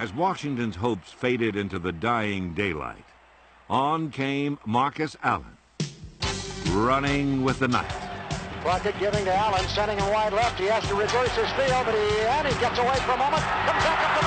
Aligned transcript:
As 0.00 0.14
Washington's 0.14 0.76
hopes 0.76 1.12
faded 1.12 1.56
into 1.56 1.78
the 1.78 1.92
dying 1.92 2.54
daylight, 2.54 3.04
on 3.68 4.10
came 4.10 4.58
Marcus 4.64 5.14
Allen, 5.22 5.58
running 6.68 7.44
with 7.44 7.58
the 7.58 7.68
night. 7.68 7.92
Crockett 8.62 8.98
giving 8.98 9.26
to 9.26 9.34
Allen, 9.34 9.62
sending 9.68 9.98
him 9.98 10.10
wide 10.10 10.32
left. 10.32 10.58
He 10.58 10.64
has 10.68 10.88
to 10.88 10.94
reverse 10.94 11.36
his 11.36 11.50
field, 11.52 11.84
but 11.84 11.94
he, 11.94 12.20
and 12.22 12.48
he 12.48 12.58
gets 12.60 12.78
away 12.78 12.96
for 13.04 13.12
a 13.12 13.18
moment. 13.18 13.42
Comes 13.42 13.84
back 13.84 14.16
up 14.16 14.19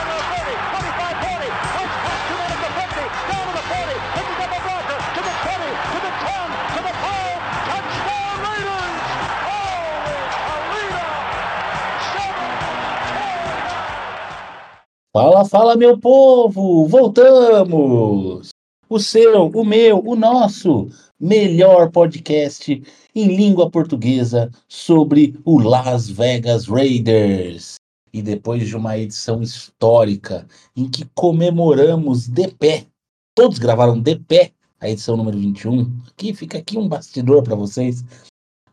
Fala, 15.16 15.46
fala, 15.46 15.76
meu 15.76 15.96
povo! 15.96 16.88
Voltamos! 16.88 18.50
O 18.90 19.00
seu, 19.00 19.46
o 19.50 19.64
meu, 19.64 20.04
o 20.04 20.16
nosso 20.16 20.90
melhor 21.20 21.92
podcast 21.92 22.82
em 23.14 23.36
língua 23.36 23.70
portuguesa 23.70 24.50
sobre 24.68 25.40
o 25.46 25.60
Las 25.60 26.10
Vegas 26.10 26.66
Raiders. 26.66 27.76
E 28.12 28.24
depois 28.24 28.68
de 28.68 28.76
uma 28.76 28.98
edição 28.98 29.44
histórica 29.44 30.48
em 30.76 30.90
que 30.90 31.06
comemoramos 31.14 32.28
de 32.28 32.48
pé, 32.48 32.88
todos 33.36 33.60
gravaram 33.60 34.02
de 34.02 34.16
pé 34.16 34.52
a 34.80 34.90
edição 34.90 35.16
número 35.16 35.38
21, 35.38 35.96
aqui 36.08 36.34
fica 36.34 36.58
aqui 36.58 36.76
um 36.76 36.90
bastidor 36.90 37.44
para 37.44 37.56
vocês. 37.56 38.04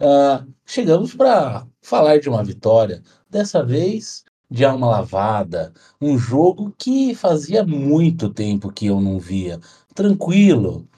Ah, 0.01 0.43
chegamos 0.65 1.15
para 1.15 1.67
falar 1.83 2.19
de 2.19 2.31
uma 2.31 2.43
vitória, 2.43 3.03
dessa 3.29 3.62
vez 3.62 4.25
de 4.51 4.65
alma 4.65 4.89
lavada, 4.89 5.73
um 6.01 6.19
jogo 6.19 6.75
que 6.77 7.15
fazia 7.15 7.65
muito 7.65 8.29
tempo 8.29 8.73
que 8.73 8.87
eu 8.87 9.01
não 9.01 9.19
via. 9.19 9.61
Tranquilo, 9.95 10.89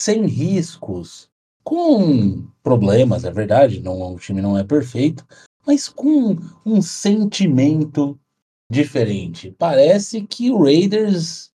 sem 0.00 0.26
riscos, 0.26 1.28
com 1.64 2.46
problemas, 2.62 3.24
é 3.24 3.30
verdade, 3.30 3.80
não, 3.80 4.14
o 4.14 4.18
time 4.18 4.40
não 4.40 4.56
é 4.56 4.64
perfeito, 4.64 5.26
mas 5.66 5.88
com 5.88 6.36
um 6.64 6.80
sentimento 6.80 8.18
diferente. 8.70 9.54
Parece 9.58 10.22
que 10.22 10.50
o 10.50 10.62
Raiders 10.62 11.50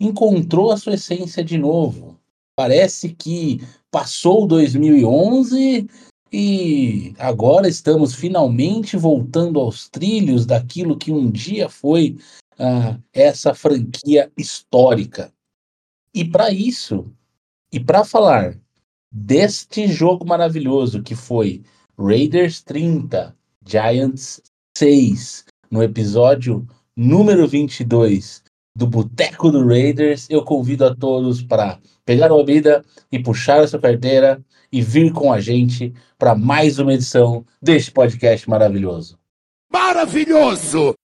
encontrou 0.00 0.72
a 0.72 0.76
sua 0.76 0.94
essência 0.94 1.44
de 1.44 1.56
novo. 1.56 2.18
Parece 2.56 3.10
que 3.10 3.60
passou 3.90 4.46
2011 4.46 5.88
e 6.32 7.14
agora 7.18 7.68
estamos 7.68 8.14
finalmente 8.14 8.96
voltando 8.96 9.60
aos 9.60 9.88
trilhos 9.88 10.46
daquilo 10.46 10.96
que 10.96 11.12
um 11.12 11.30
dia 11.30 11.68
foi 11.68 12.16
ah, 12.58 12.98
essa 13.12 13.54
franquia 13.54 14.32
histórica. 14.36 15.30
E 16.14 16.24
para 16.24 16.50
isso, 16.50 17.12
e 17.70 17.78
para 17.78 18.04
falar 18.04 18.58
deste 19.10 19.86
jogo 19.86 20.26
maravilhoso 20.26 21.02
que 21.02 21.14
foi 21.14 21.62
Raiders 21.98 22.62
30, 22.62 23.36
Giants 23.66 24.40
6, 24.76 25.44
no 25.70 25.82
episódio 25.82 26.66
número 26.96 27.46
22 27.46 28.41
do 28.74 28.86
Boteco 28.86 29.50
do 29.50 29.66
Raiders, 29.66 30.26
eu 30.30 30.44
convido 30.44 30.84
a 30.84 30.94
todos 30.94 31.42
para 31.42 31.78
pegar 32.04 32.32
uma 32.32 32.44
bebida 32.44 32.84
e 33.10 33.18
puxar 33.18 33.60
a 33.60 33.68
sua 33.68 33.80
carteira 33.80 34.42
e 34.72 34.80
vir 34.80 35.12
com 35.12 35.32
a 35.32 35.40
gente 35.40 35.92
para 36.18 36.34
mais 36.34 36.78
uma 36.78 36.94
edição 36.94 37.44
deste 37.60 37.90
podcast 37.90 38.48
maravilhoso. 38.48 39.18
Maravilhoso! 39.70 40.94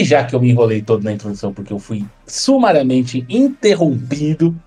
E 0.00 0.04
já 0.04 0.24
que 0.24 0.34
eu 0.34 0.40
me 0.40 0.50
enrolei 0.50 0.80
todo 0.80 1.04
na 1.04 1.12
introdução 1.12 1.52
porque 1.52 1.74
eu 1.74 1.78
fui 1.78 2.06
sumariamente 2.26 3.22
interrompido, 3.28 4.58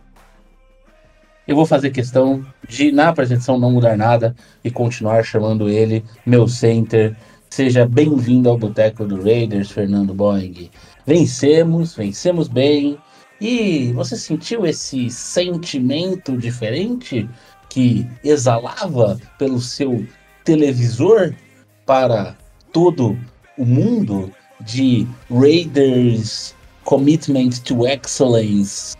eu 1.47 1.55
vou 1.55 1.65
fazer 1.65 1.89
questão 1.89 2.45
de, 2.69 2.91
na 2.91 3.09
apresentação, 3.09 3.59
não 3.59 3.71
mudar 3.71 3.97
nada 3.97 4.35
e 4.63 4.69
continuar 4.69 5.23
chamando 5.23 5.67
ele 5.67 6.05
meu 6.23 6.47
center. 6.47 7.15
Seja 7.49 7.83
bem-vindo 7.83 8.47
ao 8.47 8.59
Boteco 8.59 9.05
do 9.05 9.23
Raiders, 9.23 9.71
Fernando 9.71 10.13
Boeing. 10.13 10.69
Vencemos, 11.03 11.95
vencemos 11.95 12.47
bem. 12.47 12.99
E 13.41 13.91
você 13.93 14.15
sentiu 14.15 14.67
esse 14.67 15.09
sentimento 15.09 16.37
diferente 16.37 17.27
que 17.71 18.07
exalava 18.23 19.17
pelo 19.39 19.59
seu 19.59 20.05
televisor 20.43 21.33
para 21.87 22.37
todo 22.71 23.17
o 23.57 23.65
mundo 23.65 24.31
de 24.65 25.07
Raiders 25.29 26.55
Commitment 26.83 27.61
to 27.63 27.87
Excellence, 27.87 28.95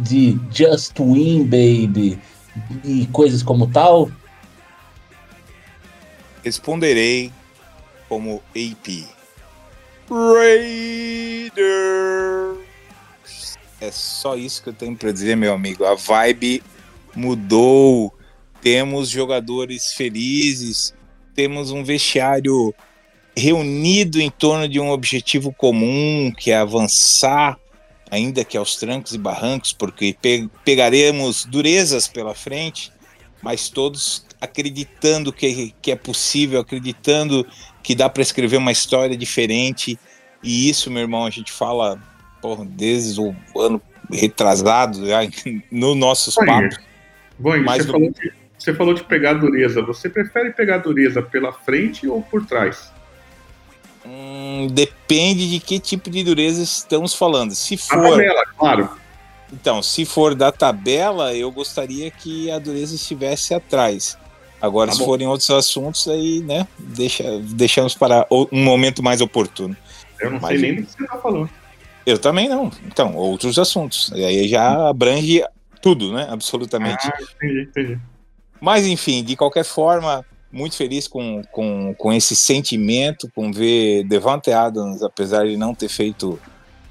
de 0.00 0.38
Just 0.50 0.98
Win 0.98 1.44
Baby 1.44 2.18
e 2.84 3.06
coisas 3.12 3.42
como 3.42 3.66
tal? 3.70 4.10
Responderei 6.44 7.32
como 8.08 8.42
AP. 8.50 9.06
Raiders. 10.10 11.62
É 13.80 13.90
só 13.90 14.36
isso 14.36 14.62
que 14.62 14.68
eu 14.68 14.74
tenho 14.74 14.96
para 14.96 15.12
dizer, 15.12 15.36
meu 15.36 15.52
amigo. 15.54 15.84
A 15.84 15.94
vibe 15.94 16.62
mudou. 17.14 18.12
Temos 18.60 19.08
jogadores 19.08 19.92
felizes. 19.94 20.94
Temos 21.34 21.70
um 21.70 21.82
vestiário 21.82 22.74
reunido 23.36 24.20
em 24.20 24.30
torno 24.30 24.68
de 24.68 24.78
um 24.78 24.90
objetivo 24.90 25.52
comum, 25.52 26.32
que 26.36 26.50
é 26.50 26.56
avançar, 26.56 27.58
ainda 28.10 28.44
que 28.44 28.56
aos 28.56 28.76
trancos 28.76 29.14
e 29.14 29.18
barrancos, 29.18 29.72
porque 29.72 30.14
pe 30.20 30.48
pegaremos 30.64 31.44
durezas 31.44 32.06
pela 32.06 32.34
frente, 32.34 32.92
mas 33.42 33.68
todos 33.68 34.26
acreditando 34.40 35.32
que, 35.32 35.74
que 35.80 35.90
é 35.90 35.96
possível, 35.96 36.60
acreditando 36.60 37.46
que 37.82 37.94
dá 37.94 38.08
para 38.08 38.22
escrever 38.22 38.56
uma 38.56 38.72
história 38.72 39.16
diferente. 39.16 39.98
E 40.42 40.68
isso, 40.68 40.90
meu 40.90 41.02
irmão, 41.02 41.24
a 41.24 41.30
gente 41.30 41.50
fala 41.50 41.98
porra, 42.42 42.64
desde 42.68 43.20
o 43.20 43.34
ano 43.56 43.80
retrasado, 44.10 45.06
já, 45.06 45.20
no 45.70 45.94
nossos 45.94 46.36
Aí. 46.38 46.46
papos. 46.46 46.78
Bom, 47.38 47.56
Mas 47.62 47.84
você, 47.84 47.92
falou 47.92 48.10
de, 48.10 48.32
você 48.58 48.74
falou 48.74 48.94
de 48.94 49.04
pegar 49.04 49.34
dureza. 49.34 49.80
Você 49.82 50.08
prefere 50.08 50.50
pegar 50.50 50.78
dureza 50.78 51.22
pela 51.22 51.52
frente 51.52 52.06
ou 52.06 52.20
por 52.20 52.44
trás? 52.44 52.92
Hum, 54.04 54.66
depende 54.70 55.48
de 55.48 55.60
que 55.60 55.78
tipo 55.78 56.10
de 56.10 56.24
dureza 56.24 56.62
estamos 56.62 57.14
falando. 57.14 57.54
Se 57.54 57.74
A 57.74 57.78
for, 57.78 58.10
tabela, 58.10 58.42
claro. 58.58 58.90
então, 59.52 59.82
se 59.82 60.04
for 60.04 60.34
da 60.34 60.50
tabela, 60.50 61.34
eu 61.34 61.50
gostaria 61.52 62.10
que 62.10 62.50
a 62.50 62.58
dureza 62.58 62.94
estivesse 62.94 63.54
atrás. 63.54 64.18
Agora, 64.60 64.90
Tá 64.90 64.96
se 64.96 65.04
forem 65.04 65.26
outros 65.26 65.50
assuntos, 65.50 66.06
aí, 66.08 66.40
né, 66.40 66.66
deixa, 66.78 67.24
deixamos 67.40 67.94
para 67.94 68.26
um 68.30 68.62
momento 68.62 69.02
mais 69.02 69.20
oportuno. 69.20 69.76
Eu 70.20 70.30
não 70.30 70.40
Mas- 70.40 70.60
sei 70.60 70.72
nem 70.72 70.80
do 70.82 70.86
que 70.86 70.92
você 70.92 71.06
tá 71.06 71.18
falando. 71.18 71.50
Eu 72.06 72.18
também 72.18 72.48
não. 72.48 72.70
Então, 72.86 73.14
outros 73.14 73.58
assuntos. 73.58 74.10
E 74.14 74.24
aí 74.24 74.48
já 74.48 74.88
abrange 74.88 75.44
tudo, 75.80 76.12
né? 76.12 76.26
Absolutamente. 76.30 77.06
Ah, 77.06 77.18
entendi, 77.36 77.62
entendi. 77.62 77.98
Mas, 78.60 78.86
enfim, 78.86 79.22
de 79.24 79.36
qualquer 79.36 79.64
forma, 79.64 80.24
muito 80.52 80.76
feliz 80.76 81.08
com, 81.08 81.42
com, 81.50 81.94
com 81.96 82.12
esse 82.12 82.36
sentimento, 82.36 83.30
com 83.34 83.50
ver 83.50 84.04
Devante 84.04 84.52
Adams, 84.52 85.02
apesar 85.02 85.46
de 85.46 85.56
não 85.56 85.74
ter 85.74 85.88
feito 85.88 86.38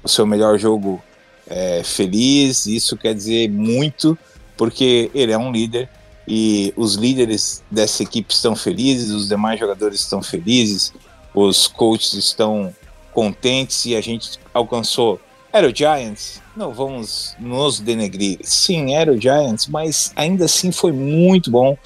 o 0.02 0.08
seu 0.08 0.26
melhor 0.26 0.58
jogo 0.58 1.02
é, 1.46 1.82
feliz. 1.84 2.66
Isso 2.66 2.96
quer 2.96 3.14
dizer 3.14 3.48
muito, 3.48 4.18
porque 4.56 5.10
ele 5.14 5.32
é 5.32 5.38
um 5.38 5.52
líder 5.52 5.88
e 6.26 6.72
os 6.76 6.94
líderes 6.94 7.62
dessa 7.70 8.02
equipe 8.02 8.32
estão 8.32 8.54
felizes, 8.54 9.10
os 9.10 9.28
demais 9.28 9.58
jogadores 9.58 10.00
estão 10.00 10.22
felizes, 10.22 10.92
os 11.34 11.66
coaches 11.66 12.14
estão 12.14 12.74
contentes 13.12 13.84
e 13.86 13.94
a 13.94 14.00
gente 14.00 14.38
alcançou 14.54 15.20
Era 15.52 15.68
o 15.68 15.74
Giants? 15.74 16.40
Não 16.56 16.72
vamos 16.72 17.34
nos 17.38 17.80
denegrir. 17.80 18.38
Sim, 18.42 18.94
era 18.94 19.12
o 19.12 19.20
Giants, 19.20 19.66
mas 19.66 20.12
ainda 20.16 20.46
assim 20.46 20.72
foi 20.72 20.92
muito 20.92 21.50
bom. 21.50 21.76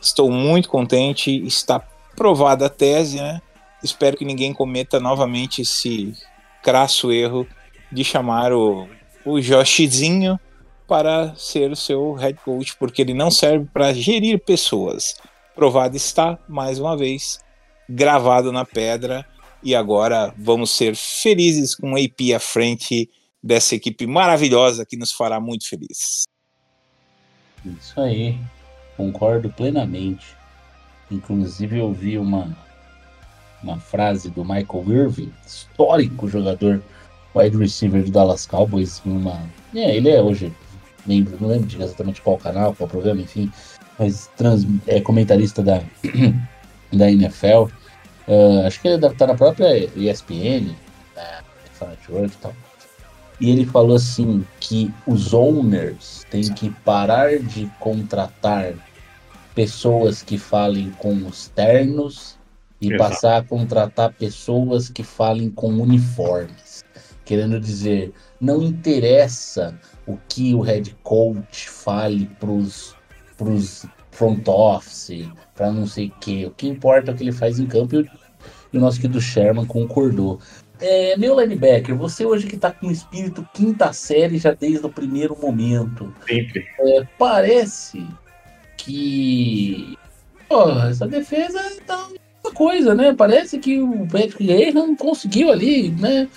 Estou 0.00 0.30
muito 0.30 0.68
contente. 0.68 1.30
Está 1.46 1.80
provada 2.16 2.66
a 2.66 2.70
tese, 2.70 3.16
né? 3.16 3.40
Espero 3.82 4.16
que 4.16 4.24
ninguém 4.24 4.52
cometa 4.52 4.98
novamente 4.98 5.62
esse 5.62 6.14
crasso 6.62 7.12
erro 7.12 7.46
de 7.90 8.02
chamar 8.02 8.52
o, 8.52 8.88
o 9.24 9.40
Joshzinho 9.40 10.38
para 10.86 11.34
ser 11.36 11.70
o 11.70 11.76
seu 11.76 12.12
head 12.14 12.38
coach, 12.44 12.76
porque 12.76 13.02
ele 13.02 13.14
não 13.14 13.30
serve 13.30 13.66
para 13.72 13.92
gerir 13.92 14.42
pessoas. 14.42 15.16
Provado 15.54 15.96
está, 15.96 16.38
mais 16.48 16.78
uma 16.78 16.96
vez, 16.96 17.38
gravado 17.88 18.50
na 18.50 18.64
pedra. 18.64 19.24
E 19.62 19.74
agora 19.74 20.32
vamos 20.38 20.70
ser 20.70 20.94
felizes 20.94 21.74
com 21.74 21.92
o 21.92 21.96
AP 21.96 22.34
à 22.34 22.38
frente 22.38 23.10
dessa 23.42 23.74
equipe 23.74 24.06
maravilhosa 24.06 24.86
que 24.86 24.96
nos 24.96 25.12
fará 25.12 25.40
muito 25.40 25.68
felizes. 25.68 26.24
Isso 27.64 28.00
aí, 28.00 28.38
concordo 28.98 29.48
plenamente. 29.48 30.36
Inclusive 31.10 31.78
eu 31.78 31.92
vi 31.92 32.18
uma, 32.18 32.54
uma 33.62 33.78
frase 33.78 34.28
do 34.28 34.44
Michael 34.44 34.84
Irving, 34.88 35.32
histórico 35.46 36.28
jogador 36.28 36.82
wide 37.34 37.56
receiver 37.56 38.04
do 38.04 38.10
Dallas 38.10 38.44
Cowboys, 38.44 39.00
numa. 39.04 39.40
É, 39.74 39.96
ele 39.96 40.10
é 40.10 40.20
hoje 40.20 40.52
membro, 41.06 41.38
não 41.40 41.48
lembro 41.48 41.82
exatamente 41.82 42.20
qual 42.20 42.36
canal, 42.36 42.74
qual 42.74 42.88
programa, 42.88 43.22
enfim, 43.22 43.50
mas 43.98 44.28
trans, 44.36 44.66
é 44.86 45.00
comentarista 45.00 45.62
da, 45.62 45.82
da 46.92 47.10
NFL. 47.10 47.68
Ah, 48.28 48.66
acho 48.66 48.80
que 48.80 48.88
ele 48.88 48.98
deve 48.98 49.14
estar 49.14 49.26
na 49.26 49.34
própria 49.34 49.88
ESPN, 49.96 50.74
né, 51.16 51.40
NFL 51.64 51.86
Network 51.86 52.34
e 52.34 52.38
tal. 52.42 52.54
E 53.40 53.50
ele 53.50 53.64
falou 53.64 53.96
assim 53.96 54.44
que 54.58 54.92
os 55.06 55.32
owners 55.32 56.26
têm 56.28 56.52
que 56.52 56.70
parar 56.84 57.38
de 57.38 57.70
contratar 57.78 58.74
pessoas 59.58 60.22
que 60.22 60.38
falem 60.38 60.92
com 60.98 61.12
os 61.26 61.48
ternos 61.48 62.38
e 62.80 62.92
Exato. 62.92 62.98
passar 63.02 63.36
a 63.38 63.42
contratar 63.42 64.12
pessoas 64.12 64.88
que 64.88 65.02
falem 65.02 65.50
com 65.50 65.66
uniformes. 65.70 66.84
Querendo 67.24 67.58
dizer, 67.58 68.12
não 68.40 68.62
interessa 68.62 69.76
o 70.06 70.16
que 70.28 70.54
o 70.54 70.60
head 70.60 70.96
coach 71.02 71.68
fale 71.68 72.26
pros, 72.38 72.94
pros 73.36 73.84
front 74.12 74.46
office, 74.46 75.28
para 75.56 75.72
não 75.72 75.88
sei 75.88 76.06
o 76.06 76.20
que. 76.20 76.46
O 76.46 76.52
que 76.52 76.68
importa 76.68 77.10
é 77.10 77.14
o 77.14 77.16
que 77.16 77.24
ele 77.24 77.32
faz 77.32 77.58
em 77.58 77.66
campo 77.66 77.96
e 77.96 77.98
o, 77.98 78.08
e 78.72 78.78
o 78.78 78.80
nosso 78.80 79.00
querido 79.00 79.20
Sherman 79.20 79.66
concordou. 79.66 80.38
É, 80.80 81.16
meu 81.16 81.40
linebacker, 81.40 81.96
você 81.96 82.24
hoje 82.24 82.46
que 82.46 82.56
tá 82.56 82.70
com 82.70 82.92
espírito 82.92 83.44
quinta 83.52 83.92
série 83.92 84.38
já 84.38 84.52
desde 84.52 84.86
o 84.86 84.88
primeiro 84.88 85.36
momento, 85.36 86.14
Sempre. 86.24 86.64
é, 86.78 87.04
parece 87.18 88.06
que 88.78 89.98
pô, 90.48 90.70
essa 90.70 91.06
defesa 91.06 91.60
tá 91.86 92.08
uma 92.42 92.54
coisa, 92.54 92.94
né? 92.94 93.12
Parece 93.12 93.58
que 93.58 93.80
o 93.80 94.06
Patrick 94.06 94.44
Graham 94.44 94.96
conseguiu 94.96 95.50
ali, 95.50 95.90
né? 95.90 96.28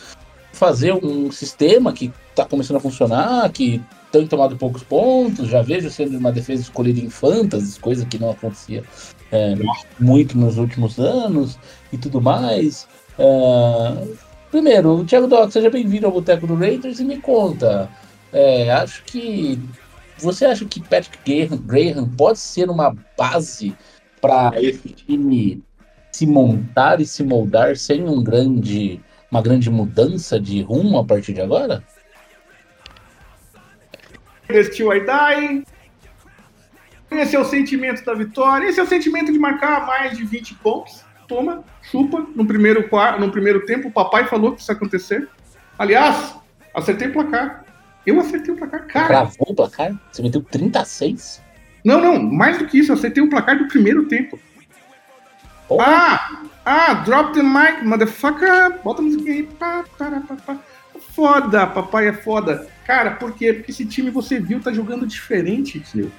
Fazer 0.52 0.94
um 0.94 1.32
sistema 1.32 1.94
que 1.94 2.12
tá 2.36 2.44
começando 2.46 2.78
a 2.78 2.82
funcionar, 2.82 3.50
que 3.52 3.82
tem 4.12 4.28
tomado 4.28 4.58
poucos 4.58 4.84
pontos, 4.84 5.48
já 5.48 5.62
vejo 5.62 5.90
sendo 5.90 6.18
uma 6.18 6.32
defesa 6.32 6.62
escolhida 6.62 7.00
em 7.00 7.10
fantasy, 7.10 7.80
coisa 7.80 8.06
que 8.06 8.20
não 8.20 8.32
acontecia 8.32 8.84
é, 9.32 9.56
muito 9.98 10.38
nos 10.38 10.58
últimos 10.58 11.00
anos 11.00 11.58
e 11.94 11.98
tudo 11.98 12.20
mais. 12.20 12.88
Ah, 13.18 14.04
primeiro, 14.52 15.06
Thiago 15.06 15.28
Doc, 15.28 15.52
seja 15.52 15.70
bem-vindo 15.70 16.06
ao 16.06 16.12
Boteco 16.12 16.46
do 16.46 16.56
Raiders 16.56 17.00
e 17.00 17.06
me 17.06 17.18
conta. 17.18 17.90
é, 18.34 18.72
acho 18.72 19.04
que 19.06 19.58
você 20.22 20.46
acha 20.46 20.66
que 20.66 20.80
Patrick 20.80 21.18
Graham, 21.26 21.58
Graham 21.62 22.10
pode 22.10 22.40
ser 22.40 22.70
uma 22.70 22.96
base 23.18 23.76
para 24.20 24.52
esse 24.62 24.90
time 24.90 25.64
se 26.12 26.28
montar 26.28 27.00
e 27.00 27.06
se 27.06 27.24
moldar 27.24 27.76
sem 27.76 28.08
um 28.08 28.24
grande, 28.24 29.02
uma 29.32 29.42
grande 29.42 29.70
mudança 29.70 30.40
de 30.40 30.62
rumo 30.62 31.00
a 31.00 31.06
partir 31.06 31.34
de 31.34 31.42
agora? 31.42 31.84
Este 34.50 34.84
vai 34.84 35.00
die. 35.00 35.64
Esse 37.10 37.36
é 37.36 37.40
o 37.40 37.46
sentimento 37.46 38.04
da 38.06 38.14
vitória. 38.14 38.68
Esse 38.68 38.80
é 38.80 38.84
o 38.84 38.88
sentimento 38.88 39.32
de 39.32 39.40
marcar 39.40 39.86
mais 39.86 40.18
de 40.18 40.24
20 40.24 40.56
pontos. 40.56 41.04
Toma, 41.28 41.64
chupa. 41.82 42.26
No 42.36 42.46
primeiro, 42.46 42.90
no 43.20 43.32
primeiro 43.32 43.66
tempo, 43.66 43.88
o 43.88 43.92
papai 43.92 44.28
falou 44.28 44.54
que 44.54 44.62
isso 44.62 44.72
ia 44.72 44.76
acontecer. 44.76 45.30
Aliás, 45.78 46.36
acertei 46.74 47.08
o 47.08 47.14
placar. 47.14 47.66
Eu 48.06 48.20
acertei 48.20 48.54
o 48.54 48.58
placar, 48.58 48.88
cara. 48.88 49.08
Gravou 49.08 49.48
o 49.50 49.56
placar? 49.56 49.94
Você 50.12 50.22
meteu 50.22 50.42
36? 50.42 51.42
Não, 51.84 52.00
não, 52.00 52.22
mais 52.22 52.58
do 52.58 52.66
que 52.66 52.80
isso, 52.80 52.92
eu 52.92 52.96
acertei 52.96 53.24
o 53.24 53.30
placar 53.30 53.58
do 53.58 53.68
primeiro 53.68 54.08
tempo. 54.08 54.40
Porra. 55.68 55.86
Ah! 55.88 56.42
Ah, 56.64 56.94
drop 56.94 57.34
the 57.34 57.42
mic, 57.42 57.84
motherfucker! 57.84 58.80
Bota 58.84 59.02
a 59.02 59.06
musiquinha 59.06 59.34
aí. 59.34 59.44
Pá, 59.44 59.84
pá, 59.98 60.22
pá. 60.46 60.58
Foda, 61.16 61.66
papai 61.66 62.08
é 62.08 62.14
foda. 62.14 62.68
Cara, 62.86 63.12
por 63.12 63.34
quê? 63.34 63.54
Porque 63.54 63.72
esse 63.72 63.86
time 63.86 64.12
você 64.12 64.40
viu 64.40 64.60
tá 64.60 64.72
jogando 64.72 65.08
diferente, 65.08 65.80
tio. 65.80 66.12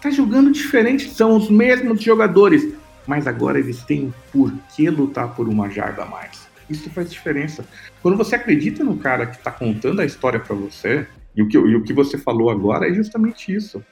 Tá 0.00 0.10
jogando 0.10 0.52
diferente, 0.52 1.10
são 1.10 1.36
os 1.36 1.50
mesmos 1.50 2.02
jogadores. 2.02 2.74
Mas 3.06 3.26
agora 3.26 3.58
eles 3.58 3.82
têm 3.82 4.14
por 4.32 4.52
que 4.74 4.88
lutar 4.88 5.34
por 5.34 5.48
uma 5.48 5.68
jarda 5.68 6.02
a 6.02 6.06
mais. 6.06 6.43
Isso 6.68 6.88
faz 6.90 7.10
diferença. 7.10 7.64
Quando 8.02 8.16
você 8.16 8.36
acredita 8.36 8.82
no 8.82 8.96
cara 8.96 9.26
que 9.26 9.38
tá 9.38 9.50
contando 9.50 10.00
a 10.00 10.04
história 10.04 10.40
pra 10.40 10.54
você, 10.54 11.06
e 11.36 11.42
o, 11.42 11.48
que, 11.48 11.56
e 11.56 11.76
o 11.76 11.82
que 11.82 11.92
você 11.92 12.16
falou 12.16 12.50
agora 12.50 12.88
é 12.88 12.94
justamente 12.94 13.54
isso. 13.54 13.84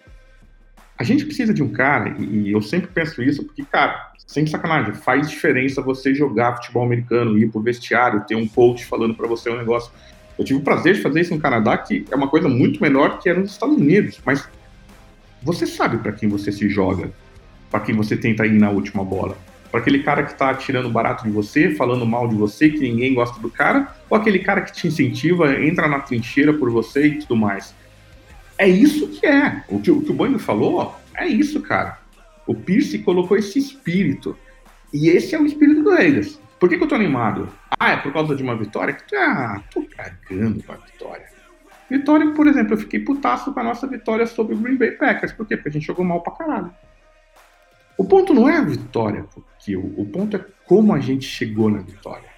A 0.96 1.04
gente 1.04 1.24
precisa 1.24 1.52
de 1.52 1.62
um 1.62 1.68
cara, 1.68 2.14
e, 2.18 2.52
eu 2.52 2.62
sempre 2.62 2.88
penso 2.88 3.22
isso, 3.22 3.44
porque, 3.44 3.64
cara, 3.64 4.12
sem 4.26 4.46
sacanagem, 4.46 4.94
faz 4.94 5.28
diferença 5.28 5.82
você 5.82 6.14
jogar 6.14 6.56
futebol 6.56 6.84
americano, 6.84 7.36
ir 7.38 7.50
pro 7.50 7.60
vestiário, 7.60 8.24
ter 8.26 8.36
um 8.36 8.46
coach 8.46 8.84
falando 8.84 9.14
pra 9.14 9.26
você 9.26 9.50
um 9.50 9.58
negócio. 9.58 9.90
Eu 10.38 10.44
tive 10.44 10.60
o 10.60 10.62
prazer 10.62 10.94
de 10.94 11.02
fazer 11.02 11.20
isso 11.20 11.34
no 11.34 11.40
Canadá, 11.40 11.76
que 11.76 12.04
é 12.10 12.14
uma 12.14 12.28
coisa 12.28 12.48
muito 12.48 12.80
menor 12.80 13.18
que 13.18 13.28
é 13.28 13.34
nos 13.34 13.50
Estados 13.50 13.76
Unidos, 13.76 14.20
mas 14.24 14.48
você 15.42 15.66
sabe 15.66 15.98
pra 15.98 16.12
quem 16.12 16.28
você 16.28 16.52
se 16.52 16.68
joga, 16.68 17.10
pra 17.70 17.80
quem 17.80 17.94
você 17.94 18.16
tenta 18.16 18.46
ir 18.46 18.52
na 18.52 18.70
última 18.70 19.04
bola. 19.04 19.36
Pra 19.72 19.80
aquele 19.80 20.02
cara 20.02 20.22
que 20.22 20.34
tá 20.34 20.54
tirando 20.54 20.90
barato 20.90 21.24
de 21.24 21.30
você, 21.30 21.74
falando 21.74 22.04
mal 22.04 22.28
de 22.28 22.36
você, 22.36 22.68
que 22.68 22.78
ninguém 22.78 23.14
gosta 23.14 23.40
do 23.40 23.48
cara, 23.48 23.96
ou 24.10 24.16
aquele 24.16 24.38
cara 24.38 24.60
que 24.60 24.70
te 24.70 24.86
incentiva, 24.86 25.50
entra 25.64 25.88
na 25.88 25.98
trincheira 25.98 26.52
por 26.52 26.70
você 26.70 27.06
e 27.06 27.18
tudo 27.20 27.34
mais. 27.34 27.74
É 28.58 28.68
isso 28.68 29.08
que 29.08 29.26
é. 29.26 29.64
O 29.70 29.80
que 29.80 29.90
o, 29.90 30.02
que 30.02 30.12
o 30.12 30.38
falou, 30.38 30.94
é 31.16 31.26
isso, 31.26 31.60
cara. 31.62 31.98
O 32.46 32.54
Pierce 32.54 32.98
colocou 32.98 33.34
esse 33.34 33.58
espírito. 33.58 34.36
E 34.92 35.08
esse 35.08 35.34
é 35.34 35.40
o 35.40 35.46
espírito 35.46 35.82
do 35.82 35.94
Raiders. 35.94 36.38
Por 36.60 36.68
que, 36.68 36.76
que 36.76 36.84
eu 36.84 36.88
tô 36.88 36.94
animado? 36.94 37.48
Ah, 37.80 37.92
é 37.92 37.96
por 37.96 38.12
causa 38.12 38.36
de 38.36 38.42
uma 38.42 38.54
vitória? 38.54 38.94
Ah, 39.16 39.58
tô 39.72 39.82
cagando 39.96 40.62
pra 40.62 40.76
vitória. 40.76 41.24
Vitória, 41.90 42.30
por 42.32 42.46
exemplo, 42.46 42.74
eu 42.74 42.78
fiquei 42.78 43.00
putaço 43.00 43.52
com 43.54 43.60
a 43.60 43.64
nossa 43.64 43.86
vitória 43.86 44.26
sobre 44.26 44.54
o 44.54 44.58
Green 44.58 44.76
Bay 44.76 44.92
Packers. 44.92 45.32
Por 45.32 45.46
quê? 45.46 45.56
Porque 45.56 45.70
a 45.70 45.72
gente 45.72 45.86
jogou 45.86 46.04
mal 46.04 46.20
pra 46.20 46.34
caralho. 46.34 46.70
O 47.96 48.04
ponto 48.04 48.32
não 48.34 48.48
é 48.48 48.56
a 48.56 48.62
vitória, 48.62 49.24
porque 49.34 49.76
o, 49.76 50.00
o 50.00 50.06
ponto 50.06 50.36
é 50.36 50.44
como 50.66 50.92
a 50.92 51.00
gente 51.00 51.26
chegou 51.26 51.70
na 51.70 51.78
vitória. 51.78 52.30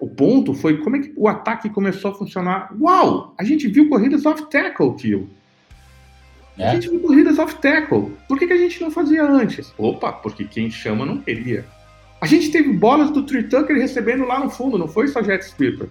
O 0.00 0.08
ponto 0.08 0.54
foi 0.54 0.78
como 0.78 0.96
é 0.96 1.00
que 1.00 1.12
o 1.16 1.26
ataque 1.26 1.68
começou 1.70 2.12
a 2.12 2.14
funcionar. 2.14 2.72
Uau! 2.80 3.34
A 3.36 3.42
gente 3.42 3.66
viu 3.66 3.88
corridas 3.88 4.24
off-tackle, 4.24 4.94
tio. 4.96 5.28
A 6.56 6.60
né? 6.60 6.72
gente 6.74 6.90
viu 6.90 7.00
corridas 7.00 7.38
off-tackle. 7.38 8.12
Por 8.28 8.38
que, 8.38 8.46
que 8.46 8.52
a 8.52 8.58
gente 8.58 8.80
não 8.80 8.90
fazia 8.90 9.24
antes? 9.24 9.72
Opa, 9.76 10.12
porque 10.12 10.44
quem 10.44 10.70
chama 10.70 11.04
não 11.04 11.18
queria. 11.18 11.64
A 12.20 12.26
gente 12.26 12.50
teve 12.50 12.72
bolas 12.72 13.10
do 13.10 13.22
Tree 13.22 13.44
Tucker 13.44 13.76
recebendo 13.76 14.24
lá 14.24 14.40
no 14.40 14.50
fundo, 14.50 14.76
não 14.76 14.88
foi 14.88 15.06
só 15.08 15.22
jet 15.22 15.44
sweeper. 15.44 15.88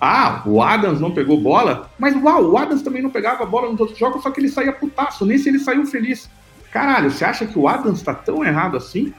Ah, 0.00 0.42
o 0.46 0.62
Adams 0.62 1.00
não 1.00 1.12
pegou 1.12 1.40
bola, 1.40 1.90
mas 1.98 2.14
uau, 2.16 2.50
o 2.50 2.58
Adams 2.58 2.82
também 2.82 3.02
não 3.02 3.10
pegava 3.10 3.44
bola 3.44 3.70
nos 3.70 3.80
outros 3.80 3.98
jogos, 3.98 4.22
só 4.22 4.30
que 4.30 4.40
ele 4.40 4.48
saía 4.48 4.72
putaço, 4.72 5.26
nesse 5.26 5.48
ele 5.48 5.58
saiu 5.58 5.84
feliz. 5.86 6.28
Caralho, 6.72 7.10
você 7.10 7.24
acha 7.24 7.46
que 7.46 7.58
o 7.58 7.66
Adams 7.66 8.02
tá 8.02 8.14
tão 8.14 8.44
errado 8.44 8.76
assim? 8.76 9.12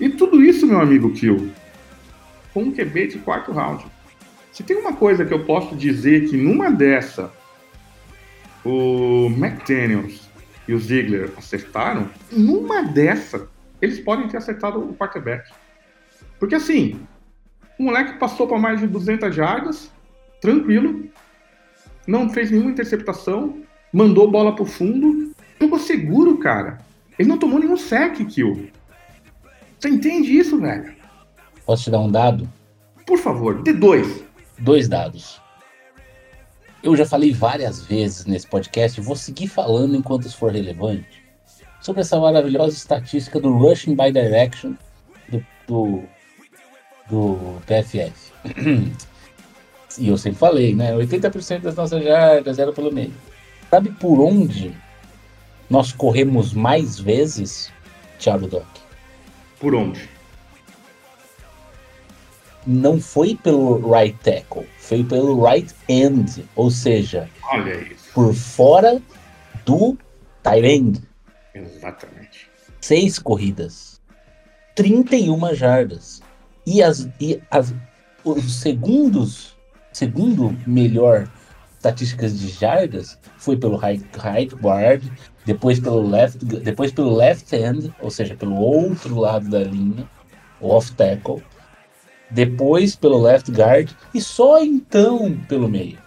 E 0.00 0.08
tudo 0.08 0.42
isso, 0.42 0.66
meu 0.66 0.80
amigo 0.80 1.12
Kill, 1.12 1.50
com 2.54 2.64
um 2.64 2.72
QB 2.72 3.08
de 3.08 3.18
quarto 3.18 3.52
round. 3.52 3.84
Se 4.52 4.62
tem 4.62 4.76
uma 4.76 4.92
coisa 4.92 5.24
que 5.24 5.32
eu 5.32 5.44
posso 5.44 5.76
dizer 5.76 6.28
que 6.28 6.36
numa 6.36 6.70
dessa 6.70 7.32
o 8.64 9.26
McDaniels 9.26 10.28
e 10.66 10.74
o 10.74 10.78
Ziegler 10.78 11.32
acertaram, 11.36 12.08
numa 12.32 12.82
dessa 12.82 13.48
eles 13.80 14.00
podem 14.00 14.28
ter 14.28 14.36
acertado 14.36 14.80
o 14.80 14.94
quarterback. 14.94 15.50
Porque 16.38 16.54
assim, 16.54 17.00
o 17.78 17.84
moleque 17.84 18.18
passou 18.18 18.46
para 18.46 18.58
mais 18.58 18.80
de 18.80 18.86
200 18.86 19.34
jardas, 19.34 19.90
tranquilo, 20.40 21.08
não 22.06 22.28
fez 22.28 22.50
nenhuma 22.50 22.70
interceptação, 22.70 23.62
mandou 23.92 24.30
bola 24.30 24.54
pro 24.54 24.64
fundo, 24.64 25.32
jogou 25.60 25.78
seguro, 25.78 26.38
cara. 26.38 26.78
Ele 27.18 27.28
não 27.28 27.38
tomou 27.38 27.58
nenhum 27.58 27.76
sec, 27.76 28.16
kill. 28.26 28.70
Você 29.78 29.88
entende 29.88 30.36
isso, 30.36 30.60
velho? 30.60 30.94
Posso 31.64 31.84
te 31.84 31.90
dar 31.90 32.00
um 32.00 32.10
dado? 32.10 32.48
Por 33.06 33.18
favor, 33.18 33.62
dê 33.62 33.72
dois. 33.72 34.24
Dois 34.58 34.88
dados. 34.88 35.40
eu 36.82 36.96
já 36.96 37.06
falei 37.06 37.32
várias 37.32 37.82
vezes 37.82 38.26
nesse 38.26 38.46
podcast, 38.46 39.00
vou 39.00 39.16
seguir 39.16 39.48
falando 39.48 39.96
enquanto 39.96 40.26
isso 40.26 40.36
for 40.36 40.52
relevante, 40.52 41.24
sobre 41.80 42.00
essa 42.00 42.18
maravilhosa 42.18 42.76
estatística 42.76 43.40
do 43.40 43.52
Rushing 43.52 43.94
by 43.94 44.12
Direction 44.12 44.74
do, 45.28 45.44
do, 45.66 46.02
do 47.08 47.38
PFF. 47.66 48.32
e 49.98 50.08
eu 50.08 50.16
sempre 50.16 50.38
falei, 50.38 50.74
né? 50.74 50.92
80% 50.94 51.60
das 51.60 51.76
nossas 51.76 52.02
jardas 52.02 52.58
eram 52.58 52.72
pelo 52.72 52.92
meio. 52.92 53.12
Sabe 53.70 53.90
por 53.92 54.20
onde 54.20 54.74
nós 55.70 55.92
corremos 55.92 56.52
mais 56.52 56.98
vezes, 56.98 57.72
Thiago 58.18 58.46
Doc? 58.46 58.66
Por 59.60 59.74
onde? 59.74 60.08
Não 62.66 63.00
foi 63.00 63.34
pelo 63.34 63.78
right 63.90 64.18
tackle, 64.22 64.68
foi 64.78 65.02
pelo 65.04 65.42
right 65.44 65.74
end, 65.88 66.44
ou 66.54 66.70
seja, 66.70 67.28
por 68.14 68.34
fora 68.34 69.00
do 69.64 69.96
tight 70.42 70.66
end. 70.66 71.02
Exatamente. 71.54 72.48
Seis 72.80 73.18
corridas, 73.18 74.00
31 74.74 75.54
jardas. 75.54 76.22
E 76.66 76.82
as, 76.82 77.08
e 77.18 77.40
as 77.50 77.74
os 78.24 78.60
segundos, 78.60 79.56
segundo 79.92 80.56
melhor 80.66 81.28
estatísticas 81.76 82.38
de 82.38 82.48
jardas 82.48 83.18
foi 83.38 83.56
pelo 83.56 83.76
right, 83.76 84.04
right 84.18 84.54
guard, 84.56 85.02
depois 85.48 85.80
pelo 85.80 86.06
left, 86.06 86.44
depois 86.44 86.92
pelo 86.92 87.16
left 87.16 87.56
end, 87.56 87.90
ou 88.00 88.10
seja, 88.10 88.36
pelo 88.36 88.54
outro 88.54 89.18
lado 89.18 89.48
da 89.48 89.60
linha, 89.60 90.06
o 90.60 90.68
off 90.68 90.92
tackle, 90.92 91.42
depois 92.28 92.94
pelo 92.94 93.18
left 93.22 93.50
guard 93.50 93.90
e 94.12 94.20
só 94.20 94.62
então 94.62 95.40
pelo 95.48 95.66
meio. 95.66 95.98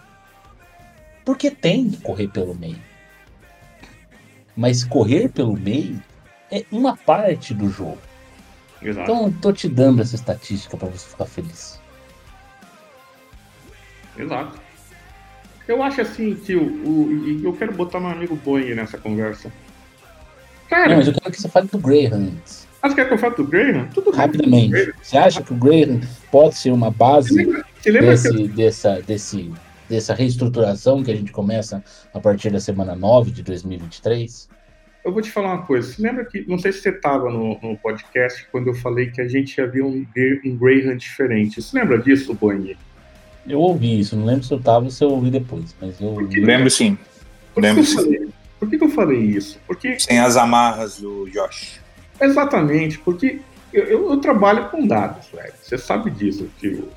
Porque 1.24 1.50
tem 1.50 1.90
que 1.90 2.00
correr 2.02 2.28
pelo 2.28 2.54
meio. 2.54 2.78
Mas 4.56 4.84
correr 4.84 5.28
pelo 5.28 5.56
meio 5.56 6.00
é 6.48 6.64
uma 6.70 6.96
parte 6.96 7.52
do 7.52 7.68
jogo. 7.68 7.98
Exato. 8.80 9.10
Então 9.10 9.26
eu 9.26 9.34
tô 9.40 9.52
te 9.52 9.68
dando 9.68 10.02
essa 10.02 10.14
estatística 10.14 10.76
para 10.76 10.88
você 10.88 11.08
ficar 11.08 11.26
feliz. 11.26 11.80
Exato. 14.16 14.60
Eu 15.68 15.82
acho 15.82 16.00
assim 16.00 16.34
que 16.34 16.54
o, 16.56 16.62
o- 16.64 17.24
e 17.28 17.44
eu 17.44 17.52
quero 17.52 17.72
botar 17.72 18.00
meu 18.00 18.10
amigo 18.10 18.34
Boeing 18.36 18.74
nessa 18.74 18.98
conversa. 18.98 19.52
Cara, 20.68 20.88
Não, 20.90 20.96
mas 20.96 21.06
eu 21.06 21.14
quero 21.14 21.30
que 21.30 21.40
você 21.40 21.48
fale 21.48 21.68
do 21.68 21.78
Graham 21.78 22.30
antes. 22.36 22.66
mas 22.82 22.94
quer 22.94 23.06
que 23.06 23.14
eu 23.14 23.18
fale 23.18 23.34
do 23.36 23.44
Graham? 23.44 23.86
Tudo. 23.94 24.10
Rapidamente. 24.10 24.92
Você 25.02 25.16
acha 25.18 25.42
que 25.42 25.52
o 25.52 25.56
Graham 25.56 26.00
pode 26.30 26.54
ser 26.56 26.70
uma 26.72 26.90
Você 26.90 26.96
base 26.98 27.34
lembra, 27.34 27.64
você 27.84 27.92
desse, 28.32 28.48
dessa, 28.48 29.02
desse, 29.02 29.52
dessa 29.88 30.14
reestruturação 30.14 31.02
que 31.02 31.10
a 31.10 31.14
gente 31.16 31.30
começa 31.30 31.84
a 32.12 32.18
partir 32.18 32.50
da 32.50 32.58
semana 32.60 32.94
9 32.96 33.30
de 33.30 33.42
2023? 33.42 34.48
eu 35.04 35.12
vou 35.12 35.20
te 35.20 35.30
falar 35.32 35.54
uma 35.54 35.62
coisa. 35.66 35.92
Você 35.92 36.00
lembra 36.00 36.24
que, 36.24 36.44
não 36.48 36.58
sei 36.60 36.70
se 36.72 36.80
você 36.80 36.90
estava 36.90 37.28
no, 37.28 37.58
no 37.60 37.76
podcast 37.76 38.46
quando 38.52 38.68
eu 38.68 38.74
falei 38.74 39.10
que 39.10 39.20
a 39.20 39.26
gente 39.26 39.58
ia 39.58 39.66
ver 39.66 39.82
um, 39.82 40.06
um 40.44 40.56
Graham 40.56 40.96
diferente. 40.96 41.60
Você 41.60 41.76
lembra 41.76 41.98
disso, 41.98 42.32
Boeing? 42.34 42.76
Eu 43.46 43.58
ouvi 43.60 43.98
isso, 43.98 44.16
não 44.16 44.24
lembro 44.24 44.44
se 44.44 44.52
eu 44.52 44.60
tava 44.60 44.84
ou 44.84 44.90
se 44.90 45.02
eu 45.02 45.10
ouvi 45.10 45.30
depois, 45.30 45.74
mas 45.80 46.00
eu 46.00 46.08
ouvi. 46.08 46.40
Lembro 46.40 46.70
sim. 46.70 46.96
Por 47.54 47.60
que, 47.62 47.68
que 47.68 47.74
Lembro 47.74 47.80
eu 47.82 47.86
sim. 47.86 47.94
falei? 47.96 48.28
Por 48.60 48.70
que, 48.70 48.78
que 48.78 48.84
eu 48.84 48.90
falei 48.90 49.18
isso? 49.20 49.58
Porque 49.66 49.98
Sem 49.98 50.20
as 50.20 50.36
amarras 50.36 50.98
do 51.00 51.28
Josh. 51.30 51.80
Exatamente, 52.20 52.98
porque 53.00 53.40
eu, 53.72 53.84
eu- 53.84 54.10
eu 54.10 54.16
trabalho 54.18 54.68
com 54.68 54.86
dados, 54.86 55.26
velho. 55.34 55.52
Você 55.60 55.76
sabe 55.76 56.10
disso, 56.10 56.48
tio. 56.60 56.88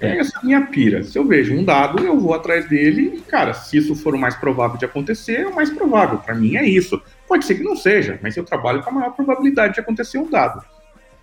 É. 0.00 0.16
Essa 0.18 0.36
é 0.36 0.40
a 0.40 0.44
minha 0.44 0.60
pira. 0.66 1.02
Se 1.02 1.18
eu 1.18 1.24
vejo 1.26 1.52
um 1.52 1.64
dado, 1.64 1.98
eu 2.04 2.16
vou 2.20 2.32
atrás 2.32 2.68
dele 2.68 3.14
e, 3.16 3.20
cara, 3.22 3.52
se 3.52 3.76
isso 3.78 3.96
for 3.96 4.14
o 4.14 4.18
mais 4.18 4.36
provável 4.36 4.78
de 4.78 4.84
acontecer, 4.84 5.40
é 5.40 5.46
o 5.48 5.54
mais 5.56 5.70
provável. 5.70 6.18
Pra 6.18 6.36
mim 6.36 6.54
é 6.56 6.64
isso. 6.64 7.02
Pode 7.26 7.44
ser 7.44 7.56
que 7.56 7.64
não 7.64 7.74
seja, 7.74 8.16
mas 8.22 8.36
eu 8.36 8.44
trabalho 8.44 8.80
com 8.84 8.90
a 8.90 8.92
maior 8.92 9.10
probabilidade 9.10 9.74
de 9.74 9.80
acontecer 9.80 10.18
um 10.18 10.30
dado. 10.30 10.62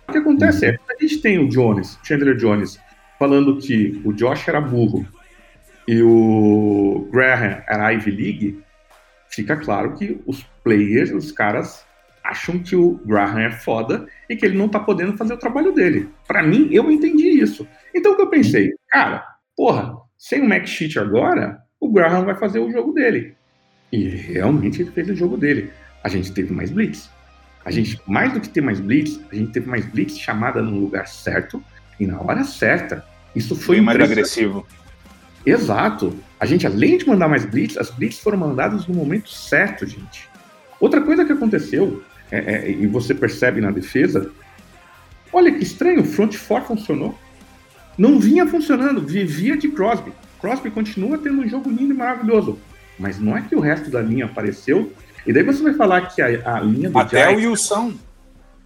O 0.06 0.12
que 0.12 0.18
acontece 0.18 0.66
é, 0.66 0.78
a 0.90 1.02
gente 1.02 1.18
tem 1.22 1.38
o 1.38 1.48
Jones, 1.48 1.98
Chandler 2.04 2.36
Jones, 2.36 2.78
falando 3.18 3.58
que 3.58 4.00
o 4.04 4.12
Josh 4.12 4.48
era 4.48 4.60
burro 4.60 5.06
e 5.86 6.02
o 6.02 7.08
Graham 7.10 7.62
era 7.68 7.92
Ivy 7.92 8.10
League, 8.10 8.64
fica 9.28 9.56
claro 9.56 9.94
que 9.94 10.20
os 10.26 10.42
players, 10.64 11.12
os 11.12 11.30
caras, 11.30 11.86
acham 12.24 12.58
que 12.58 12.74
o 12.74 13.00
Graham 13.04 13.40
é 13.40 13.50
foda 13.50 14.06
e 14.28 14.34
que 14.34 14.44
ele 14.44 14.58
não 14.58 14.68
tá 14.68 14.80
podendo 14.80 15.16
fazer 15.16 15.34
o 15.34 15.38
trabalho 15.38 15.72
dele. 15.72 16.08
Pra 16.26 16.42
mim, 16.42 16.68
eu 16.72 16.90
entendi 16.90 17.28
isso. 17.28 17.66
Então 17.94 18.12
o 18.12 18.16
que 18.16 18.22
eu 18.22 18.30
pensei? 18.30 18.72
Cara, 18.88 19.24
porra, 19.56 19.96
sem 20.18 20.42
o 20.42 20.48
Max 20.48 20.70
Sheet 20.70 20.98
agora, 20.98 21.60
o 21.78 21.90
Graham 21.90 22.24
vai 22.24 22.34
fazer 22.34 22.58
o 22.58 22.70
jogo 22.70 22.92
dele. 22.92 23.34
E 23.92 24.08
realmente 24.08 24.82
ele 24.82 24.90
fez 24.90 25.08
o 25.08 25.14
jogo 25.14 25.36
dele. 25.36 25.70
A 26.02 26.08
gente 26.08 26.32
teve 26.32 26.52
mais 26.52 26.70
blitz. 26.70 27.08
A 27.64 27.70
gente, 27.70 28.00
mais 28.06 28.32
do 28.32 28.40
que 28.40 28.48
ter 28.48 28.60
mais 28.60 28.80
blitz, 28.80 29.20
a 29.30 29.34
gente 29.34 29.52
teve 29.52 29.68
mais 29.68 29.84
blitz 29.86 30.18
chamada 30.18 30.62
no 30.62 30.78
lugar 30.78 31.06
certo 31.06 31.62
e 31.98 32.06
na 32.06 32.20
hora 32.20 32.44
certa. 32.44 33.04
Isso 33.34 33.54
foi 33.54 33.80
mais 33.80 34.00
agressivo. 34.00 34.66
Exato. 35.44 36.16
A 36.40 36.46
gente, 36.46 36.66
além 36.66 36.98
de 36.98 37.06
mandar 37.06 37.28
mais 37.28 37.44
blitz, 37.44 37.76
as 37.76 37.90
blitz 37.90 38.18
foram 38.18 38.38
mandadas 38.38 38.86
no 38.86 38.94
momento 38.94 39.30
certo, 39.30 39.86
gente. 39.86 40.28
Outra 40.80 41.00
coisa 41.00 41.24
que 41.24 41.32
aconteceu, 41.32 42.02
é, 42.30 42.38
é, 42.38 42.70
e 42.70 42.86
você 42.86 43.14
percebe 43.14 43.60
na 43.60 43.70
defesa, 43.70 44.30
olha 45.32 45.52
que 45.52 45.62
estranho, 45.62 46.00
o 46.00 46.04
front 46.04 46.34
four 46.34 46.62
funcionou. 46.62 47.16
Não 47.96 48.18
vinha 48.18 48.46
funcionando, 48.46 49.00
vivia 49.00 49.56
de 49.56 49.68
Crosby. 49.68 50.12
Crosby 50.40 50.70
continua 50.70 51.16
tendo 51.16 51.40
um 51.40 51.48
jogo 51.48 51.70
lindo 51.70 51.94
e 51.94 51.96
maravilhoso. 51.96 52.58
Mas 52.98 53.18
não 53.18 53.36
é 53.36 53.42
que 53.42 53.54
o 53.54 53.60
resto 53.60 53.90
da 53.90 54.02
linha 54.02 54.26
apareceu. 54.26 54.92
E 55.26 55.32
daí 55.32 55.42
você 55.42 55.62
vai 55.62 55.74
falar 55.74 56.02
que 56.02 56.20
a, 56.20 56.56
a 56.56 56.60
linha 56.60 56.90
do 56.90 56.98
Até 56.98 57.28
Giants- 57.28 57.44
o 57.44 57.50
Wilson. 57.50 57.94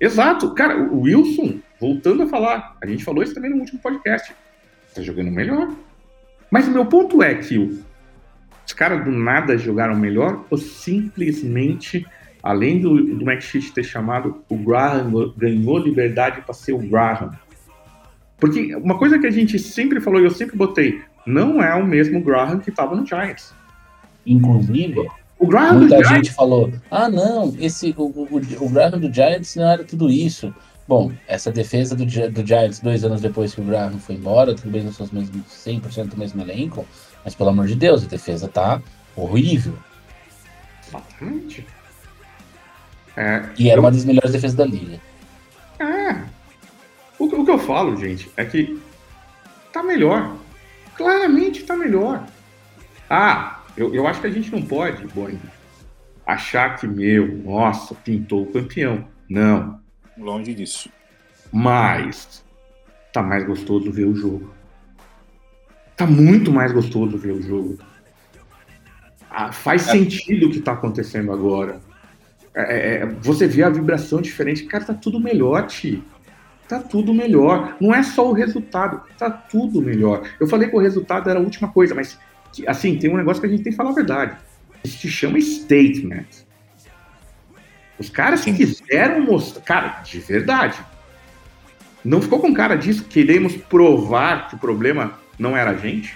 Exato, 0.01 0.55
cara, 0.55 0.83
o 0.83 1.03
Wilson, 1.03 1.59
voltando 1.79 2.23
a 2.23 2.27
falar, 2.27 2.77
a 2.83 2.87
gente 2.87 3.05
falou 3.05 3.23
isso 3.23 3.35
também 3.35 3.51
no 3.51 3.59
último 3.59 3.79
podcast, 3.81 4.35
tá 4.95 5.03
jogando 5.03 5.31
melhor. 5.31 5.71
Mas 6.51 6.67
o 6.67 6.71
meu 6.71 6.87
ponto 6.87 7.23
é 7.23 7.35
que 7.35 7.59
os 7.59 8.73
caras 8.73 9.05
do 9.05 9.11
nada 9.11 9.59
jogaram 9.59 9.95
melhor 9.95 10.45
ou 10.51 10.57
simplesmente, 10.57 12.07
além 12.43 12.81
do, 12.81 13.15
do 13.15 13.25
Max 13.25 13.45
Sheet 13.45 13.73
ter 13.73 13.85
chamado, 13.85 14.43
o 14.49 14.57
Graham 14.57 15.35
ganhou 15.37 15.79
liberdade 15.79 16.41
para 16.41 16.55
ser 16.55 16.73
o 16.73 16.79
Graham. 16.79 17.33
Porque 18.39 18.75
uma 18.77 18.99
coisa 18.99 19.19
que 19.19 19.27
a 19.27 19.31
gente 19.31 19.59
sempre 19.59 20.01
falou 20.01 20.19
e 20.19 20.25
eu 20.25 20.31
sempre 20.31 20.57
botei, 20.57 21.03
não 21.27 21.63
é 21.63 21.75
o 21.75 21.87
mesmo 21.87 22.23
Graham 22.23 22.59
que 22.59 22.71
estava 22.71 22.97
no 22.97 23.05
Giants. 23.05 23.55
Inclusive, 24.25 25.07
O 25.41 25.47
Graham 25.47 25.73
do 25.73 25.79
muita 25.81 25.97
Giants 25.97 26.11
gente 26.27 26.31
falou: 26.33 26.71
ah, 26.91 27.09
não, 27.09 27.55
esse, 27.59 27.95
o, 27.97 28.03
o, 28.05 28.29
o 28.61 28.69
Graham 28.69 28.99
do 29.01 29.13
Giants 29.13 29.57
não 29.57 29.69
era 29.71 29.83
tudo 29.83 30.09
isso. 30.11 30.55
Bom, 30.87 31.11
essa 31.27 31.51
defesa 31.51 31.97
do, 31.97 32.05
do 32.05 32.47
Giants 32.47 32.81
dois 32.81 33.05
anos 33.05 33.21
depois 33.21 33.55
que 33.55 33.61
o 33.61 33.65
Graham 33.65 33.99
foi 33.99 34.17
embora, 34.17 34.55
tudo 34.55 34.71
bem, 34.71 34.83
não 34.83 34.93
são 34.93 35.07
os 35.07 35.13
mesmos 35.13 35.43
100% 35.47 36.09
do 36.09 36.17
mesmo 36.17 36.43
elenco, 36.43 36.85
mas 37.25 37.35
pelo 37.35 37.49
amor 37.51 37.67
de 37.67 37.75
Deus, 37.75 38.05
a 38.05 38.07
defesa 38.07 38.49
tá 38.49 38.83
horrível. 39.17 39.75
Exatamente. 40.89 41.67
É, 43.17 43.43
E 43.59 43.69
era 43.71 43.79
eu- 43.79 43.83
uma 43.85 43.91
das 43.91 44.05
melhores 44.05 44.33
defesas 44.33 44.57
da 44.57 44.65
liga. 44.65 45.01
É. 45.79 46.23
O, 47.19 47.29
que- 47.29 47.37
o 47.37 47.45
que 47.45 47.51
eu 47.51 47.59
falo, 47.59 47.97
gente, 47.97 48.31
é 48.37 48.45
que 48.45 48.81
tá 49.73 49.83
melhor. 49.83 50.37
Claramente 50.97 51.63
tá 51.63 51.77
melhor. 51.77 52.25
Ah, 53.09 53.60
eu, 53.77 53.95
eu 53.95 54.07
acho 54.07 54.21
que 54.21 54.27
a 54.27 54.31
gente 54.31 54.51
não 54.51 54.63
pode, 54.63 55.07
Boeing, 55.09 55.39
achar 56.27 56.77
que, 56.77 56.87
meu, 56.87 57.27
nossa, 57.39 57.95
pintou 57.95 58.43
o 58.43 58.53
campeão. 58.53 59.05
Não. 59.29 59.81
Longe 60.19 60.55
disso. 60.55 60.91
Mas 61.53 62.45
tá 63.13 63.23
mais 63.23 63.45
gostoso 63.45 63.91
ver 63.91 64.05
o 64.05 64.15
jogo. 64.15 64.53
Tá 65.97 66.07
muito 66.07 66.53
mais 66.53 66.73
gostoso 66.73 67.17
ver 67.19 67.33
o 67.33 67.43
jogo. 67.43 67.79
Ah, 69.31 69.53
faz 69.53 69.87
É. 69.89 69.93
sentido 69.93 70.47
o 70.47 70.51
que 70.51 70.61
tá 70.61 70.73
acontecendo 70.73 71.33
agora. 71.33 71.81
É, 72.55 73.03
é, 73.03 73.07
você 73.07 73.47
vê 73.47 73.63
a 73.63 73.71
vibração 73.71 74.21
diferente. 74.21 74.65
Cara, 74.65 74.85
tá 74.85 74.95
tudo 74.95 75.21
melhor, 75.21 75.67
Ti. 75.67 76.03
Tá 76.69 76.79
tudo 76.81 77.13
melhor. 77.13 77.77
Não 77.81 77.95
é 77.95 78.03
só 78.03 78.29
o 78.29 78.33
resultado, 78.33 79.03
tá 79.19 79.29
tudo 79.31 79.83
melhor. 79.83 80.23
Eu 80.39 80.47
falei 80.47 80.69
que 80.69 80.77
o 80.77 80.81
resultado 80.81 81.29
era 81.29 81.39
a 81.39 81.43
última 81.43 81.69
coisa, 81.69 81.95
mas 81.95 82.19
que, 82.53 82.69
assim, 82.69 82.99
tem 82.99 83.11
um 83.11 83.17
negócio 83.17 83.41
que 83.41 83.47
a 83.47 83.51
gente 83.51 83.63
tem 83.63 83.73
que 83.73 83.77
falar 83.77 83.91
a 83.91 83.95
verdade. 83.95 84.37
Isso 84.85 84.99
se 84.99 85.09
chama 85.09 85.41
statement. 85.41 86.27
Os 87.99 88.09
caras 88.09 88.43
que 88.45 88.53
quiseram 88.53 89.21
mostrar. 89.21 89.63
Cara, 89.63 89.89
de 90.03 90.19
verdade. 90.21 90.79
Não 92.05 92.23
ficou 92.23 92.41
com 92.41 92.55
cara 92.55 92.77
disso? 92.77 93.05
Queremos 93.05 93.57
provar 93.57 94.49
que 94.49 94.55
o 94.55 94.59
problema 94.59 95.19
não 95.39 95.57
era 95.57 95.73
a 95.73 95.77
gente? 95.77 96.15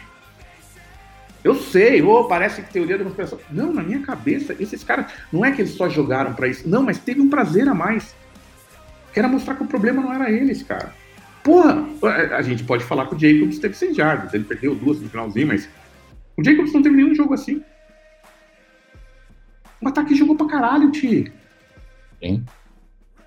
Eu 1.45 1.55
sei, 1.55 2.01
ô, 2.01 2.25
parece 2.25 2.63
que 2.63 2.73
teoria 2.73 2.97
da 2.97 3.05
conspiração. 3.05 3.39
Não, 3.51 3.71
na 3.71 3.83
minha 3.83 4.01
cabeça, 4.01 4.57
esses 4.59 4.83
caras. 4.83 5.13
Não 5.31 5.45
é 5.45 5.53
que 5.53 5.61
eles 5.61 5.73
só 5.73 5.91
jogaram 5.91 6.33
pra 6.33 6.49
isso. 6.49 6.67
Não, 6.67 6.83
mas 6.83 6.97
teve 6.97 7.21
um 7.21 7.29
prazer 7.29 7.69
a 7.69 7.75
mais. 7.75 8.17
Que 9.13 9.19
era 9.19 9.29
mostrar 9.29 9.55
que 9.55 9.63
o 9.63 9.67
problema 9.67 10.03
não 10.03 10.11
era 10.11 10.31
eles, 10.31 10.63
cara. 10.63 10.95
Porra, 11.43 11.87
a 12.03 12.37
a 12.39 12.43
gente 12.43 12.65
pode 12.65 12.83
falar 12.83 13.07
que 13.07 13.15
o 13.15 13.19
Jacobs 13.19 13.59
teve 13.59 13.75
100 13.75 13.95
jardas. 13.95 14.33
Ele 14.33 14.45
perdeu 14.45 14.75
duas 14.75 14.99
no 14.99 15.09
finalzinho, 15.11 15.49
mas. 15.49 15.69
O 16.37 16.45
Jacobs 16.45 16.73
não 16.73 16.83
teve 16.83 16.97
nenhum 16.97 17.15
jogo 17.15 17.35
assim. 17.35 17.63
O 19.81 19.89
ataque 19.89 20.15
jogou 20.15 20.37
pra 20.37 20.47
caralho, 20.47 20.91
Ti. 20.91 21.33
Hein? 22.21 22.45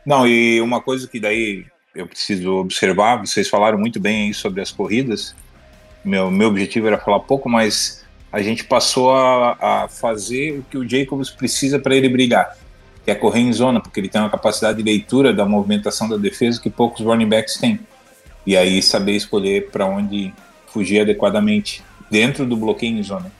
Não, 0.06 0.28
e 0.28 0.60
uma 0.62 0.82
coisa 0.82 1.08
que 1.08 1.20
daí 1.20 1.66
eu 1.94 2.08
preciso 2.08 2.54
observar, 2.54 3.18
vocês 3.18 3.50
falaram 3.50 3.78
muito 3.78 4.00
bem 4.00 4.28
aí 4.28 4.34
sobre 4.34 4.62
as 4.62 4.72
corridas. 4.72 5.36
Meu, 6.04 6.32
meu 6.32 6.48
objetivo 6.48 6.88
era 6.88 6.98
falar 6.98 7.20
pouco, 7.22 7.50
mas 7.50 8.06
a 8.32 8.42
gente 8.42 8.64
passou 8.64 9.12
a, 9.12 9.58
a 9.60 9.88
fazer 9.88 10.60
o 10.60 10.64
que 10.64 10.78
o 10.78 10.88
Jacobs 10.88 11.30
precisa 11.30 11.80
para 11.80 11.96
ele 11.96 12.08
brigar, 12.08 12.58
que 13.04 13.12
é 13.12 13.16
correr 13.16 13.42
em 13.42 13.54
zona, 13.54 13.80
porque 13.80 14.00
ele 14.00 14.10
tem 14.10 14.22
uma 14.22 14.30
capacidade 14.30 14.78
de 14.78 14.84
leitura 14.84 15.34
da 15.34 15.46
movimentação 15.46 16.08
da 16.08 16.18
defesa 16.18 16.62
que 16.62 16.70
poucos 16.70 17.06
running 17.06 17.28
backs 17.28 17.58
têm. 17.58 17.80
E 18.46 18.56
aí 18.56 18.82
saber 18.82 19.16
escolher 19.16 19.70
para 19.70 19.86
onde 19.86 20.34
fugir 20.68 21.02
adequadamente 21.02 21.84
dentro 22.10 22.46
do 22.46 22.58
bloqueio 22.58 22.98
em 22.98 23.04
zona. 23.04 23.32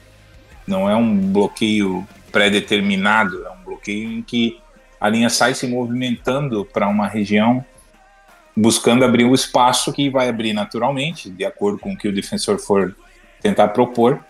Não 0.66 0.88
é 0.88 0.94
um 0.94 1.16
bloqueio 1.16 2.06
pré-determinado, 2.30 3.44
é 3.46 3.50
um 3.50 3.64
bloqueio 3.64 4.10
em 4.10 4.22
que 4.22 4.58
a 5.00 5.08
linha 5.08 5.30
sai 5.30 5.54
se 5.54 5.66
movimentando 5.66 6.64
para 6.64 6.88
uma 6.88 7.06
região 7.06 7.64
buscando 8.58 9.04
abrir 9.04 9.24
o 9.24 9.34
espaço 9.34 9.92
que 9.92 10.10
vai 10.10 10.28
abrir 10.28 10.52
naturalmente, 10.52 11.30
de 11.30 11.44
acordo 11.44 11.78
com 11.78 11.92
o 11.92 11.96
que 11.96 12.08
o 12.08 12.12
defensor 12.12 12.58
for 12.58 12.94
tentar 13.40 13.68
propor. 13.68 14.24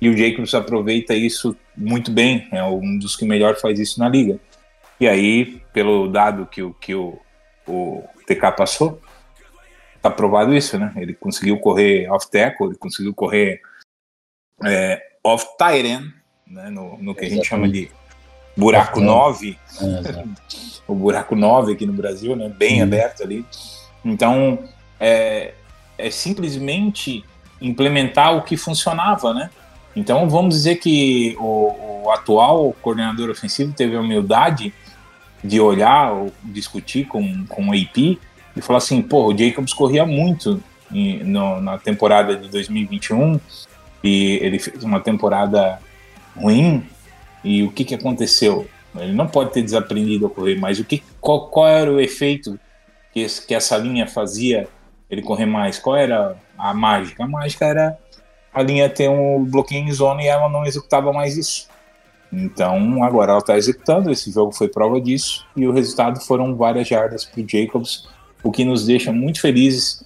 E 0.00 0.08
o 0.08 0.16
Jacobs 0.16 0.54
aproveita 0.54 1.14
isso 1.14 1.54
muito 1.76 2.10
bem, 2.10 2.48
é 2.50 2.62
um 2.64 2.98
dos 2.98 3.14
que 3.14 3.24
melhor 3.24 3.56
faz 3.56 3.78
isso 3.78 4.00
na 4.00 4.08
liga. 4.08 4.38
E 4.98 5.06
aí, 5.06 5.60
pelo 5.72 6.08
dado 6.08 6.46
que 6.46 6.62
que 6.80 6.94
o, 6.94 7.18
o 7.66 8.02
TK 8.26 8.52
passou, 8.56 9.00
tá 10.00 10.10
provado 10.10 10.54
isso, 10.54 10.78
né? 10.78 10.92
Ele 10.96 11.12
conseguiu 11.12 11.58
correr 11.58 12.10
off 12.10 12.30
tackle, 12.30 12.68
ele 12.68 12.76
conseguiu 12.76 13.12
correr 13.12 13.60
é, 14.62 15.02
tight 15.58 15.86
end, 15.86 16.14
né? 16.46 16.70
no, 16.70 16.98
no 16.98 17.14
que 17.14 17.24
a 17.24 17.28
gente 17.28 17.46
chama 17.46 17.68
de 17.68 17.90
buraco 18.56 19.00
Off-tail. 19.00 19.06
9, 19.06 19.58
É, 19.80 19.98
exato. 20.10 20.28
o 20.86 20.94
buraco 20.94 21.34
9 21.34 21.72
aqui 21.72 21.86
no 21.86 21.92
Brasil, 21.92 22.36
né? 22.36 22.48
Bem 22.48 22.82
aberto 22.82 23.22
ali. 23.22 23.44
Então, 24.04 24.58
é, 25.00 25.54
é 25.96 26.10
simplesmente 26.10 27.24
implementar 27.60 28.36
o 28.36 28.42
que 28.42 28.56
funcionava, 28.56 29.32
né? 29.32 29.50
Então, 29.96 30.28
vamos 30.28 30.54
dizer 30.56 30.76
que 30.76 31.36
o, 31.38 32.02
o 32.04 32.10
atual 32.10 32.74
coordenador 32.82 33.30
ofensivo 33.30 33.72
teve 33.72 33.96
a 33.96 34.00
humildade 34.00 34.74
de 35.42 35.60
olhar 35.60 36.12
ou 36.12 36.32
discutir 36.42 37.06
com, 37.06 37.46
com 37.46 37.68
o 37.68 37.72
AP 37.72 37.96
e 38.56 38.60
falar 38.60 38.78
assim, 38.78 39.00
pô, 39.00 39.26
o 39.32 39.36
Jacobs 39.38 39.72
corria 39.72 40.04
muito 40.04 40.62
em- 40.92 41.22
no- 41.22 41.60
na 41.60 41.78
temporada 41.78 42.36
de 42.36 42.48
2021 42.48 43.38
e 44.04 44.38
ele 44.42 44.58
fez 44.58 44.84
uma 44.84 45.00
temporada 45.00 45.80
ruim 46.36 46.86
e 47.42 47.62
o 47.62 47.72
que, 47.72 47.84
que 47.84 47.94
aconteceu? 47.94 48.68
Ele 48.94 49.12
não 49.14 49.26
pode 49.26 49.50
ter 49.52 49.62
desaprendido 49.62 50.26
a 50.26 50.30
correr, 50.30 50.56
mas 50.56 50.78
o 50.78 50.84
que, 50.84 51.02
qual, 51.20 51.48
qual 51.48 51.66
era 51.66 51.90
o 51.90 51.98
efeito 52.00 52.60
que, 53.12 53.20
esse- 53.20 53.44
que 53.44 53.54
essa 53.54 53.76
linha 53.78 54.06
fazia 54.06 54.68
ele 55.10 55.22
correr 55.22 55.46
mais? 55.46 55.78
Qual 55.78 55.96
era 55.96 56.36
a 56.56 56.72
mágica? 56.74 57.24
A 57.24 57.26
mágica 57.26 57.64
era 57.64 57.98
a 58.52 58.62
linha 58.62 58.88
ter 58.88 59.08
um 59.08 59.42
bloqueio 59.44 59.82
em 59.82 59.90
zona 59.92 60.22
e 60.22 60.26
ela 60.26 60.48
não 60.48 60.64
executava 60.64 61.12
mais 61.12 61.36
isso. 61.36 61.66
Então 62.32 63.02
agora 63.02 63.32
ela 63.32 63.40
está 63.40 63.56
executando, 63.56 64.10
esse 64.10 64.30
jogo 64.30 64.52
foi 64.52 64.68
prova 64.68 65.00
disso 65.00 65.46
e 65.56 65.66
o 65.66 65.72
resultado 65.72 66.20
foram 66.20 66.54
várias 66.56 66.86
jardas 66.86 67.24
para 67.24 67.40
o 67.40 67.48
Jacobs, 67.48 68.08
o 68.42 68.50
que 68.52 68.64
nos 68.64 68.84
deixa 68.86 69.12
muito 69.12 69.40
felizes. 69.40 70.04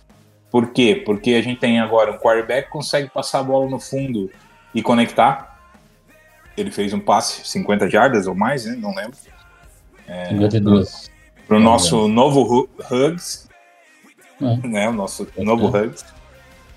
Por 0.51 0.71
quê? 0.71 1.03
Porque 1.05 1.35
a 1.35 1.43
gente 1.43 1.61
tem 1.61 1.79
agora 1.81 2.13
um 2.13 2.19
quarterback 2.19 2.67
que 2.67 2.73
consegue 2.73 3.09
passar 3.11 3.41
a 3.41 3.43
bola 3.43 3.69
no 3.69 3.79
fundo 3.79 4.31
e 4.75 4.83
conectar. 4.83 5.59
Ele 6.57 6.71
fez 6.71 6.93
um 6.93 7.01
passe 7.01 7.47
50 7.49 7.89
jardas 7.89 8.27
ou 8.27 8.35
mais, 8.35 8.65
né? 8.65 8.75
não 8.79 8.95
lembro. 8.95 9.17
52. 10.29 11.11
Para 11.47 11.57
o 11.57 11.61
É, 11.61 11.63
nosso 11.63 12.09
novo 12.09 12.43
Hu- 12.43 12.69
Hugs, 12.91 13.49
É. 14.41 14.67
né? 14.67 14.89
O 14.89 14.93
nosso 14.93 15.29
novo 15.39 15.67
Hugs. 15.69 16.05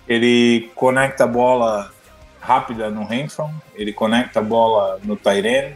Ele 0.08 0.70
conecta 0.76 1.24
a 1.24 1.28
bola 1.28 1.92
rápida 2.40 2.90
no 2.90 3.06
Renfro, 3.06 3.50
ele 3.76 3.94
conecta 3.94 4.40
a 4.40 4.44
bola 4.44 5.00
no 5.04 5.16
Tyrene, 5.16 5.76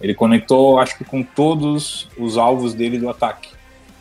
ele 0.00 0.14
conectou, 0.14 0.78
acho 0.78 0.96
que 0.96 1.04
com 1.04 1.22
todos 1.22 2.08
os 2.16 2.38
alvos 2.38 2.72
dele 2.72 2.98
do 2.98 3.08
ataque. 3.10 3.50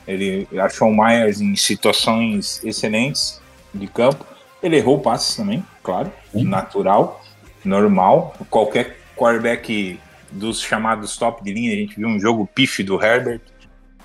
Ele 0.08 0.48
achou 0.60 0.90
o 0.90 0.96
Myers 0.96 1.40
em 1.42 1.56
situações 1.56 2.64
excelentes 2.64 3.42
de 3.74 3.88
campo. 3.88 4.26
Ele 4.62 4.78
errou 4.78 5.00
passes 5.00 5.36
também, 5.36 5.64
claro, 5.82 6.12
Sim. 6.32 6.44
natural, 6.44 7.22
normal. 7.64 8.36
Qualquer 8.50 8.98
quarterback 9.16 10.00
dos 10.32 10.62
chamados 10.62 11.16
top 11.18 11.44
de 11.44 11.54
linha, 11.54 11.74
a 11.74 11.76
gente 11.76 11.96
viu 11.96 12.08
um 12.08 12.20
jogo 12.20 12.48
pife 12.48 12.84
do 12.84 13.02
Herbert, 13.02 13.42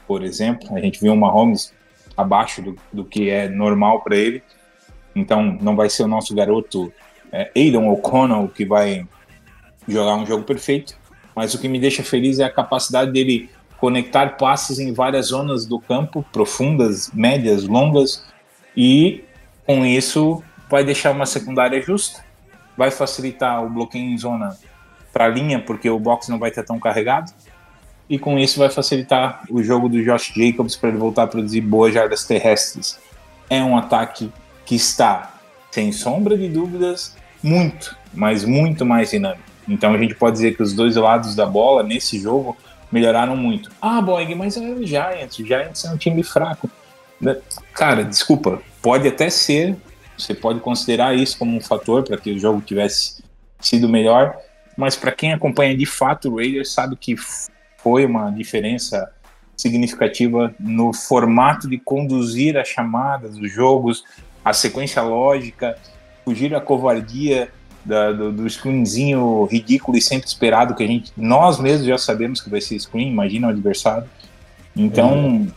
por 0.07 0.23
exemplo. 0.23 0.77
A 0.77 0.81
gente 0.81 1.01
viu 1.01 1.13
o 1.13 1.17
Mahomes 1.17 1.73
abaixo 2.17 2.61
do, 2.63 2.77
do 2.93 3.05
que 3.05 3.31
é 3.31 3.49
normal 3.49 4.03
para 4.03 4.17
ele. 4.17 4.43
Então, 5.15 5.59
não 5.61 5.75
vai 5.75 5.89
ser 5.89 6.03
o 6.05 6.09
nosso 6.09 6.35
garoto 6.35 6.93
é, 7.33 7.51
Aidan 7.57 7.89
O'Connell 7.89 8.49
que 8.49 8.65
vai 8.65 9.07
jogar 9.87 10.17
um 10.17 10.27
jogo 10.27 10.45
perfeito. 10.45 10.97
Mas 11.35 11.55
o 11.55 11.61
que 11.61 11.69
me 11.69 11.79
deixa 11.79 12.03
feliz 12.03 12.39
é 12.39 12.45
a 12.45 12.51
capacidade 12.51 13.13
dele 13.13 13.49
conectar 13.81 14.37
passes 14.37 14.79
em 14.79 14.93
várias 14.93 15.27
zonas 15.27 15.65
do 15.65 15.79
campo, 15.79 16.25
profundas, 16.33 17.11
médias, 17.13 17.65
longas, 17.65 18.25
e 18.77 19.25
com 19.67 19.85
isso 19.85 20.43
vai 20.69 20.85
deixar 20.85 21.11
uma 21.13 21.27
secundária 21.27 21.81
justa, 21.81 22.25
vai 22.77 22.91
facilitar 22.91 23.65
o 23.65 23.71
bloqueio 23.71 24.05
em 24.05 24.19
zona 24.19 24.57
para 25.13 25.27
a 25.27 25.29
linha, 25.29 25.61
porque 25.61 25.89
o 25.89 25.99
box 25.99 26.29
não 26.29 26.39
vai 26.39 26.51
estar 26.51 26.63
tão 26.63 26.79
carregado, 26.79 27.33
e 28.09 28.19
com 28.19 28.39
isso 28.39 28.59
vai 28.59 28.71
facilitar 28.71 29.43
o 29.51 29.63
jogo 29.63 29.89
do 29.89 30.03
Josh 30.03 30.33
Jacobs 30.35 30.77
para 30.77 30.89
ele 30.89 30.99
voltar 30.99 31.25
a 31.25 31.27
produzir 31.27 31.61
boas 31.61 31.93
jardas 31.93 32.25
terrestres. 32.25 32.99
É 33.51 33.63
um 33.63 33.77
ataque 33.77 34.33
que 34.65 34.75
está, 34.75 35.35
sem 35.71 35.93
sombra 35.93 36.37
de 36.37 36.49
dúvidas, 36.49 37.17
muito, 37.43 37.97
mas 38.13 38.45
muito 38.45 38.85
mais 38.85 39.11
dinâmico. 39.11 39.43
Então 39.69 39.93
a 39.93 39.99
gente 39.99 40.15
pode 40.15 40.37
dizer 40.37 40.57
que 40.57 40.63
os 40.63 40.73
dois 40.73 40.97
lados 40.97 41.35
da 41.35 41.45
bola 41.45 41.83
nesse 41.83 42.19
jogo 42.19 42.57
melhoraram 42.91 43.37
muito. 43.37 43.71
Ah, 43.81 44.01
Boeing, 44.01 44.35
mas 44.35 44.57
é 44.57 44.61
o 44.61 44.87
Giants. 44.87 45.39
O 45.39 45.45
Giants 45.47 45.85
é 45.85 45.91
um 45.91 45.97
time 45.97 46.23
fraco. 46.23 46.71
Né? 47.21 47.37
Cara, 47.73 48.05
desculpa, 48.05 48.63
pode 48.81 49.09
até 49.09 49.29
ser, 49.31 49.77
você 50.17 50.35
pode 50.35 50.61
considerar 50.61 51.15
isso 51.15 51.39
como 51.39 51.57
um 51.57 51.61
fator 51.61 52.03
para 52.03 52.17
que 52.17 52.33
o 52.33 52.39
jogo 52.39 52.61
tivesse 52.61 53.23
sido 53.61 53.89
melhor, 53.89 54.37
mas 54.77 54.97
para 54.97 55.13
quem 55.13 55.33
acompanha 55.33 55.77
de 55.77 55.87
fato 55.87 56.31
o 56.31 56.37
Raiders 56.37 56.71
sabe 56.71 56.97
que 56.97 57.17
foi 57.79 58.05
uma 58.05 58.31
diferença 58.31 59.13
significativa 59.57 60.55
no 60.59 60.93
formato 60.93 61.69
de 61.69 61.79
conduzir 61.79 62.57
as 62.57 62.69
chamadas, 62.69 63.37
os 63.37 63.53
jogos, 63.53 64.05
a 64.45 64.53
sequência 64.53 65.03
lógica, 65.03 65.77
fugir 66.25 66.55
a 66.55 66.61
covardia 66.61 67.51
da, 67.89 68.13
do, 68.13 68.31
do 68.31 68.49
screenzinho 68.49 69.45
ridículo 69.45 69.97
e 69.97 70.03
sempre 70.03 70.29
esperado 70.29 70.75
que 70.75 70.85
a 70.85 70.87
gente, 70.87 71.11
nós 71.17 71.59
mesmos 71.59 71.87
já 71.87 71.97
sabemos 71.97 72.41
que 72.41 72.51
vai 72.51 72.61
ser 72.61 72.79
screen, 72.79 73.09
imagina 73.09 73.47
o 73.47 73.51
adversário. 73.51 74.09
Então, 74.77 75.49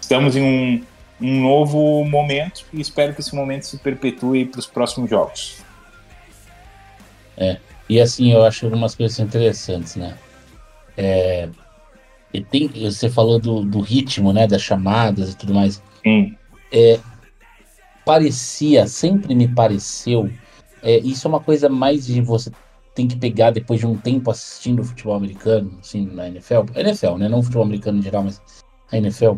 estamos 0.00 0.36
em 0.36 0.42
um, 0.42 1.26
um 1.26 1.42
novo 1.42 2.04
momento 2.04 2.64
e 2.72 2.80
espero 2.80 3.14
que 3.14 3.20
esse 3.20 3.34
momento 3.34 3.64
se 3.64 3.78
perpetue 3.78 4.44
para 4.44 4.60
os 4.60 4.66
próximos 4.66 5.08
jogos. 5.08 5.64
E 7.88 8.00
assim, 8.00 8.32
eu 8.32 8.44
acho 8.44 8.66
algumas 8.66 8.94
coisas 8.94 9.18
interessantes, 9.18 9.96
né? 9.96 10.14
É, 10.96 11.48
e 12.32 12.42
tem, 12.42 12.68
você 12.68 13.08
falou 13.08 13.38
do, 13.38 13.64
do 13.64 13.80
ritmo, 13.80 14.32
né? 14.32 14.46
Das 14.46 14.62
chamadas 14.62 15.32
e 15.32 15.36
tudo 15.36 15.54
mais. 15.54 15.82
Sim, 16.02 16.36
Parecia, 18.04 18.86
sempre 18.86 19.34
me 19.34 19.48
pareceu. 19.48 20.30
É, 20.84 20.98
isso 20.98 21.26
é 21.26 21.28
uma 21.28 21.40
coisa 21.40 21.68
mais 21.68 22.06
de 22.06 22.20
você 22.20 22.50
tem 22.94 23.08
que 23.08 23.16
pegar 23.16 23.50
depois 23.50 23.80
de 23.80 23.86
um 23.86 23.96
tempo 23.96 24.30
assistindo 24.30 24.84
futebol 24.84 25.14
americano, 25.14 25.76
assim, 25.80 26.06
na 26.06 26.28
NFL. 26.28 26.62
NFL, 26.76 27.16
né? 27.16 27.28
Não 27.28 27.42
futebol 27.42 27.64
americano 27.64 27.98
em 27.98 28.02
geral, 28.02 28.22
mas 28.22 28.40
a 28.92 28.96
NFL. 28.96 29.36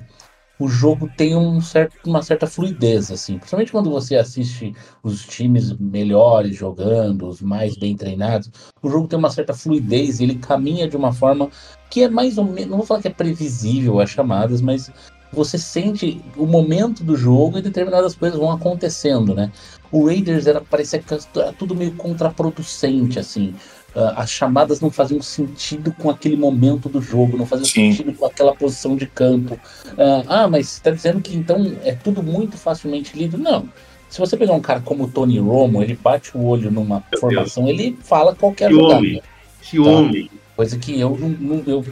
O 0.58 0.68
jogo 0.68 1.10
tem 1.16 1.36
um 1.36 1.60
certo, 1.60 1.94
uma 2.06 2.22
certa 2.22 2.46
fluidez, 2.46 3.10
assim. 3.10 3.38
Principalmente 3.38 3.72
quando 3.72 3.90
você 3.90 4.16
assiste 4.16 4.74
os 5.02 5.24
times 5.24 5.72
melhores 5.78 6.56
jogando, 6.56 7.28
os 7.28 7.42
mais 7.42 7.76
bem 7.76 7.94
treinados. 7.94 8.50
O 8.82 8.90
jogo 8.90 9.06
tem 9.06 9.18
uma 9.18 9.30
certa 9.30 9.52
fluidez, 9.54 10.18
ele 10.18 10.36
caminha 10.36 10.88
de 10.88 10.96
uma 10.96 11.12
forma 11.12 11.50
que 11.90 12.02
é 12.02 12.08
mais 12.08 12.38
ou 12.38 12.44
menos, 12.44 12.70
não 12.70 12.78
vou 12.78 12.86
falar 12.86 13.02
que 13.02 13.08
é 13.08 13.12
previsível 13.12 14.00
as 14.00 14.10
chamadas, 14.10 14.62
mas 14.62 14.90
você 15.32 15.58
sente 15.58 16.20
o 16.36 16.46
momento 16.46 17.02
do 17.04 17.16
jogo 17.16 17.58
e 17.58 17.62
determinadas 17.62 18.14
coisas 18.14 18.38
vão 18.38 18.50
acontecendo, 18.50 19.34
né? 19.34 19.50
O 19.92 20.06
Raiders 20.06 20.46
era 20.46 20.60
parecia 20.60 20.98
que 20.98 21.14
era 21.14 21.52
tudo 21.52 21.74
meio 21.74 21.92
contraproducente, 21.92 23.18
assim. 23.18 23.54
Ah, 23.94 24.14
as 24.22 24.30
chamadas 24.30 24.80
não 24.80 24.90
faziam 24.90 25.22
sentido 25.22 25.90
com 25.92 26.10
aquele 26.10 26.36
momento 26.36 26.88
do 26.88 27.00
jogo, 27.00 27.36
não 27.38 27.46
faziam 27.46 27.64
Sim. 27.66 27.92
sentido 27.92 28.12
com 28.14 28.26
aquela 28.26 28.54
posição 28.54 28.94
de 28.94 29.06
campo. 29.06 29.58
Ah, 29.96 30.24
ah, 30.42 30.48
mas 30.48 30.68
você 30.68 30.78
está 30.80 30.90
dizendo 30.90 31.20
que 31.20 31.34
então 31.34 31.72
é 31.82 31.92
tudo 31.94 32.22
muito 32.22 32.56
facilmente 32.58 33.16
lido? 33.16 33.38
Não. 33.38 33.68
Se 34.08 34.20
você 34.20 34.36
pegar 34.36 34.52
um 34.52 34.60
cara 34.60 34.80
como 34.80 35.04
o 35.04 35.08
Tony 35.08 35.38
Romo, 35.38 35.82
ele 35.82 35.96
bate 36.00 36.36
o 36.36 36.44
olho 36.44 36.70
numa 36.70 37.02
Deus. 37.10 37.20
formação, 37.20 37.68
ele 37.68 37.96
fala 38.02 38.34
qualquer 38.34 38.72
homem. 38.72 39.20
Que 39.62 39.78
homem. 39.80 40.30
Coisa 40.54 40.78
que 40.78 40.98
eu 40.98 41.16
não, 41.18 41.28
não- 41.28 41.62
eu 41.66 41.84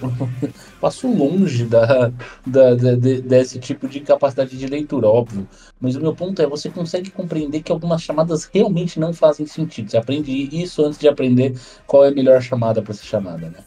passo 0.84 1.08
longe 1.08 1.64
da, 1.64 2.08
da- 2.46 2.74
da- 2.74 2.94
de- 2.94 3.22
desse 3.22 3.58
tipo 3.58 3.88
de 3.88 4.00
capacidade 4.00 4.56
de 4.56 4.66
leitura, 4.66 5.08
óbvio. 5.08 5.48
Mas 5.80 5.96
o 5.96 6.00
meu 6.00 6.14
ponto 6.14 6.40
é, 6.42 6.46
você 6.46 6.68
consegue 6.68 7.10
compreender 7.10 7.62
que 7.62 7.72
algumas 7.72 8.02
chamadas 8.02 8.44
realmente 8.52 9.00
não 9.00 9.12
fazem 9.12 9.46
sentido. 9.46 9.90
Você 9.90 9.96
aprende 9.96 10.30
isso 10.52 10.84
antes 10.84 10.98
de 10.98 11.08
aprender 11.08 11.54
qual 11.86 12.04
é 12.04 12.08
a 12.08 12.14
melhor 12.14 12.42
chamada 12.42 12.82
para 12.82 12.92
ser 12.94 13.04
chamada, 13.06 13.48
né? 13.48 13.58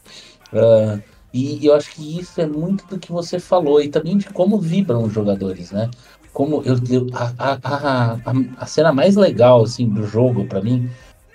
Ah, 0.54 1.00
e 1.34 1.66
eu 1.66 1.74
acho 1.76 1.92
que 1.94 2.20
isso 2.20 2.40
é 2.40 2.46
muito 2.46 2.86
do 2.88 2.98
que 3.00 3.12
você 3.12 3.40
falou 3.40 3.82
e 3.82 3.90
também 3.90 4.18
de 4.18 4.28
como 4.30 4.60
vibram 4.60 5.04
os 5.04 5.14
jogadores, 5.14 5.72
né? 5.72 5.90
Como 6.34 6.62
eu, 6.64 6.76
eu- 6.90 7.08
a, 7.14 7.34
a, 7.38 7.60
a, 7.64 8.14
a- 8.14 8.34
a 8.60 8.66
cena 8.66 8.94
mais 8.94 9.16
legal 9.16 9.64
assim 9.64 9.90
do 9.90 10.06
jogo 10.06 10.46
para 10.48 10.62
mim 10.62 10.90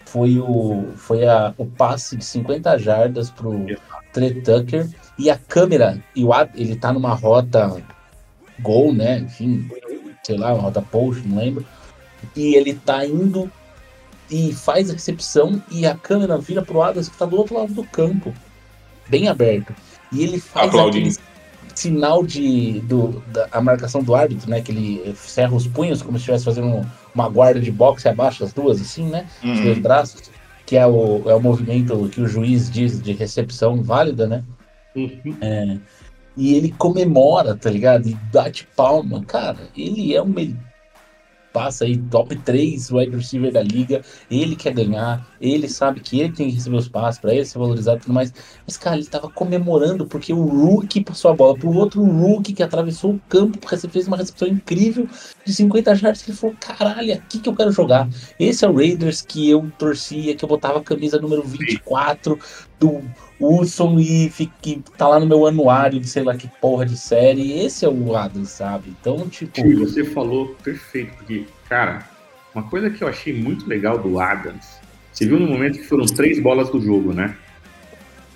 foi 0.07 0.39
o 0.39 0.93
foi 0.97 1.27
a, 1.27 1.55
o 1.59 1.67
passe 1.67 2.17
de 2.17 2.25
50 2.25 2.79
jardas 2.79 3.31
pro 3.31 3.67
Trey 4.13 4.41
Tucker 4.43 4.89
e 5.19 5.31
a 5.31 5.37
câmera 5.39 6.03
e 6.15 6.25
o 6.25 6.31
ele 6.55 6.77
tá 6.77 6.93
numa 6.93 7.15
rota 7.15 7.83
gol, 8.61 8.93
né? 8.93 9.19
Enfim, 9.19 9.69
sei 10.25 10.37
lá, 10.37 10.53
uma 10.55 10.63
rota 10.63 10.83
post, 10.83 11.27
não 11.27 11.39
lembro. 11.39 11.65
E 12.37 12.55
ele 12.55 12.75
tá 12.75 13.05
indo 13.05 13.51
e 14.31 14.53
faz 14.53 14.89
a 14.91 14.95
recepção 14.95 15.63
e 15.71 15.85
a 15.87 15.95
câmera 15.95 16.39
vira 16.39 16.63
pro 16.63 16.83
Adams 16.83 17.09
que 17.09 17.17
tá 17.19 17.27
do 17.27 17.37
outro 17.37 17.55
lado 17.55 17.73
do 17.75 17.85
campo, 17.85 18.33
bem 19.09 19.29
aberto. 19.29 19.75
E 20.13 20.23
ele 20.23 20.39
faz 20.41 20.69
Aplaudindo. 20.69 21.09
aquele 21.09 21.33
sinal 21.75 22.23
de 22.25 22.81
do, 22.81 23.23
da 23.33 23.49
a 23.51 23.61
marcação 23.61 24.03
do 24.03 24.15
árbitro, 24.15 24.49
né? 24.49 24.61
Que 24.61 24.73
ele 24.73 25.15
cerra 25.17 25.55
os 25.55 25.67
punhos 25.67 26.03
como 26.03 26.17
se 26.19 26.23
estivesse 26.23 26.45
fazendo 26.45 26.69
um- 26.69 26.85
uma 27.15 27.29
guarda 27.29 27.61
de 27.61 27.71
boxe 27.71 28.09
abaixa 28.09 28.45
as 28.45 28.53
duas, 28.53 28.81
assim, 28.81 29.07
né? 29.09 29.27
Os 29.43 29.61
dois 29.61 29.77
Uhum. 29.77 29.83
braços, 29.83 30.31
que 30.67 30.77
é 30.77 30.87
o, 30.87 31.29
é 31.29 31.35
o 31.35 31.41
movimento 31.41 32.09
que 32.11 32.21
o 32.21 32.29
juiz 32.29 32.71
diz 32.71 33.01
de 33.03 33.13
recepção 33.13 33.83
válida, 33.83 34.27
né? 34.27 34.45
Uhum. 34.95 35.81
E 36.37 36.55
ele 36.55 36.73
comemora, 36.73 37.55
tá 37.57 37.71
ligado? 37.71 38.09
E 38.09 38.15
bate 38.33 38.67
palma. 38.77 39.25
Cara, 39.25 39.69
ele 39.77 40.15
é 40.15 40.23
um. 40.23 40.35
Passa 41.53 41.85
aí 41.85 41.99
top 41.99 42.35
3 42.35 42.91
wide 42.91 43.15
receiver 43.15 43.53
da 43.53 43.63
liga. 43.63 44.01
Ele 44.31 44.57
quer 44.57 44.73
ganhar. 44.73 45.31
Ele 45.39 45.69
sabe 45.69 46.01
que 46.01 46.19
ele 46.19 46.33
tem 46.33 46.49
que 46.49 46.55
receber 46.55 46.77
os 46.77 46.89
passes 46.89 47.21
pra 47.21 47.35
ele 47.35 47.45
ser 47.45 47.59
valorizado 47.59 47.99
e 47.99 48.01
tudo 48.01 48.15
mais. 48.15 48.33
Mas, 48.67 48.79
cara, 48.79 48.97
ele 48.97 49.05
tava 49.05 49.29
comemorando 49.29 50.07
porque 50.07 50.33
o 50.33 50.43
rookie 50.43 51.05
passou 51.05 51.31
a 51.31 51.35
bola 51.35 51.55
pro 51.55 51.71
outro 51.71 52.03
rookie 52.03 52.55
que 52.55 52.63
atravessou 52.63 53.13
o 53.13 53.21
campo, 53.29 53.59
fez 53.91 54.09
uma 54.09 54.17
recepção 54.17 54.49
incrível 54.49 55.07
de 55.45 55.53
50 55.53 55.95
jardas. 55.95 56.27
Ele 56.27 56.35
falou: 56.35 56.57
caralho, 56.59 57.11
é 57.11 57.15
aqui 57.15 57.39
que 57.39 57.49
eu 57.51 57.55
quero 57.55 57.71
jogar. 57.71 58.09
Esse 58.41 58.65
é 58.65 58.69
o 58.69 58.75
Raiders 58.75 59.21
que 59.21 59.51
eu 59.51 59.71
torcia, 59.79 60.35
que 60.35 60.43
eu 60.43 60.49
botava 60.49 60.79
a 60.79 60.83
camisa 60.83 61.21
número 61.21 61.43
24 61.43 62.39
do 62.81 63.03
Wilson 63.43 63.99
e 63.99 64.31
fique, 64.31 64.83
tá 64.97 65.09
lá 65.09 65.19
no 65.21 65.27
meu 65.27 65.47
anuário 65.47 65.99
de 66.01 66.09
sei 66.09 66.23
lá 66.23 66.35
que 66.37 66.49
porra 66.61 66.87
de 66.87 66.97
série. 66.97 67.53
Esse 67.65 67.85
é 67.85 67.89
o 67.89 68.17
Adams, 68.17 68.51
sabe? 68.51 68.95
Então, 69.01 69.29
tipo. 69.29 69.61
E 69.67 69.75
você 69.75 70.05
falou 70.05 70.55
perfeito, 70.63 71.15
porque, 71.17 71.45
cara, 71.69 72.07
uma 72.55 72.65
coisa 72.65 72.91
que 72.91 73.03
eu 73.03 73.09
achei 73.09 73.33
muito 73.33 73.67
legal 73.69 73.99
do 73.99 74.19
Adams, 74.21 74.67
você 75.13 75.27
viu 75.27 75.39
no 75.39 75.47
momento 75.47 75.79
que 75.79 75.85
foram 75.85 76.07
três 76.07 76.41
bolas 76.41 76.71
do 76.71 76.81
jogo, 76.81 77.13
né? 77.13 77.37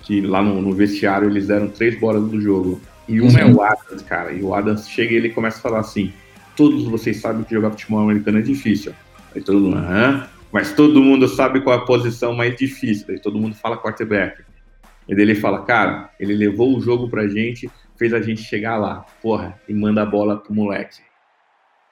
Que 0.03 0.21
lá 0.21 0.41
no, 0.41 0.61
no 0.61 0.73
vestiário 0.73 1.29
eles 1.29 1.47
deram 1.47 1.67
três 1.67 1.99
bolas 1.99 2.23
do 2.29 2.39
jogo. 2.39 2.79
E 3.07 3.21
uma 3.21 3.39
é 3.39 3.45
Uhum. 3.45 3.55
o 3.55 3.61
Adams, 3.61 4.01
cara. 4.03 4.31
E 4.31 4.41
o 4.41 4.53
Adams 4.53 4.89
chega 4.89 5.13
e 5.13 5.15
ele 5.15 5.29
começa 5.29 5.57
a 5.59 5.61
falar 5.61 5.79
assim: 5.79 6.11
todos 6.55 6.83
vocês 6.85 7.17
sabem 7.17 7.43
que 7.43 7.53
jogar 7.53 7.71
futebol 7.71 7.99
americano 7.99 8.39
é 8.39 8.41
difícil. 8.41 8.93
Aí 9.35 9.41
todo 9.41 9.59
mundo, 9.59 9.77
aham. 9.77 10.27
Mas 10.51 10.71
todo 10.73 11.01
mundo 11.01 11.27
sabe 11.27 11.61
qual 11.61 11.77
é 11.77 11.81
a 11.81 11.85
posição 11.85 12.33
mais 12.33 12.55
difícil. 12.55 13.05
Aí 13.09 13.19
todo 13.19 13.37
mundo 13.37 13.55
fala 13.55 13.77
quarterback. 13.77 14.41
E 15.07 15.15
daí 15.15 15.23
ele 15.23 15.35
fala, 15.35 15.63
cara, 15.63 16.09
ele 16.19 16.33
levou 16.35 16.75
o 16.75 16.81
jogo 16.81 17.09
pra 17.09 17.27
gente, 17.27 17.69
fez 17.95 18.13
a 18.13 18.21
gente 18.21 18.41
chegar 18.43 18.77
lá, 18.77 19.05
porra, 19.21 19.59
e 19.67 19.73
manda 19.73 20.01
a 20.01 20.05
bola 20.05 20.37
pro 20.37 20.53
moleque. 20.53 20.99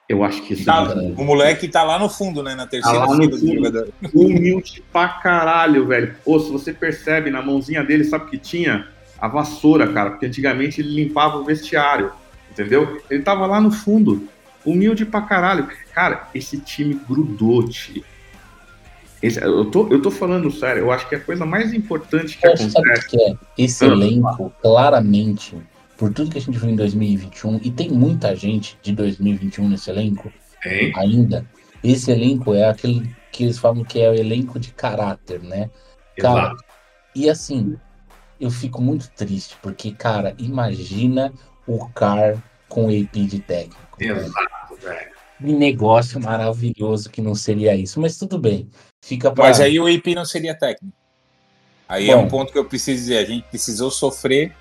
Eu 0.08 0.22
acho 0.22 0.42
que 0.42 0.52
isso 0.54 0.64
Tá, 0.64 0.82
é 0.94 1.20
o 1.20 1.24
moleque 1.24 1.66
tá 1.66 1.82
lá 1.82 1.98
no 1.98 2.08
fundo, 2.08 2.40
né? 2.42 2.54
Na 2.54 2.66
terceira 2.66 3.00
Tá 3.00 3.06
no 3.06 3.16
fila 3.22 3.30
do 3.38 3.54
jogador. 3.54 3.88
humilde 4.14 4.82
pra 4.92 5.08
caralho, 5.08 5.84
velho. 5.86 6.14
Ô, 6.24 6.38
se 6.38 6.50
você 6.52 6.72
percebe, 6.72 7.28
na 7.30 7.42
mãozinha 7.42 7.82
dele, 7.82 8.04
sabe 8.04 8.30
que 8.30 8.38
tinha? 8.38 8.86
A 9.18 9.26
vassoura, 9.26 9.92
cara, 9.92 10.10
porque 10.10 10.26
antigamente 10.26 10.80
ele 10.80 10.90
limpava 10.94 11.38
o 11.38 11.44
vestiário, 11.44 12.12
entendeu? 12.50 13.00
Ele 13.10 13.22
tava 13.22 13.46
lá 13.46 13.60
no 13.60 13.72
fundo, 13.72 14.28
humilde 14.64 15.04
pra 15.04 15.22
caralho. 15.22 15.66
Cara, 15.92 16.28
esse 16.34 16.58
time 16.60 17.00
grudou, 17.08 17.66
tio. 17.68 18.04
Esse- 19.22 19.42
eu, 19.42 19.64
tô, 19.70 19.88
eu 19.88 20.00
tô 20.02 20.10
falando 20.10 20.50
sério, 20.50 20.82
eu 20.82 20.92
acho 20.92 21.08
que 21.08 21.14
a 21.14 21.20
coisa 21.20 21.44
mais 21.46 21.72
importante 21.72 22.36
que 22.38 22.46
Eu 22.46 22.52
acontece. 22.52 23.08
que 23.08 23.20
é? 23.20 23.34
Esse 23.56 23.84
Ah. 23.84 23.88
elenco, 23.88 24.52
claramente, 24.62 25.56
por 25.96 26.12
tudo 26.12 26.30
que 26.30 26.38
a 26.38 26.40
gente 26.40 26.58
viu 26.58 26.70
em 26.70 26.76
2021, 26.76 27.58
e 27.62 27.70
tem 27.70 27.90
muita 27.90 28.34
gente 28.36 28.78
de 28.82 28.92
2021 28.92 29.68
nesse 29.68 29.90
elenco 29.90 30.30
Hein? 30.64 30.92
ainda, 30.96 31.46
esse 31.82 32.10
elenco 32.10 32.52
é 32.54 32.68
aquele 32.68 33.10
que 33.32 33.44
eles 33.44 33.58
falam 33.58 33.84
que 33.84 34.00
é 34.00 34.10
o 34.10 34.14
elenco 34.14 34.58
de 34.58 34.72
caráter, 34.72 35.42
né? 35.42 35.70
Cara, 36.18 36.48
Exato. 36.48 36.64
E 37.14 37.30
assim, 37.30 37.76
eu 38.38 38.50
fico 38.50 38.82
muito 38.82 39.10
triste, 39.12 39.56
porque, 39.62 39.90
cara, 39.92 40.34
imagina 40.38 41.32
o 41.66 41.88
Car 41.88 42.36
com 42.68 42.86
o 42.86 42.88
AP 42.88 43.26
de 43.26 43.38
técnico. 43.40 43.96
velho. 43.98 44.16
Exato, 44.18 44.76
velho. 44.82 45.16
Que 45.38 45.52
negócio 45.52 46.20
maravilhoso 46.20 47.10
que 47.10 47.20
não 47.22 47.34
seria 47.34 47.74
isso, 47.74 48.00
mas 48.00 48.18
tudo 48.18 48.38
bem. 48.38 48.68
Fica 49.02 49.30
pra... 49.30 49.44
Mas 49.44 49.60
aí 49.60 49.78
o 49.78 49.86
AP 49.86 50.06
não 50.14 50.24
seria 50.24 50.54
técnico. 50.54 50.94
Aí 51.88 52.10
é 52.10 52.16
Bom. 52.16 52.22
um 52.24 52.28
ponto 52.28 52.52
que 52.52 52.58
eu 52.58 52.64
preciso 52.64 52.98
dizer. 53.00 53.18
A 53.18 53.24
gente 53.24 53.44
precisou 53.48 53.90
sofrer 53.90 54.52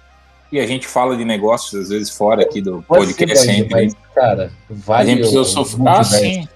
e 0.51 0.59
a 0.59 0.67
gente 0.67 0.87
fala 0.87 1.17
de 1.17 1.25
negócios, 1.25 1.81
às 1.83 1.89
vezes, 1.89 2.09
fora 2.11 2.43
aqui 2.43 2.61
do 2.61 2.77
ser, 2.81 2.85
podcast 2.87 3.47
Bahia, 3.47 3.59
sempre. 3.63 3.85
mas, 3.85 3.95
cara, 4.13 4.51
A 4.69 4.73
vale 4.73 5.09
gente 5.09 5.17
precisou 5.19 5.41
o- 5.41 5.45
sofrer. 5.45 5.81
o 5.81 5.89
Ah, 5.89 6.03
sim. 6.03 6.47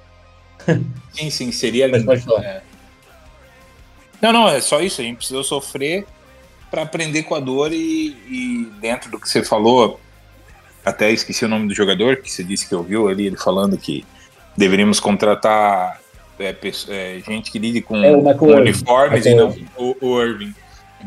Sim, 1.11 1.29
sim, 1.31 1.51
seria 1.51 1.87
lindo. 1.87 2.11
É. 2.37 2.61
Não, 4.21 4.31
não, 4.31 4.47
é 4.49 4.61
só 4.61 4.79
isso. 4.81 5.01
A 5.01 5.03
gente 5.03 5.17
precisou 5.17 5.43
sofrer 5.43 6.05
para 6.69 6.83
aprender 6.83 7.23
com 7.23 7.33
a 7.33 7.39
dor 7.39 7.73
e, 7.73 8.09
e 8.29 8.71
dentro 8.79 9.09
do 9.09 9.19
que 9.19 9.27
você 9.27 9.43
falou, 9.43 9.99
até 10.85 11.09
esqueci 11.11 11.43
o 11.43 11.47
nome 11.47 11.67
do 11.67 11.73
jogador 11.73 12.17
que 12.17 12.31
você 12.31 12.43
disse 12.43 12.67
que 12.67 12.75
ouviu 12.75 13.07
ali, 13.07 13.25
ele 13.25 13.37
falando 13.37 13.75
que 13.75 14.05
deveríamos 14.55 14.99
contratar 14.99 15.98
é, 16.39 16.55
é, 16.89 17.19
gente 17.19 17.51
que 17.51 17.59
lide 17.59 17.81
com, 17.81 17.95
É, 17.97 18.15
o 18.15 18.21
com 18.35 18.49
Irving. 18.49 18.61
uniformes 18.61 19.25
Michael 19.25 19.35
e 19.35 19.39
não 19.39 19.49
Irving. 19.49 19.67
o, 19.77 19.95
o 20.07 20.21
Irving. 20.21 20.55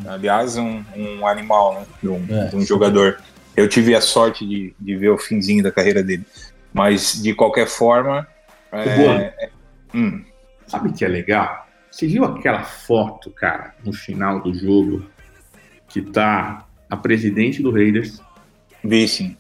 Aliás, 0.07 0.57
um, 0.57 0.83
um 0.97 1.27
animal, 1.27 1.75
né? 1.75 1.87
De 2.03 2.09
um, 2.09 2.27
É. 2.31 2.47
de 2.49 2.57
um 2.57 2.63
jogador. 2.63 3.19
Eu 3.57 3.69
tive 3.69 3.95
a 3.95 4.01
sorte 4.01 4.47
de, 4.47 4.75
de 4.81 4.97
ver 4.97 5.11
o 5.11 5.19
finzinho 5.19 5.63
da 5.63 5.71
carreira 5.71 6.03
dele. 6.03 6.25
Mas, 6.73 7.23
de 7.23 7.35
qualquer 7.35 7.67
forma. 7.67 8.27
é, 8.73 8.97
Boa. 8.97 9.15
é- 9.21 9.51
hum, 9.95 10.25
Sabe 10.67 10.89
o 10.89 10.93
que 10.95 11.05
é 11.05 11.09
legal? 11.09 11.67
Você 11.91 12.07
viu 12.07 12.25
aquela 12.25 12.63
foto, 12.65 13.31
cara, 13.31 13.75
no 13.85 13.93
final 13.93 14.41
do 14.41 14.55
jogo, 14.55 15.05
que 15.89 16.01
tá 16.01 16.67
a 16.89 16.97
presidente 16.97 17.63
do 17.63 17.71
Raiders, 17.71 18.19
vi 18.83 19.07
sim. 19.07 19.37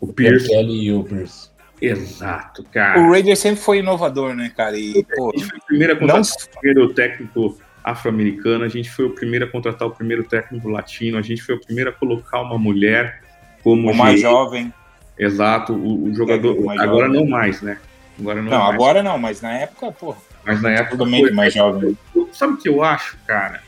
o 0.00 0.06
Pierce. 0.12 0.46
Kelly 0.46 0.84
e 0.84 0.92
o 0.92 1.02
Pierce. 1.02 1.50
Exato, 1.80 2.64
cara. 2.72 3.00
O 3.00 3.10
Raiders 3.10 3.38
sempre 3.38 3.60
foi 3.60 3.78
inovador, 3.78 4.34
né, 4.34 4.52
cara? 4.56 4.76
E, 4.76 5.04
pô, 5.16 5.30
A 5.34 5.38
gente 5.38 5.48
foi 5.48 5.58
o 5.58 5.62
primeiro 5.66 5.92
a 5.92 5.96
não, 6.00 6.06
contratar 6.16 6.46
o 6.46 6.60
primeiro 6.60 6.94
técnico 6.94 7.58
afro-americano, 7.84 8.64
a 8.64 8.68
gente 8.68 8.90
foi 8.90 9.04
o 9.06 9.10
primeiro 9.10 9.44
a 9.44 9.48
contratar 9.48 9.88
o 9.88 9.90
primeiro 9.92 10.24
técnico 10.24 10.68
latino, 10.68 11.16
a 11.18 11.22
gente 11.22 11.42
foi 11.42 11.54
o 11.54 11.60
primeiro 11.60 11.90
a 11.90 11.92
colocar 11.92 12.40
uma 12.42 12.58
mulher 12.58 13.22
como 13.62 13.90
o 13.90 13.94
mais 13.94 14.20
jovem. 14.20 14.72
Exato, 15.18 15.72
o, 15.72 16.04
o 16.04 16.14
jogador. 16.14 16.60
Mais 16.64 16.80
agora 16.80 17.06
jovem. 17.06 17.20
não 17.20 17.28
mais, 17.28 17.62
né? 17.62 17.78
Agora 18.18 18.42
não, 18.42 18.50
Não, 18.50 18.58
mais. 18.58 18.74
agora 18.74 19.02
não, 19.02 19.18
mas 19.18 19.40
na 19.40 19.52
época, 19.52 19.92
pô, 19.92 20.14
Mas 20.44 20.60
na 20.60 20.70
época. 20.70 20.90
totalmente 20.92 21.26
foi. 21.26 21.32
mais 21.32 21.54
jovem. 21.54 21.96
Sabe 22.32 22.54
o 22.54 22.56
que 22.56 22.68
eu 22.68 22.82
acho, 22.82 23.16
cara? 23.26 23.62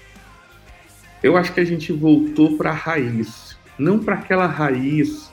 Eu 1.22 1.36
acho 1.36 1.52
que 1.52 1.60
a 1.60 1.64
gente 1.64 1.92
voltou 1.92 2.56
pra 2.56 2.72
raiz. 2.72 3.56
Não 3.78 3.98
para 3.98 4.14
aquela 4.16 4.46
raiz 4.46 5.29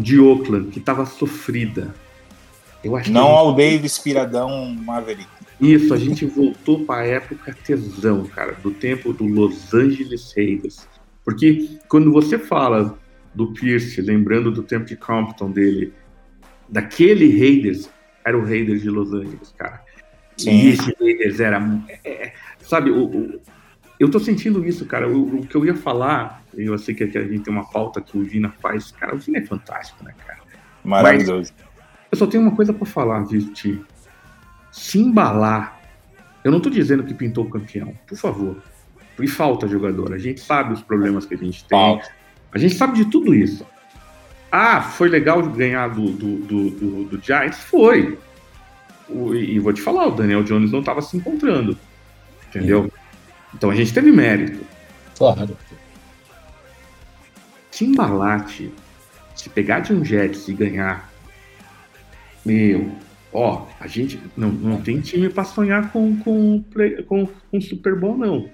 de 0.00 0.18
Oakland, 0.20 0.70
que 0.70 0.80
tava 0.80 1.04
sofrida. 1.06 1.94
Eu 2.82 2.96
acho 2.96 3.10
Não 3.10 3.26
ao 3.26 3.54
Davis 3.54 3.98
Piradão 3.98 4.66
Maverick. 4.74 5.28
Isso, 5.60 5.92
a 5.92 5.96
gente 5.96 6.24
voltou 6.24 6.84
para 6.84 7.00
a 7.02 7.06
época 7.06 7.52
tesão, 7.64 8.24
cara, 8.26 8.52
do 8.62 8.70
tempo 8.70 9.12
do 9.12 9.24
Los 9.26 9.74
Angeles 9.74 10.32
Raiders. 10.36 10.86
Porque 11.24 11.78
quando 11.88 12.12
você 12.12 12.38
fala 12.38 12.96
do 13.34 13.52
Pierce, 13.52 14.00
lembrando 14.00 14.50
do 14.52 14.62
tempo 14.62 14.84
de 14.86 14.96
Compton 14.96 15.50
dele, 15.50 15.92
daquele 16.68 17.28
Raiders, 17.38 17.90
era 18.24 18.38
o 18.38 18.44
Raiders 18.44 18.82
de 18.82 18.90
Los 18.90 19.12
Angeles, 19.12 19.52
cara. 19.58 19.82
Sim. 20.36 20.50
E 20.50 20.68
esse 20.68 20.94
Raiders 21.00 21.40
era. 21.40 21.60
é, 21.88 21.98
é, 22.28 22.32
sabe, 22.62 22.90
o, 22.90 23.04
o- 23.06 23.40
eu 23.98 24.08
tô 24.08 24.20
sentindo 24.20 24.64
isso, 24.64 24.86
cara. 24.86 25.08
O, 25.08 25.40
o 25.40 25.46
que 25.46 25.56
eu 25.56 25.66
ia 25.66 25.74
falar, 25.74 26.44
eu 26.64 26.76
sei 26.78 26.94
que 26.94 27.04
aqui 27.04 27.18
a 27.18 27.22
gente 27.22 27.40
tem 27.40 27.52
uma 27.52 27.68
pauta 27.70 28.00
que 28.00 28.16
o 28.16 28.22
Vina 28.22 28.52
faz, 28.60 28.90
cara, 28.90 29.14
o 29.14 29.18
Vina 29.18 29.38
é 29.38 29.46
fantástico, 29.46 30.02
né, 30.04 30.12
cara? 30.26 30.38
Maravilhoso. 30.84 31.52
Eu 32.10 32.16
só 32.18 32.26
tenho 32.26 32.42
uma 32.42 32.54
coisa 32.56 32.72
pra 32.72 32.86
falar, 32.86 33.20
viu, 33.24 33.52
Ti? 33.52 33.80
se 34.70 34.98
embalar. 35.00 35.80
Eu 36.44 36.52
não 36.52 36.60
tô 36.60 36.70
dizendo 36.70 37.02
que 37.02 37.12
pintou 37.14 37.44
o 37.44 37.50
campeão, 37.50 37.92
por 38.06 38.16
favor. 38.16 38.56
E 39.18 39.26
falta 39.26 39.66
jogador. 39.66 40.12
A 40.14 40.18
gente 40.18 40.40
sabe 40.40 40.72
os 40.72 40.82
problemas 40.82 41.26
que 41.26 41.34
a 41.34 41.36
gente 41.36 41.64
tem. 41.64 41.76
Falta. 41.78 42.08
A 42.52 42.58
gente 42.58 42.74
sabe 42.74 42.96
de 42.96 43.10
tudo 43.10 43.34
isso. 43.34 43.66
Ah, 44.50 44.80
foi 44.80 45.08
legal 45.08 45.42
ganhar 45.42 45.88
do, 45.88 46.10
do, 46.12 46.36
do, 46.38 46.70
do, 46.70 47.04
do 47.04 47.20
Giants? 47.22 47.58
Foi. 47.64 48.18
O- 49.08 49.34
e 49.34 49.56
e 49.56 49.58
vou 49.58 49.72
te 49.72 49.82
falar, 49.82 50.06
o 50.06 50.10
Daniel 50.12 50.42
Jones 50.44 50.70
não 50.70 50.80
estava 50.80 51.02
se 51.02 51.16
encontrando. 51.16 51.76
Entendeu? 52.48 52.90
Então 53.54 53.70
a 53.70 53.74
gente 53.74 53.92
teve 53.92 54.12
mérito. 54.12 54.64
Claro. 55.16 55.56
Tio, 57.78 58.72
se 59.36 59.48
pegar 59.50 59.80
de 59.80 59.92
um 59.92 60.04
Jets 60.04 60.48
e 60.48 60.52
ganhar, 60.52 61.08
meu, 62.44 62.90
ó, 63.32 63.66
a 63.78 63.86
gente 63.86 64.20
não, 64.36 64.50
não 64.50 64.82
tem 64.82 65.00
time 65.00 65.28
pra 65.28 65.44
sonhar 65.44 65.92
com, 65.92 66.16
com, 66.18 66.64
com, 67.06 67.26
com 67.26 67.60
Super 67.60 67.94
Bowl, 67.94 68.18
não. 68.18 68.48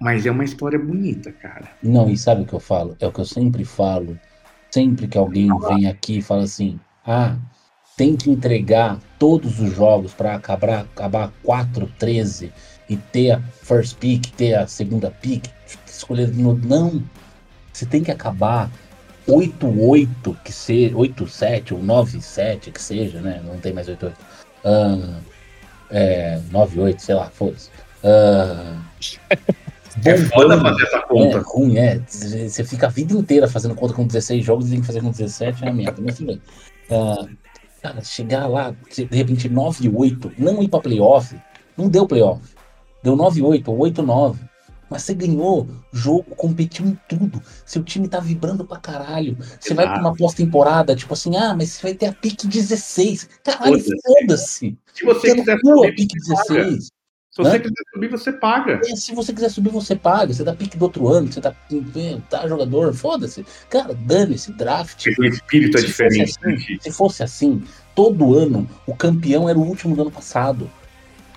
Mas 0.00 0.24
é 0.26 0.30
uma 0.30 0.44
história 0.44 0.78
bonita, 0.78 1.30
cara. 1.30 1.68
Não, 1.82 2.08
e 2.10 2.16
sabe 2.16 2.42
o 2.42 2.46
que 2.46 2.54
eu 2.54 2.60
falo? 2.60 2.96
É 2.98 3.06
o 3.06 3.12
que 3.12 3.20
eu 3.20 3.24
sempre 3.26 3.64
falo. 3.64 4.18
Sempre 4.70 5.06
que 5.06 5.18
alguém 5.18 5.48
vem 5.68 5.86
aqui 5.86 6.18
e 6.18 6.22
fala 6.22 6.44
assim: 6.44 6.80
ah, 7.06 7.36
tem 7.96 8.16
que 8.16 8.30
entregar 8.30 8.98
todos 9.18 9.60
os 9.60 9.76
jogos 9.76 10.14
para 10.14 10.34
acabar, 10.34 10.80
acabar 10.80 11.30
4-13 11.44 12.50
e 12.88 12.96
ter 12.96 13.32
a 13.32 13.40
first 13.40 13.96
pick, 13.98 14.26
ter 14.32 14.54
a 14.54 14.66
segunda 14.66 15.10
pick, 15.10 15.46
escolher 15.86 16.34
no. 16.34 16.54
Não. 16.56 17.02
Você 17.72 17.86
tem 17.86 18.02
que 18.02 18.10
acabar 18.10 18.70
8-8, 19.28 20.36
que 20.44 20.52
seja, 20.52 20.94
8-7 20.94 21.72
ou 21.72 21.78
9-7, 21.82 22.70
que 22.72 22.80
seja, 22.82 23.20
né? 23.20 23.40
Não 23.44 23.58
tem 23.58 23.72
mais 23.72 23.88
8-8. 23.88 24.12
Ah, 24.64 25.18
é, 25.90 26.40
9-8, 26.50 26.98
sei 26.98 27.14
lá, 27.14 27.30
foda-se. 27.30 27.70
Ah, 28.04 28.82
É 30.06 30.16
foda 30.16 30.58
fazer 30.58 30.84
essa 30.84 30.96
É 30.96 31.00
conta. 31.02 31.38
ruim, 31.40 31.76
é. 31.76 32.00
Você 32.08 32.64
fica 32.64 32.86
a 32.86 32.90
vida 32.90 33.12
inteira 33.12 33.46
fazendo 33.46 33.74
conta 33.74 33.92
com 33.92 34.06
16 34.06 34.42
jogos 34.42 34.66
e 34.66 34.70
tem 34.70 34.80
que 34.80 34.86
fazer 34.86 35.02
com 35.02 35.10
17, 35.10 35.62
é 35.62 35.66
uma 35.66 35.74
merda. 35.74 36.00
Mas 36.02 36.16
tudo. 36.16 36.40
Ah, 36.90 37.26
cara, 37.82 38.02
chegar 38.02 38.46
lá, 38.46 38.74
de 38.90 39.04
repente 39.14 39.50
9 39.50 39.84
e 39.84 39.90
8, 39.94 40.32
não 40.38 40.62
ir 40.62 40.68
pra 40.68 40.80
playoff, 40.80 41.36
não 41.76 41.88
deu 41.90 42.06
playoff. 42.06 42.40
Deu 43.02 43.14
9 43.14 43.40
e 43.40 43.42
8 43.42 43.70
ou 43.70 43.78
8 43.80 44.00
e 44.00 44.04
9. 44.04 44.40
Mas 44.92 45.02
você 45.02 45.14
ganhou 45.14 45.66
jogo, 45.92 46.34
competiu 46.36 46.86
em 46.86 46.98
tudo. 47.08 47.42
Seu 47.64 47.82
time 47.82 48.06
tá 48.08 48.20
vibrando 48.20 48.64
pra 48.64 48.78
caralho. 48.78 49.36
Você 49.58 49.74
vai 49.74 49.86
pra 49.86 50.00
uma 50.00 50.14
pós-temporada, 50.14 50.94
tipo 50.94 51.14
assim, 51.14 51.36
ah, 51.36 51.54
mas 51.56 51.70
você 51.70 51.82
vai 51.82 51.94
ter 51.94 52.06
a 52.06 52.12
pique 52.12 52.46
16. 52.46 53.28
Caralho, 53.42 53.82
Foda-se. 54.04 54.76
Se 54.94 55.04
você 55.04 55.28
Você 55.30 55.34
quiser 55.34 55.58
não 55.64 55.72
a 55.72 55.76
subir, 55.86 55.96
pique 55.96 56.18
você 56.20 56.34
paga. 56.34 56.54
16. 56.64 56.84
Se 57.34 57.42
você 57.42 57.56
Hã? 57.56 57.60
quiser 57.60 57.84
subir, 57.94 58.08
você 58.10 58.32
paga. 58.32 58.80
É, 58.84 58.94
se 58.96 59.14
você 59.14 59.32
quiser 59.32 59.48
subir, 59.50 59.70
você 59.70 59.96
paga. 59.96 60.34
Você 60.34 60.44
dá 60.44 60.54
pique 60.54 60.76
do 60.76 60.82
outro 60.82 61.08
ano, 61.08 61.32
você 61.32 61.40
dá, 61.40 61.54
tá 62.28 62.46
jogador, 62.46 62.92
foda-se. 62.92 63.42
Cara, 63.70 63.94
dane-se, 63.94 64.52
draft. 64.52 65.02
Porque 65.04 65.22
o 65.22 65.24
espírito 65.24 65.78
é 65.78 65.80
Se 65.80 65.86
diferente. 65.86 66.34
fosse 66.34 66.44
assim, 66.46 66.72
né? 66.74 66.78
Se 66.82 66.92
fosse 66.92 67.22
assim, 67.22 67.64
todo 67.94 68.34
ano 68.38 68.68
o 68.86 68.94
campeão 68.94 69.48
era 69.48 69.58
o 69.58 69.62
último 69.66 69.96
do 69.96 70.02
ano 70.02 70.10
passado. 70.10 70.70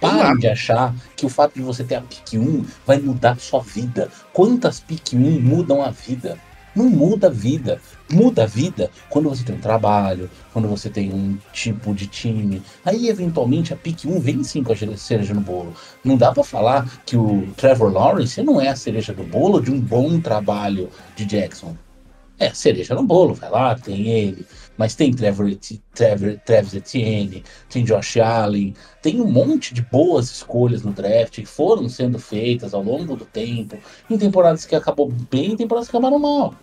Exato. 0.07 0.39
de 0.39 0.47
achar 0.47 0.95
que 1.15 1.25
o 1.25 1.29
fato 1.29 1.53
de 1.55 1.61
você 1.61 1.83
ter 1.83 1.95
a 1.95 2.01
pick 2.01 2.33
1 2.33 2.65
vai 2.85 2.99
mudar 2.99 3.31
a 3.31 3.37
sua 3.37 3.61
vida. 3.61 4.09
Quantas 4.33 4.79
pick 4.79 5.13
1 5.13 5.39
mudam 5.41 5.81
a 5.81 5.91
vida? 5.91 6.37
Não 6.75 6.89
muda 6.89 7.27
a 7.27 7.29
vida. 7.29 7.79
Muda 8.11 8.43
a 8.43 8.45
vida 8.45 8.91
quando 9.09 9.29
você 9.29 9.43
tem 9.43 9.55
um 9.55 9.59
trabalho, 9.59 10.29
quando 10.53 10.67
você 10.67 10.89
tem 10.89 11.11
um 11.11 11.37
tipo 11.51 11.93
de 11.93 12.05
time. 12.05 12.61
Aí, 12.83 13.07
eventualmente, 13.07 13.73
a 13.73 13.77
pick 13.77 14.05
1 14.05 14.19
vem 14.19 14.43
sim 14.43 14.61
com 14.61 14.73
a 14.73 14.97
cereja 14.97 15.33
no 15.33 15.41
bolo. 15.41 15.73
Não 16.03 16.17
dá 16.17 16.31
pra 16.31 16.43
falar 16.43 17.01
que 17.05 17.17
o 17.17 17.47
Trevor 17.57 17.91
Lawrence 17.91 18.43
não 18.43 18.59
é 18.61 18.67
a 18.69 18.75
cereja 18.75 19.13
do 19.13 19.23
bolo 19.23 19.61
de 19.61 19.71
um 19.71 19.79
bom 19.79 20.19
trabalho 20.19 20.89
de 21.15 21.25
Jackson. 21.25 21.75
É, 22.37 22.53
cereja 22.53 22.93
no 22.93 23.03
bolo, 23.03 23.33
vai 23.33 23.49
lá, 23.49 23.75
tem 23.75 24.07
ele. 24.09 24.45
Mas 24.77 24.95
tem 24.95 25.13
Trevor, 25.13 25.49
Trevor, 25.93 26.38
Travis 26.45 26.73
Etienne, 26.73 27.43
tem 27.69 27.83
Josh 27.83 28.17
Allen, 28.17 28.73
tem 29.01 29.21
um 29.21 29.31
monte 29.31 29.73
de 29.73 29.81
boas 29.81 30.29
escolhas 30.29 30.83
no 30.83 30.91
draft 30.91 31.35
que 31.35 31.45
foram 31.45 31.88
sendo 31.88 32.19
feitas 32.19 32.73
ao 32.73 32.83
longo 32.83 33.15
do 33.15 33.25
tempo, 33.25 33.77
em 34.09 34.17
temporadas 34.17 34.65
que 34.65 34.75
acabou 34.75 35.09
bem 35.31 35.53
e 35.53 35.57
temporadas 35.57 35.89
que 35.89 35.95
acabaram 35.95 36.19
mal. 36.19 36.53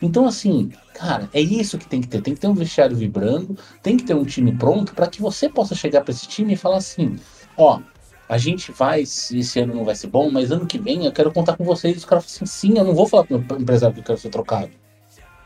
Então, 0.00 0.26
assim, 0.26 0.70
cara, 0.94 1.28
é 1.32 1.40
isso 1.40 1.76
que 1.76 1.86
tem 1.86 2.00
que 2.00 2.06
ter. 2.06 2.22
Tem 2.22 2.34
que 2.34 2.40
ter 2.40 2.46
um 2.46 2.54
vestiário 2.54 2.96
vibrando, 2.96 3.56
tem 3.82 3.96
que 3.96 4.04
ter 4.04 4.14
um 4.14 4.24
time 4.24 4.52
pronto 4.56 4.94
para 4.94 5.08
que 5.08 5.20
você 5.20 5.48
possa 5.48 5.74
chegar 5.74 6.02
para 6.02 6.12
esse 6.12 6.28
time 6.28 6.52
e 6.52 6.56
falar 6.56 6.76
assim: 6.76 7.16
ó, 7.56 7.80
a 8.28 8.38
gente 8.38 8.70
vai, 8.70 9.04
se 9.04 9.38
esse 9.40 9.58
ano 9.58 9.74
não 9.74 9.84
vai 9.84 9.96
ser 9.96 10.06
bom, 10.06 10.30
mas 10.30 10.52
ano 10.52 10.66
que 10.66 10.78
vem 10.78 11.04
eu 11.04 11.12
quero 11.12 11.32
contar 11.32 11.56
com 11.56 11.64
vocês. 11.64 11.96
Os 11.96 12.04
caras 12.04 12.24
falam 12.24 12.34
assim: 12.36 12.46
sim, 12.46 12.78
eu 12.78 12.84
não 12.84 12.94
vou 12.94 13.08
falar 13.08 13.24
pro 13.24 13.38
meu 13.38 13.60
empresário 13.60 13.94
que 13.94 14.00
eu 14.00 14.04
quero 14.04 14.18
ser 14.18 14.30
trocado. 14.30 14.70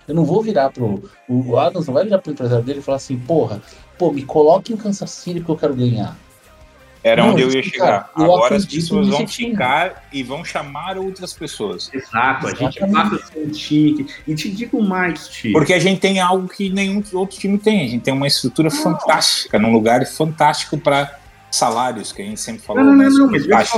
Eu 0.06 0.14
não 0.14 0.24
vou 0.24 0.42
virar 0.42 0.70
pro. 0.70 1.02
O 1.28 1.56
Adams 1.58 1.86
não 1.86 1.94
vai 1.94 2.04
virar 2.04 2.18
pro 2.18 2.32
empresário 2.32 2.64
dele 2.64 2.80
e 2.80 2.82
falar 2.82 2.96
assim: 2.96 3.18
porra, 3.18 3.60
pô, 3.98 4.10
me 4.12 4.22
coloque 4.24 4.72
em 4.72 4.76
Kansas 4.76 5.10
City 5.10 5.40
que 5.40 5.48
eu 5.48 5.56
quero 5.56 5.74
ganhar. 5.74 6.16
Era 7.04 7.24
Não, 7.24 7.32
onde 7.32 7.42
eu 7.42 7.50
ia 7.50 7.62
chegar. 7.64 7.84
cara, 7.84 8.10
eu 8.16 8.32
Agora 8.32 8.54
as 8.54 8.64
pessoas 8.64 9.08
vão 9.08 9.26
ficar 9.26 10.04
e 10.12 10.22
vão 10.22 10.44
chamar 10.44 10.96
outras 10.96 11.32
pessoas. 11.32 11.90
Exato, 11.92 12.46
a 12.46 12.50
gente 12.54 12.78
Exatamente. 12.78 13.10
passa 13.10 13.16
a 13.16 13.26
ser 13.26 13.38
um 13.40 13.50
time. 13.50 14.04
que- 14.04 14.14
E 14.30 14.34
te 14.36 14.48
digo 14.48 14.80
mais, 14.80 15.26
tio. 15.26 15.52
Porque 15.52 15.72
a 15.72 15.80
gente 15.80 16.00
tem 16.00 16.20
algo 16.20 16.46
que 16.48 16.70
nenhum 16.70 17.02
outro 17.14 17.36
time 17.36 17.58
tem. 17.58 17.84
A 17.84 17.88
gente 17.88 18.02
tem 18.04 18.14
uma 18.14 18.28
estrutura 18.28 18.70
fantástica, 18.70 19.58
num 19.58 19.72
lugar 19.72 20.06
fantástico 20.06 20.78
para 20.78 21.18
salários, 21.50 22.12
que 22.12 22.22
a 22.22 22.24
gente 22.24 22.40
sempre 22.40 22.62
falou. 22.62 22.84
Não, 22.84 22.92
não, 22.92 22.98
né, 22.98 23.08
não, 23.08 23.26
não, 23.26 23.48
mas 23.48 23.68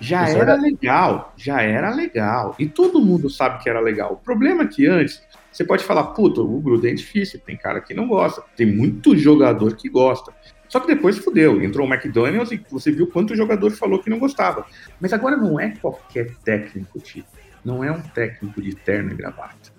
já 0.00 0.24
Isso 0.24 0.36
era 0.36 0.52
era- 0.52 0.60
legal, 0.62 1.32
já 1.36 1.62
era 1.62 1.90
legal. 1.94 2.54
E 2.58 2.66
todo 2.66 3.00
mundo 3.00 3.28
sabe 3.28 3.62
que 3.62 3.68
era 3.68 3.80
legal. 3.80 4.12
O 4.12 4.16
problema 4.16 4.62
é 4.62 4.66
que 4.66 4.86
antes, 4.86 5.22
você 5.50 5.64
pode 5.64 5.84
falar, 5.84 6.04
puta, 6.08 6.40
o 6.40 6.60
Gruden 6.60 6.92
é 6.92 6.94
difícil, 6.94 7.40
tem 7.44 7.56
cara 7.56 7.80
que 7.80 7.92
não 7.94 8.06
gosta, 8.06 8.42
tem 8.56 8.66
muito 8.66 9.16
jogador 9.16 9.74
que 9.76 9.88
gosta. 9.88 10.32
Só 10.68 10.78
que 10.80 10.86
depois 10.86 11.16
fudeu, 11.18 11.62
entrou 11.62 11.86
o 11.86 11.92
McDonald's 11.92 12.52
e 12.52 12.62
você 12.70 12.92
viu 12.92 13.06
quanto 13.06 13.34
jogador 13.34 13.70
falou 13.70 13.98
que 14.00 14.10
não 14.10 14.18
gostava. 14.18 14.66
Mas 15.00 15.12
agora 15.12 15.36
não 15.36 15.58
é 15.58 15.70
qualquer 15.80 16.34
técnico, 16.44 17.00
tio. 17.00 17.24
Não 17.64 17.82
é 17.82 17.90
um 17.90 18.00
técnico 18.00 18.60
de 18.62 18.74
terno 18.74 19.10
e 19.12 19.14
gravata. 19.16 19.72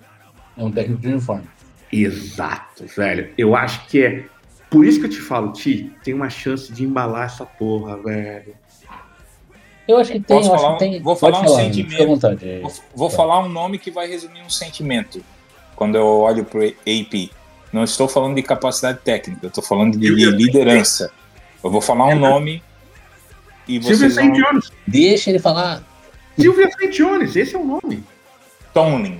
É 0.57 0.63
um 0.63 0.71
técnico 0.71 1.01
de 1.01 1.07
uniforme. 1.09 1.45
Exato, 1.91 2.85
velho. 2.87 3.29
Eu 3.37 3.55
acho 3.55 3.87
que 3.87 4.01
é. 4.03 4.25
Por 4.69 4.85
isso 4.85 4.99
que 4.99 5.05
eu 5.05 5.09
te 5.09 5.19
falo, 5.21 5.51
Ti, 5.53 5.91
tem 6.03 6.13
uma 6.13 6.29
chance 6.29 6.71
de 6.71 6.83
embalar 6.83 7.25
essa 7.25 7.45
porra, 7.45 7.97
velho. 8.01 8.53
Eu 9.89 9.97
acho 9.97 10.11
que 10.11 10.19
tem, 10.19 10.37
Posso 10.37 10.49
eu 10.49 10.53
acho 10.53 10.63
falar 10.63 10.77
que 10.77 10.85
um- 10.85 10.91
tem. 10.91 11.01
vou 11.01 11.15
Pode 11.15 11.31
falar 11.35 11.43
um 11.43 11.49
falar, 11.49 11.63
sentimento. 11.63 12.05
Vontade. 12.05 12.59
Vou, 12.61 12.71
vou 12.95 13.09
falar 13.09 13.39
um 13.39 13.49
nome 13.49 13.79
que 13.79 13.89
vai 13.89 14.07
resumir 14.07 14.41
um 14.43 14.49
sentimento 14.49 15.19
quando 15.75 15.95
eu 15.95 16.05
olho 16.05 16.45
pro 16.45 16.63
AP. 16.63 17.31
Não 17.73 17.83
estou 17.83 18.07
falando 18.07 18.35
de 18.35 18.43
capacidade 18.43 18.99
técnica, 19.03 19.39
eu 19.43 19.47
estou 19.47 19.63
falando 19.63 19.97
de 19.97 20.05
Silvio 20.05 20.29
liderança. 20.29 21.11
Eu 21.63 21.71
vou 21.71 21.81
falar 21.81 22.05
um 22.05 22.19
nome 22.19 22.61
e 23.67 23.81
Silvia 23.81 23.97
vocês 23.97 24.13
St. 24.13 24.27
vão... 24.27 24.31
Jones. 24.33 24.71
Deixa 24.85 25.31
ele 25.31 25.39
falar. 25.39 25.81
Silvia 26.37 26.69
St. 26.69 26.89
Jones, 26.89 27.35
esse 27.35 27.55
é 27.55 27.57
o 27.57 27.65
nome. 27.65 28.03
Tomlin. 28.71 29.19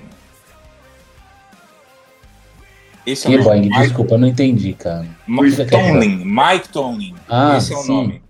Esse 3.07 3.25
é 3.25 3.29
o 3.29 3.33
nome. 3.33 3.43
Boing, 3.43 3.61
Mike, 3.69 3.79
desculpa, 3.79 4.13
eu 4.13 4.17
não 4.19 4.27
entendi, 4.27 4.73
cara. 4.73 5.07
Quieto. 5.25 5.69
Tomlin. 5.71 6.23
Mike 6.25 6.69
Tomlin. 6.69 7.15
Ah, 7.27 7.57
Esse 7.57 7.73
é 7.73 7.77
o 7.77 7.81
sim. 7.81 7.87
nome. 7.95 8.21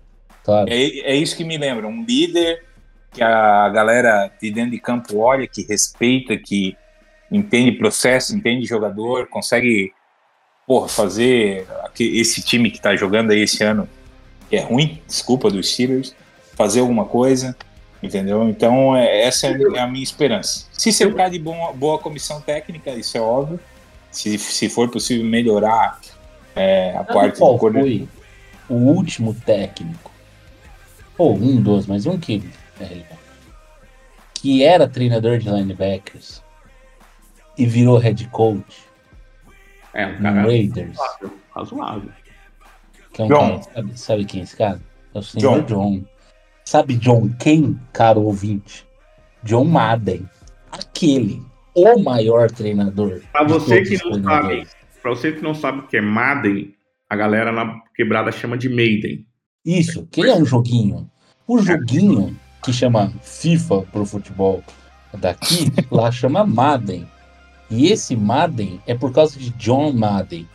Claro. 0.44 0.68
É, 0.70 0.74
é 1.12 1.14
isso 1.16 1.36
que 1.36 1.44
me 1.44 1.56
lembra. 1.58 1.86
Um 1.86 2.04
líder 2.04 2.64
que 3.12 3.22
a 3.22 3.68
galera 3.68 4.30
de 4.40 4.50
dentro 4.50 4.70
de 4.70 4.80
campo 4.80 5.18
olha, 5.18 5.46
que 5.46 5.62
respeita, 5.62 6.36
que 6.36 6.76
entende 7.30 7.72
processo, 7.72 8.34
entende 8.36 8.66
jogador, 8.66 9.26
consegue 9.28 9.92
porra, 10.66 10.88
fazer 10.88 11.66
esse 11.98 12.42
time 12.42 12.70
que 12.70 12.76
está 12.76 12.94
jogando 12.94 13.32
aí 13.32 13.40
esse 13.40 13.62
ano, 13.64 13.88
que 14.48 14.56
é 14.56 14.60
ruim, 14.60 15.00
desculpa, 15.06 15.50
dos 15.50 15.72
Steelers, 15.72 16.14
fazer 16.54 16.80
alguma 16.80 17.04
coisa, 17.04 17.56
entendeu? 18.02 18.48
Então, 18.48 18.96
é- 18.96 19.22
essa 19.22 19.48
é 19.48 19.78
a 19.80 19.86
minha 19.88 20.02
esperança. 20.04 20.66
Se 20.72 20.92
cercar 20.92 21.28
de 21.30 21.38
bom- 21.40 21.72
boa 21.74 21.98
comissão 21.98 22.40
técnica, 22.40 22.90
isso 22.92 23.16
é 23.16 23.20
óbvio. 23.20 23.58
Se, 24.12 24.38
se 24.38 24.68
for 24.68 24.88
possível 24.88 25.24
melhorar 25.24 26.00
é, 26.56 26.90
a 26.90 27.04
Sabe 27.04 27.12
parte 27.14 27.38
do 27.40 27.58
coordenador. 27.58 27.90
foi 27.90 28.08
o 28.68 28.74
último 28.74 29.34
técnico? 29.34 30.09
Ou 31.20 31.36
um 31.36 31.60
dos, 31.60 31.86
mas 31.86 32.06
um 32.06 32.18
que 32.18 32.42
é 32.80 32.84
relevante. 32.84 33.20
Que 34.32 34.64
era 34.64 34.88
treinador 34.88 35.36
de 35.36 35.50
linebackers 35.50 36.42
e 37.58 37.66
virou 37.66 37.98
head 37.98 38.26
coach 38.28 38.84
É 39.92 40.06
um 40.06 40.12
no 40.12 40.22
cara 40.22 40.42
Raiders. 40.44 40.96
razoável. 40.96 41.32
razoável. 41.54 42.10
Que 43.12 43.20
é 43.20 43.24
um 43.26 43.28
John. 43.28 43.60
cara, 43.60 43.62
sabe, 43.74 43.98
sabe 43.98 44.24
quem 44.24 44.40
é 44.40 44.44
esse 44.44 44.56
cara? 44.56 44.80
É 45.14 45.18
o 45.18 45.22
senhor 45.22 45.62
John. 45.64 46.02
Sabe 46.64 46.94
John 46.96 47.28
quem, 47.38 47.78
caro 47.92 48.22
ouvinte? 48.22 48.86
John 49.42 49.64
Madden. 49.64 50.26
Aquele, 50.72 51.42
o 51.74 51.98
maior 51.98 52.50
treinador. 52.50 53.20
Pra 53.30 53.44
de 53.44 53.52
você 53.52 53.82
que 53.82 54.02
não 54.02 54.12
treinadores. 54.12 54.74
Pra 55.02 55.10
você 55.10 55.32
que 55.32 55.42
não 55.42 55.52
sabe 55.52 55.80
o 55.80 55.86
que 55.86 55.98
é 55.98 56.00
Madden, 56.00 56.74
a 57.10 57.14
galera 57.14 57.52
na 57.52 57.78
quebrada 57.94 58.32
chama 58.32 58.56
de 58.56 58.70
Maiden. 58.70 59.26
Isso, 59.66 60.06
que 60.10 60.22
é 60.22 60.34
um 60.34 60.46
joguinho. 60.46 61.09
O 61.50 61.60
joguinho 61.60 62.38
que 62.62 62.72
chama 62.72 63.12
FIFA 63.22 63.82
pro 63.90 64.06
futebol 64.06 64.62
daqui, 65.14 65.72
lá 65.90 66.12
chama 66.12 66.46
Madden. 66.46 67.08
E 67.68 67.88
esse 67.88 68.14
Madden 68.14 68.80
é 68.86 68.94
por 68.94 69.12
causa 69.12 69.36
de 69.36 69.50
John 69.54 69.92
Madden. 69.92 70.48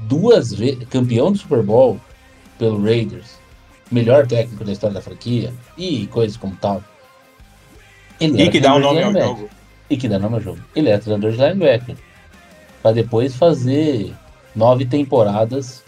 Duas 0.00 0.52
vezes 0.52 0.88
campeão 0.88 1.30
do 1.30 1.38
Super 1.38 1.62
Bowl 1.62 2.00
pelo 2.58 2.82
Raiders, 2.82 3.38
melhor 3.88 4.26
técnico 4.26 4.64
da 4.64 4.72
história 4.72 4.94
da 4.94 5.00
franquia 5.00 5.54
e 5.78 6.08
coisas 6.08 6.36
como 6.36 6.56
tal. 6.56 6.82
Ele 8.18 8.42
E 8.42 8.50
que 8.50 8.58
dá 8.58 8.74
o 8.74 8.80
nome 8.80 9.04
ao 9.04 9.12
jogo. 9.12 9.48
E 9.88 9.96
que 9.96 10.08
dá 10.08 10.18
nome 10.18 10.34
ao 10.34 10.40
jogo. 10.40 10.58
Ele 10.74 10.88
é 10.88 10.98
treinador 10.98 11.30
de 11.30 11.36
linebacker. 11.36 11.96
Pra 12.82 12.90
depois 12.90 13.36
fazer 13.36 14.12
nove 14.52 14.84
temporadas 14.84 15.84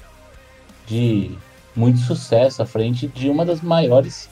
de 0.87 1.37
muito 1.79 2.01
sucesso 2.01 2.63
à 2.63 2.67
frente 2.67 3.07
de 3.07 3.31
uma 3.31 3.45
das 3.45 3.61
maiores 3.61 4.29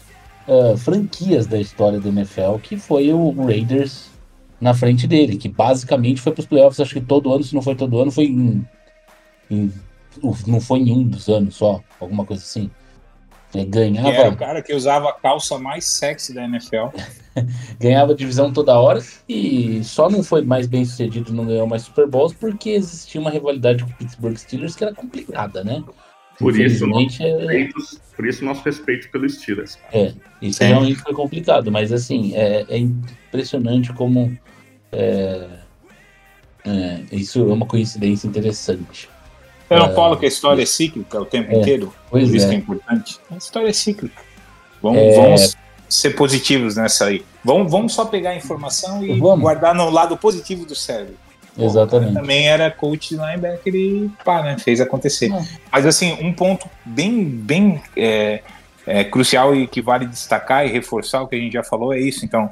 ah, 0.48 0.76
franquias 0.76 1.46
da 1.46 1.58
história 1.60 2.00
do 2.00 2.08
NFL, 2.08 2.56
que 2.62 2.76
foi 2.76 3.12
o 3.12 3.30
Raiders 3.30 4.06
na 4.60 4.72
frente 4.74 5.06
dele, 5.06 5.36
que 5.36 5.48
basicamente 5.48 6.20
foi 6.20 6.32
para 6.32 6.40
os 6.40 6.46
playoffs, 6.46 6.80
acho 6.80 6.94
que 6.94 7.00
todo 7.00 7.32
ano, 7.32 7.44
se 7.44 7.54
não 7.54 7.62
foi 7.62 7.74
todo 7.74 8.00
ano, 8.00 8.10
foi 8.10 8.24
em, 8.24 8.66
em- 9.50 9.72
não 10.46 10.60
foi 10.60 10.80
em 10.80 10.92
um 10.92 11.02
dos 11.04 11.28
anos 11.28 11.56
só, 11.56 11.80
alguma 12.00 12.24
coisa 12.24 12.42
assim. 12.42 12.70
Ele 13.54 13.64
Que 13.64 13.70
ganhava, 13.70 14.08
era 14.10 14.30
o 14.30 14.36
cara 14.36 14.62
que 14.62 14.74
usava 14.74 15.08
a 15.08 15.12
calça 15.12 15.58
mais 15.58 15.84
sexy 15.84 16.34
da 16.34 16.44
NFL. 16.44 16.88
ganhava 17.78 18.14
divisão 18.14 18.52
toda 18.52 18.78
hora 18.78 19.02
e 19.28 19.82
só 19.84 20.08
não 20.08 20.22
foi 20.22 20.42
mais 20.42 20.66
bem 20.66 20.84
sucedido, 20.84 21.32
não 21.32 21.46
ganhou 21.46 21.66
mais 21.66 21.82
Super 21.82 22.06
Bowls 22.06 22.32
porque 22.34 22.70
existia 22.70 23.20
uma 23.20 23.30
rivalidade 23.30 23.84
com 23.84 23.90
o 23.90 23.94
Pittsburgh 23.94 24.36
Steelers 24.36 24.74
que 24.74 24.84
era 24.84 24.94
complicada, 24.94 25.62
né? 25.62 25.82
Por 26.38 26.58
isso, 26.58 26.84
Infelizmente, 26.84 27.22
é, 27.24 27.68
por 28.14 28.26
isso, 28.26 28.44
nosso 28.44 28.62
respeito 28.62 29.10
pelo 29.10 29.28
Steelers. 29.28 29.78
Isso 30.42 30.58
Sim. 30.58 30.64
realmente 30.66 30.96
foi 31.00 31.14
complicado, 31.14 31.72
mas 31.72 31.90
assim, 31.92 32.34
é, 32.34 32.64
é 32.68 32.78
impressionante 32.78 33.92
como 33.94 34.36
é, 34.92 35.46
é, 36.64 37.00
isso 37.12 37.40
é 37.40 37.52
uma 37.52 37.66
coincidência 37.66 38.26
interessante. 38.26 39.08
Eu 39.68 39.78
não 39.78 39.94
falo 39.94 40.16
que 40.16 40.24
a 40.26 40.28
história 40.28 40.62
é 40.62 40.66
cíclica 40.66 41.20
o 41.20 41.24
tempo 41.24 41.50
É, 41.52 41.60
inteiro. 41.60 41.92
Pois 42.10 42.28
Por 42.28 42.36
isso 42.36 42.46
é. 42.46 42.48
que 42.50 42.54
é 42.54 42.58
importante. 42.58 43.18
A 43.30 43.36
história 43.36 43.68
é 43.68 43.72
cíclica. 43.72 44.22
Vamos, 44.82 44.98
É. 45.00 45.16
vamos 45.16 45.56
ser 45.88 46.10
positivos 46.10 46.76
nessa 46.76 47.06
aí. 47.06 47.24
Vamos, 47.42 47.70
vamos 47.70 47.92
só 47.94 48.04
pegar 48.04 48.30
a 48.30 48.36
informação 48.36 49.04
e 49.04 49.18
Vamos. 49.18 49.40
guardar 49.40 49.74
no 49.74 49.88
lado 49.90 50.16
positivo 50.16 50.64
do 50.64 50.74
cérebro. 50.74 51.16
Exatamente. 51.58 52.14
Também 52.14 52.48
era 52.48 52.70
coach 52.70 53.10
de 53.10 53.16
linebacker 53.16 53.74
e 53.74 54.10
pá, 54.24 54.42
né? 54.42 54.58
Fez 54.58 54.80
acontecer. 54.80 55.32
Ah. 55.32 55.42
Mas 55.72 55.86
assim, 55.86 56.18
um 56.20 56.32
ponto 56.32 56.68
bem, 56.84 57.24
bem 57.24 57.82
é, 57.96 58.42
é, 58.86 59.04
crucial 59.04 59.54
e 59.54 59.66
que 59.66 59.80
vale 59.80 60.06
destacar 60.06 60.66
e 60.66 60.70
reforçar 60.70 61.22
o 61.22 61.28
que 61.28 61.36
a 61.36 61.38
gente 61.38 61.52
já 61.52 61.62
falou 61.62 61.92
é 61.92 61.98
isso. 61.98 62.24
Então, 62.24 62.50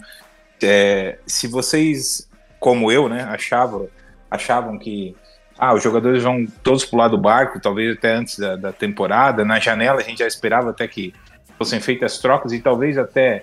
é, 0.63 1.19
se 1.27 1.47
vocês, 1.47 2.29
como 2.59 2.91
eu, 2.91 3.09
né, 3.09 3.23
achavam, 3.25 3.89
achavam 4.31 4.79
que 4.79 5.15
ah, 5.59 5.75
os 5.75 5.83
jogadores 5.83 6.23
vão 6.23 6.47
todos 6.63 6.85
pular 6.85 7.09
do 7.09 7.19
barco, 7.19 7.61
talvez 7.61 7.97
até 7.97 8.15
antes 8.15 8.39
da, 8.39 8.57
da 8.57 8.73
temporada, 8.73 9.45
na 9.45 9.61
janela 9.61 10.01
a 10.01 10.05
gente 10.05 10.19
já 10.19 10.27
esperava 10.27 10.71
até 10.71 10.89
que 10.89 11.15
fossem 11.57 11.79
feitas 11.79 12.19
trocas 12.19 12.53
e 12.53 12.61
talvez 12.61 12.99
até 12.99 13.43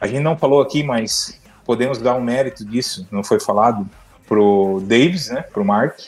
a 0.00 0.06
gente 0.06 0.20
não 0.20 0.36
falou 0.36 0.60
aqui, 0.60 0.82
mas 0.82 1.40
podemos 1.64 1.98
dar 1.98 2.14
um 2.14 2.20
mérito 2.20 2.64
disso, 2.64 3.08
não 3.10 3.24
foi 3.24 3.40
falado 3.40 3.88
pro 4.26 4.82
Davis, 4.84 5.30
né, 5.30 5.42
pro 5.42 5.64
Mark, 5.64 5.98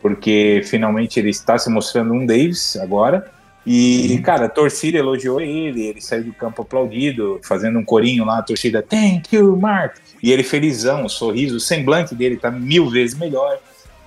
porque 0.00 0.62
finalmente 0.64 1.18
ele 1.18 1.30
está 1.30 1.58
se 1.58 1.70
mostrando 1.70 2.12
um 2.12 2.24
Davis 2.24 2.76
agora. 2.76 3.30
E, 3.66 4.18
cara, 4.24 4.46
a 4.46 4.48
torcida 4.48 4.98
elogiou 4.98 5.40
ele, 5.40 5.82
ele 5.82 6.00
saiu 6.00 6.24
do 6.24 6.32
campo 6.32 6.62
aplaudido, 6.62 7.38
fazendo 7.42 7.78
um 7.78 7.84
corinho 7.84 8.24
lá, 8.24 8.38
a 8.38 8.42
torcida, 8.42 8.82
thank 8.82 9.36
you, 9.36 9.54
Mark. 9.56 9.96
E 10.22 10.32
ele 10.32 10.42
felizão, 10.42 11.04
o 11.04 11.08
sorriso, 11.08 11.56
o 11.56 11.60
semblante 11.60 12.14
dele 12.14 12.36
tá 12.36 12.50
mil 12.50 12.88
vezes 12.88 13.16
melhor. 13.16 13.58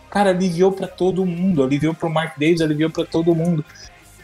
Cara, 0.10 0.32
aliviou 0.32 0.72
para 0.72 0.88
todo 0.88 1.26
mundo, 1.26 1.64
aliviou 1.64 1.94
pro 1.94 2.10
Mark 2.10 2.38
Davis, 2.38 2.62
aliviou 2.62 2.90
para 2.90 3.06
todo 3.06 3.36
mundo. 3.36 3.64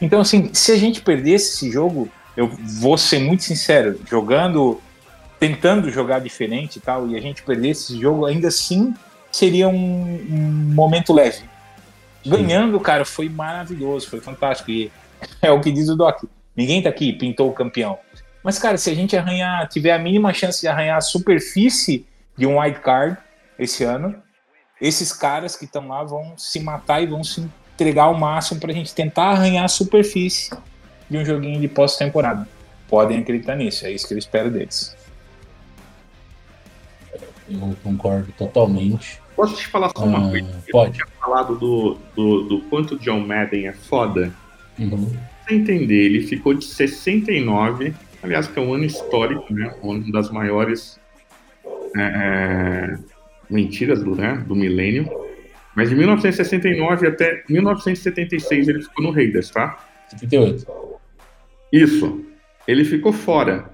Então, 0.01 0.19
assim, 0.19 0.49
se 0.53 0.71
a 0.71 0.77
gente 0.77 1.01
perdesse 1.01 1.55
esse 1.55 1.71
jogo, 1.71 2.09
eu 2.35 2.47
vou 2.47 2.97
ser 2.97 3.19
muito 3.19 3.43
sincero, 3.43 3.99
jogando, 4.09 4.81
tentando 5.39 5.91
jogar 5.91 6.19
diferente 6.19 6.77
e 6.77 6.79
tal, 6.79 7.07
e 7.07 7.15
a 7.15 7.21
gente 7.21 7.43
perdesse 7.43 7.93
esse 7.93 8.01
jogo, 8.01 8.25
ainda 8.25 8.47
assim 8.47 8.93
seria 9.31 9.67
um, 9.67 9.73
um 10.29 10.73
momento 10.73 11.13
leve. 11.13 11.43
Ganhando, 12.25 12.79
cara, 12.79 13.05
foi 13.05 13.29
maravilhoso, 13.29 14.09
foi 14.09 14.19
fantástico. 14.19 14.71
E 14.71 14.91
é 15.41 15.51
o 15.51 15.61
que 15.61 15.71
diz 15.71 15.89
o 15.89 15.95
Doc. 15.95 16.23
Ninguém 16.55 16.81
tá 16.81 16.89
aqui, 16.89 17.13
pintou 17.13 17.49
o 17.49 17.53
campeão. 17.53 17.97
Mas, 18.43 18.57
cara, 18.57 18.77
se 18.77 18.89
a 18.89 18.93
gente 18.93 19.15
arranhar, 19.15 19.67
tiver 19.67 19.91
a 19.91 19.99
mínima 19.99 20.33
chance 20.33 20.61
de 20.61 20.67
arranhar 20.67 20.97
a 20.97 21.01
superfície 21.01 22.05
de 22.37 22.45
um 22.45 22.59
wild 22.59 22.79
card 22.79 23.17
esse 23.57 23.83
ano, 23.83 24.15
esses 24.81 25.11
caras 25.11 25.55
que 25.55 25.65
estão 25.65 25.87
lá 25.87 26.03
vão 26.03 26.37
se 26.37 26.59
matar 26.59 27.01
e 27.01 27.07
vão 27.07 27.23
se 27.23 27.45
entregar 27.73 28.03
ao 28.03 28.13
máximo 28.13 28.59
pra 28.59 28.73
gente 28.73 28.93
tentar 28.93 29.31
arranhar 29.31 29.65
a 29.65 29.67
superfície 29.67 30.49
de 31.09 31.17
um 31.17 31.25
joguinho 31.25 31.59
de 31.59 31.67
pós-temporada. 31.67 32.47
Podem 32.87 33.19
acreditar 33.19 33.55
nisso, 33.55 33.85
é 33.85 33.91
isso 33.91 34.07
que 34.07 34.13
eu 34.13 34.17
espero 34.17 34.49
deles. 34.49 34.95
Eu 37.49 37.75
concordo 37.83 38.31
totalmente. 38.37 39.19
Posso 39.35 39.55
te 39.55 39.67
falar 39.67 39.89
só 39.95 40.03
uma 40.03 40.27
Ah, 40.27 40.29
coisa? 40.29 40.63
pode. 40.71 40.99
falado 41.19 41.55
do, 41.57 41.97
do, 42.15 42.43
do 42.43 42.61
quanto 42.69 42.97
John 42.99 43.21
Madden 43.21 43.67
é 43.67 43.73
foda. 43.73 44.31
Uhum. 44.77 45.11
Pra 45.45 45.55
entender, 45.55 46.05
ele 46.05 46.21
ficou 46.21 46.53
de 46.53 46.65
69, 46.65 47.93
aliás, 48.21 48.47
que 48.47 48.59
é 48.59 48.61
um 48.61 48.73
ano 48.73 48.83
histórico, 48.85 49.51
né? 49.53 49.73
Uma 49.81 49.99
das 50.11 50.29
maiores 50.29 50.99
é, 51.95 52.01
é, 52.01 52.97
mentiras 53.49 54.03
do, 54.03 54.15
né, 54.15 54.43
do 54.47 54.55
milênio. 54.55 55.09
Mas 55.75 55.89
de 55.89 55.95
1969 55.95 57.07
até 57.07 57.43
1976 57.47 58.67
ele 58.67 58.81
ficou 58.83 59.03
no 59.05 59.11
Raiders, 59.11 59.49
tá? 59.49 59.77
78. 60.09 60.67
Isso. 61.71 62.25
Ele 62.67 62.83
ficou 62.83 63.13
fora 63.13 63.69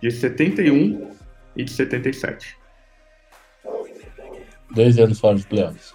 de 0.00 0.10
71 0.10 1.10
e 1.56 1.64
de 1.64 1.70
77. 1.70 2.56
Dois 4.70 4.98
anos 4.98 5.18
fora 5.18 5.34
dos 5.34 5.46
playoffs. 5.46 5.94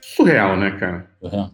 Surreal, 0.00 0.56
né, 0.56 0.70
cara? 0.78 1.10
Uhum. 1.20 1.50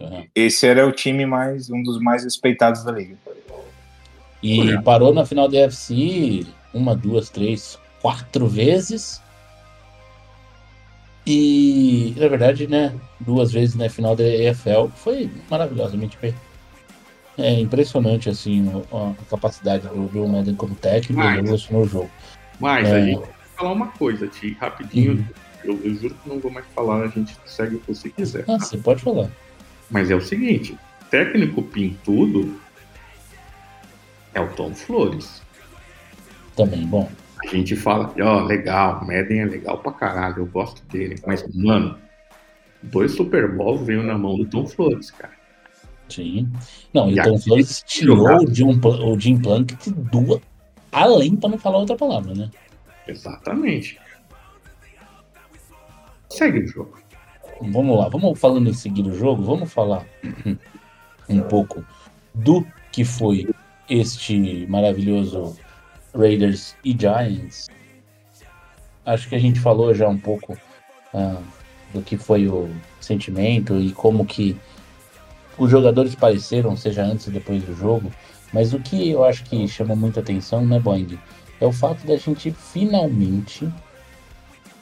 Uhum. 0.00 0.26
Esse 0.34 0.66
era 0.66 0.86
o 0.86 0.92
time 0.92 1.24
mais 1.24 1.70
um 1.70 1.82
dos 1.82 2.00
mais 2.00 2.24
respeitados 2.24 2.84
da 2.84 2.92
liga. 2.92 3.16
E 4.42 4.60
Olha. 4.60 4.82
parou 4.82 5.12
na 5.12 5.24
final 5.24 5.48
da 5.48 5.58
UFC 5.58 6.46
uma, 6.72 6.94
duas, 6.94 7.30
três, 7.30 7.78
quatro 8.00 8.46
vezes. 8.46 9.22
E, 11.26 12.14
na 12.16 12.28
verdade, 12.28 12.66
né, 12.66 12.94
duas 13.18 13.50
vezes 13.52 13.74
na 13.74 13.88
final 13.88 14.14
da 14.14 14.22
EFL. 14.22 14.88
Foi 14.94 15.30
maravilhosamente 15.50 16.16
bem. 16.20 16.34
É 17.38 17.52
impressionante, 17.60 18.28
assim, 18.30 18.66
a 18.92 19.12
capacidade 19.28 19.86
do 19.88 20.10
Joe 20.12 20.26
Madden 20.28 20.54
como 20.54 20.74
técnico 20.74 21.20
Mas- 21.22 21.36
revolucionou 21.36 21.84
o 21.84 21.88
jogo. 21.88 22.10
Mas 22.58 22.88
É. 22.88 22.96
a 22.96 23.04
gente 23.04 23.18
vai 23.20 23.28
falar 23.56 23.72
uma 23.72 23.88
coisa, 23.88 24.26
Ti, 24.26 24.56
rapidinho. 24.60 25.12
Uhum. 25.12 25.24
Eu, 25.64 25.80
eu 25.84 25.94
juro 25.96 26.14
que 26.14 26.28
não 26.28 26.38
vou 26.38 26.50
mais 26.50 26.64
falar, 26.74 27.02
a 27.02 27.08
gente 27.08 27.36
segue 27.44 27.76
o 27.76 27.80
que 27.80 27.92
você 27.92 28.08
quiser. 28.08 28.44
Ah, 28.48 28.58
você 28.58 28.78
pode 28.78 29.02
falar. 29.02 29.28
Mas 29.90 30.10
é 30.10 30.14
o 30.14 30.20
seguinte: 30.20 30.78
técnico 31.10 31.60
pintudo 31.62 32.58
é 34.32 34.40
o 34.40 34.48
Tom 34.52 34.72
Flores. 34.74 35.42
Também, 36.56 36.86
bom. 36.86 37.10
A 37.44 37.48
gente 37.48 37.76
fala, 37.76 38.14
ó, 38.20 38.42
legal, 38.44 39.04
Madden 39.04 39.40
é 39.40 39.44
legal 39.44 39.78
pra 39.78 39.92
caralho, 39.92 40.38
eu 40.38 40.46
gosto 40.46 40.82
dele. 40.86 41.20
Mas, 41.26 41.44
mano, 41.54 41.98
dois 42.82 43.12
Super 43.12 43.50
Bowls 43.52 43.84
veio 43.86 44.02
na 44.02 44.16
mão 44.16 44.36
do 44.38 44.46
Tom 44.46 44.66
Flores, 44.66 45.10
cara. 45.10 45.35
Sim. 46.08 46.50
Não, 46.92 47.10
e 47.10 47.16
E 47.16 47.20
o 47.20 47.24
Tom 47.24 47.38
tirou 47.86 48.26
o 48.26 48.54
Jim, 48.54 48.80
o 48.82 49.20
Jim 49.20 49.38
Plunkett 49.38 49.90
do 49.90 50.40
além, 50.92 51.36
pra 51.36 51.50
não 51.50 51.58
falar 51.58 51.78
outra 51.78 51.96
palavra, 51.96 52.34
né? 52.34 52.50
Exatamente. 53.06 53.98
Segue 56.30 56.60
o 56.60 56.66
jogo. 56.66 56.98
Vamos 57.60 57.98
lá, 57.98 58.08
vamos 58.08 58.38
falando 58.38 58.68
em 58.68 58.74
seguir 58.74 59.06
o 59.06 59.14
jogo, 59.14 59.42
vamos 59.42 59.72
falar 59.72 60.06
um 61.28 61.40
pouco 61.40 61.84
do 62.34 62.66
que 62.92 63.04
foi 63.04 63.48
este 63.88 64.66
maravilhoso 64.68 65.56
Raiders 66.14 66.76
e 66.84 66.92
Giants. 66.92 67.68
Acho 69.04 69.28
que 69.28 69.34
a 69.34 69.38
gente 69.38 69.60
falou 69.60 69.94
já 69.94 70.08
um 70.08 70.18
pouco 70.18 70.58
ah, 71.14 71.40
do 71.94 72.02
que 72.02 72.16
foi 72.16 72.48
o 72.48 72.68
sentimento 73.00 73.80
e 73.80 73.92
como 73.92 74.26
que 74.26 74.56
os 75.58 75.70
jogadores 75.70 76.14
pareceram, 76.14 76.76
seja 76.76 77.02
antes 77.04 77.26
e 77.26 77.30
depois 77.30 77.62
do 77.62 77.74
jogo. 77.74 78.10
Mas 78.52 78.72
o 78.72 78.78
que 78.80 79.10
eu 79.10 79.24
acho 79.24 79.44
que 79.44 79.66
chama 79.68 79.94
muita 79.96 80.20
atenção, 80.20 80.64
né, 80.64 80.78
Boing? 80.78 81.18
É 81.60 81.66
o 81.66 81.72
fato 81.72 82.06
da 82.06 82.16
gente 82.16 82.50
finalmente, 82.50 83.68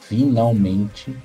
finalmente 0.01 1.15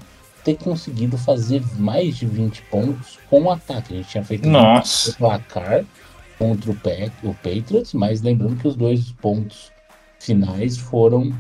ter 0.45 0.57
conseguido 0.57 1.19
fazer 1.19 1.63
mais 1.79 2.17
de 2.17 2.27
20 2.27 2.63
pontos 2.63 3.19
com 3.29 3.43
o 3.43 3.51
ataque. 3.51 3.93
A 3.93 3.97
gente 3.99 4.09
tinha 4.09 4.25
feito 4.25 4.49
Nossa. 4.49 5.11
o 5.11 5.15
placar 5.17 5.85
contra 6.39 6.71
o, 6.71 6.75
Pac- 6.75 7.13
o 7.23 7.35
Patriots, 7.35 7.93
mas 7.93 8.23
lembrando 8.23 8.57
que 8.57 8.67
os 8.67 8.75
dois 8.75 9.13
pontos 9.13 9.71
finais 10.19 10.79
foram 10.79 11.31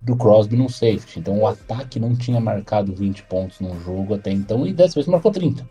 do 0.00 0.16
Crosby 0.16 0.56
no 0.56 0.68
safety. 0.68 1.20
Então 1.20 1.38
o 1.38 1.46
ataque 1.46 2.00
não 2.00 2.16
tinha 2.16 2.40
marcado 2.40 2.92
20 2.94 3.22
pontos 3.24 3.60
no 3.60 3.80
jogo 3.80 4.14
até 4.14 4.32
então 4.32 4.66
e 4.66 4.72
dessa 4.72 4.94
vez 4.94 5.06
marcou 5.06 5.30
30. 5.30 5.68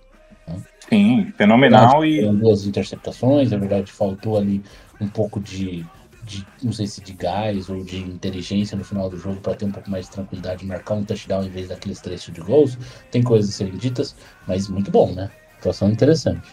Sim, 0.89 1.33
fenomenal 1.37 2.05
e 2.05 2.25
duas 2.31 2.65
interceptações, 2.65 3.51
na 3.51 3.57
verdade 3.57 3.91
faltou 3.91 4.37
ali 4.37 4.63
um 5.01 5.07
pouco 5.07 5.39
de, 5.39 5.85
de 6.23 6.45
não 6.63 6.71
sei 6.71 6.87
se 6.87 7.01
de 7.01 7.13
gás 7.13 7.69
ou 7.69 7.83
de 7.83 7.97
inteligência 7.97 8.77
no 8.77 8.83
final 8.83 9.09
do 9.09 9.17
jogo 9.17 9.41
para 9.41 9.55
ter 9.55 9.65
um 9.65 9.71
pouco 9.71 9.89
mais 9.89 10.05
de 10.05 10.11
tranquilidade, 10.11 10.65
marcar 10.65 10.95
um 10.95 11.03
touchdown 11.03 11.43
em 11.43 11.49
vez 11.49 11.67
daqueles 11.67 11.99
três 11.99 12.21
de 12.21 12.41
gols. 12.41 12.77
Tem 13.11 13.21
coisas 13.21 13.49
a 13.49 13.53
serem 13.53 13.75
ditas, 13.75 14.15
mas 14.47 14.69
muito 14.69 14.89
bom, 14.89 15.11
né? 15.11 15.29
Situação 15.55 15.89
interessante. 15.89 16.47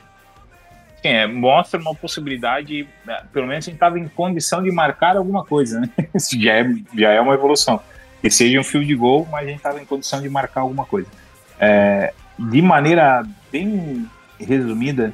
Sim, 1.00 1.08
é, 1.08 1.26
mostra 1.26 1.78
uma 1.78 1.94
possibilidade, 1.94 2.88
né, 3.04 3.22
pelo 3.32 3.46
menos 3.46 3.64
a 3.64 3.66
gente 3.66 3.76
estava 3.76 3.98
em 3.98 4.08
condição 4.08 4.62
de 4.62 4.70
marcar 4.72 5.16
alguma 5.16 5.44
coisa, 5.44 5.80
né? 5.80 5.90
Isso 6.14 6.40
já 6.40 6.54
é, 6.54 6.74
já 6.96 7.10
é 7.10 7.20
uma 7.20 7.34
evolução. 7.34 7.80
Que 8.20 8.30
seja 8.30 8.58
um 8.58 8.64
field 8.64 8.94
goal, 8.96 9.28
mas 9.30 9.44
a 9.44 9.48
gente 9.48 9.58
estava 9.58 9.80
em 9.80 9.84
condição 9.84 10.20
de 10.22 10.30
marcar 10.30 10.62
alguma 10.62 10.86
coisa. 10.86 11.06
É, 11.60 12.14
de 12.38 12.62
maneira 12.62 13.24
bem 13.50 14.08
resumida, 14.38 15.12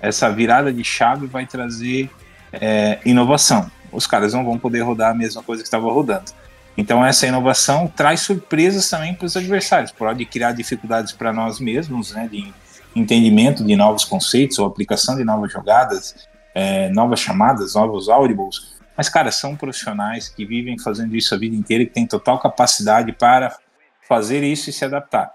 essa 0.00 0.30
virada 0.30 0.72
de 0.72 0.82
chave 0.82 1.26
vai 1.26 1.46
trazer 1.46 2.10
é, 2.52 2.98
inovação. 3.04 3.70
Os 3.90 4.06
caras 4.06 4.32
não 4.32 4.44
vão 4.44 4.58
poder 4.58 4.80
rodar 4.80 5.10
a 5.10 5.14
mesma 5.14 5.42
coisa 5.42 5.62
que 5.62 5.66
estava 5.66 5.90
rodando. 5.92 6.32
Então 6.76 7.04
essa 7.04 7.26
inovação 7.26 7.86
traz 7.86 8.20
surpresas 8.20 8.88
também 8.88 9.14
para 9.14 9.26
os 9.26 9.36
adversários. 9.36 9.92
Pode 9.92 10.24
criar 10.24 10.52
dificuldades 10.52 11.12
para 11.12 11.32
nós 11.32 11.60
mesmos, 11.60 12.12
né? 12.12 12.28
De 12.30 12.52
entendimento 12.96 13.64
de 13.64 13.76
novos 13.76 14.04
conceitos 14.04 14.58
ou 14.58 14.66
aplicação 14.66 15.16
de 15.16 15.24
novas 15.24 15.52
jogadas, 15.52 16.28
é, 16.54 16.88
novas 16.90 17.20
chamadas, 17.20 17.74
novos 17.74 18.08
audibles. 18.08 18.72
Mas, 18.96 19.08
cara, 19.08 19.30
são 19.30 19.56
profissionais 19.56 20.28
que 20.28 20.44
vivem 20.44 20.78
fazendo 20.78 21.14
isso 21.16 21.34
a 21.34 21.38
vida 21.38 21.56
inteira 21.56 21.82
e 21.82 21.86
que 21.86 21.92
têm 21.92 22.06
total 22.06 22.38
capacidade 22.38 23.12
para 23.12 23.56
fazer 24.06 24.42
isso 24.42 24.68
e 24.68 24.72
se 24.72 24.84
adaptar. 24.84 25.34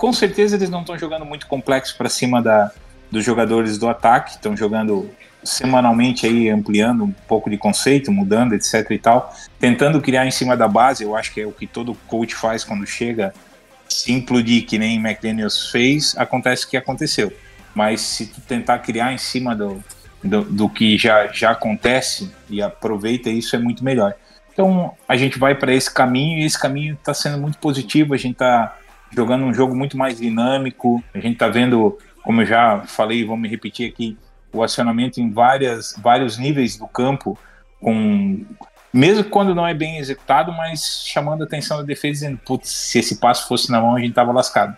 Com 0.00 0.14
certeza 0.14 0.56
eles 0.56 0.70
não 0.70 0.80
estão 0.80 0.96
jogando 0.96 1.26
muito 1.26 1.46
complexo 1.46 1.94
para 1.98 2.08
cima 2.08 2.40
da, 2.40 2.72
dos 3.10 3.22
jogadores 3.22 3.76
do 3.76 3.86
ataque, 3.86 4.30
estão 4.30 4.56
jogando 4.56 5.10
semanalmente 5.44 6.24
aí 6.26 6.48
ampliando 6.48 7.04
um 7.04 7.12
pouco 7.28 7.50
de 7.50 7.58
conceito, 7.58 8.10
mudando, 8.10 8.54
etc 8.54 8.90
e 8.90 8.98
tal, 8.98 9.36
tentando 9.58 10.00
criar 10.00 10.26
em 10.26 10.30
cima 10.30 10.56
da 10.56 10.66
base, 10.66 11.04
eu 11.04 11.14
acho 11.14 11.34
que 11.34 11.42
é 11.42 11.46
o 11.46 11.52
que 11.52 11.66
todo 11.66 11.94
coach 12.06 12.34
faz 12.34 12.64
quando 12.64 12.86
chega 12.86 13.34
se 13.90 14.10
implodir 14.10 14.64
que 14.64 14.78
nem 14.78 14.96
McDaniels 14.96 15.68
fez, 15.68 16.16
acontece 16.16 16.64
o 16.64 16.70
que 16.70 16.78
aconteceu. 16.78 17.30
Mas 17.74 18.00
se 18.00 18.24
tu 18.24 18.40
tentar 18.40 18.78
criar 18.78 19.12
em 19.12 19.18
cima 19.18 19.54
do, 19.54 19.84
do, 20.24 20.40
do 20.44 20.68
que 20.70 20.96
já, 20.96 21.26
já 21.26 21.50
acontece 21.50 22.32
e 22.48 22.62
aproveita 22.62 23.28
isso, 23.28 23.54
é 23.54 23.58
muito 23.58 23.84
melhor. 23.84 24.14
Então 24.50 24.94
a 25.06 25.14
gente 25.14 25.38
vai 25.38 25.54
para 25.54 25.74
esse 25.74 25.92
caminho 25.92 26.38
e 26.38 26.46
esse 26.46 26.58
caminho 26.58 26.94
está 26.94 27.12
sendo 27.12 27.36
muito 27.36 27.58
positivo. 27.58 28.14
A 28.14 28.16
gente 28.16 28.32
está 28.32 28.78
jogando 29.10 29.44
um 29.44 29.54
jogo 29.54 29.74
muito 29.74 29.96
mais 29.96 30.18
dinâmico. 30.18 31.02
A 31.14 31.18
gente 31.18 31.34
está 31.34 31.48
vendo, 31.48 31.98
como 32.22 32.42
eu 32.42 32.46
já 32.46 32.80
falei, 32.82 33.24
vou 33.24 33.36
me 33.36 33.48
repetir 33.48 33.88
aqui, 33.88 34.16
o 34.52 34.62
acionamento 34.62 35.20
em 35.20 35.30
várias, 35.30 35.94
vários 36.02 36.38
níveis 36.38 36.76
do 36.76 36.86
campo, 36.86 37.38
com 37.80 38.44
mesmo 38.92 39.24
quando 39.24 39.54
não 39.54 39.66
é 39.66 39.72
bem 39.72 39.98
executado, 39.98 40.52
mas 40.52 41.04
chamando 41.06 41.42
a 41.42 41.44
atenção 41.44 41.76
da 41.78 41.84
defesa, 41.84 42.12
dizendo, 42.12 42.38
putz, 42.44 42.68
se 42.68 42.98
esse 42.98 43.20
passo 43.20 43.46
fosse 43.46 43.70
na 43.70 43.80
mão, 43.80 43.94
a 43.94 44.00
gente 44.00 44.12
tava 44.12 44.32
lascado. 44.32 44.76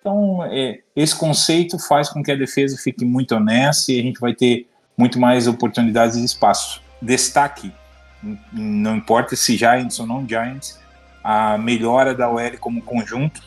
Então, 0.00 0.44
é, 0.44 0.78
esse 0.94 1.14
conceito 1.16 1.78
faz 1.78 2.08
com 2.08 2.22
que 2.22 2.30
a 2.30 2.36
defesa 2.36 2.76
fique 2.76 3.04
muito 3.04 3.34
honesta 3.34 3.92
e 3.92 3.98
a 3.98 4.02
gente 4.02 4.20
vai 4.20 4.32
ter 4.32 4.68
muito 4.96 5.18
mais 5.18 5.48
oportunidades 5.48 6.16
e 6.16 6.24
espaço. 6.24 6.80
Destaque, 7.02 7.72
não 8.52 8.96
importa 8.96 9.34
se 9.34 9.56
Giants 9.56 9.98
ou 9.98 10.06
não 10.06 10.26
Giants, 10.26 10.78
a 11.22 11.58
melhora 11.58 12.14
da 12.14 12.30
OL 12.30 12.58
como 12.60 12.80
conjunto, 12.80 13.42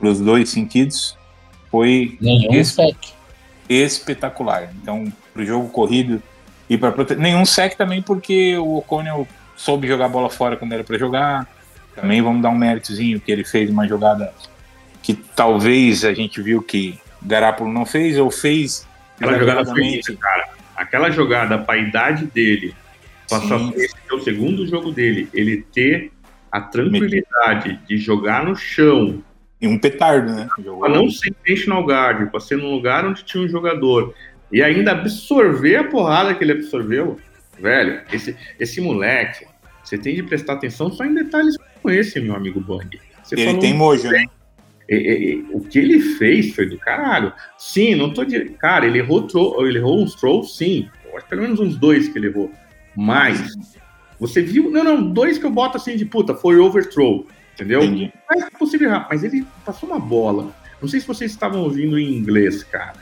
para 0.00 0.08
os 0.08 0.18
dois 0.18 0.48
sentidos, 0.48 1.16
foi 1.70 2.16
Nenhum 2.20 2.64
sec. 2.64 2.96
espetacular. 3.68 4.70
Então, 4.82 5.12
pro 5.32 5.44
jogo 5.44 5.68
corrido 5.68 6.20
e 6.68 6.76
para 6.76 6.90
prote... 6.90 7.14
nenhum 7.14 7.44
sec 7.44 7.76
também 7.76 8.02
porque 8.02 8.56
o 8.56 8.78
O'Connell 8.78 9.28
soube 9.56 9.86
jogar 9.86 10.06
a 10.06 10.08
bola 10.08 10.30
fora 10.30 10.56
quando 10.56 10.72
era 10.72 10.82
para 10.82 10.98
jogar. 10.98 11.46
Também 11.94 12.22
vamos 12.22 12.42
dar 12.42 12.48
um 12.48 12.56
méritozinho 12.56 13.20
que 13.20 13.30
ele 13.30 13.44
fez 13.44 13.68
uma 13.68 13.86
jogada 13.86 14.32
que 15.02 15.14
talvez 15.14 16.04
a 16.04 16.14
gente 16.14 16.40
viu 16.40 16.62
que 16.62 16.98
Garapolo 17.22 17.72
não 17.72 17.84
fez 17.84 18.18
ou 18.18 18.30
fez 18.30 18.88
Aquela 19.20 19.38
jogada 19.38 19.66
foi 19.66 20.00
cara. 20.18 20.48
Aquela 20.74 21.10
jogada 21.10 21.58
para 21.58 21.74
a 21.74 21.78
idade 21.78 22.24
dele, 22.26 22.74
passar 23.28 23.60
esse 23.76 23.94
é 24.10 24.14
o 24.14 24.20
segundo 24.20 24.66
jogo 24.66 24.90
dele, 24.90 25.28
ele 25.34 25.62
ter 25.74 26.10
a 26.50 26.60
tranquilidade 26.60 27.78
de 27.86 27.98
jogar 27.98 28.44
no 28.44 28.56
chão, 28.56 29.22
E 29.60 29.68
um 29.68 29.78
petardo, 29.78 30.32
né? 30.32 30.48
Jogou- 30.58 30.80
para 30.80 30.94
não 30.94 31.10
ser 31.10 31.28
intentional 31.28 31.84
guard, 31.84 32.30
para 32.30 32.40
ser 32.40 32.56
num 32.56 32.72
lugar 32.72 33.04
onde 33.04 33.22
tinha 33.24 33.44
um 33.44 33.48
jogador 33.48 34.14
e 34.50 34.62
ainda 34.62 34.92
absorver 34.92 35.76
a 35.76 35.84
porrada 35.84 36.34
que 36.34 36.42
ele 36.42 36.52
absorveu, 36.52 37.18
velho, 37.58 38.02
esse, 38.12 38.36
esse 38.58 38.80
moleque, 38.80 39.46
você 39.84 39.96
tem 39.96 40.14
de 40.14 40.22
prestar 40.22 40.54
atenção 40.54 40.90
só 40.90 41.04
em 41.04 41.14
detalhes 41.14 41.56
como 41.56 41.94
esse, 41.94 42.20
meu 42.20 42.34
amigo 42.34 42.60
Bang. 42.60 42.98
Você 43.22 43.34
Ele 43.34 43.58
tem 43.58 43.74
mojo, 43.74 44.10
né? 44.10 44.24
O 45.52 45.60
que 45.60 45.78
ele 45.78 46.00
fez 46.00 46.52
foi 46.54 46.66
do 46.66 46.76
caralho. 46.78 47.32
Sim, 47.56 47.94
não 47.94 48.12
tô 48.12 48.24
de. 48.24 48.46
Cara, 48.50 48.86
ele 48.86 48.98
errou, 48.98 49.22
tro... 49.22 49.64
ele 49.64 49.78
errou 49.78 50.02
uns 50.02 50.16
trolls, 50.16 50.56
sim. 50.56 50.88
Pelo 51.28 51.42
menos 51.42 51.60
uns 51.60 51.76
dois 51.76 52.08
que 52.08 52.18
ele 52.18 52.26
errou. 52.26 52.50
Mas, 52.96 53.56
você 54.18 54.42
viu. 54.42 54.68
Não, 54.68 54.82
não, 54.82 55.12
dois 55.12 55.38
que 55.38 55.46
eu 55.46 55.50
boto 55.50 55.76
assim 55.76 55.96
de 55.96 56.04
puta, 56.04 56.34
foi 56.34 56.56
overthrow. 56.56 57.24
Entendeu? 57.60 57.82
Entendi. 57.84 58.12
Mas 58.28 58.42
é 58.42 58.50
possível 58.50 58.88
errar. 58.88 59.06
Mas 59.10 59.22
ele 59.22 59.46
passou 59.64 59.88
uma 59.88 59.98
bola. 60.00 60.50
Não 60.80 60.88
sei 60.88 60.98
se 61.00 61.06
vocês 61.06 61.30
estavam 61.30 61.60
ouvindo 61.62 61.98
em 61.98 62.16
inglês, 62.16 62.62
cara. 62.64 62.94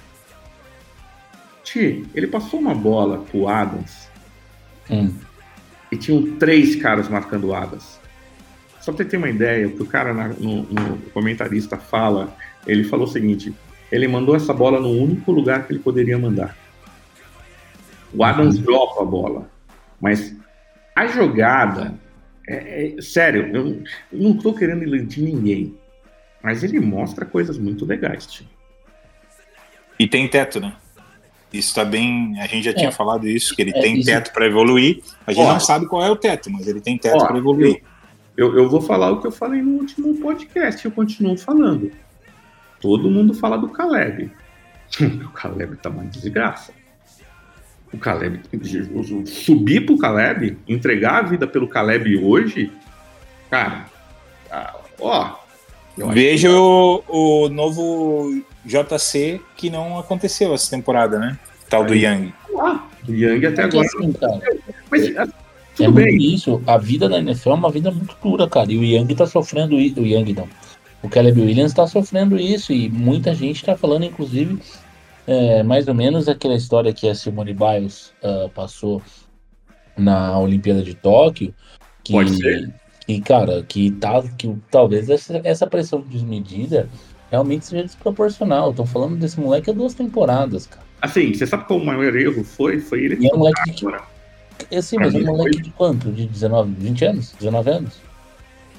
Ti, 1.62 2.06
ele 2.14 2.26
passou 2.26 2.58
uma 2.60 2.74
bola 2.74 3.18
pro 3.30 3.46
Adams 3.48 4.08
Hum. 4.90 5.12
e 5.92 5.96
tinham 5.96 6.36
três 6.38 6.74
caras 6.76 7.08
marcando 7.08 7.48
o 7.48 7.54
Adams. 7.54 7.98
Só 8.80 8.90
pra 8.92 9.04
você 9.04 9.10
ter 9.10 9.16
uma 9.18 9.28
ideia, 9.28 9.68
o 9.68 9.72
que 9.72 9.82
o 9.82 9.86
cara 9.86 10.14
na- 10.14 10.28
no, 10.28 10.62
no 10.62 10.96
comentarista 11.12 11.76
fala, 11.76 12.34
ele 12.66 12.84
falou 12.84 13.06
o 13.06 13.10
seguinte: 13.10 13.54
ele 13.92 14.08
mandou 14.08 14.34
essa 14.34 14.54
bola 14.54 14.80
no 14.80 14.88
único 14.90 15.30
lugar 15.30 15.66
que 15.66 15.72
ele 15.74 15.80
poderia 15.80 16.18
mandar. 16.18 16.56
O 18.14 18.24
Adams 18.24 18.58
dropa 18.58 19.02
a 19.02 19.04
bola, 19.04 19.50
mas 20.00 20.34
a 20.96 21.06
jogada, 21.06 21.94
é, 22.48 22.94
é- 22.98 23.02
sério, 23.02 23.54
eu, 23.54 23.82
eu 24.12 24.18
não 24.18 24.36
tô 24.36 24.52
querendo 24.54 24.82
iludir 24.82 25.22
ninguém, 25.22 25.74
mas 26.42 26.62
ele 26.64 26.80
mostra 26.80 27.24
coisas 27.24 27.58
muito 27.58 27.84
legais, 27.84 28.26
tio. 28.26 28.46
E 29.98 30.06
tem 30.06 30.28
teto, 30.28 30.60
né? 30.60 30.74
Isso 31.52 31.74
tá 31.74 31.84
bem. 31.84 32.38
A 32.40 32.46
gente 32.46 32.64
já 32.64 32.74
tinha 32.74 32.92
falado 32.92 33.26
isso, 33.26 33.56
que 33.56 33.62
ele 33.62 33.70
É, 33.74 33.80
tem 33.80 33.98
isso- 33.98 34.06
teto 34.10 34.32
para 34.32 34.46
evoluir. 34.46 35.02
A 35.26 35.32
gente 35.32 35.44
Ó. 35.46 35.52
não 35.52 35.60
sabe 35.60 35.86
qual 35.86 36.04
é 36.04 36.10
o 36.10 36.16
teto, 36.16 36.50
mas 36.50 36.66
ele 36.68 36.80
tem 36.80 36.96
teto 36.98 37.18
para 37.26 37.38
evoluir. 37.38 37.82
Eu, 38.36 38.56
eu 38.56 38.68
vou 38.68 38.80
falar 38.80 39.10
o 39.10 39.20
que 39.20 39.26
eu 39.26 39.32
falei 39.32 39.60
no 39.62 39.72
último 39.78 40.14
podcast, 40.20 40.84
eu 40.84 40.92
continuo 40.92 41.36
falando. 41.36 41.90
Todo 42.80 43.10
mundo 43.10 43.34
fala 43.34 43.56
do 43.56 43.68
Caleb. 43.68 44.30
o 45.24 45.28
Caleb 45.30 45.76
tá 45.78 45.88
uma 45.90 46.04
desgraça. 46.04 46.72
O 47.92 47.98
Caleb, 47.98 48.40
subir 49.24 49.86
pro 49.86 49.96
Caleb, 49.96 50.58
entregar 50.68 51.18
a 51.18 51.22
vida 51.22 51.46
pelo 51.46 51.66
Caleb 51.66 52.22
hoje, 52.22 52.70
cara, 53.50 53.86
ah, 54.50 54.76
ó. 55.00 55.36
Veja 56.12 56.50
o, 56.52 57.02
o 57.08 57.48
novo 57.48 58.42
JC 58.64 59.40
que 59.56 59.70
não 59.70 59.98
aconteceu 59.98 60.54
essa 60.54 60.70
temporada, 60.70 61.18
né? 61.18 61.38
Tal 61.68 61.84
do 61.84 61.92
que 61.92 62.32
lá, 62.52 62.88
do 63.02 63.14
Young 63.14 63.46
até 63.46 63.62
agora. 63.64 63.86
assim, 63.86 64.12
cara, 64.12 64.40
Mas 64.90 65.16
ah, 65.16 65.22
é 65.22 65.26
tudo 65.74 65.92
muito 65.92 66.04
bem. 66.04 66.34
isso. 66.34 66.62
A 66.66 66.78
vida 66.78 67.08
na 67.08 67.18
NFL 67.18 67.50
é 67.50 67.54
uma 67.54 67.70
vida 67.70 67.90
muito 67.90 68.16
dura, 68.22 68.48
cara. 68.48 68.70
E 68.72 68.78
o 68.78 68.84
Young 68.84 69.14
tá 69.14 69.26
sofrendo 69.26 69.78
isso. 69.78 70.00
O 70.00 70.06
Young 70.06 70.34
não. 70.34 70.48
O 71.02 71.08
Caleb 71.08 71.40
Williams 71.40 71.72
tá 71.72 71.86
sofrendo 71.86 72.38
isso. 72.38 72.72
E 72.72 72.88
muita 72.88 73.34
gente 73.34 73.64
tá 73.64 73.76
falando, 73.76 74.04
inclusive, 74.04 74.58
é, 75.28 75.62
mais 75.62 75.86
ou 75.86 75.94
menos 75.94 76.26
aquela 76.26 76.54
história 76.54 76.90
que 76.90 77.06
a 77.06 77.14
Simone 77.14 77.52
Biles 77.52 78.14
ah, 78.22 78.48
passou 78.54 79.02
na 79.94 80.38
Olimpíada 80.38 80.82
de 80.82 80.94
Tóquio. 80.94 81.54
Que, 82.02 82.12
Pode 82.12 82.34
ser. 82.34 82.74
Que, 83.06 83.20
cara, 83.20 83.62
que, 83.62 83.90
tá, 83.90 84.22
que 84.38 84.56
talvez 84.70 85.10
essa, 85.10 85.38
essa 85.44 85.66
pressão 85.66 86.00
desmedida 86.00 86.88
realmente 87.30 87.66
seja 87.66 87.84
desproporcional. 87.84 88.70
Estão 88.70 88.86
falando 88.86 89.16
desse 89.16 89.38
moleque 89.38 89.68
há 89.68 89.74
duas 89.74 89.92
temporadas, 89.92 90.66
cara. 90.66 90.86
Assim, 91.02 91.34
você 91.34 91.46
sabe 91.46 91.66
qual 91.66 91.78
o 91.78 91.84
maior 91.84 92.16
erro 92.16 92.42
foi? 92.42 92.80
Foi 92.80 93.04
ele 93.04 93.18
E 93.20 93.28
é 93.28 93.34
um 93.34 93.38
moleque 93.38 93.70
de 93.70 93.72
que. 93.72 93.86
Esse, 94.70 94.96
mas 94.96 95.14
é 95.14 95.18
um 95.18 95.26
moleque 95.26 95.60
de 95.60 95.70
quanto? 95.70 96.10
De 96.10 96.26
19, 96.26 96.72
20 96.78 97.04
anos? 97.04 97.34
19 97.38 97.70
anos? 97.70 98.00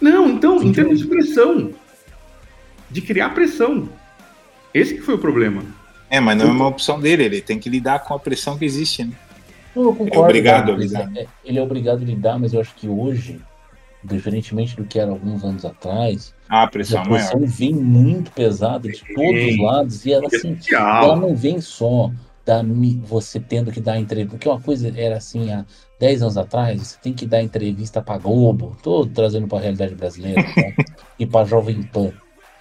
Não, 0.02 0.30
então, 0.30 0.62
em 0.64 0.72
termos 0.72 1.00
de 1.00 1.06
pressão. 1.06 1.72
de 2.90 3.02
criar 3.02 3.30
pressão. 3.30 3.88
Esse 4.74 4.96
que 4.96 5.02
foi 5.02 5.14
o 5.14 5.20
problema. 5.20 5.64
É, 6.10 6.20
mas 6.20 6.38
não 6.38 6.48
é 6.48 6.52
uma 6.52 6.68
opção 6.68 7.00
dele, 7.00 7.24
ele 7.24 7.42
tem 7.42 7.60
que 7.60 7.70
lidar 7.70 8.00
com 8.00 8.14
a 8.14 8.20
pressão 8.20 8.58
que 8.58 8.66
existe, 8.66 9.04
né? 9.04 9.14
Eu 9.76 9.94
concordo, 9.94 10.20
obrigado 10.22 10.72
a 10.72 10.76
né? 10.78 10.84
lidar. 10.84 11.12
É, 11.16 11.28
Ele 11.46 11.60
é 11.60 11.62
obrigado 11.62 12.02
a 12.02 12.06
lidar, 12.06 12.40
mas 12.40 12.54
eu 12.54 12.60
acho 12.62 12.74
que 12.76 12.88
hoje, 12.88 13.40
diferentemente 14.04 14.76
do 14.76 14.84
que 14.86 15.00
era 15.00 15.12
alguns 15.12 15.44
anos 15.44 15.64
atrás, 15.66 16.34
Ah, 16.50 16.62
a 16.62 16.64
a 16.64 16.68
pressão 16.68 17.02
é 17.02 17.08
pressão 17.08 17.40
maior. 17.40 17.50
vem 17.52 17.74
muito 17.74 18.32
pesada 18.32 18.90
de 18.90 19.04
todos 19.14 19.44
os 19.46 19.58
lados 19.60 20.06
e 20.06 20.14
ela 20.14 20.28
assim, 20.28 20.58
ela 20.72 21.16
não 21.16 21.36
vem 21.36 21.62
só 21.62 22.12
da 22.46 22.64
você 23.04 23.40
tendo 23.40 23.72
que 23.72 23.80
dar 23.80 24.00
entrevista, 24.00 24.32
porque 24.32 24.50
uma 24.50 24.60
coisa 24.60 24.92
era 25.00 25.18
assim 25.18 25.52
há 25.54 25.64
10 26.00 26.24
anos 26.24 26.38
atrás, 26.38 26.82
você 26.82 26.98
tem 27.00 27.14
que 27.14 27.28
dar 27.28 27.44
entrevista 27.44 28.02
pra 28.02 28.18
Globo, 28.18 28.76
tô 28.82 29.06
trazendo 29.06 29.48
pra 29.48 29.60
realidade 29.60 29.94
brasileira, 29.94 30.42
tá? 30.44 30.84
e 31.20 31.28
pra 31.28 31.46
Jovem 31.46 31.84
Pan, 31.84 32.12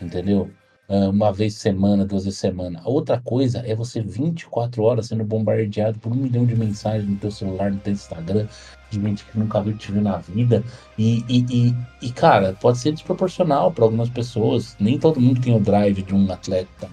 entendeu? 0.00 0.50
Ah, 0.88 1.10
Uma 1.10 1.30
vez 1.32 1.54
semana, 1.54 2.06
duas 2.06 2.24
vezes 2.24 2.38
semana. 2.38 2.80
A 2.82 2.88
outra 2.88 3.20
coisa 3.20 3.62
é 3.66 3.74
você 3.74 4.00
24 4.00 4.82
horas 4.82 5.06
sendo 5.06 5.22
bombardeado 5.22 5.98
por 5.98 6.10
um 6.12 6.16
milhão 6.16 6.46
de 6.46 6.56
mensagens 6.56 7.08
no 7.08 7.16
teu 7.16 7.30
celular, 7.30 7.70
no 7.70 7.78
teu 7.78 7.92
Instagram, 7.92 8.46
de 8.90 9.00
gente 9.00 9.24
que 9.24 9.38
nunca 9.38 9.60
viu 9.60 9.76
te 9.76 9.92
viu 9.92 10.00
na 10.00 10.16
vida. 10.16 10.64
E, 10.96 11.22
e, 11.28 11.44
e, 11.50 11.74
e, 12.00 12.10
cara, 12.10 12.56
pode 12.58 12.78
ser 12.78 12.92
desproporcional 12.92 13.70
para 13.70 13.84
algumas 13.84 14.08
pessoas. 14.08 14.76
Nem 14.80 14.98
todo 14.98 15.20
mundo 15.20 15.40
tem 15.40 15.54
o 15.54 15.60
drive 15.60 16.02
de 16.02 16.14
um 16.14 16.32
atleta 16.32 16.88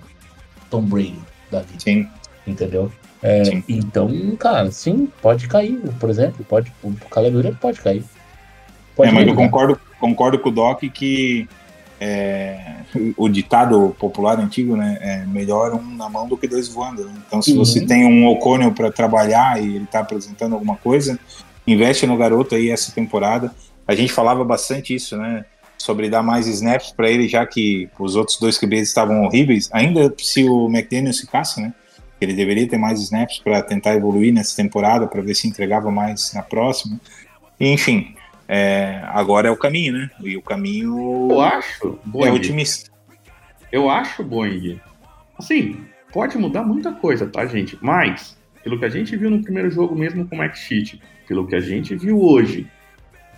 Tom 0.69 0.81
Brady 0.81 1.19
da 1.49 1.61
vida 1.61 1.79
Sim, 1.79 2.07
entendeu? 2.45 2.91
É, 3.23 3.45
Sim. 3.45 3.63
então, 3.69 4.35
cara, 4.37 4.69
sim, 4.71 5.09
pode 5.21 5.47
cair, 5.47 5.79
por 5.99 6.09
exemplo, 6.09 6.45
pode, 6.47 6.71
o 6.83 6.93
Caleb 7.09 7.55
pode 7.59 7.79
cair. 7.79 8.03
Pode 8.95 9.09
é, 9.09 9.13
mas 9.13 9.27
eu 9.27 9.33
concordo, 9.33 9.79
concordo 9.99 10.37
com 10.37 10.49
o 10.49 10.51
Doc 10.51 10.81
que 10.81 11.47
é, 11.99 12.75
o 13.15 13.29
ditado 13.29 13.95
popular 13.97 14.39
antigo, 14.39 14.75
né? 14.75 14.97
É 15.01 15.25
melhor 15.25 15.73
um 15.73 15.95
na 15.95 16.09
mão 16.09 16.27
do 16.27 16.37
que 16.37 16.47
dois 16.47 16.67
voando. 16.67 17.05
né? 17.05 17.13
Então, 17.27 17.41
se 17.41 17.51
Sim. 17.51 17.57
você 17.57 17.85
tem 17.85 18.05
um 18.05 18.27
O'Connell 18.27 18.71
para 18.71 18.91
trabalhar 18.91 19.61
e 19.61 19.75
ele 19.75 19.85
tá 19.85 19.99
apresentando 19.99 20.53
alguma 20.53 20.75
coisa, 20.75 21.19
investe 21.65 22.05
no 22.05 22.17
garoto 22.17 22.55
aí 22.55 22.69
essa 22.69 22.91
temporada. 22.91 23.53
A 23.87 23.95
gente 23.95 24.11
falava 24.11 24.43
bastante 24.43 24.93
isso, 24.93 25.17
né? 25.17 25.45
Sobre 25.77 26.09
dar 26.09 26.23
mais 26.23 26.47
snaps 26.47 26.91
para 26.91 27.09
ele, 27.09 27.27
já 27.27 27.45
que 27.45 27.89
os 27.99 28.15
outros 28.15 28.39
dois 28.39 28.57
QBs 28.57 28.87
estavam 28.87 29.23
horríveis. 29.23 29.69
Ainda 29.71 30.13
se 30.17 30.43
o 30.47 30.67
McDaniel 30.67 31.13
ficasse, 31.13 31.61
né? 31.61 31.73
Ele 32.19 32.33
deveria 32.33 32.67
ter 32.67 32.77
mais 32.77 32.99
snaps 33.01 33.39
para 33.39 33.61
tentar 33.61 33.95
evoluir 33.95 34.33
nessa 34.33 34.55
temporada, 34.55 35.05
para 35.05 35.21
ver 35.21 35.35
se 35.35 35.47
entregava 35.47 35.91
mais 35.91 36.33
na 36.33 36.41
próxima. 36.41 36.99
E, 37.59 37.71
enfim, 37.71 38.15
é, 38.47 39.01
agora 39.05 39.47
é 39.47 39.51
o 39.51 39.57
caminho, 39.57 39.93
né? 39.93 40.09
E 40.21 40.37
o 40.37 40.41
caminho 40.41 41.27
Eu 41.31 41.41
acho, 41.41 41.99
é 42.05 42.07
Boeing, 42.09 42.31
otimista. 42.31 42.91
eu 43.71 43.89
acho, 43.89 44.23
Boeing, 44.23 44.79
assim, 45.37 45.85
pode 46.11 46.37
mudar 46.37 46.63
muita 46.63 46.91
coisa, 46.91 47.25
tá, 47.27 47.45
gente? 47.45 47.77
Mas, 47.81 48.37
pelo 48.63 48.77
que 48.77 48.85
a 48.85 48.89
gente 48.89 49.15
viu 49.15 49.29
no 49.29 49.41
primeiro 49.41 49.69
jogo 49.69 49.95
mesmo 49.95 50.27
com 50.27 50.35
o 50.35 50.37
Max 50.37 50.59
Sheet, 50.59 51.01
pelo 51.27 51.47
que 51.47 51.55
a 51.55 51.59
gente 51.59 51.95
viu 51.95 52.21
hoje, 52.21 52.67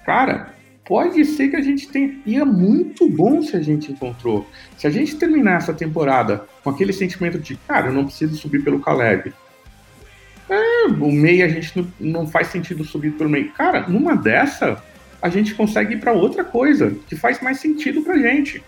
cara, 0.06 0.54
pode 0.86 1.24
ser 1.26 1.50
que 1.50 1.56
a 1.56 1.62
gente 1.62 1.88
tenha. 1.90 2.18
E 2.26 2.38
é 2.38 2.46
muito 2.46 3.10
bom 3.10 3.42
se 3.42 3.56
a 3.56 3.62
gente 3.62 3.92
encontrou. 3.92 4.48
Se 4.78 4.88
a 4.88 4.90
gente 4.90 5.16
terminar 5.16 5.58
essa 5.58 5.74
temporada 5.74 6.46
com 6.64 6.70
aquele 6.70 6.94
sentimento 6.94 7.40
de, 7.40 7.56
cara, 7.56 7.88
eu 7.88 7.94
não 7.94 8.06
preciso 8.06 8.36
subir 8.36 8.64
pelo 8.64 8.80
Caleb. 8.80 9.34
É, 10.50 10.88
o 10.88 11.12
meio 11.12 11.46
a 11.46 11.50
gente 11.50 11.78
não, 11.78 11.88
não 12.00 12.28
faz 12.28 12.48
sentido 12.48 12.84
subir 12.86 13.12
pelo 13.12 13.30
meio. 13.30 13.52
Cara, 13.52 13.88
numa 13.88 14.16
dessa, 14.16 14.82
a 15.28 15.30
gente 15.30 15.54
consegue 15.56 15.96
ir 15.96 16.00
pra 16.00 16.14
outra 16.14 16.44
coisa 16.44 16.96
que 17.08 17.16
faz 17.16 17.42
mais 17.42 17.60
sentido 17.60 18.02
pra 18.02 18.18
gente. 18.18 18.64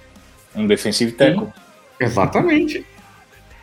Um 0.55 0.67
defensive 0.67 1.11
tackle. 1.13 1.47
Exatamente. 1.99 2.85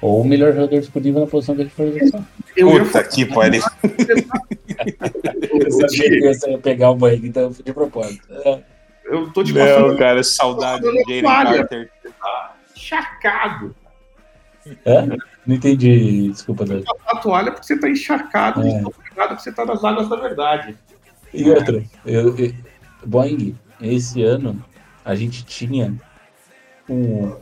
Ou 0.01 0.23
o 0.23 0.25
melhor 0.25 0.53
jogador 0.53 0.81
disponível 0.81 1.21
na 1.21 1.27
posição 1.27 1.57
for 1.71 1.87
usar. 1.87 2.25
Eu 2.57 2.71
Puta 2.71 3.05
que 3.05 3.25
pariu. 3.27 3.63
Eu 5.61 5.71
sabia 5.71 6.11
que 6.11 6.21
você 6.35 6.51
ia 6.51 6.59
pegar 6.59 6.91
o 6.91 6.97
banho, 6.97 7.25
então 7.25 7.45
eu 7.45 7.53
fui 7.53 7.65
de 7.65 7.73
propósito. 7.73 8.27
É. 8.31 8.63
Eu 9.05 9.31
tô 9.33 9.43
te 9.43 9.53
Não, 9.53 9.65
passando 9.65 9.97
cara, 9.99 10.23
saudade 10.23 10.83
de 10.83 11.21
Jalen. 11.21 11.23
Carter. 11.23 11.91
encharcado. 12.75 13.75
Hã? 14.85 15.17
Não 15.47 15.55
entendi, 15.55 16.29
desculpa. 16.31 16.65
A 17.07 17.17
toalha 17.19 17.53
porque 17.53 17.67
você 17.67 17.79
tá 17.79 17.89
encharcado, 17.89 18.63
É. 18.63 18.71
é. 18.71 18.83
porque 18.83 19.41
você 19.43 19.53
tá 19.53 19.65
nas 19.65 19.83
águas 19.85 20.09
da 20.09 20.17
verdade. 20.17 20.77
E 21.33 21.49
outra, 21.51 21.83
eu, 22.05 22.37
eu, 22.37 22.53
Boeing, 23.07 23.57
esse 23.81 24.23
ano 24.23 24.63
a 25.05 25.15
gente 25.15 25.45
tinha 25.45 25.95
o, 26.89 27.37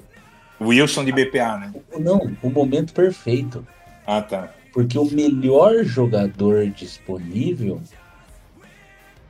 Wilson 0.61 1.05
de 1.05 1.13
BPA, 1.13 1.59
né? 1.59 1.73
não, 1.99 2.37
o 2.43 2.51
momento 2.51 2.93
perfeito. 2.93 3.67
Ah, 4.07 4.23
tá. 4.23 4.53
Porque 4.73 4.99
o 4.99 5.05
melhor 5.05 5.85
jogador 5.85 6.67
disponível 6.69 7.81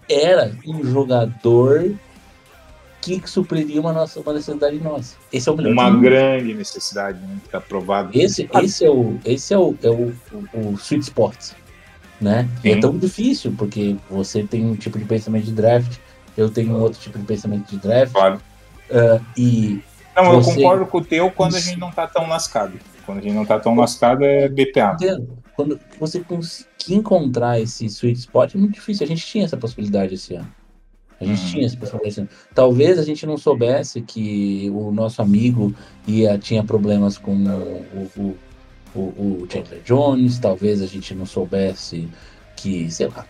era 0.09 0.53
um 0.66 0.85
jogador 0.85 1.95
que 3.01 3.20
supriria 3.28 3.80
uma, 3.80 3.93
nossa, 3.93 4.20
uma 4.20 4.32
necessidade 4.32 4.78
nossa. 4.78 5.16
Esse 5.30 5.49
é 5.49 5.53
o 5.53 5.57
melhor. 5.57 5.72
Uma 5.72 5.91
time. 5.91 6.03
grande 6.03 6.55
necessidade, 6.55 7.20
né? 7.20 7.39
Que 7.45 7.51
tá 7.51 7.61
provado. 7.61 8.11
Esse, 8.14 8.49
esse 8.62 8.85
é 8.85 8.91
o, 8.91 9.18
esse 9.24 9.53
é 9.53 9.59
o, 9.59 9.76
é 9.82 9.91
o, 9.91 10.14
o, 10.32 10.59
o 10.59 10.74
sweet 10.74 11.05
spot, 11.05 11.37
né? 12.18 12.49
E 12.64 12.70
é 12.70 12.80
tão 12.80 12.97
difícil 12.97 13.55
porque 13.57 13.97
você 14.09 14.43
tem 14.43 14.64
um 14.64 14.74
tipo 14.74 14.99
de 14.99 15.05
pensamento 15.05 15.45
de 15.45 15.53
draft, 15.53 15.99
eu 16.37 16.49
tenho 16.51 16.72
um 16.76 16.80
outro 16.80 17.01
tipo 17.01 17.18
de 17.18 17.24
pensamento 17.24 17.68
de 17.70 17.76
draft 17.78 18.12
Claro. 18.12 18.41
e 19.37 19.80
Não, 20.16 20.32
eu 20.35 20.43
Você- 20.43 20.55
concordo 20.55 20.87
com 20.87 20.99
o 20.99 21.05
teu 21.05 21.30
quando 21.30 21.57
a 21.57 21.61
gente 21.61 21.78
não 21.78 21.91
tá 21.91 22.07
tão 22.07 22.28
lascado. 22.28 22.78
Quando 23.05 23.18
a 23.18 23.20
gente 23.20 23.35
não 23.35 23.45
tá 23.45 23.59
tão 23.59 23.74
lascado 23.74 24.24
é 24.24 24.49
BPA. 24.49 24.93
entendo, 24.95 25.28
quando 25.57 25.78
você 25.99 26.20
conseguir 26.20 26.95
encontrar 26.95 27.61
esse 27.61 27.85
sweet 27.87 28.18
spot 28.20 28.55
é 28.55 28.59
muito 28.59 28.74
difícil. 28.74 29.05
A 29.05 29.09
gente 29.09 29.26
tinha 29.26 29.45
essa 29.45 29.57
possibilidade 29.57 30.14
esse 30.14 30.35
ano. 30.35 30.47
A 31.20 31.24
gente 31.24 31.41
Uhum. 31.43 31.51
tinha 31.51 31.66
essa 31.66 31.76
possibilidade 31.76 32.09
esse 32.11 32.20
ano. 32.20 32.28
Talvez 32.55 32.99
a 32.99 33.03
gente 33.03 33.26
não 33.26 33.37
soubesse 33.37 34.01
que 34.03 34.70
o 34.72 34.91
nosso 34.93 35.20
amigo 35.20 35.74
ia, 36.07 36.39
tinha 36.39 36.62
problemas 36.62 37.18
com 37.18 37.35
o, 37.35 38.07
o, 38.16 38.37
o, 38.95 39.01
o 39.43 39.47
Chandler 39.51 39.82
Jones, 39.85 40.39
talvez 40.39 40.80
a 40.80 40.87
gente 40.87 41.14
não 41.14 41.26
soubesse 41.26 42.09
que, 42.57 42.91
sei 42.91 43.09
lá. 43.09 43.26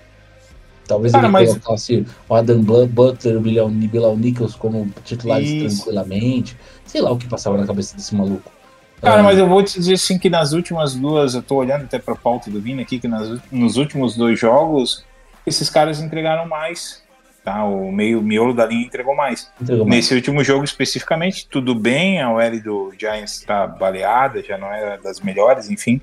Talvez 0.86 1.12
Cara, 1.12 1.24
ele 1.24 1.32
mas- 1.32 1.48
colocasse 1.56 2.06
o 2.28 2.34
Adam 2.34 2.60
Butler, 2.60 3.36
o 3.36 3.40
Bilal, 3.40 4.16
Nichols 4.16 4.54
como 4.54 4.90
titulares 5.04 5.48
Isso. 5.48 5.76
tranquilamente. 5.84 6.56
Sei 6.84 7.00
lá 7.00 7.10
o 7.10 7.16
que 7.18 7.26
passava 7.26 7.56
na 7.56 7.66
cabeça 7.66 7.96
desse 7.96 8.14
maluco. 8.14 8.52
Cara, 9.00 9.20
Ah, 9.20 9.22
mas 9.22 9.38
eu 9.38 9.48
vou 9.48 9.62
te 9.62 9.78
dizer 9.78 9.94
assim 9.94 10.18
que 10.18 10.30
nas 10.30 10.52
últimas 10.52 10.94
duas, 10.94 11.34
eu 11.34 11.42
tô 11.42 11.56
olhando 11.56 11.84
até 11.84 11.98
pra 11.98 12.14
pauta 12.14 12.50
do 12.50 12.60
Vini 12.60 12.82
aqui, 12.82 12.98
que 12.98 13.08
nas, 13.08 13.38
nos 13.50 13.76
últimos 13.76 14.16
dois 14.16 14.38
jogos, 14.38 15.04
esses 15.46 15.68
caras 15.68 16.00
entregaram 16.00 16.46
mais. 16.48 17.02
Tá? 17.44 17.62
O 17.64 17.92
meio 17.92 18.20
o 18.20 18.22
miolo 18.22 18.54
da 18.54 18.64
linha 18.64 18.86
entregou 18.86 19.14
mais. 19.14 19.50
entregou 19.60 19.84
mais. 19.86 19.96
Nesse 19.96 20.14
último 20.14 20.42
jogo 20.42 20.64
especificamente, 20.64 21.46
tudo 21.46 21.74
bem, 21.74 22.20
a 22.22 22.30
OL 22.32 22.60
do 22.62 22.92
Giants 22.98 23.40
tá 23.46 23.66
baleada, 23.66 24.42
já 24.42 24.56
não 24.56 24.72
era 24.72 24.96
das 24.96 25.20
melhores, 25.20 25.68
enfim. 25.68 26.00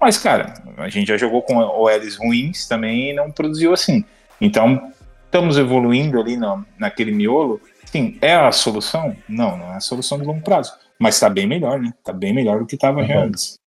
Mas, 0.00 0.16
cara, 0.16 0.54
a 0.78 0.88
gente 0.88 1.08
já 1.08 1.18
jogou 1.18 1.42
com 1.42 1.56
OLs 1.58 2.16
ruins 2.16 2.66
também 2.66 3.10
e 3.10 3.12
não 3.12 3.30
produziu 3.30 3.74
assim. 3.74 4.02
Então, 4.40 4.92
estamos 5.24 5.58
evoluindo 5.58 6.20
ali 6.20 6.36
no, 6.36 6.64
naquele 6.78 7.10
miolo. 7.12 7.60
Sim, 7.84 8.18
é 8.20 8.34
a 8.34 8.52
solução? 8.52 9.16
Não, 9.28 9.56
não 9.56 9.72
é 9.72 9.76
a 9.76 9.80
solução 9.80 10.18
de 10.18 10.24
longo 10.24 10.42
prazo. 10.42 10.72
Mas 10.98 11.18
tá 11.18 11.28
bem 11.30 11.46
melhor, 11.46 11.78
né? 11.80 11.92
Tá 12.02 12.12
bem 12.12 12.34
melhor 12.34 12.58
do 12.60 12.66
que 12.66 12.76
tava 12.76 13.04
já 13.04 13.16
Uhum. 13.16 13.22
antes. 13.22 13.58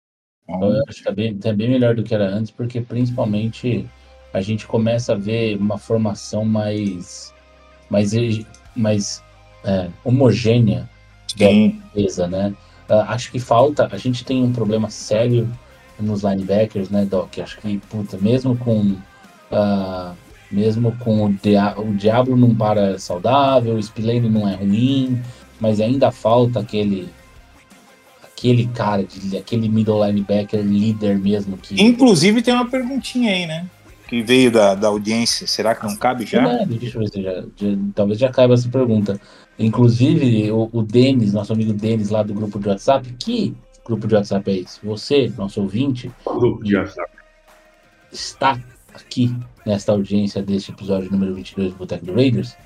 Então, 0.49 0.75
eu 0.75 0.83
acho 0.89 0.99
que 0.99 1.05
tá 1.05 1.13
bem, 1.13 1.37
tá 1.39 1.53
bem 1.53 1.69
melhor 1.71 1.95
do 1.95 2.03
que 2.03 2.15
era 2.15 2.27
antes, 2.27 2.51
porque 2.51 2.81
principalmente 2.81 3.87
a 4.35 4.41
gente 4.41 4.67
começa 4.67 5.13
a 5.13 5.17
ver 5.17 5.57
uma 5.57 5.79
formação 5.79 6.45
mais, 6.45 7.33
mais, 7.89 8.13
mais 8.75 9.23
é, 9.65 9.89
homogênea 10.05 10.89
da 11.37 11.47
defesa, 11.49 12.27
né? 12.27 12.53
Ah, 12.89 13.15
acho 13.15 13.31
que 13.31 13.39
falta, 13.39 13.89
a 13.91 13.97
gente 13.97 14.25
tem 14.25 14.43
um 14.43 14.53
problema 14.53 14.91
sério 14.91 15.49
nos 16.01 16.23
linebackers, 16.23 16.91
né, 16.91 17.05
Doc? 17.05 17.39
Acho 17.39 17.59
que, 17.59 17.79
puta, 17.89 18.19
mesmo 18.19 18.57
com 18.57 18.97
ah, 19.53 20.15
mesmo 20.51 20.93
com 20.99 21.25
o, 21.27 21.33
Dia 21.33 21.75
o 21.79 21.95
Diablo 21.95 22.37
não 22.37 22.55
para 22.55 22.99
saudável, 22.99 23.75
o 23.77 23.83
Spillane 23.83 24.29
não 24.29 24.49
é 24.49 24.55
ruim, 24.55 25.21
mas 25.61 25.81
ainda 25.81 26.11
falta 26.11 26.61
aquele 26.61 27.09
aquele 28.23 28.67
cara, 28.69 29.05
de, 29.05 29.37
aquele 29.37 29.69
middle 29.69 30.05
linebacker 30.07 30.61
líder 30.63 31.19
mesmo 31.19 31.57
que 31.59 31.81
Inclusive 31.81 32.41
tem 32.43 32.55
uma 32.55 32.69
perguntinha 32.69 33.33
aí, 33.33 33.47
né? 33.47 33.67
Que 34.09 34.23
veio 34.23 34.51
da, 34.51 34.75
da 34.75 34.89
audiência. 34.89 35.47
Será 35.47 35.75
que 35.75 35.87
não 35.87 35.95
cabe 35.95 36.27
já? 36.27 36.45
Verdade, 36.45 36.79
deixa 36.79 36.97
eu 36.97 37.03
ver 37.03 37.09
se 37.11 37.23
já, 37.23 37.33
já- 37.57 37.79
talvez 37.95 38.19
já 38.19 38.29
caiba 38.31 38.55
essa 38.55 38.69
pergunta. 38.69 39.21
Inclusive, 39.59 40.51
o, 40.51 40.69
o 40.73 40.83
Denis, 40.83 41.33
nosso 41.33 41.53
amigo 41.53 41.73
Denis 41.73 42.09
lá 42.11 42.23
do 42.23 42.33
grupo 42.35 42.59
de 42.59 42.69
WhatsApp, 42.69 43.15
que 43.19 43.55
grupo 43.85 44.09
de 44.09 44.15
WhatsApp 44.15 44.51
é 44.51 44.57
esse? 44.61 44.81
Você, 44.83 45.31
nosso 45.37 45.61
ouvinte, 45.61 46.11
Grupo 46.25 46.65
de 46.65 46.77
WhatsApp. 46.77 47.11
está 48.11 48.59
aqui 48.95 49.33
nesta 49.67 49.93
audiência 49.93 50.43
deste 50.43 50.71
episódio 50.73 51.11
número 51.11 51.35
22 51.35 51.73
do 51.73 51.79
Boteco 51.79 52.07
do 52.07 52.15
Raiders, 52.15 52.57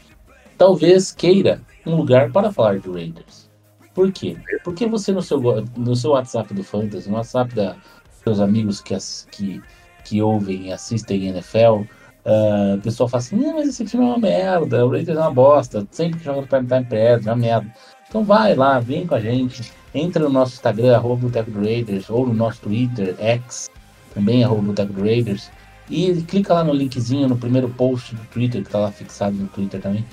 talvez 0.56 1.12
queira 1.12 1.60
um 1.86 1.96
lugar 1.96 2.30
para 2.30 2.52
falar 2.52 2.78
de 2.78 2.88
Raiders. 2.88 3.50
Por 3.94 4.10
quê? 4.12 4.36
Porque 4.64 4.86
você 4.86 5.12
no 5.12 5.22
seu, 5.22 5.40
no 5.76 5.94
seu 5.94 6.12
WhatsApp 6.12 6.52
do 6.52 6.64
Fantasy, 6.64 7.08
no 7.08 7.16
WhatsApp 7.16 7.54
da 7.54 7.76
seus 8.24 8.40
amigos 8.40 8.80
que, 8.80 8.94
ass- 8.94 9.28
que, 9.30 9.60
que 10.04 10.22
ouvem 10.22 10.68
e 10.68 10.72
assistem 10.72 11.26
NFL, 11.26 11.82
ah, 12.24 12.74
o 12.78 12.80
pessoal 12.80 13.08
fala 13.08 13.22
assim, 13.22 13.36
mas 13.52 13.68
esse 13.68 13.84
time 13.84 14.02
é 14.02 14.06
uma 14.06 14.18
merda, 14.18 14.84
o 14.84 14.90
Raiders 14.90 15.18
é 15.18 15.20
uma 15.20 15.30
bosta, 15.30 15.86
sempre 15.90 16.18
que 16.18 16.24
joga 16.24 16.40
no 16.40 16.46
Prime 16.46 16.66
Time 16.66 16.84
perde, 16.84 17.28
é 17.28 17.32
uma 17.32 17.36
merda. 17.36 17.70
Então 18.08 18.24
vai 18.24 18.54
lá, 18.54 18.78
vem 18.80 19.06
com 19.06 19.14
a 19.14 19.20
gente, 19.20 19.70
entra 19.94 20.24
no 20.24 20.30
nosso 20.30 20.54
Instagram, 20.54 20.96
arroba 20.96 21.28
Raiders, 21.60 22.08
ou 22.08 22.26
no 22.26 22.32
nosso 22.32 22.62
Twitter, 22.62 23.14
X, 23.18 23.68
também 24.14 24.42
arroba 24.42 24.62
Boteco 24.62 25.00
Raiders, 25.00 25.50
e 25.90 26.14
clica 26.22 26.54
lá 26.54 26.64
no 26.64 26.72
linkzinho 26.72 27.28
no 27.28 27.36
primeiro 27.36 27.68
post 27.68 28.14
do 28.14 28.22
Twitter, 28.26 28.62
que 28.62 28.70
tá 28.70 28.78
lá 28.78 28.90
fixado 28.90 29.36
no 29.36 29.48
Twitter 29.48 29.80
também, 29.80 30.04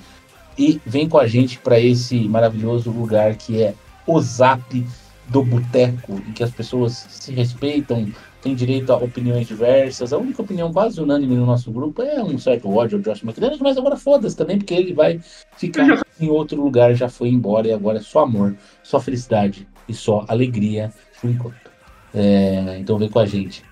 e 0.58 0.80
vem 0.84 1.08
com 1.08 1.18
a 1.18 1.26
gente 1.26 1.58
para 1.58 1.80
esse 1.80 2.28
maravilhoso 2.28 2.90
lugar 2.90 3.36
que 3.36 3.62
é 3.62 3.74
o 4.06 4.20
Zap 4.20 4.86
do 5.28 5.42
Boteco, 5.42 6.20
em 6.28 6.32
que 6.32 6.42
as 6.42 6.50
pessoas 6.50 7.06
se 7.08 7.32
respeitam, 7.32 8.06
têm 8.42 8.54
direito 8.54 8.92
a 8.92 8.96
opiniões 8.96 9.46
diversas. 9.46 10.12
A 10.12 10.18
única 10.18 10.42
opinião 10.42 10.72
quase 10.72 11.00
unânime 11.00 11.36
no 11.36 11.46
nosso 11.46 11.70
grupo 11.70 12.02
é 12.02 12.22
um 12.22 12.36
certo 12.38 12.68
ódio 12.68 12.98
ao 12.98 13.02
Josh 13.02 13.22
McDaniels, 13.22 13.60
mas 13.60 13.78
agora 13.78 13.96
foda-se 13.96 14.36
também, 14.36 14.58
porque 14.58 14.74
ele 14.74 14.92
vai 14.92 15.20
ficar 15.56 16.02
em 16.20 16.28
outro 16.28 16.60
lugar, 16.62 16.94
já 16.94 17.08
foi 17.08 17.28
embora 17.28 17.68
e 17.68 17.72
agora 17.72 17.98
é 17.98 18.02
só 18.02 18.24
amor, 18.24 18.56
só 18.82 19.00
felicidade 19.00 19.66
e 19.88 19.94
só 19.94 20.24
alegria 20.28 20.92
por 21.20 21.30
enquanto. 21.30 21.70
É, 22.12 22.76
então 22.78 22.98
vem 22.98 23.08
com 23.08 23.20
a 23.20 23.26
gente. 23.26 23.64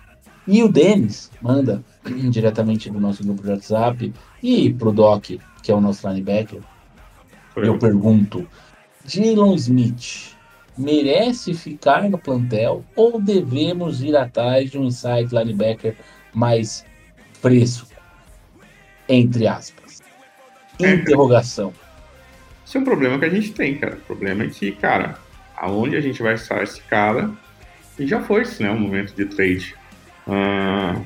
E 0.51 0.65
o 0.65 0.69
Denis 0.69 1.31
manda 1.41 1.81
diretamente 2.29 2.91
do 2.91 2.99
nosso 2.99 3.23
grupo 3.23 3.41
de 3.41 3.51
WhatsApp 3.51 4.13
e 4.43 4.75
pro 4.75 4.91
Doc, 4.91 5.27
que 5.63 5.71
é 5.71 5.75
o 5.75 5.81
nosso 5.81 6.09
linebacker, 6.09 6.61
eu 7.55 7.79
pergunto: 7.79 8.49
Jalen 9.07 9.55
Smith 9.55 10.37
merece 10.77 11.55
ficar 11.55 12.11
no 12.11 12.19
plantel 12.19 12.85
ou 12.97 13.21
devemos 13.21 14.03
ir 14.03 14.17
atrás 14.17 14.73
de 14.73 14.77
um 14.77 14.87
inside 14.87 15.33
linebacker 15.33 15.97
mais 16.35 16.85
fresco? 17.35 17.87
Entre 19.09 19.47
aspas. 19.47 20.03
Interrogação. 20.81 21.73
Esse 22.67 22.77
é 22.77 22.81
um 22.81 22.85
problema 22.85 23.21
que 23.21 23.25
a 23.25 23.31
gente 23.31 23.53
tem, 23.53 23.79
cara. 23.79 23.95
O 23.95 24.01
problema 24.01 24.43
é 24.43 24.49
que, 24.49 24.73
cara, 24.73 25.17
aonde 25.57 25.97
a 25.97 26.01
gente 26.01 26.21
vai 26.21 26.35
estar 26.35 26.61
esse 26.61 26.81
cara, 26.83 27.31
e 27.97 28.05
já 28.05 28.21
foi, 28.21 28.43
né, 28.59 28.71
o 28.71 28.79
momento 28.79 29.15
de 29.15 29.27
trade. 29.27 29.79
Ah, 30.29 30.97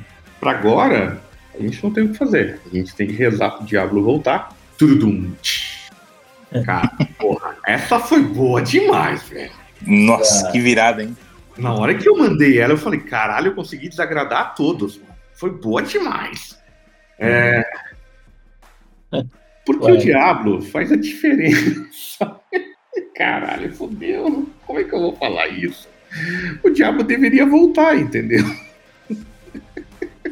pra 0.40 0.50
agora, 0.52 1.22
a 1.58 1.62
gente 1.62 1.82
não 1.82 1.90
tem 1.92 2.04
o 2.04 2.08
que 2.10 2.18
fazer. 2.18 2.60
A 2.70 2.76
gente 2.76 2.94
tem 2.94 3.06
que 3.06 3.12
rezar 3.14 3.50
pro 3.52 3.64
Diablo 3.66 4.02
voltar. 4.02 4.54
Tudum. 4.78 5.32
Cara, 6.64 6.90
porra, 7.18 7.56
essa 7.66 7.98
foi 7.98 8.22
boa 8.22 8.62
demais, 8.62 9.22
velho. 9.24 9.50
Nossa, 9.82 10.48
Ah. 10.48 10.52
que 10.52 10.60
virada, 10.60 11.02
hein? 11.02 11.16
Na 11.58 11.72
hora 11.74 11.94
que 11.94 12.08
eu 12.08 12.16
mandei 12.16 12.58
ela, 12.58 12.72
eu 12.72 12.78
falei, 12.78 13.00
caralho, 13.00 13.48
eu 13.48 13.54
consegui 13.54 13.88
desagradar 13.88 14.40
a 14.40 14.44
todos. 14.46 14.96
mano. 14.98 15.14
Foi 15.34 15.50
boa 15.50 15.82
demais. 15.82 16.58
É... 17.18 17.64
Porque 19.64 19.86
Ué. 19.86 19.92
o 19.92 19.96
Diablo 19.98 20.62
faz 20.62 20.92
a 20.92 20.96
diferença. 20.96 22.40
Caralho, 23.16 23.72
fodeu. 23.74 24.48
Como 24.66 24.78
é 24.78 24.84
que 24.84 24.92
eu 24.94 25.00
vou 25.00 25.16
falar 25.16 25.46
isso? 25.48 25.88
O 26.62 26.70
Diablo 26.70 27.02
deveria 27.02 27.46
voltar, 27.46 27.96
entendeu? 27.96 28.44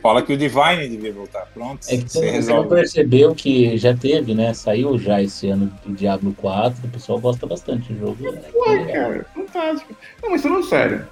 Fala 0.03 0.21
que 0.21 0.33
o 0.33 0.37
Divine 0.37 0.89
devia 0.89 1.13
voltar. 1.13 1.47
Pronto, 1.55 1.87
É 1.89 1.97
que 1.97 2.09
você 2.11 2.29
resolve. 2.29 2.69
percebeu 2.71 3.35
que 3.37 3.77
já 3.79 3.97
teve, 3.97 4.35
né? 4.35 4.53
Saiu 4.53 4.99
já 4.99 5.23
esse 5.23 5.49
ano 5.49 5.73
o 5.87 5.93
Diablo 5.93 6.35
4, 6.35 6.85
o 6.85 6.91
pessoal 6.91 7.21
gosta 7.21 7.47
bastante 7.47 7.93
do 7.93 7.99
jogo. 8.01 8.33
né? 8.33 8.43
Ué, 8.67 8.85
cara, 8.93 9.27
fantástico. 9.33 9.95
Não, 10.21 10.31
mas 10.31 10.43
falando 10.43 10.65
sério. 10.65 11.07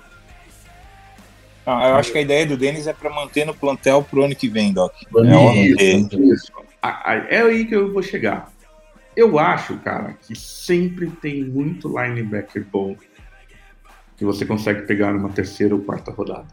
Não, 1.65 1.81
eu 1.89 1.95
acho 1.97 2.11
que 2.11 2.19
a 2.19 2.23
ideia 2.23 2.45
do 2.47 2.57
Denis 2.57 2.87
é 2.89 2.93
pra 2.93 3.11
manter 3.11 3.45
no 3.47 3.55
plantel 3.55 4.03
pro 4.03 4.25
ano 4.25 4.35
que 4.35 4.49
vem, 4.49 4.73
Doc. 4.73 4.93
É 5.17 5.55
Isso. 6.19 6.53
A- 6.83 7.13
a- 7.13 7.27
É 7.29 7.43
aí 7.43 7.65
que 7.67 7.77
eu 7.77 7.93
vou 7.93 8.03
chegar. 8.03 8.51
Eu 9.15 9.39
acho, 9.39 9.77
cara, 9.79 10.15
que 10.27 10.35
sempre 10.37 11.11
tem 11.11 11.45
muito 11.45 11.89
linebacker 11.89 12.65
bom 12.73 12.97
que 14.17 14.25
você 14.25 14.45
consegue 14.45 14.83
pegar 14.83 15.13
numa 15.13 15.29
terceira 15.29 15.75
ou 15.75 15.81
quarta 15.83 16.11
rodada. 16.11 16.47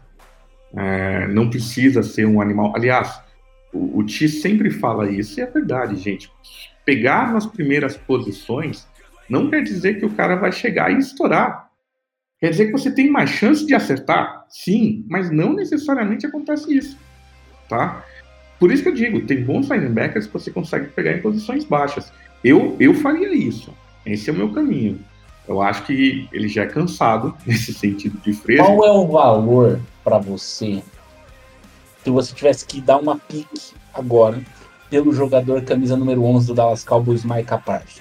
É, 0.76 1.26
não 1.28 1.48
precisa 1.48 2.02
ser 2.02 2.26
um 2.26 2.40
animal. 2.40 2.72
Aliás, 2.74 3.20
o, 3.72 3.98
o 3.98 4.04
Ti 4.04 4.28
sempre 4.28 4.70
fala 4.70 5.10
isso, 5.10 5.38
e 5.38 5.42
é 5.42 5.46
verdade, 5.46 5.96
gente. 5.96 6.30
Pegar 6.84 7.32
nas 7.32 7.46
primeiras 7.46 7.96
posições 7.96 8.86
não 9.28 9.50
quer 9.50 9.62
dizer 9.62 9.98
que 9.98 10.06
o 10.06 10.10
cara 10.10 10.36
vai 10.36 10.52
chegar 10.52 10.90
e 10.90 10.98
estourar. 10.98 11.68
Quer 12.40 12.50
dizer 12.50 12.66
que 12.66 12.72
você 12.72 12.90
tem 12.90 13.10
mais 13.10 13.30
chance 13.30 13.66
de 13.66 13.74
acertar? 13.74 14.46
Sim, 14.48 15.04
mas 15.08 15.30
não 15.30 15.52
necessariamente 15.52 16.26
acontece 16.26 16.74
isso. 16.74 16.96
Tá? 17.68 18.04
Por 18.58 18.72
isso 18.72 18.82
que 18.82 18.88
eu 18.88 18.94
digo, 18.94 19.20
tem 19.26 19.44
bons 19.44 19.68
linebackers 19.68 20.26
que 20.26 20.32
você 20.32 20.50
consegue 20.50 20.88
pegar 20.88 21.12
em 21.12 21.20
posições 21.20 21.64
baixas. 21.64 22.12
Eu, 22.42 22.76
eu 22.80 22.94
faria 22.94 23.34
isso. 23.34 23.74
Esse 24.06 24.30
é 24.30 24.32
o 24.32 24.36
meu 24.36 24.52
caminho. 24.52 24.98
Eu 25.46 25.60
acho 25.60 25.84
que 25.84 26.28
ele 26.32 26.48
já 26.48 26.62
é 26.62 26.66
cansado 26.66 27.36
nesse 27.46 27.74
sentido 27.74 28.18
de 28.18 28.32
fresco. 28.32 28.64
Qual 28.64 28.86
é 28.86 28.92
o 28.92 29.06
valor 29.08 29.80
pra 30.08 30.18
você 30.18 30.82
se 32.02 32.10
você 32.10 32.34
tivesse 32.34 32.64
que 32.64 32.80
dar 32.80 32.96
uma 32.96 33.18
pique 33.18 33.74
agora 33.92 34.40
pelo 34.88 35.12
jogador 35.12 35.60
camisa 35.62 35.94
número 35.94 36.24
11 36.24 36.46
do 36.46 36.54
Dallas 36.54 36.82
Cowboys, 36.82 37.22
Micah 37.22 37.58
Parsons? 37.58 38.00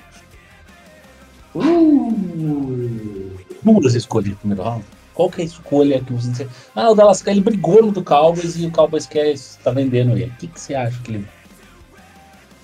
Duas 3.61 3.93
escolhas 3.95 4.29
de 4.29 4.35
primeiro 4.35 4.63
round. 4.63 4.85
Qual 5.13 5.29
que 5.29 5.41
é 5.41 5.43
a 5.43 5.47
escolha 5.47 6.01
que 6.01 6.13
você... 6.13 6.47
Ah, 6.73 6.89
o 6.89 6.95
Dallas 6.95 7.25
ele 7.27 7.41
brigou 7.41 7.83
no 7.83 7.91
do 7.91 8.01
Cowboys 8.01 8.55
e 8.55 8.65
o 8.65 8.71
Cowboys 8.71 9.05
quer 9.05 9.33
está 9.33 9.71
vendendo 9.71 10.15
ele. 10.15 10.31
O 10.31 10.35
que, 10.37 10.47
que 10.47 10.61
você 10.61 10.73
acha 10.73 10.97
que 11.01 11.11
ele... 11.11 11.27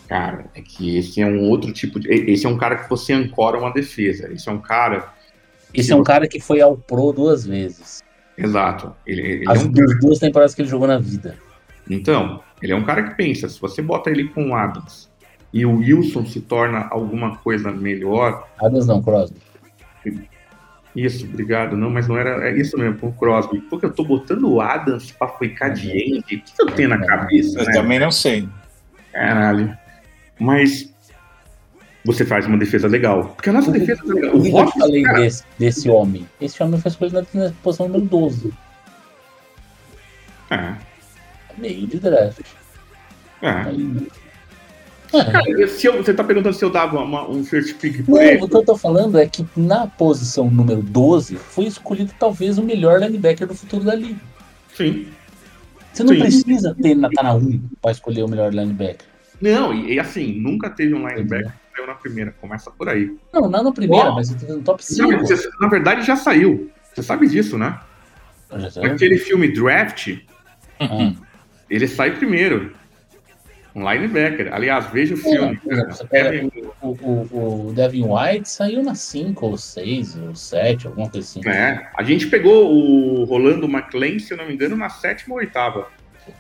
Cara, 0.08 0.46
é 0.56 0.62
que 0.62 0.96
esse 0.96 1.22
é 1.22 1.26
um 1.26 1.50
outro 1.50 1.74
tipo 1.74 2.00
de. 2.00 2.08
Esse 2.08 2.46
é 2.46 2.50
um 2.50 2.58
cara 2.58 2.78
que 2.78 2.90
você 2.90 3.12
ancora 3.14 3.58
uma 3.58 3.74
defesa. 3.74 4.32
Esse 4.32 4.48
é 4.48 4.52
um 4.52 4.60
cara. 4.60 5.12
Esse 5.74 5.92
é 5.92 5.96
um 5.96 6.04
cara 6.04 6.28
que 6.28 6.40
foi 6.40 6.62
ao 6.62 6.78
Pro 6.78 7.12
duas 7.12 7.46
vezes. 7.46 8.04
Exato. 8.38 8.96
Ele, 9.06 9.22
ele 9.22 9.46
é 9.48 9.52
As 9.52 9.64
um 9.64 9.72
duas, 9.72 10.20
temporadas 10.20 10.56
que 10.56 10.62
ele 10.62 10.70
jogou 10.70 10.88
na 10.88 10.98
vida. 10.98 11.36
Então, 11.90 12.42
ele 12.62 12.72
é 12.72 12.76
um 12.76 12.84
cara 12.84 13.04
que 13.04 13.16
pensa, 13.16 13.48
se 13.50 13.60
você 13.60 13.82
bota 13.82 14.10
ele 14.10 14.26
com 14.30 14.50
o 14.50 14.56
Adams 14.56 15.12
e 15.54 15.66
o 15.66 15.78
Wilson 15.78 16.26
se 16.26 16.42
torna 16.42 16.88
alguma 16.90 17.38
coisa 17.38 17.72
melhor, 17.72 18.48
Adams 18.60 18.88
não, 18.88 19.02
Crosby. 19.04 19.38
isso, 20.96 21.26
obrigado, 21.26 21.76
não, 21.76 21.90
mas 21.90 22.08
não 22.08 22.18
era, 22.18 22.48
é 22.50 22.58
isso 22.58 22.78
mesmo, 22.78 22.98
com 22.98 23.08
o 23.10 23.14
Crosby. 23.14 23.60
Porque 23.70 23.86
eu 23.86 23.92
tô 23.94 24.04
botando 24.04 24.46
o 24.50 24.62
Adams 24.62 25.12
pra 25.12 25.28
ficar 25.28 25.70
de 25.70 25.92
end, 25.92 26.20
o 26.20 26.24
que 26.24 26.38
que 26.38 26.62
eu 26.62 26.68
tenho 26.68 26.90
na 26.90 27.06
cabeça, 27.06 27.60
Eu 27.60 27.66
né? 27.66 27.74
também 27.74 28.00
não 28.00 28.12
sei. 28.12 28.48
Caralho. 29.12 29.78
Mas 30.40 30.93
você 32.06 32.26
faz 32.26 32.46
uma 32.46 32.58
defesa 32.58 32.88
legal. 32.88 33.30
Porque 33.36 33.50
a 33.50 33.54
nossa 33.54 33.70
O- 33.70 33.74
defesa 33.74 34.02
tá 34.06 34.14
legal. 34.14 34.36
O 34.36 34.40
O 34.40 34.44
que 34.44 34.50
eu 34.52 34.68
falei 34.68 35.04
cara, 35.04 35.20
desse, 35.22 35.44
desse 35.58 35.90
homem? 35.90 36.28
Esse 36.42 36.62
homem 36.62 36.80
foi 36.80 36.90
escolhido 36.92 37.26
na, 37.34 37.44
na 37.46 37.52
posição 37.64 37.88
número 37.88 38.06
12. 38.06 38.54
é, 40.50 40.74
Meio 41.58 41.88
de 41.88 42.00
draft. 42.00 42.42
é. 43.42 43.50
Aí- 43.50 44.08
É. 45.16 45.24
Cara, 45.32 45.68
se 45.68 45.86
eu- 45.86 45.98
você 46.04 46.12
tá 46.12 46.24
perguntando 46.24 46.56
se 46.56 46.66
eu 46.66 46.72
dava 46.72 47.00
uma- 47.00 47.30
um 47.30 47.44
first 47.44 47.76
pick 47.76 48.04
Não, 48.08 48.20
ele? 48.20 48.44
o 48.44 48.50
que 48.50 48.56
eu 48.56 48.66
tô 48.66 48.76
falando 48.76 49.16
é 49.20 49.28
que 49.28 49.46
na 49.56 49.86
posição 49.86 50.50
número 50.50 50.82
12 50.82 51.36
foi 51.36 51.66
escolhido 51.66 52.12
talvez 52.18 52.58
o 52.58 52.64
melhor 52.64 53.00
linebacker 53.00 53.48
do 53.48 53.54
futuro 53.54 53.84
da 53.84 53.94
liga. 53.94 54.20
Sim. 54.76 55.06
Você 55.94 56.04
não 56.04 56.16
Sim. 56.16 56.20
precisa 56.20 56.76
ter 56.82 56.96
na, 56.96 57.10
tá 57.12 57.22
na 57.22 57.36
1 57.36 57.62
pra 57.80 57.92
escolher 57.92 58.24
o 58.24 58.28
melhor 58.28 58.52
linebacker. 58.52 59.06
Não, 59.40 59.72
e, 59.72 59.94
e 59.94 60.00
assim, 60.00 60.40
nunca 60.42 60.68
teve 60.72 60.96
um 60.96 61.08
linebacker 61.08 61.54
saiu 61.76 61.88
na 61.88 61.94
primeira. 61.96 62.32
Começa 62.40 62.72
por 62.72 62.88
aí. 62.90 63.16
Não, 63.34 63.50
não 63.50 63.64
na 63.64 63.72
primeira, 63.72 64.06
Uau. 64.08 64.16
mas 64.16 64.30
você 64.30 64.46
tá 64.46 64.54
no 64.54 64.62
top 64.62 64.84
Não, 64.98 65.10
5. 65.10 65.20
você- 65.28 65.50
na 65.60 65.68
verdade, 65.68 66.06
já 66.06 66.16
saiu. 66.16 66.72
Você 66.94 67.02
sabe 67.04 67.28
disso, 67.28 67.58
né? 67.58 67.80
Já? 68.70 68.86
Aquele 68.86 69.18
filme 69.18 69.48
Draft, 69.52 70.20
Ah, 70.80 71.14
ele 71.70 71.88
sai 71.88 72.12
primeiro. 72.16 72.74
Um 73.76 73.90
linebacker. 73.92 74.54
Aliás, 74.54 74.86
veja 74.92 75.16
o 75.16 75.18
filme. 75.18 75.60
exemplo, 75.68 75.96
você 75.96 76.06
pega 76.06 76.48
o, 76.80 76.90
o, 76.90 77.70
o 77.70 77.74
Devin 77.74 78.06
White 78.08 78.48
saiu 78.48 78.84
na 78.84 78.94
5 78.94 79.44
ou 79.48 79.58
6 79.58 80.16
ou 80.18 80.36
7, 80.36 80.86
alguma 80.86 81.10
coisa 81.10 81.28
assim. 81.28 81.50
É, 81.50 81.90
a 81.98 82.04
gente 82.04 82.28
pegou 82.28 82.72
o 82.72 83.24
Rolando 83.24 83.66
McLean, 83.68 84.20
se 84.20 84.32
eu 84.32 84.38
não 84.38 84.46
me 84.46 84.54
engano, 84.54 84.76
na 84.78 84.90
sétima 84.90 85.34
ou 85.34 85.40
oitava. 85.40 85.88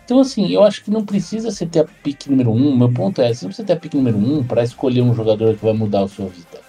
Então, 0.06 0.20
assim, 0.20 0.50
eu 0.50 0.64
acho 0.64 0.84
que 0.84 0.92
não 0.92 1.06
precisa 1.06 1.52
você 1.52 1.66
ter 1.66 1.80
a 1.80 1.86
pick 1.86 2.28
número 2.28 2.52
1. 2.52 2.56
Um. 2.56 2.78
Meu 2.78 2.92
ponto 2.92 3.22
é, 3.22 3.34
você 3.34 3.46
não 3.46 3.50
precisa 3.50 3.66
ter 3.66 3.74
a 3.74 3.78
pick 3.78 3.94
número 3.94 4.18
1 4.18 4.38
um 4.38 4.44
para 4.44 4.64
escolher 4.64 5.02
um 5.02 5.14
jogador 5.14 5.56
que 5.56 5.64
vai 5.64 5.74
mudar 5.74 6.04
a 6.04 6.08
sua 6.08 6.28
vida. 6.28 6.62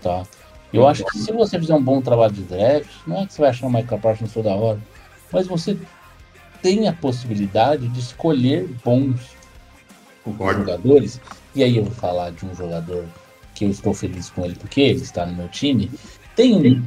Tá? 0.00 0.22
Eu 0.72 0.88
acho 0.88 1.04
que 1.04 1.18
se 1.18 1.30
você 1.32 1.58
fizer 1.58 1.74
um 1.74 1.82
bom 1.82 2.00
trabalho 2.00 2.32
de 2.32 2.42
draft, 2.42 2.88
não 3.06 3.18
é 3.18 3.26
que 3.26 3.34
você 3.34 3.42
vai 3.42 3.50
achar 3.50 3.66
o 3.66 3.70
Michael 3.70 4.00
Parsons 4.00 4.32
toda 4.32 4.54
hora, 4.54 4.78
mas 5.30 5.46
você 5.46 5.76
tem 6.62 6.88
a 6.88 6.92
possibilidade 6.92 7.88
de 7.88 8.00
escolher 8.00 8.68
bons 8.82 9.20
Concordo. 10.24 10.60
jogadores. 10.60 11.20
E 11.54 11.62
aí 11.62 11.76
eu 11.76 11.84
vou 11.84 11.92
falar 11.92 12.30
de 12.30 12.46
um 12.46 12.54
jogador 12.54 13.04
que 13.54 13.66
eu 13.66 13.70
estou 13.70 13.92
feliz 13.92 14.30
com 14.30 14.44
ele 14.44 14.54
porque 14.54 14.80
ele 14.80 15.02
está 15.02 15.26
no 15.26 15.34
meu 15.34 15.48
time, 15.48 15.90
Tem 16.34 16.82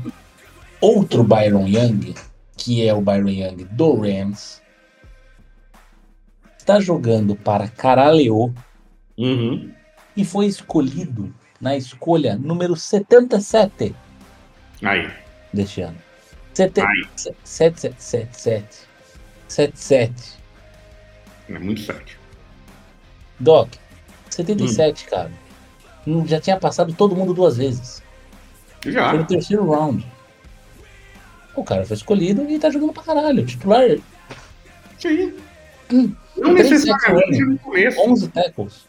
outro 0.82 1.24
Byron 1.24 1.68
Young, 1.68 2.16
que 2.58 2.88
é 2.88 2.94
o 2.94 3.02
Byron 3.02 3.30
Young 3.30 3.66
do 3.72 4.02
Rams. 4.02 4.62
Está 6.66 6.80
jogando 6.80 7.36
para 7.36 7.68
Caralho 7.68 8.52
Uhum. 9.16 9.72
e 10.18 10.26
foi 10.26 10.48
escolhido 10.48 11.32
na 11.62 11.78
escolha 11.78 12.36
número 12.36 12.76
77 12.76 13.96
Aí. 14.84 15.08
deste 15.54 15.82
ano. 15.82 15.96
Sete- 16.56 16.82
Ai. 16.82 17.04
se- 17.16 17.36
sete- 17.44 17.80
sete- 17.82 17.96
sete- 18.00 18.36
sete. 18.36 18.78
Sete- 19.48 19.80
sete. 19.80 20.34
É 21.48 21.60
muito 21.60 21.82
certo. 21.82 22.18
Doc, 23.40 23.76
77, 24.32 25.06
cara. 25.06 25.32
Hum, 26.08 26.26
Já 26.26 26.42
tinha 26.42 26.58
passado 26.60 26.92
todo 26.96 27.16
mundo 27.16 27.32
duas 27.32 27.58
vezes. 27.58 28.02
Já. 28.88 29.12
Foi 29.12 29.20
no 29.20 29.26
terceiro 29.28 29.70
round. 29.70 30.04
O 31.56 31.64
cara 31.64 31.86
foi 31.86 31.96
escolhido 31.96 32.42
e 32.50 32.58
tá 32.58 32.72
jogando 32.72 32.92
pra 32.92 33.04
caralho. 33.04 33.46
Titular, 33.46 33.86
Sim. 34.98 35.32
Hum. 35.94 36.16
Não 36.38 36.54
necessariamente 36.54 37.36
sete, 37.36 37.46
no 37.46 37.58
começo. 37.60 38.02
11 38.02 38.28
tackles. 38.30 38.88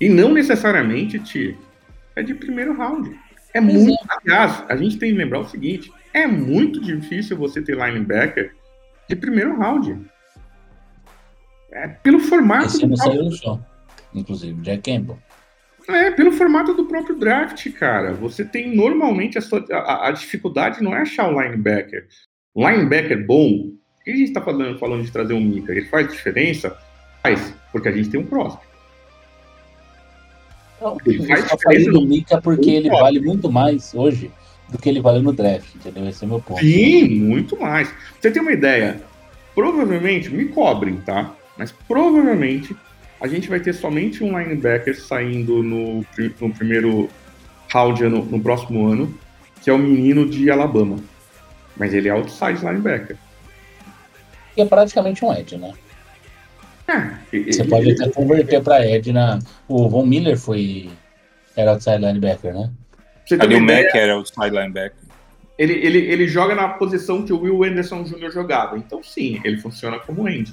E 0.00 0.08
não 0.08 0.32
necessariamente, 0.32 1.18
Ti, 1.18 1.56
é 2.16 2.22
de 2.22 2.34
primeiro 2.34 2.72
round. 2.74 3.10
É 3.52 3.60
Pois 3.60 3.74
muito. 3.74 3.98
Aliás, 4.08 4.64
a 4.68 4.76
gente 4.76 4.98
tem 4.98 5.12
que 5.12 5.18
lembrar 5.18 5.40
o 5.40 5.48
seguinte: 5.48 5.92
é 6.12 6.26
muito 6.26 6.80
difícil 6.80 7.36
você 7.36 7.60
ter 7.60 7.76
linebacker 7.76 8.54
de 9.08 9.16
primeiro 9.16 9.56
round. 9.56 10.00
É 11.72 11.88
pelo 11.88 12.18
formato 12.20 12.66
Esse 12.66 12.84
ano 12.84 12.96
próprio, 12.96 13.18
saiu 13.18 13.30
no 13.30 13.36
chão. 13.36 13.66
Inclusive, 14.14 14.60
Jack 14.62 14.90
Campbell. 14.90 15.18
é, 15.88 16.10
pelo 16.10 16.32
formato 16.32 16.74
do 16.74 16.86
próprio 16.86 17.16
draft, 17.16 17.70
cara. 17.72 18.12
Você 18.14 18.44
tem 18.44 18.74
normalmente 18.74 19.38
a, 19.38 19.40
sua, 19.40 19.64
a, 19.70 20.08
a 20.08 20.12
dificuldade 20.12 20.82
não 20.82 20.94
é 20.94 21.02
achar 21.02 21.28
o 21.28 21.40
linebacker. 21.40 22.06
Linebacker 22.56 23.24
bom. 23.26 23.72
Por 24.00 24.04
que 24.04 24.10
a 24.12 24.16
gente 24.16 24.32
tá 24.32 24.40
falando, 24.40 24.78
falando 24.78 25.04
de 25.04 25.12
trazer 25.12 25.34
um 25.34 25.40
Mika? 25.40 25.72
Ele 25.72 25.84
faz 25.86 26.10
diferença? 26.10 26.76
Faz, 27.22 27.54
porque 27.70 27.88
a 27.88 27.92
gente 27.92 28.08
tem 28.08 28.18
um 28.18 28.24
próximo. 28.26 28.62
Não, 30.80 30.96
Ele 31.04 31.26
faz 31.26 31.44
só 31.46 31.54
diferença 31.56 31.90
do 31.90 32.06
Mika 32.06 32.40
porque 32.40 32.70
ele 32.70 32.88
top. 32.88 33.02
vale 33.02 33.20
muito 33.20 33.52
mais 33.52 33.94
hoje 33.94 34.30
do 34.70 34.78
que 34.78 34.88
ele 34.88 35.02
valeu 35.02 35.22
no 35.22 35.32
draft, 35.32 35.74
entendeu? 35.74 36.08
Esse 36.08 36.24
é 36.24 36.26
o 36.26 36.30
meu 36.30 36.40
ponto. 36.40 36.60
Sim, 36.60 37.20
muito 37.20 37.60
mais. 37.60 37.88
Pra 37.88 37.98
Você 38.20 38.30
tem 38.30 38.40
uma 38.40 38.52
ideia? 38.52 39.02
Provavelmente, 39.54 40.30
me 40.30 40.46
cobrem, 40.46 40.96
tá? 40.96 41.34
Mas 41.58 41.70
provavelmente 41.86 42.74
a 43.20 43.26
gente 43.26 43.50
vai 43.50 43.60
ter 43.60 43.74
somente 43.74 44.24
um 44.24 44.38
linebacker 44.38 44.98
saindo 44.98 45.62
no, 45.62 46.06
no 46.40 46.54
primeiro 46.54 47.10
round 47.68 48.02
no, 48.04 48.24
no 48.24 48.40
próximo 48.40 48.86
ano, 48.86 49.14
que 49.60 49.68
é 49.68 49.72
o 49.72 49.78
menino 49.78 50.26
de 50.26 50.50
Alabama. 50.50 50.96
Mas 51.76 51.92
ele 51.92 52.08
é 52.08 52.12
outside 52.12 52.64
linebacker. 52.64 53.18
Que 54.54 54.62
é 54.62 54.64
praticamente 54.66 55.24
um 55.24 55.32
Ed, 55.32 55.56
né? 55.56 55.72
E- 57.32 57.52
Você 57.52 57.64
pode 57.64 57.92
até 57.92 58.08
converter 58.10 58.60
pra 58.62 58.84
Ed 58.84 59.12
na. 59.12 59.38
O 59.68 59.88
Von 59.88 60.04
Miller 60.06 60.36
foi. 60.38 60.90
Era 61.56 61.72
outside 61.72 61.98
linebacker, 61.98 62.52
né? 62.54 62.70
você 63.24 63.34
Ali 63.40 63.54
o 63.54 63.60
Mac 63.60 63.94
era 63.94 64.16
o 64.18 64.24
side 64.24 64.50
linebacker. 64.50 64.96
ele, 65.58 65.74
ele, 65.74 65.98
ele 65.98 66.26
joga 66.26 66.54
na 66.54 66.68
posição 66.70 67.24
que 67.24 67.32
o 67.32 67.40
Will 67.42 67.62
Anderson 67.64 68.02
Jr. 68.02 68.30
jogava. 68.32 68.76
Então, 68.76 69.02
sim, 69.04 69.40
ele 69.44 69.58
funciona 69.58 69.98
como 70.00 70.28
end. 70.28 70.52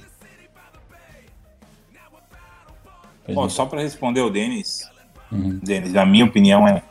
Bom, 3.33 3.45
é. 3.45 3.49
só 3.49 3.65
para 3.65 3.81
responder 3.81 4.21
o 4.21 4.29
Denis, 4.29 4.89
Uhum. 5.31 5.59
Denis, 5.61 5.93
a 5.95 6.05
minha 6.05 6.23
opinião 6.23 6.65
é 6.65 6.81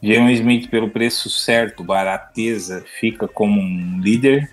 Jalen 0.00 0.32
Smith 0.34 0.70
pelo 0.70 0.90
preço 0.90 1.28
certo, 1.28 1.82
barateza, 1.82 2.84
fica 3.00 3.26
como 3.26 3.60
um 3.60 3.98
líder, 4.00 4.48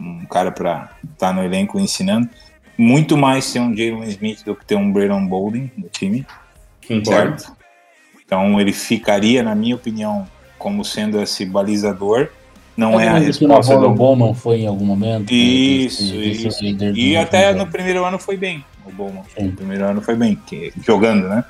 um 0.00 0.24
cara 0.26 0.50
para 0.50 0.90
estar 1.12 1.32
no 1.34 1.42
elenco 1.44 1.78
ensinando. 1.78 2.28
Muito 2.78 3.16
mais 3.16 3.52
ter 3.52 3.60
um 3.60 3.76
Jalen 3.76 4.04
Smith 4.08 4.42
do 4.44 4.54
que 4.56 4.64
ter 4.64 4.74
um 4.74 4.90
Brandon 4.90 5.26
Bolden 5.26 5.70
no 5.76 5.88
time, 5.88 6.26
Concordo. 6.88 7.40
certo? 7.40 7.56
Então 8.24 8.58
ele 8.60 8.72
ficaria, 8.72 9.42
na 9.42 9.54
minha 9.54 9.74
opinião, 9.74 10.26
como 10.58 10.84
sendo 10.84 11.20
esse 11.20 11.44
balizador. 11.44 12.28
Não 12.76 12.98
é 12.98 13.08
a 13.08 13.18
resposta 13.18 13.76
do 13.78 13.90
Bowman 13.90 14.32
foi 14.32 14.60
em 14.60 14.66
algum 14.66 14.86
momento. 14.86 15.30
Isso, 15.30 16.02
Esse- 16.04 16.16
esse 16.30 16.48
isso. 16.48 16.64
líder 16.64 16.96
E 16.96 17.14
até 17.16 17.52
no 17.52 17.66
primeiro 17.66 18.04
ano 18.04 18.18
foi 18.18 18.38
bem, 18.38 18.64
o 18.86 18.90
Bowman. 18.92 19.22
No 19.38 19.52
primeiro 19.52 19.84
ano 19.84 20.00
foi 20.00 20.14
bem, 20.16 20.34
que- 20.46 20.72
jogando, 20.82 21.28
né? 21.28 21.44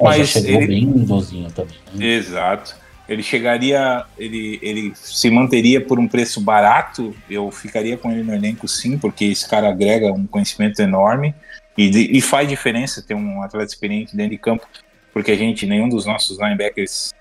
Mas 0.00 0.28
chegou 0.30 0.60
ele- 0.62 0.66
bem 0.66 0.82
idosinho 0.82 1.48
também. 1.52 1.76
Né? 1.94 2.04
Exato. 2.06 2.74
Ele 3.12 3.22
chegaria, 3.22 4.04
ele, 4.18 4.58
ele 4.62 4.92
se 4.94 5.30
manteria 5.30 5.80
por 5.80 5.98
um 5.98 6.08
preço 6.08 6.40
barato. 6.40 7.14
Eu 7.28 7.50
ficaria 7.50 7.96
com 7.96 8.10
ele 8.10 8.22
no 8.22 8.34
elenco, 8.34 8.66
sim, 8.66 8.96
porque 8.96 9.26
esse 9.26 9.48
cara 9.48 9.68
agrega 9.68 10.12
um 10.12 10.26
conhecimento 10.26 10.80
enorme 10.80 11.34
e, 11.76 12.18
e 12.18 12.20
faz 12.20 12.48
diferença 12.48 13.02
ter 13.02 13.14
um 13.14 13.42
atleta 13.42 13.72
experiente 13.72 14.16
dentro 14.16 14.32
de 14.32 14.38
campo, 14.38 14.66
porque 15.12 15.30
a 15.30 15.36
gente, 15.36 15.66
nenhum 15.66 15.88
dos 15.88 16.06
nossos 16.06 16.38
linebackers 16.38 17.12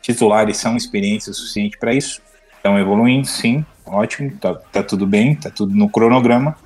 titulares 0.00 0.56
são 0.56 0.76
experientes 0.76 1.28
o 1.28 1.34
suficiente 1.34 1.78
para 1.78 1.94
isso. 1.94 2.20
Estão 2.56 2.78
evoluindo, 2.78 3.26
sim, 3.26 3.64
ótimo, 3.84 4.30
tá, 4.36 4.54
tá 4.54 4.82
tudo 4.82 5.06
bem, 5.06 5.34
tá 5.34 5.50
tudo 5.50 5.74
no 5.74 5.88
cronograma. 5.88 6.56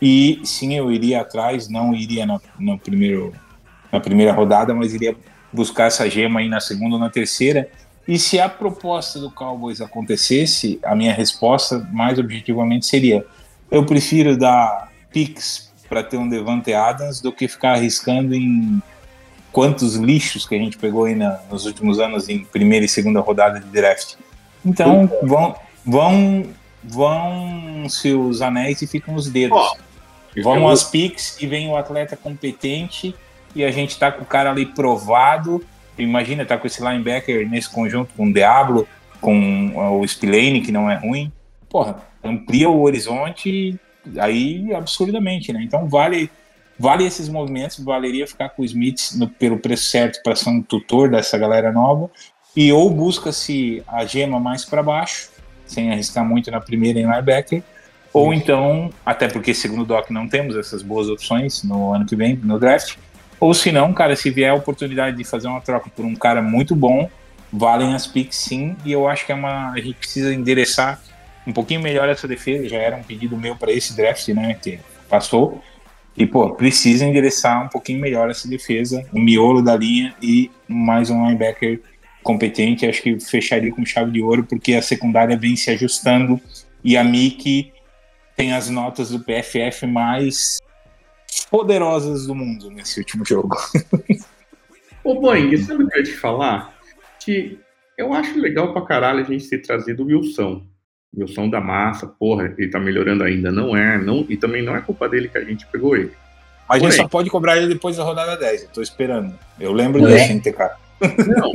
E 0.00 0.40
sim, 0.44 0.74
eu 0.76 0.90
iria 0.92 1.20
atrás, 1.20 1.68
não 1.68 1.94
iria 1.94 2.24
na, 2.24 2.40
no 2.58 2.78
primeiro, 2.78 3.32
na 3.90 4.00
primeira 4.00 4.32
rodada, 4.32 4.74
mas 4.74 4.94
iria 4.94 5.16
buscar 5.52 5.86
essa 5.86 6.08
gema 6.08 6.40
aí 6.40 6.48
na 6.48 6.60
segunda 6.60 6.94
ou 6.94 7.00
na 7.00 7.10
terceira. 7.10 7.68
E 8.08 8.18
se 8.18 8.40
a 8.40 8.48
proposta 8.48 9.18
do 9.20 9.30
Cowboys 9.30 9.82
acontecesse, 9.82 10.80
a 10.82 10.96
minha 10.96 11.12
resposta, 11.12 11.86
mais 11.92 12.18
objetivamente, 12.18 12.86
seria: 12.86 13.22
eu 13.70 13.84
prefiro 13.84 14.34
dar 14.36 14.90
picks 15.12 15.70
para 15.88 16.02
ter 16.02 16.16
um 16.16 16.26
Devante 16.28 16.72
Adams 16.72 17.20
do 17.20 17.30
que 17.30 17.46
ficar 17.46 17.72
arriscando 17.74 18.34
em 18.34 18.82
quantos 19.52 19.94
lixos 19.96 20.46
que 20.46 20.54
a 20.54 20.58
gente 20.58 20.78
pegou 20.78 21.04
aí 21.04 21.14
na- 21.14 21.38
nos 21.50 21.66
últimos 21.66 21.98
anos 21.98 22.28
em 22.30 22.44
primeira 22.44 22.84
e 22.84 22.88
segunda 22.88 23.20
rodada 23.20 23.60
de 23.60 23.66
draft. 23.66 24.14
Então, 24.64 25.10
vão, 25.22 25.54
vão, 25.84 26.46
vão 26.82 27.88
se 27.88 28.12
os 28.12 28.42
anéis 28.42 28.82
e 28.82 28.86
ficam 28.86 29.14
os 29.14 29.28
dedos. 29.28 29.58
Vão 30.42 30.56
eu- 30.56 30.68
as 30.68 30.84
picks 30.84 31.36
e 31.40 31.46
vem 31.46 31.68
o 31.68 31.76
atleta 31.76 32.16
competente 32.16 33.14
e 33.54 33.64
a 33.64 33.70
gente 33.70 33.98
tá 33.98 34.10
com 34.12 34.22
o 34.22 34.26
cara 34.26 34.50
ali 34.50 34.66
provado. 34.66 35.64
Imagina, 35.98 36.44
tá 36.44 36.56
com 36.56 36.66
esse 36.66 36.82
linebacker 36.82 37.48
nesse 37.48 37.68
conjunto 37.70 38.12
com 38.16 38.26
o 38.26 38.32
Diablo, 38.32 38.86
com 39.20 39.72
o 40.00 40.06
Spillane, 40.06 40.60
que 40.60 40.70
não 40.72 40.90
é 40.90 40.96
ruim. 40.96 41.32
Porra, 41.68 41.96
amplia 42.22 42.68
o 42.68 42.82
horizonte 42.82 43.78
aí 44.18 44.72
absurdamente, 44.74 45.52
né? 45.52 45.62
Então 45.62 45.88
vale 45.88 46.30
vale 46.78 47.04
esses 47.04 47.28
movimentos, 47.28 47.80
valeria 47.80 48.24
ficar 48.26 48.50
com 48.50 48.62
o 48.62 48.64
Smith 48.64 49.10
no- 49.16 49.28
pelo 49.28 49.58
preço 49.58 49.84
certo 49.90 50.22
para 50.22 50.36
ser 50.36 50.48
um 50.48 50.62
tutor 50.62 51.10
dessa 51.10 51.36
galera 51.36 51.72
nova. 51.72 52.08
E 52.56 52.72
ou 52.72 52.88
busca-se 52.88 53.82
a 53.86 54.04
gema 54.04 54.38
mais 54.38 54.64
para 54.64 54.80
baixo, 54.82 55.28
sem 55.66 55.90
arriscar 55.90 56.24
muito 56.24 56.50
na 56.52 56.60
primeira 56.60 56.98
em 57.00 57.02
linebacker, 57.04 57.62
ou 58.12 58.32
então, 58.32 58.90
até 59.04 59.28
porque 59.28 59.52
segundo 59.52 59.82
o 59.82 59.84
Doc 59.84 60.08
não 60.10 60.28
temos 60.28 60.56
essas 60.56 60.80
boas 60.82 61.08
opções 61.08 61.62
no 61.64 61.92
ano 61.92 62.06
que 62.06 62.14
vem, 62.16 62.36
no 62.36 62.58
draft, 62.58 62.96
ou 63.40 63.54
se 63.54 63.70
não, 63.72 63.92
cara, 63.92 64.16
se 64.16 64.30
vier 64.30 64.50
a 64.50 64.54
oportunidade 64.54 65.16
de 65.16 65.24
fazer 65.24 65.48
uma 65.48 65.60
troca 65.60 65.90
por 65.94 66.04
um 66.04 66.14
cara 66.14 66.42
muito 66.42 66.74
bom, 66.74 67.08
valem 67.52 67.94
as 67.94 68.06
picks 68.06 68.36
sim, 68.36 68.76
e 68.84 68.92
eu 68.92 69.08
acho 69.08 69.24
que 69.24 69.32
é 69.32 69.34
uma 69.34 69.72
a 69.72 69.78
gente 69.78 69.94
precisa 69.94 70.34
endereçar 70.34 71.00
um 71.46 71.52
pouquinho 71.52 71.80
melhor 71.80 72.08
essa 72.08 72.28
defesa, 72.28 72.68
já 72.68 72.76
era 72.76 72.96
um 72.96 73.02
pedido 73.02 73.36
meu 73.36 73.56
para 73.56 73.72
esse 73.72 73.96
draft, 73.96 74.28
né, 74.28 74.54
que 74.60 74.78
passou. 75.08 75.62
E, 76.16 76.26
pô, 76.26 76.50
precisa 76.50 77.06
endereçar 77.06 77.64
um 77.64 77.68
pouquinho 77.68 78.00
melhor 78.00 78.28
essa 78.28 78.48
defesa, 78.48 79.06
o 79.12 79.20
miolo 79.20 79.62
da 79.62 79.76
linha 79.76 80.14
e 80.20 80.50
mais 80.66 81.10
um 81.10 81.24
linebacker 81.24 81.80
competente. 82.24 82.84
Acho 82.84 83.00
que 83.00 83.20
fecharia 83.20 83.72
com 83.72 83.86
chave 83.86 84.10
de 84.10 84.20
ouro, 84.20 84.44
porque 84.44 84.74
a 84.74 84.82
secundária 84.82 85.36
vem 85.36 85.54
se 85.54 85.70
ajustando 85.70 86.40
e 86.82 86.96
a 86.96 87.04
Mickey 87.04 87.72
tem 88.36 88.52
as 88.52 88.68
notas 88.68 89.10
do 89.10 89.20
PFF 89.20 89.86
mais 89.86 90.58
poderosas 91.50 92.26
do 92.26 92.34
mundo 92.34 92.70
nesse 92.70 93.00
último 93.00 93.24
jogo. 93.24 93.56
Ô, 95.04 95.20
Boing, 95.20 95.56
sabe 95.58 95.84
o 95.84 95.88
que 95.88 95.96
eu 95.96 96.00
ia 96.00 96.04
te 96.04 96.16
falar? 96.16 96.74
Que 97.20 97.58
eu 97.96 98.12
acho 98.12 98.38
legal 98.38 98.72
pra 98.72 98.82
caralho 98.82 99.20
a 99.20 99.24
gente 99.24 99.48
ter 99.48 99.58
trazido 99.58 100.02
o 100.02 100.06
Wilson. 100.06 100.62
Wilson 101.16 101.48
da 101.48 101.60
massa, 101.60 102.06
porra, 102.06 102.54
ele 102.58 102.68
tá 102.68 102.78
melhorando 102.78 103.24
ainda. 103.24 103.50
Não 103.50 103.76
é, 103.76 103.96
não, 103.98 104.26
e 104.28 104.36
também 104.36 104.62
não 104.62 104.76
é 104.76 104.80
culpa 104.80 105.08
dele 105.08 105.28
que 105.28 105.38
a 105.38 105.44
gente 105.44 105.66
pegou 105.66 105.96
ele. 105.96 106.12
Mas 106.68 106.82
a 106.82 106.84
gente 106.84 106.90
Porém. 106.90 107.02
só 107.02 107.08
pode 107.08 107.30
cobrar 107.30 107.56
ele 107.56 107.66
depois 107.68 107.96
da 107.96 108.04
rodada 108.04 108.36
10, 108.36 108.64
eu 108.64 108.68
tô 108.68 108.82
esperando. 108.82 109.34
Eu 109.58 109.72
lembro 109.72 110.06
É. 110.06 110.12
desse 110.12 110.32
NTK. 110.34 110.70
Não, 111.26 111.52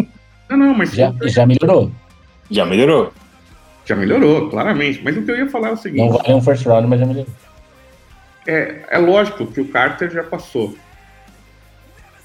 não, 0.49 0.57
não 0.57 0.73
mas 0.73 0.91
Já, 0.91 1.13
já 1.25 1.45
melhorou. 1.45 1.91
Já 2.49 2.65
melhorou. 2.65 3.13
já 3.85 3.95
melhorou, 3.95 4.49
claramente. 4.49 5.01
Mas 5.03 5.15
o 5.17 5.21
que 5.21 5.29
eu 5.31 5.37
ia 5.37 5.49
falar 5.49 5.67
é 5.67 5.71
o 5.71 5.75
Não 5.75 5.81
seguinte: 5.81 6.17
vale 6.17 6.33
um 6.33 6.41
first 6.41 6.65
round, 6.65 6.87
mas 6.87 6.99
já 6.99 7.05
melhorou. 7.05 7.31
É, 8.47 8.83
é 8.89 8.97
lógico 8.97 9.47
que 9.47 9.61
o 9.61 9.67
Carter 9.67 10.11
já 10.11 10.23
passou. 10.23 10.77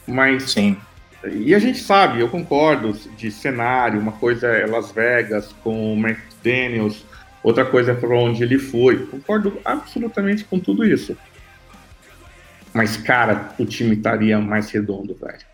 Mas 0.07 0.51
Sim. 0.51 0.77
E 1.25 1.53
a 1.55 1.59
gente 1.59 1.81
sabe, 1.81 2.21
eu 2.21 2.29
concordo, 2.29 2.93
de 3.17 3.31
cenário, 3.31 4.01
uma 4.01 4.13
coisa 4.13 4.47
é 4.47 4.67
Las 4.67 4.93
Vegas 4.93 5.53
com 5.65 5.95
o 5.95 5.99
McDaniels, 5.99 7.05
outra 7.43 7.65
coisa 7.65 7.91
é 7.91 7.95
para 7.95 8.17
onde 8.17 8.43
ele 8.43 8.59
foi. 8.59 9.05
Concordo 9.07 9.59
absolutamente 9.65 10.45
com 10.45 10.61
tudo 10.61 10.85
isso. 10.85 11.17
Mas, 12.73 12.97
cara, 12.97 13.53
o 13.59 13.65
time 13.65 13.97
estaria 13.97 14.39
mais 14.39 14.71
redondo, 14.71 15.17
velho. 15.21 15.45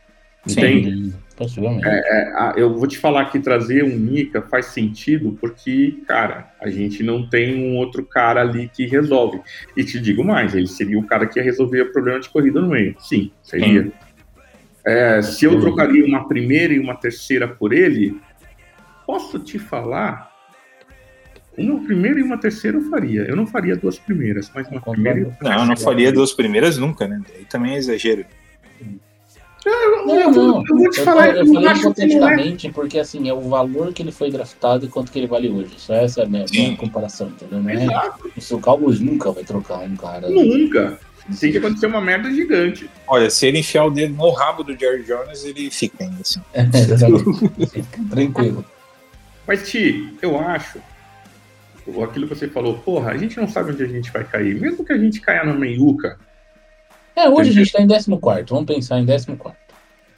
Entende? 0.49 1.15
Possivelmente. 1.37 1.87
É, 1.87 2.33
ah, 2.37 2.55
eu 2.57 2.73
vou 2.73 2.87
te 2.87 2.97
falar 2.97 3.25
que 3.27 3.41
trazer 3.41 3.83
um 3.83 3.97
Mika 3.97 4.43
faz 4.43 4.67
sentido 4.67 5.37
porque, 5.41 5.99
cara, 6.07 6.53
a 6.61 6.71
gente 6.71 7.03
não 7.03 7.29
tem 7.29 7.57
um 7.57 7.77
outro 7.77 8.05
cara 8.05 8.41
ali 8.41 8.69
que 8.69 8.87
resolve. 8.87 9.41
E 9.77 9.83
te 9.83 9.99
digo 9.99 10.23
mais, 10.23 10.55
ele 10.55 10.69
seria 10.69 10.99
o 10.99 11.05
cara 11.05 11.27
que 11.27 11.39
ia 11.39 11.45
resolver 11.45 11.83
o 11.83 11.93
problema 11.93 12.21
de 12.21 12.29
corrida 12.29 12.61
no 12.61 12.69
meio. 12.69 12.95
Sim, 13.01 13.33
seria. 13.43 13.91
É, 14.87 15.23
se 15.23 15.45
eu 15.45 15.59
trocaria 15.59 16.05
uma 16.05 16.29
primeira 16.29 16.73
e 16.73 16.79
uma 16.79 16.95
terceira 16.95 17.49
por 17.49 17.73
ele, 17.73 18.21
posso 19.07 19.39
te 19.39 19.59
falar. 19.59 20.33
Uma 21.57 21.85
primeira 21.85 22.19
e 22.19 22.23
uma 22.23 22.39
terceira 22.39 22.77
eu 22.77 22.91
faria. 22.91 23.23
Eu 23.23 23.35
não 23.35 23.47
faria 23.47 23.77
duas 23.77 23.99
primeiras, 23.99 24.51
mas 24.55 24.67
uma 24.69 24.81
Concordo. 24.81 25.03
primeira 25.03 25.21
e 25.21 25.25
uma 25.25 25.37
Não, 25.41 25.63
eu 25.63 25.67
não 25.67 25.77
faria 25.77 26.13
duas 26.13 26.33
primeiras 26.33 26.79
nunca, 26.79 27.09
né? 27.09 27.21
Aí 27.35 27.45
também 27.45 27.75
é 27.75 27.79
exagero. 27.79 28.25
Eu, 29.65 30.07
Não, 30.07 30.21
eu 30.21 30.33
vou- 30.33 30.47
não. 30.49 30.65
eu 30.69 30.77
vou 30.77 30.91
te 30.91 30.99
Eu, 30.99 31.05
falar, 31.05 31.27
tô- 31.33 31.39
eu 31.41 31.47
eu 31.47 31.55
falei 31.55 31.69
é. 31.69 31.73
hipoteticamente 31.77 32.71
porque 32.71 32.99
assim, 32.99 33.29
é 33.29 33.33
o 33.35 33.41
valor 33.49 33.93
que 33.93 34.03
ele 34.03 34.13
foi 34.13 34.31
draftado 34.31 34.85
e 34.85 34.89
quanto 34.89 35.11
que 35.11 35.19
ele 35.19 35.27
vale 35.27 35.49
hoje. 35.49 35.75
Só 35.79 35.95
essa 35.95 36.21
é 36.21 36.25
a 36.25 36.29
minha, 36.29 36.45
minha 36.51 36.77
comparação, 36.77 37.29
entendeu? 37.29 37.61
Não 37.63 37.71
é, 37.71 38.11
isso, 38.37 38.57
o 38.57 38.61
Cowboys 38.61 39.01
nunca 39.01 39.33
vai 39.33 39.43
trocar 39.45 39.79
um 39.79 39.97
cara. 39.97 40.29
nunca. 40.29 40.99
Tem 41.41 41.51
que 41.51 41.57
acontecer 41.57 41.87
uma 41.87 42.03
merda 42.03 42.31
gigante. 42.31 42.91
Olha, 43.09 43.31
se 43.31 43.47
ele 43.47 43.61
enfiar 43.61 43.87
o 43.87 43.91
dedo 43.91 44.13
no 44.15 44.31
rabo 44.31 44.63
do 44.63 44.79
Jerry 44.79 45.05
Jones, 45.05 45.43
ele 45.47 45.71
fica 45.71 46.05
ainda 46.05 46.21
assim. 46.21 46.41
Fica 47.71 47.99
Tranquilo. 48.11 48.63
Mas, 49.47 49.67
Ti, 49.69 50.15
eu 50.21 50.39
acho. 50.39 50.79
Aquilo 52.03 52.29
que 52.29 52.35
você 52.35 52.49
falou, 52.49 52.75
porra, 52.79 53.11
a 53.13 53.17
gente 53.17 53.39
não 53.39 53.49
sabe 53.49 53.73
onde 53.73 53.83
a 53.83 53.87
gente 53.87 54.11
vai 54.11 54.23
cair. 54.25 54.59
Mesmo 54.61 54.85
que 54.85 54.93
a 54.93 54.99
gente 54.99 55.21
caia 55.21 55.45
na 55.45 55.55
meiuca, 55.55 56.19
É, 57.17 57.29
hoje 57.29 57.51
a 57.51 57.53
gente 57.53 57.73
tá 57.73 57.81
em 57.83 57.89
14. 57.89 58.45
Vamos 58.49 58.67
pensar 58.67 58.99
em 58.99 59.07
14. 59.07 59.27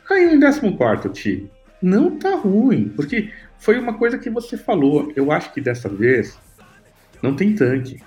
caiu 0.09 0.31
em 0.35 0.41
14, 0.41 1.09
Ti. 1.11 1.51
Não 1.83 2.17
tá 2.19 2.35
ruim. 2.37 2.89
Porque 2.95 3.31
foi 3.59 3.79
uma 3.79 3.95
coisa 3.95 4.19
que 4.19 4.31
você 4.31 4.57
falou. 4.57 5.13
Eu 5.15 5.31
acho 5.31 5.53
que 5.53 5.61
dessa 5.61 5.89
vez 5.89 6.39
não 7.23 7.35
tem 7.37 7.55
tanque. 7.55 8.01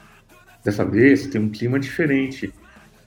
Dessa 0.63 0.83
vez 0.83 1.27
tem 1.27 1.39
um 1.41 1.49
clima 1.49 1.79
diferente. 1.79 2.51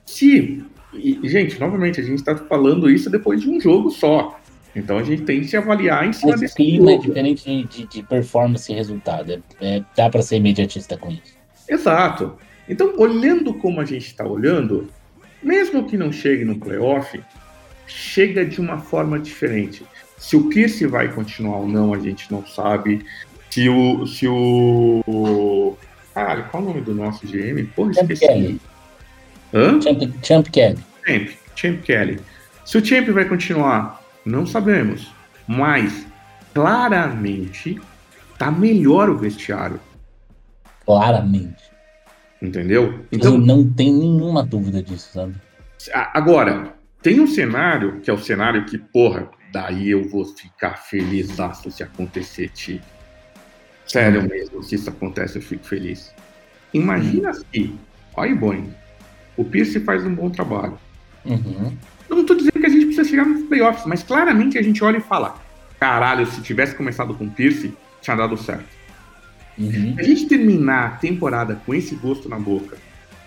Se. 0.05 0.63
e, 0.93 1.19
gente, 1.27 1.59
novamente, 1.59 1.99
a 1.99 2.03
gente 2.03 2.23
tá 2.23 2.35
falando 2.35 2.89
isso 2.89 3.09
depois 3.09 3.41
de 3.41 3.49
um 3.49 3.59
jogo 3.59 3.89
só. 3.91 4.39
Então 4.75 4.97
a 4.97 5.03
gente 5.03 5.21
tem 5.23 5.41
que 5.41 5.47
se 5.47 5.55
avaliar 5.55 6.03
em 6.07 6.13
cima 6.13 6.33
o 6.35 6.39
desse 6.39 6.55
clima 6.55 6.89
é 6.91 6.95
jogo. 6.95 7.07
diferente 7.07 7.43
de, 7.45 7.63
de- 7.67 7.87
de 7.87 8.03
performance 8.03 8.71
e 8.71 8.75
resultado. 8.75 9.31
É, 9.31 9.41
é- 9.77 9.83
dá 9.95 10.09
pra 10.09 10.21
ser 10.23 10.37
imediatista 10.37 10.97
com 10.97 11.11
isso. 11.11 11.35
Exato. 11.69 12.35
Então, 12.67 12.93
olhando 12.97 13.53
como 13.55 13.79
a 13.81 13.85
gente 13.85 14.07
está 14.07 14.25
olhando, 14.25 14.87
mesmo 15.43 15.85
que 15.85 15.97
não 15.97 16.11
chegue 16.11 16.45
no 16.45 16.57
playoff, 16.57 17.21
chega 17.87 18.45
de 18.45 18.59
uma 18.59 18.79
forma 18.79 19.19
diferente. 19.19 19.85
Se 20.17 20.35
o 20.35 20.49
Pierce 20.49 20.85
vai 20.87 21.11
continuar 21.11 21.57
ou 21.57 21.67
não, 21.67 21.93
a 21.93 21.99
gente 21.99 22.31
não 22.31 22.45
sabe. 22.45 23.05
Se 23.49 23.67
o. 23.69 24.07
Se 24.07 24.27
o. 24.27 25.77
Caralho, 26.13 26.45
qual 26.49 26.63
é 26.63 26.65
o 26.65 26.69
nome 26.69 26.81
do 26.81 26.95
nosso 26.95 27.25
GM? 27.25 27.65
Porra, 27.75 27.93
Champ 27.93 28.11
esqueci. 28.11 28.27
Kelly. 28.27 28.61
Hã? 29.53 29.81
Champ, 29.81 30.01
Champ 30.23 30.47
Kelly. 30.49 30.79
Champ. 31.05 31.29
Champ 31.55 31.81
Kelly. 31.81 32.19
Se 32.65 32.77
o 32.77 32.85
Champ 32.85 33.09
vai 33.09 33.25
continuar, 33.25 34.01
não 34.25 34.45
sabemos. 34.45 35.11
Mas, 35.47 36.05
claramente, 36.53 37.79
tá 38.37 38.49
melhor 38.49 39.09
o 39.09 39.17
vestiário. 39.17 39.79
Claramente. 40.85 41.62
Entendeu? 42.43 43.05
Então, 43.09 43.37
não 43.37 43.65
tem 43.65 43.91
nenhuma 43.93 44.43
dúvida 44.43 44.83
disso, 44.83 45.09
sabe? 45.13 45.33
Agora, 46.13 46.73
tem 47.01 47.21
um 47.21 47.27
cenário, 47.27 48.01
que 48.01 48.09
é 48.09 48.13
o 48.13 48.17
cenário 48.17 48.65
que, 48.65 48.77
porra, 48.77 49.29
daí 49.51 49.91
eu 49.91 50.09
vou 50.09 50.25
ficar 50.25 50.75
feliz 50.75 51.29
se 51.71 51.83
acontecer, 51.83 52.49
Ti. 52.49 52.81
Sério 53.87 54.23
mesmo, 54.23 54.61
se 54.61 54.75
isso 54.75 54.89
acontece, 54.89 55.37
eu 55.37 55.41
fico 55.41 55.65
feliz. 55.65 56.13
Imagina 56.73 57.33
se, 57.33 57.73
olha 58.15 58.35
Boeing, 58.35 58.73
o 59.37 59.45
Pierce 59.45 59.79
faz 59.79 60.05
um 60.05 60.13
bom 60.13 60.29
trabalho. 60.29 60.77
Uhum. 61.25 61.71
Eu 62.09 62.17
não 62.17 62.25
tô 62.25 62.35
dizendo 62.35 62.59
que 62.59 62.65
a 62.65 62.69
gente 62.69 62.87
precisa 62.87 63.07
chegar 63.07 63.25
nos 63.25 63.47
playoffs, 63.47 63.85
mas 63.85 64.03
claramente 64.03 64.57
a 64.57 64.61
gente 64.61 64.83
olha 64.83 64.97
e 64.97 65.01
fala: 65.01 65.35
caralho, 65.79 66.25
se 66.25 66.41
tivesse 66.41 66.75
começado 66.75 67.13
com 67.13 67.25
o 67.25 67.31
Pierce, 67.31 67.73
tinha 68.01 68.15
dado 68.15 68.35
certo. 68.35 68.82
Uhum. 69.57 69.95
Se 69.95 69.99
a 69.99 70.03
gente 70.03 70.25
terminar 70.27 70.85
a 70.87 70.97
temporada 70.97 71.55
com 71.65 71.73
esse 71.73 71.95
gosto 71.95 72.27
na 72.27 72.39
boca 72.39 72.77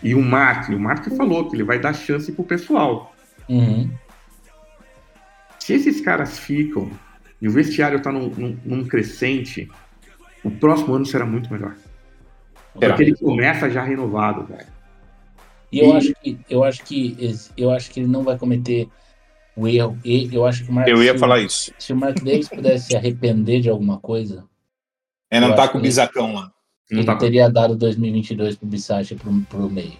e 0.02 0.14
o 0.14 0.20
Mark, 0.22 0.68
o 0.70 0.78
Mark 0.78 1.06
falou 1.16 1.48
que 1.48 1.56
ele 1.56 1.62
vai 1.64 1.78
dar 1.78 1.92
chance 1.94 2.30
pro 2.32 2.44
pessoal. 2.44 3.14
Uhum. 3.48 3.90
Se 5.58 5.74
esses 5.74 6.00
caras 6.00 6.38
ficam 6.38 6.90
e 7.40 7.48
o 7.48 7.50
vestiário 7.50 8.00
tá 8.00 8.10
num, 8.12 8.28
num- 8.30 8.58
num 8.64 8.84
crescente, 8.84 9.68
o 10.44 10.50
próximo 10.50 10.94
ano 10.94 11.06
será 11.06 11.26
muito 11.26 11.52
melhor. 11.52 11.74
Será? 12.78 12.88
Porque 12.94 13.04
ele 13.04 13.16
começa 13.16 13.70
já 13.70 13.82
renovado, 13.82 14.44
velho. 14.46 14.66
E 15.72 15.80
eu 15.80 15.88
E- 15.88 15.96
acho 15.96 16.14
que 16.22 16.38
eu 16.48 16.64
acho 16.64 16.84
que 16.84 17.16
eu 17.56 17.70
acho 17.70 17.90
que 17.90 18.00
ele 18.00 18.08
não 18.08 18.22
vai 18.22 18.38
cometer 18.38 18.88
o 19.56 19.66
erro. 19.66 19.98
E 20.04 20.32
eu 20.32 20.46
acho 20.46 20.64
que 20.64 20.70
o 20.70 20.72
Mark, 20.74 20.88
Eu 20.88 21.02
ia 21.02 21.12
se, 21.12 21.18
falar 21.18 21.40
isso. 21.40 21.72
se 21.78 21.92
o 21.92 21.96
Mark 21.96 22.16
Davis 22.22 22.48
pudesse 22.48 22.86
se 22.88 22.96
arrepender 22.96 23.60
de 23.60 23.68
alguma 23.68 23.98
coisa, 23.98 24.44
É 25.30 25.40
não 25.40 25.48
Eu 25.50 25.56
tá 25.56 25.68
com 25.68 25.78
o 25.78 25.80
bisacão 25.80 26.34
lá. 26.34 26.50
Não 26.90 26.98
ele 27.00 27.06
tá 27.06 27.16
teria 27.16 27.50
dado 27.50 27.74
2022 27.76 28.56
pro 28.56 28.66
Bissach 28.68 29.14
pro, 29.16 29.32
pro 29.48 29.68
meio. 29.70 29.92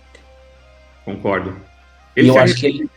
concordo. 1.05 1.57
E 2.17 2.21
Ele 2.21 2.29
eu 2.31 2.35
se 2.35 2.39
acho 2.41 2.55
que 2.57 2.67
ele 2.67 2.91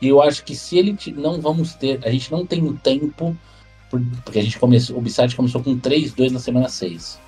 e 0.00 0.08
eu 0.08 0.22
acho 0.22 0.44
que 0.44 0.54
se 0.54 0.78
ele 0.78 0.96
não 1.16 1.40
vamos 1.40 1.74
ter, 1.74 2.00
a 2.04 2.10
gente 2.10 2.30
não 2.30 2.46
tem 2.46 2.64
o 2.64 2.72
tempo 2.74 3.36
por- 3.90 4.00
porque 4.24 4.38
a 4.38 4.42
gente 4.42 4.58
começou, 4.58 4.96
o 4.96 5.00
Bissach 5.00 5.34
começou 5.34 5.62
com 5.62 5.76
3-2 5.78 6.30
na 6.32 6.38
semana 6.38 6.68
6, 6.68 7.18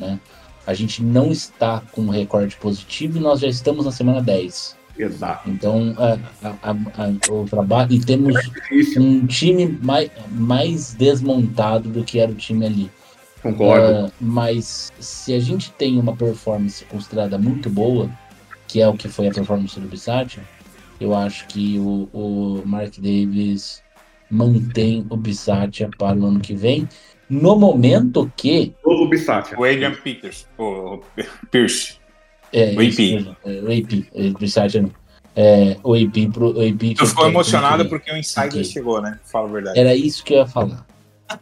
né? 0.00 0.18
A 0.66 0.72
gente 0.72 1.02
não 1.02 1.30
está 1.30 1.82
com 1.92 2.00
um 2.02 2.08
recorde 2.08 2.56
positivo 2.56 3.18
e 3.18 3.20
nós 3.20 3.40
já 3.40 3.48
estamos 3.48 3.84
na 3.84 3.92
semana 3.92 4.22
10. 4.22 4.76
Exato. 4.98 5.50
Então, 5.50 5.94
a- 5.98 6.48
a- 6.48 6.70
a- 6.70 7.04
a- 7.04 7.32
o 7.32 7.44
trabalho 7.44 7.92
e 7.92 8.00
temos 8.00 8.34
Difícil, 8.42 9.02
um 9.02 9.26
time 9.26 9.66
mais, 9.82 10.10
mais 10.30 10.94
desmontado 10.94 11.88
do 11.90 12.04
que 12.04 12.18
era 12.18 12.30
o 12.32 12.34
time 12.34 12.64
ali. 12.64 12.90
Concordo. 13.52 14.06
Ah, 14.06 14.10
mas 14.20 14.92
se 14.98 15.32
a 15.34 15.38
gente 15.40 15.70
tem 15.72 15.98
uma 15.98 16.16
performance 16.16 16.84
considerada 16.86 17.38
muito 17.38 17.70
boa, 17.70 18.10
que 18.66 18.80
é 18.80 18.88
o 18.88 18.94
que 18.94 19.08
foi 19.08 19.28
a 19.28 19.32
performance 19.32 19.78
do 19.78 19.86
Bissatia, 19.86 20.42
eu 21.00 21.14
acho 21.14 21.46
que 21.46 21.78
o, 21.78 22.08
o 22.12 22.62
Mark 22.64 22.94
Davis 22.98 23.82
mantém 24.30 25.06
o 25.10 25.16
Bissatia 25.16 25.88
para 25.96 26.16
o 26.18 26.26
ano 26.26 26.40
que 26.40 26.54
vem, 26.54 26.88
no 27.28 27.56
momento 27.56 28.30
que 28.36 28.74
Novo 28.84 29.08
Bissatia. 29.08 29.58
O 29.58 29.64
Adrian 29.64 29.94
Peters. 29.94 30.46
O 30.58 31.00
Pierce. 31.50 31.96
é, 32.52 32.70
O 32.74 32.80
AP. 32.80 32.98
isso, 32.98 33.36
é, 33.44 33.50
o 33.60 33.66
AP, 33.66 34.06
é, 34.14 34.30
Bissatia 34.38 34.82
não. 34.82 34.90
É, 35.36 35.76
o 35.82 35.94
AP 35.94 36.30
pro 36.32 36.56
o 36.56 36.60
AP 36.60 36.94
Tu 36.96 37.06
ficou 37.06 37.26
emocionado 37.26 37.82
que- 37.82 37.90
porque 37.90 38.10
o 38.12 38.16
Insider 38.16 38.46
Ok. 38.50 38.64
chegou, 38.64 39.02
né? 39.02 39.18
Fala 39.24 39.48
a 39.48 39.52
verdade. 39.52 39.78
Era 39.78 39.94
isso 39.94 40.22
que 40.24 40.32
eu 40.34 40.38
ia 40.38 40.46
falar. 40.46 40.86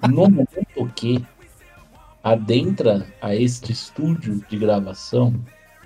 No 0.09 0.31
momento 0.31 0.93
que 0.97 1.23
adentra 2.23 3.07
a 3.21 3.35
este 3.35 3.73
estúdio 3.73 4.43
de 4.49 4.59
gravação, 4.59 5.35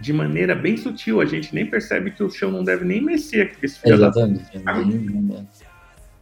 De 0.00 0.12
maneira 0.12 0.54
bem 0.54 0.76
sutil, 0.76 1.20
a 1.20 1.24
gente 1.24 1.54
nem 1.54 1.64
percebe 1.64 2.10
que 2.10 2.22
o 2.22 2.30
chão 2.30 2.50
não 2.50 2.62
deve 2.62 2.84
nem 2.84 3.00
mexer 3.00 3.42
aqui. 3.42 3.56
Esse 3.62 3.78
filho 3.80 3.98
da... 3.98 4.08
exatamente, 4.08 4.58
nem, 4.58 5.48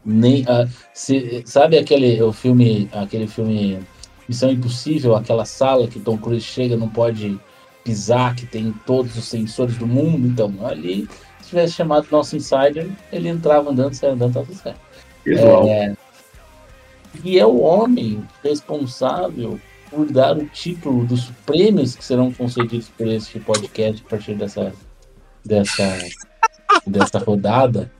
nem 0.04 0.44
ah, 0.46 0.68
se- 0.92 1.42
sabe 1.44 1.76
aquele 1.76 2.22
o 2.22 2.32
filme, 2.32 2.88
aquele 2.92 3.26
filme 3.26 3.80
Missão 4.28 4.50
Impossível, 4.50 5.16
aquela 5.16 5.44
sala 5.44 5.88
que 5.88 5.98
Tom 5.98 6.16
Cruise 6.16 6.44
chega, 6.44 6.76
não 6.76 6.88
pode 6.88 7.38
pisar, 7.82 8.34
que 8.36 8.46
tem 8.46 8.72
todos 8.86 9.16
os 9.16 9.24
sensores 9.24 9.76
do 9.76 9.86
mundo, 9.86 10.28
então 10.28 10.54
ali 10.64 11.08
se 11.42 11.48
tivesse 11.48 11.74
chamado 11.74 12.06
nosso 12.10 12.36
insider, 12.36 12.88
ele 13.12 13.28
entrava 13.28 13.70
andando, 13.70 13.92
saia 13.94 14.12
andando, 14.12 14.34
tava 14.34 14.54
certo. 14.54 14.80
Visual. 15.26 15.66
É, 15.68 15.94
e 17.22 17.38
é 17.38 17.44
o 17.46 17.60
homem 17.60 18.24
responsável 18.42 19.60
por 19.94 20.10
dar 20.10 20.36
o 20.36 20.44
título 20.46 21.04
dos 21.06 21.30
prêmios 21.46 21.94
que 21.94 22.04
serão 22.04 22.32
concedidos 22.32 22.88
por 22.88 23.06
este 23.06 23.38
podcast 23.38 24.02
a 24.04 24.10
partir 24.10 24.34
dessa, 24.34 24.72
dessa, 25.44 25.98
dessa 26.86 27.18
rodada. 27.18 27.90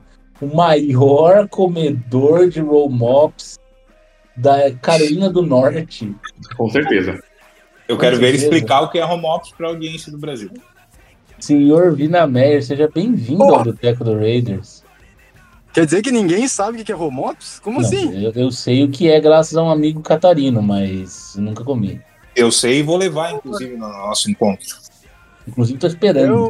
O 0.41 0.53
maior 0.53 1.47
comedor 1.47 2.49
de 2.49 2.59
roll 2.59 2.89
mops 2.89 3.57
da 4.35 4.71
Carolina 4.71 5.29
do 5.29 5.41
Norte. 5.41 6.13
Com 6.57 6.69
certeza. 6.69 7.17
Eu 7.87 7.97
quero 7.97 8.17
ver 8.17 8.29
ele 8.29 8.39
certeza. 8.39 8.55
explicar 8.55 8.81
o 8.81 8.89
que 8.89 8.99
é 8.99 9.05
office 9.05 9.53
para 9.53 9.67
a 9.67 9.69
audiência 9.69 10.11
do 10.11 10.17
Brasil. 10.17 10.51
Senhor 11.39 11.95
Vina 11.95 12.27
Meyer, 12.27 12.63
seja 12.63 12.89
bem-vindo 12.93 13.43
ao 13.43 13.63
Boteco 13.63 14.03
do 14.03 14.17
Raiders. 14.17 14.84
Quer 15.75 15.83
dizer 15.83 16.01
que 16.01 16.09
ninguém 16.09 16.47
sabe 16.47 16.81
o 16.81 16.85
que 16.85 16.89
é 16.89 16.95
home 16.95 17.19
office? 17.19 17.59
Como 17.59 17.81
Não, 17.81 17.85
assim? 17.85 18.23
eu, 18.23 18.31
eu 18.31 18.49
sei 18.49 18.85
o 18.85 18.89
que 18.89 19.09
é 19.11 19.19
graças 19.19 19.57
a 19.57 19.61
um 19.61 19.69
amigo 19.69 20.01
catarino, 20.01 20.61
mas 20.61 21.35
nunca 21.35 21.65
comi. 21.65 21.99
Eu 22.33 22.49
sei 22.49 22.79
e 22.79 22.81
vou 22.81 22.95
levar, 22.95 23.33
inclusive, 23.33 23.75
no 23.75 23.85
nosso 23.89 24.31
encontro. 24.31 24.65
Inclusive, 25.45 25.77
tô 25.77 25.87
esperando. 25.87 26.49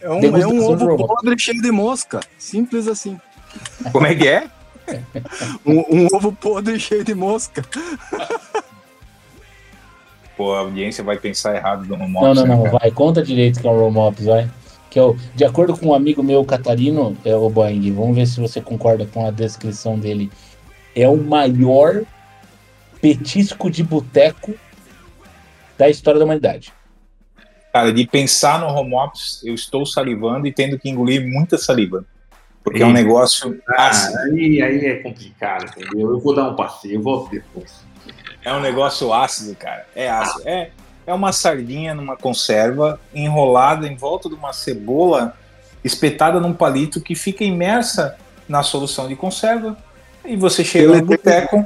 É, 0.00 0.10
um, 0.10 0.36
é 0.36 0.46
um 0.48 0.64
ovo 0.68 0.96
podre 1.06 1.38
cheio 1.38 1.62
de 1.62 1.70
mosca. 1.70 2.18
Simples 2.36 2.88
assim. 2.88 3.16
Como 3.92 4.08
é 4.08 4.14
que 4.16 4.26
é? 4.26 4.50
Um, 5.64 6.02
um 6.02 6.06
ovo 6.12 6.32
podre 6.32 6.80
cheio 6.80 7.04
de 7.04 7.14
mosca. 7.14 7.64
Pô, 10.36 10.54
a 10.54 10.58
audiência 10.58 11.04
vai 11.04 11.16
pensar 11.16 11.54
errado 11.54 11.86
do 11.86 11.94
home 11.94 12.12
Não, 12.12 12.22
office, 12.22 12.36
não, 12.38 12.46
né, 12.48 12.54
não, 12.56 12.62
cara? 12.64 12.78
vai. 12.80 12.90
Conta 12.90 13.22
direito 13.22 13.60
que 13.60 13.66
é 13.68 13.70
um 13.70 13.78
roll 13.78 13.92
mops, 13.92 14.24
vai. 14.24 14.50
Que 14.92 14.98
é 14.98 15.02
o, 15.02 15.16
de 15.34 15.42
acordo 15.42 15.74
com 15.74 15.86
um 15.86 15.94
amigo 15.94 16.22
meu 16.22 16.44
catarino, 16.44 17.16
é 17.24 17.34
o 17.34 17.48
Boeing, 17.48 17.90
vamos 17.94 18.14
ver 18.14 18.26
se 18.26 18.38
você 18.38 18.60
concorda 18.60 19.06
com 19.06 19.26
a 19.26 19.30
descrição 19.30 19.98
dele. 19.98 20.30
É 20.94 21.08
o 21.08 21.16
maior 21.16 22.02
petisco 23.00 23.70
de 23.70 23.82
boteco 23.82 24.54
da 25.78 25.88
história 25.88 26.18
da 26.18 26.26
humanidade. 26.26 26.74
Cara, 27.72 27.90
de 27.90 28.06
pensar 28.06 28.60
no 28.60 28.66
home 28.66 28.94
office, 28.94 29.42
eu 29.42 29.54
estou 29.54 29.86
salivando 29.86 30.46
e 30.46 30.52
tendo 30.52 30.78
que 30.78 30.90
engolir 30.90 31.26
muita 31.26 31.56
saliva. 31.56 32.04
Porque 32.62 32.82
é 32.82 32.86
um 32.86 32.92
negócio 32.92 33.58
Ah, 33.70 33.88
ácido. 33.88 34.18
aí, 34.18 34.60
aí 34.60 34.84
é 34.84 34.96
complicado, 34.96 35.64
entendeu? 35.74 36.10
Eu 36.10 36.20
vou 36.20 36.34
dar 36.34 36.50
um 36.50 36.54
passeio, 36.54 36.96
eu 36.96 37.02
volto 37.02 37.30
depois. 37.30 37.80
É 38.44 38.52
um 38.52 38.60
negócio 38.60 39.10
ácido, 39.10 39.56
cara. 39.56 39.86
É 39.96 40.10
ácido. 40.10 40.46
É, 40.46 40.70
é 41.06 41.12
uma 41.12 41.32
sardinha 41.32 41.94
numa 41.94 42.16
conserva 42.16 43.00
enrolada 43.14 43.86
em 43.86 43.96
volta 43.96 44.28
de 44.28 44.34
uma 44.34 44.52
cebola 44.52 45.36
espetada 45.84 46.38
num 46.38 46.52
palito 46.52 47.00
que 47.00 47.14
fica 47.14 47.44
imersa 47.44 48.16
na 48.48 48.62
solução 48.62 49.08
de 49.08 49.16
conserva. 49.16 49.76
E 50.24 50.36
você 50.36 50.64
chega 50.64 50.96
no 50.96 51.04
boteco. 51.04 51.64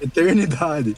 Eternidade. 0.00 0.96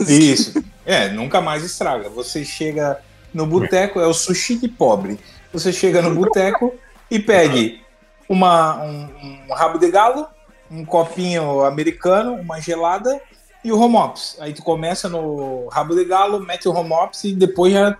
Isso. 0.00 0.62
É, 0.86 1.08
nunca 1.08 1.40
mais 1.40 1.64
estraga. 1.64 2.08
Você 2.08 2.44
chega 2.44 3.00
no 3.34 3.46
boteco, 3.46 4.00
é 4.00 4.06
o 4.06 4.14
sushi 4.14 4.56
de 4.56 4.68
pobre. 4.68 5.18
Você 5.52 5.72
chega 5.72 6.00
no 6.00 6.14
boteco 6.14 6.74
e 7.10 7.18
pede 7.18 7.80
uma, 8.28 8.82
um, 8.82 9.08
um 9.48 9.52
rabo 9.52 9.78
de 9.78 9.90
galo, 9.90 10.26
um 10.70 10.84
copinho 10.84 11.64
americano, 11.64 12.34
uma 12.34 12.60
gelada 12.60 13.20
e 13.64 13.72
o 13.72 13.78
home 13.78 13.96
office. 13.96 14.36
Aí 14.40 14.52
tu 14.52 14.62
começa 14.62 15.08
no 15.08 15.68
rabo 15.68 15.94
de 15.94 16.04
galo, 16.04 16.40
mete 16.40 16.68
o 16.68 16.72
home 16.72 16.92
office 16.92 17.24
e 17.24 17.34
depois 17.34 17.72
já 17.72 17.96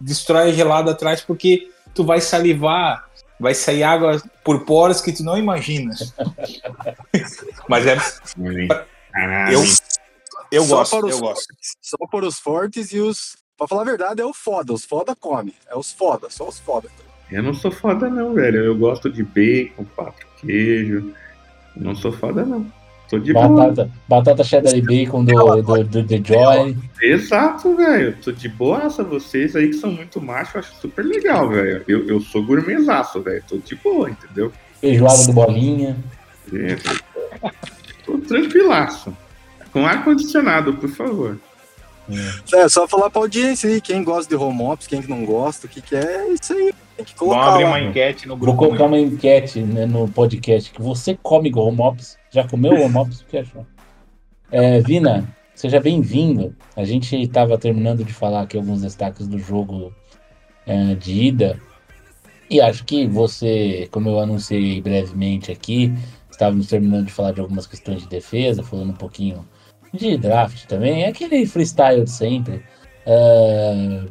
destrói 0.00 0.50
a 0.50 0.52
gelada 0.52 0.92
atrás 0.92 1.20
porque 1.20 1.70
tu 1.94 2.04
vai 2.04 2.20
salivar, 2.20 3.08
vai 3.38 3.54
sair 3.54 3.82
água 3.82 4.22
por 4.44 4.64
poros 4.64 5.00
que 5.00 5.12
tu 5.12 5.22
não 5.22 5.36
imagina. 5.36 5.94
Mas 7.68 7.86
é, 7.86 7.96
Caralho. 9.12 9.52
eu, 9.52 9.64
eu 10.50 10.64
Só 10.64 10.76
gosto, 10.76 11.08
eu 11.08 11.18
gosto. 11.18 11.54
Só 11.80 11.96
para 12.10 12.26
os 12.26 12.38
fortes 12.38 12.92
e 12.92 13.00
os. 13.00 13.36
Pra 13.56 13.68
falar 13.68 13.82
a 13.82 13.86
verdade, 13.86 14.20
é 14.20 14.24
o 14.24 14.32
foda. 14.32 14.72
Os 14.72 14.84
foda 14.84 15.14
come. 15.14 15.54
É 15.68 15.76
os 15.76 15.92
foda, 15.92 16.28
só 16.30 16.48
os 16.48 16.58
foda. 16.58 16.88
Eu 17.30 17.42
não 17.42 17.54
sou 17.54 17.70
foda 17.70 18.08
não, 18.08 18.34
velho. 18.34 18.64
Eu 18.64 18.76
gosto 18.76 19.10
de 19.10 19.22
bacon, 19.22 19.84
quatro 19.94 20.26
queijo. 20.40 21.14
Não 21.76 21.94
sou 21.94 22.12
foda 22.12 22.44
não. 22.44 22.70
Tô 23.12 23.18
de 23.18 23.30
boa. 23.30 23.46
Batata, 23.46 23.90
batata 24.08 24.42
cheddar 24.42 24.74
e 24.74 24.80
bacon 24.80 25.22
do, 25.22 25.62
do, 25.62 25.84
do 25.84 26.02
The 26.02 26.22
Joy. 26.24 26.78
Exato, 27.02 27.76
velho. 27.76 28.16
Tô 28.24 28.32
de 28.32 28.48
boaça. 28.48 29.04
Vocês 29.04 29.54
aí 29.54 29.68
que 29.68 29.74
são 29.74 29.92
muito 29.92 30.18
machos, 30.18 30.54
eu 30.54 30.60
acho 30.60 30.74
super 30.76 31.04
legal, 31.04 31.46
velho. 31.50 31.84
Eu, 31.86 32.08
eu 32.08 32.20
sou 32.22 32.42
gourmetzaço, 32.42 33.20
velho. 33.20 33.44
Tô 33.46 33.58
de 33.58 33.74
boa, 33.74 34.08
entendeu? 34.08 34.50
Feijoada 34.80 35.26
do 35.26 35.32
Bolinha. 35.34 35.94
É, 36.54 36.78
tô 38.06 38.16
tranquilaço. 38.16 39.14
Com 39.74 39.84
ar-condicionado, 39.84 40.72
por 40.72 40.88
favor. 40.88 41.38
É, 42.54 42.68
só 42.70 42.88
falar 42.88 43.10
pra 43.10 43.20
audiência 43.20 43.68
aí, 43.68 43.82
quem 43.82 44.02
gosta 44.02 44.34
de 44.34 44.42
home 44.42 44.62
office, 44.62 44.86
quem 44.86 45.02
que 45.02 45.10
não 45.10 45.26
gosta, 45.26 45.66
o 45.66 45.68
que, 45.68 45.82
que 45.82 45.94
é, 45.94 46.28
é 46.28 46.32
isso 46.32 46.54
aí. 46.54 46.72
Tem 47.04 47.14
que 47.14 47.18
Vamos 47.18 47.34
colocar 47.34 47.52
abrir 47.52 47.64
lá. 47.64 47.70
uma 47.70 47.80
enquete 47.80 48.28
no 48.28 48.36
Vou 48.36 48.46
grupo. 48.46 48.58
colocar 48.58 48.84
uma 48.84 48.98
enquete 48.98 49.60
né, 49.60 49.86
no 49.86 50.08
podcast 50.08 50.70
que 50.70 50.80
você 50.80 51.18
come 51.22 51.50
office. 51.54 52.16
Já 52.30 52.46
comeu 52.46 52.72
office? 52.72 53.20
O 53.22 53.26
que 53.26 53.38
achou? 53.38 53.66
É, 54.50 54.80
Vina, 54.80 55.28
seja 55.54 55.80
bem-vindo. 55.80 56.54
A 56.76 56.84
gente 56.84 57.20
estava 57.20 57.58
terminando 57.58 58.04
de 58.04 58.12
falar 58.12 58.42
aqui 58.42 58.56
alguns 58.56 58.82
destaques 58.82 59.26
do 59.26 59.38
jogo 59.38 59.92
é, 60.66 60.94
de 60.94 61.12
ida. 61.24 61.58
E 62.48 62.60
acho 62.60 62.84
que 62.84 63.06
você, 63.06 63.88
como 63.90 64.08
eu 64.08 64.20
anunciei 64.20 64.80
brevemente 64.80 65.50
aqui, 65.50 65.92
estávamos 66.30 66.66
terminando 66.68 67.06
de 67.06 67.12
falar 67.12 67.32
de 67.32 67.40
algumas 67.40 67.66
questões 67.66 68.02
de 68.02 68.08
defesa, 68.08 68.62
falando 68.62 68.90
um 68.90 68.96
pouquinho 68.96 69.46
de 69.92 70.16
draft 70.16 70.66
também. 70.66 71.02
É 71.04 71.08
aquele 71.08 71.46
freestyle 71.46 72.04
de 72.04 72.10
sempre. 72.10 72.62
É, 73.06 74.04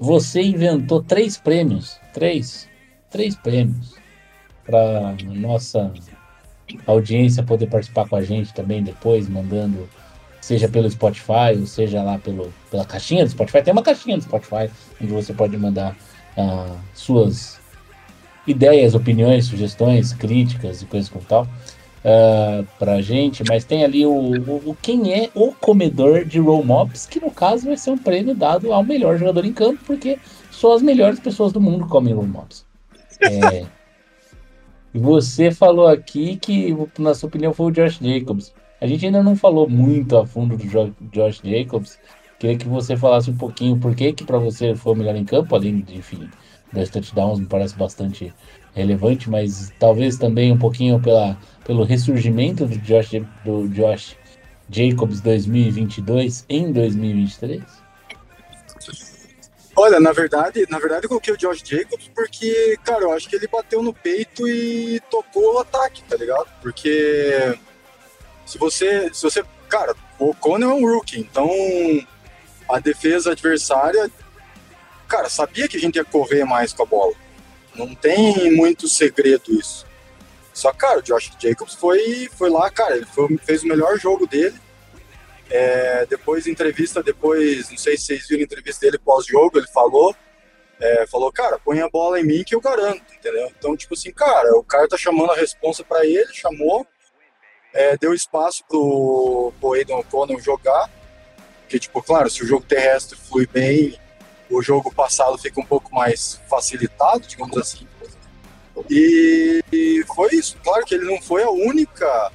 você 0.00 0.40
inventou 0.40 1.02
três 1.02 1.36
prêmios. 1.36 2.00
Três. 2.14 2.66
Três 3.10 3.36
prêmios. 3.36 3.94
Para 4.64 5.14
nossa 5.22 5.92
audiência 6.86 7.42
poder 7.42 7.66
participar 7.66 8.08
com 8.08 8.16
a 8.16 8.22
gente 8.22 8.54
também 8.54 8.82
depois, 8.82 9.28
mandando, 9.28 9.86
seja 10.40 10.68
pelo 10.68 10.90
Spotify, 10.90 11.54
ou 11.58 11.66
seja 11.66 12.02
lá 12.02 12.18
pelo, 12.18 12.50
pela 12.70 12.86
caixinha 12.86 13.24
do 13.24 13.30
Spotify. 13.30 13.62
Tem 13.62 13.72
uma 13.72 13.82
caixinha 13.82 14.16
do 14.16 14.22
Spotify 14.22 14.70
onde 15.02 15.12
você 15.12 15.34
pode 15.34 15.54
mandar 15.58 15.94
ah, 16.34 16.76
suas 16.94 17.60
ideias, 18.46 18.94
opiniões, 18.94 19.46
sugestões, 19.46 20.14
críticas 20.14 20.80
e 20.80 20.86
coisas 20.86 21.10
como 21.10 21.24
tal 21.26 21.46
ah, 22.04 22.64
pra 22.78 23.00
gente, 23.02 23.44
mas 23.44 23.64
tem 23.64 23.84
ali 23.84 24.06
o, 24.06 24.12
o, 24.12 24.76
quem 24.80 25.12
é 25.12 25.30
o 25.34 25.52
comedor 25.54 26.24
de 26.24 26.38
roll 26.38 26.64
mops, 26.64 27.06
que 27.06 27.20
no 27.20 27.30
caso 27.30 27.66
vai 27.66 27.76
ser 27.76 27.90
um 27.90 27.98
prêmio 27.98 28.34
dado 28.34 28.72
ao 28.72 28.84
melhor 28.84 29.18
jogador 29.18 29.44
em 29.44 29.52
campo, 29.52 29.82
porque 29.84 30.18
só 30.50 30.74
as 30.74 30.82
melhores 30.82 31.20
pessoas 31.20 31.52
do 31.52 31.60
mundo 31.60 31.86
comem 31.86 32.14
roll 32.14 32.26
mops. 32.26 32.66
É, 33.22 33.66
e 34.94 34.98
você 34.98 35.50
falou 35.50 35.86
aqui 35.86 36.36
que, 36.36 36.74
na 36.98 37.14
sua 37.14 37.28
opinião, 37.28 37.52
foi 37.52 37.66
o 37.66 37.70
Josh 37.70 37.98
Jacobs. 38.00 38.52
A 38.80 38.86
gente 38.86 39.04
ainda 39.06 39.22
não 39.22 39.36
falou 39.36 39.68
muito 39.68 40.16
a 40.16 40.26
fundo 40.26 40.56
do 40.56 40.66
Jo- 40.66 40.94
Josh 41.12 41.40
Jacobs. 41.44 41.98
Queria 42.38 42.56
que 42.56 42.66
você 42.68 42.96
falasse 42.96 43.30
um 43.30 43.36
pouquinho 43.36 43.78
por 43.78 43.94
que 43.94 44.12
que 44.14 44.24
para 44.24 44.38
você 44.38 44.74
foi 44.74 44.94
o 44.94 44.96
melhor 44.96 45.14
em 45.16 45.24
campo, 45.24 45.54
além 45.54 45.80
de, 45.82 45.96
enfim, 45.98 46.30
das 46.72 46.88
touchdowns, 46.90 47.38
me 47.38 47.46
parece 47.46 47.76
bastante 47.76 48.34
relevante, 48.74 49.28
mas 49.28 49.72
talvez 49.78 50.16
também 50.16 50.52
um 50.52 50.58
pouquinho 50.58 51.00
pela, 51.00 51.36
pelo 51.64 51.84
ressurgimento 51.84 52.66
do 52.66 52.78
Josh, 52.78 53.22
do 53.44 53.68
Josh 53.68 54.16
Jacobs 54.70 55.20
2022 55.20 56.44
em 56.48 56.72
2023. 56.72 57.62
Olha, 59.76 59.98
na 59.98 60.12
verdade, 60.12 60.66
na 60.68 60.78
verdade 60.78 61.04
eu 61.04 61.08
coloquei 61.08 61.32
o 61.32 61.36
Josh 61.36 61.62
Jacobs 61.64 62.10
porque, 62.14 62.78
cara, 62.84 63.02
eu 63.02 63.12
acho 63.12 63.28
que 63.28 63.36
ele 63.36 63.48
bateu 63.48 63.82
no 63.82 63.94
peito 63.94 64.46
e 64.46 65.00
tocou 65.10 65.54
o 65.54 65.58
ataque, 65.58 66.02
tá 66.04 66.16
ligado? 66.16 66.48
Porque 66.60 67.56
se 68.44 68.58
você, 68.58 69.08
se 69.12 69.22
você, 69.22 69.44
cara, 69.68 69.94
o 70.18 70.34
Conor 70.34 70.70
é 70.70 70.74
um 70.74 70.84
rookie, 70.84 71.20
então 71.20 71.48
a 72.68 72.78
defesa 72.78 73.32
adversária, 73.32 74.10
cara, 75.08 75.28
sabia 75.28 75.66
que 75.68 75.76
a 75.76 75.80
gente 75.80 75.96
ia 75.96 76.04
correr 76.04 76.44
mais 76.44 76.72
com 76.72 76.82
a 76.82 76.86
bola. 76.86 77.14
Não 77.86 77.94
tem 77.94 78.52
muito 78.52 78.88
segredo 78.88 79.52
isso. 79.52 79.86
Só, 80.52 80.72
cara, 80.72 80.98
o 80.98 81.02
Josh 81.02 81.30
Jacobs 81.38 81.74
foi, 81.74 82.28
foi 82.36 82.50
lá, 82.50 82.70
cara, 82.70 82.96
ele 82.96 83.06
foi- 83.06 83.38
fez 83.38 83.62
o 83.62 83.66
melhor 83.68 83.98
jogo 83.98 84.26
dele. 84.26 84.58
É, 85.48 86.06
depois, 86.06 86.46
entrevista, 86.46 87.02
depois, 87.02 87.70
não 87.70 87.78
sei 87.78 87.96
se 87.96 88.04
vocês 88.04 88.28
viram 88.28 88.42
a 88.42 88.44
entrevista 88.44 88.86
dele 88.86 88.98
pós-jogo, 88.98 89.58
ele 89.58 89.66
falou, 89.68 90.14
é, 90.78 91.06
falou, 91.06 91.32
cara, 91.32 91.58
põe 91.58 91.80
a 91.80 91.88
bola 91.88 92.20
em 92.20 92.24
mim 92.24 92.44
que 92.44 92.54
eu 92.54 92.60
garanto, 92.60 93.02
entendeu? 93.12 93.50
Então, 93.58 93.76
tipo 93.76 93.94
assim, 93.94 94.12
cara, 94.12 94.56
o 94.56 94.62
cara 94.62 94.86
tá 94.88 94.96
chamando 94.96 95.32
a 95.32 95.36
responsa 95.36 95.82
pra 95.82 96.06
ele, 96.06 96.32
chamou, 96.32 96.86
é, 97.72 97.96
deu 97.96 98.14
espaço 98.14 98.64
pro, 98.68 99.52
pro 99.60 99.72
Aiden 99.72 99.96
O'Connell 99.96 100.40
jogar, 100.40 100.88
que, 101.68 101.78
tipo, 101.78 102.00
claro, 102.02 102.30
se 102.30 102.42
o 102.42 102.46
jogo 102.46 102.64
terrestre 102.66 103.18
flui 103.18 103.46
bem, 103.46 103.98
o 104.50 104.62
jogo 104.62 104.92
passado 104.92 105.38
fica 105.38 105.60
um 105.60 105.64
pouco 105.64 105.94
mais 105.94 106.40
facilitado, 106.48 107.26
digamos 107.26 107.56
assim. 107.56 107.86
E, 108.88 110.04
foi 110.14 110.34
isso. 110.34 110.56
Claro 110.62 110.84
que 110.84 110.94
ele 110.94 111.04
não 111.04 111.20
foi 111.20 111.42
a 111.42 111.50
única 111.50 112.32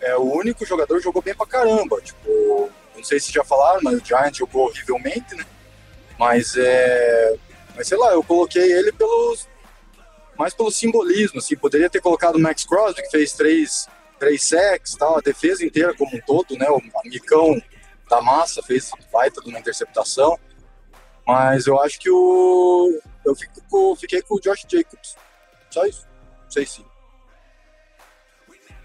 é, 0.00 0.16
o 0.16 0.32
único 0.34 0.64
jogador 0.64 0.98
que 0.98 1.04
jogou 1.04 1.22
bem 1.22 1.34
pra 1.34 1.46
caramba. 1.46 2.00
Tipo, 2.00 2.70
não 2.94 3.04
sei 3.04 3.18
se 3.20 3.32
já 3.32 3.44
falaram, 3.44 3.80
mas 3.82 4.00
o 4.00 4.04
Giant 4.04 4.36
jogou 4.36 4.66
horrivelmente, 4.66 5.34
né? 5.34 5.44
Mas 6.18 6.56
é. 6.56 7.36
Mas 7.76 7.88
sei 7.88 7.98
lá, 7.98 8.12
eu 8.12 8.22
coloquei 8.22 8.72
ele 8.72 8.92
pelos. 8.92 9.48
Mais 10.36 10.54
pelo 10.54 10.70
simbolismo, 10.70 11.38
assim. 11.38 11.56
Poderia 11.56 11.90
ter 11.90 12.00
colocado 12.00 12.36
o 12.36 12.40
Max 12.40 12.64
Crosby, 12.64 13.02
que 13.02 13.10
fez 13.10 13.32
três, 13.32 13.88
três 14.18 14.44
sacks 14.44 14.94
tal, 14.94 15.18
a 15.18 15.20
defesa 15.20 15.64
inteira 15.64 15.94
como 15.94 16.16
um 16.16 16.20
todo, 16.20 16.56
né? 16.56 16.68
O 16.70 16.80
amicão 17.04 17.60
da 18.08 18.22
massa 18.22 18.62
fez 18.62 18.90
baita 19.12 19.40
de 19.40 19.48
uma 19.48 19.58
interceptação. 19.58 20.38
Mas 21.28 21.66
eu 21.66 21.78
acho 21.82 22.00
que 22.00 22.10
o. 22.10 22.98
Eu 23.22 23.34
fico 23.36 23.60
com- 23.70 23.94
fiquei 23.94 24.22
com 24.22 24.36
o 24.36 24.40
Josh 24.40 24.64
Jacobs. 24.66 25.14
Só 25.70 25.84
isso. 25.84 26.06
Não 26.44 26.50
sei 26.50 26.64
se. 26.64 26.82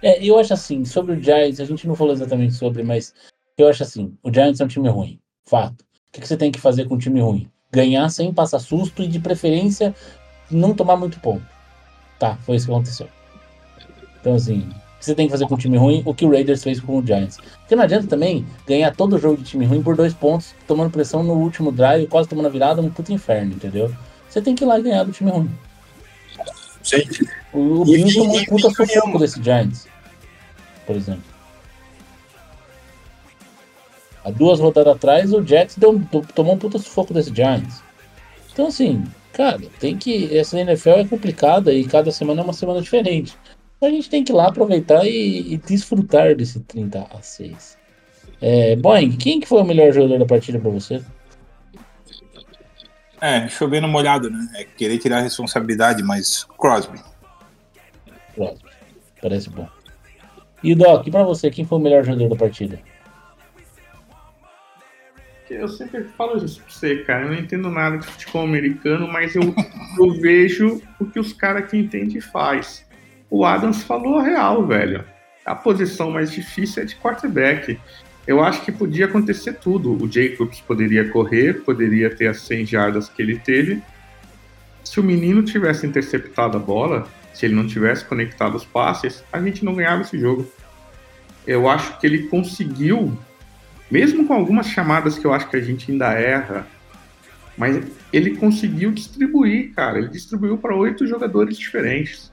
É, 0.02 0.22
eu 0.22 0.38
acho 0.38 0.54
assim, 0.54 0.84
sobre 0.84 1.14
o 1.14 1.24
Giants, 1.24 1.62
a 1.62 1.66
gente 1.66 1.88
não 1.88 1.96
falou 1.96 2.12
exatamente 2.12 2.54
sobre, 2.54 2.84
mas 2.84 3.14
eu 3.58 3.70
acho 3.70 3.84
assim, 3.84 4.18
o 4.22 4.34
Giants 4.34 4.60
é 4.60 4.66
um 4.66 4.68
time 4.68 4.90
ruim, 4.90 5.18
fato. 5.46 5.82
O 5.82 5.86
que, 6.12 6.20
que 6.20 6.28
você 6.28 6.36
tem 6.36 6.52
que 6.52 6.60
fazer 6.60 6.86
com 6.86 6.96
um 6.96 6.98
time 6.98 7.22
ruim? 7.22 7.50
Ganhar 7.72 8.10
sem 8.10 8.34
passar 8.34 8.60
susto 8.60 9.02
e, 9.02 9.08
de 9.08 9.20
preferência, 9.22 9.96
não 10.52 10.76
tomar 10.76 10.98
muito 10.98 11.22
ponto. 11.22 11.46
Tá, 12.20 12.36
foi 12.46 12.58
isso 12.58 12.66
que 12.66 12.74
aconteceu. 12.74 13.08
Então, 14.20 14.36
assim, 14.36 14.70
que 15.04 15.08
você 15.08 15.16
tem 15.16 15.26
que 15.28 15.32
fazer 15.32 15.46
com 15.48 15.56
um 15.56 15.58
time 15.58 15.78
ruim? 15.78 16.02
O 16.06 16.14
que 16.14 16.26
o 16.26 16.32
Raiders 16.32 16.64
fez 16.64 16.80
com 16.80 16.98
o 16.98 17.06
Giants. 17.06 17.38
Porque 17.60 17.76
não 17.76 17.84
adianta 17.84 18.08
também 18.08 18.46
ganhar 18.66 18.96
todo 18.96 19.20
jogo 19.20 19.38
de 19.38 19.44
time 19.44 19.66
ruim 19.66 19.84
por 19.84 19.96
dois 19.96 20.14
pontos, 20.14 20.56
tomando 20.68 20.90
pressão 20.92 21.22
no 21.24 21.34
último 21.34 21.72
drive, 21.72 22.08
quase 22.08 22.30
tomando 22.30 22.46
a 22.46 22.50
virada, 22.50 22.82
um 22.82 22.90
puto 22.90 23.12
inferno, 23.12 23.54
entendeu? 23.54 23.94
Você 24.30 24.42
tem 24.42 24.56
que 24.56 24.64
ir 24.64 24.68
lá 24.68 24.80
e 24.80 24.84
ganhar 24.84 25.04
do 25.04 25.12
time 25.12 25.30
ruim. 25.32 25.50
Sim. 26.82 27.04
O, 27.54 27.82
o 27.82 27.86
Bills 27.86 28.14
tomou 28.18 28.38
um 28.38 28.46
puta 28.46 28.70
sufoco 28.70 29.20
desse 29.20 29.42
Giants, 29.44 29.88
por 30.86 30.96
exemplo. 30.96 31.24
Há 34.24 34.32
duas 34.32 34.60
rodadas 34.60 34.96
atrás, 34.96 35.34
o 35.34 35.46
Jets 35.46 35.78
deu, 35.78 36.02
to- 36.12 36.26
tomou 36.34 36.54
um 36.56 36.58
puta 36.58 36.80
sufoco 36.80 37.14
desse 37.14 37.34
Giants. 37.34 37.82
Então, 38.54 38.68
assim, 38.68 39.04
cara, 39.34 39.60
tem 39.80 39.98
que. 39.98 40.36
Essa 40.36 40.60
NFL 40.60 40.90
é 40.92 41.06
complicada 41.06 41.74
e 41.74 41.84
cada 41.86 42.12
semana 42.12 42.42
é 42.42 42.44
uma 42.44 42.54
semana 42.54 42.82
diferente. 42.82 43.36
Então 43.84 43.92
a 43.92 43.96
gente 43.96 44.10
tem 44.10 44.24
que 44.24 44.32
ir 44.32 44.36
lá 44.36 44.48
aproveitar 44.48 45.06
e, 45.06 45.56
e 45.56 45.58
desfrutar 45.58 46.34
desse 46.38 46.62
30 46.62 47.02
a 47.02 47.22
6. 47.22 47.78
É, 48.40 48.78
Boeing, 48.78 49.18
quem 49.18 49.42
que 49.42 49.46
foi 49.46 49.62
o 49.62 49.66
melhor 49.66 49.92
jogador 49.92 50.20
da 50.20 50.26
partida 50.26 50.58
pra 50.58 50.70
você? 50.70 51.04
É, 53.20 53.50
chovendo 53.50 53.86
molhado, 53.90 54.30
né? 54.30 54.48
É 54.56 54.64
querer 54.64 55.00
tirar 55.00 55.18
a 55.18 55.22
responsabilidade, 55.22 56.02
mas 56.02 56.46
Crosby. 56.58 56.98
Próximo. 58.34 58.70
Parece 59.22 59.50
bom. 59.50 59.68
E 60.64 60.74
Doc, 60.74 61.06
e 61.06 61.12
pra 61.12 61.24
você, 61.24 61.52
quem 61.52 61.66
foi 61.66 61.78
o 61.78 61.82
melhor 61.82 62.06
jogador 62.06 62.30
da 62.30 62.38
partida? 62.38 62.80
Eu 65.50 65.68
sempre 65.68 66.06
falo 66.18 66.38
isso 66.38 66.62
pra 66.62 66.72
você, 66.72 66.96
cara. 67.04 67.26
Eu 67.26 67.32
não 67.32 67.38
entendo 67.38 67.70
nada 67.70 67.98
de 67.98 68.08
futebol 68.08 68.44
americano, 68.44 69.10
mas 69.10 69.36
eu, 69.36 69.42
eu 70.00 70.14
vejo 70.22 70.82
o 71.02 71.06
que 71.06 71.20
os 71.20 71.34
caras 71.34 71.70
que 71.70 71.76
entendem 71.76 72.22
faz. 72.22 72.83
O 73.36 73.44
Adams 73.46 73.82
falou 73.82 74.20
a 74.20 74.22
real, 74.22 74.64
velho. 74.68 75.04
A 75.44 75.56
posição 75.56 76.12
mais 76.12 76.32
difícil 76.32 76.84
é 76.84 76.86
de 76.86 76.96
quarterback. 76.96 77.80
Eu 78.28 78.44
acho 78.44 78.62
que 78.62 78.72
podia 78.72 79.06
acontecer 79.06 79.54
tudo. 79.54 79.92
O 79.92 80.08
Jacobs 80.08 80.62
poderia 80.62 81.10
correr, 81.10 81.64
poderia 81.64 82.16
ter 82.16 82.28
as 82.28 82.42
100 82.42 82.68
jardas 82.68 83.10
que 83.10 83.20
ele 83.24 83.40
teve. 83.40 83.82
Se 84.84 85.00
o 85.00 85.04
menino 85.04 85.42
tivesse 85.42 85.88
interceptado 85.88 86.58
a 86.58 86.60
bola, 86.60 87.08
se 87.34 87.48
ele 87.48 87.56
não 87.56 87.66
tivesse 87.66 88.06
conectado 88.06 88.54
os 88.54 88.66
passes, 88.66 89.24
a 89.34 89.42
gente 89.42 89.66
não 89.66 89.74
ganhava 89.74 90.04
esse 90.04 90.20
jogo. 90.20 90.48
Eu 91.48 91.68
acho 91.68 92.00
que 92.00 92.06
ele 92.06 92.28
conseguiu 92.28 93.18
mesmo 93.90 94.28
com 94.28 94.34
algumas 94.36 94.68
chamadas 94.68 95.18
que 95.18 95.26
eu 95.26 95.34
acho 95.34 95.50
que 95.50 95.58
a 95.58 95.62
gente 95.62 95.92
ainda 95.92 96.14
erra, 96.14 96.68
mas 97.58 97.84
ele 98.14 98.38
conseguiu 98.38 98.92
distribuir, 98.92 99.74
cara. 99.74 99.98
Ele 99.98 100.10
distribuiu 100.10 100.56
para 100.56 100.76
oito 100.76 101.08
jogadores 101.08 101.58
diferentes. 101.58 102.32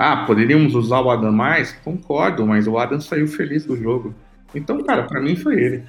Ah, 0.00 0.24
poderíamos 0.24 0.76
usar 0.76 1.00
o 1.00 1.10
Adam 1.10 1.32
mais? 1.32 1.72
Concordo, 1.72 2.46
mas 2.46 2.68
o 2.68 2.78
Adam 2.78 3.00
saiu 3.00 3.26
feliz 3.26 3.64
do 3.66 3.76
jogo. 3.76 4.14
Então, 4.54 4.80
cara, 4.84 5.02
para 5.02 5.20
mim 5.20 5.34
foi 5.34 5.60
ele. 5.60 5.82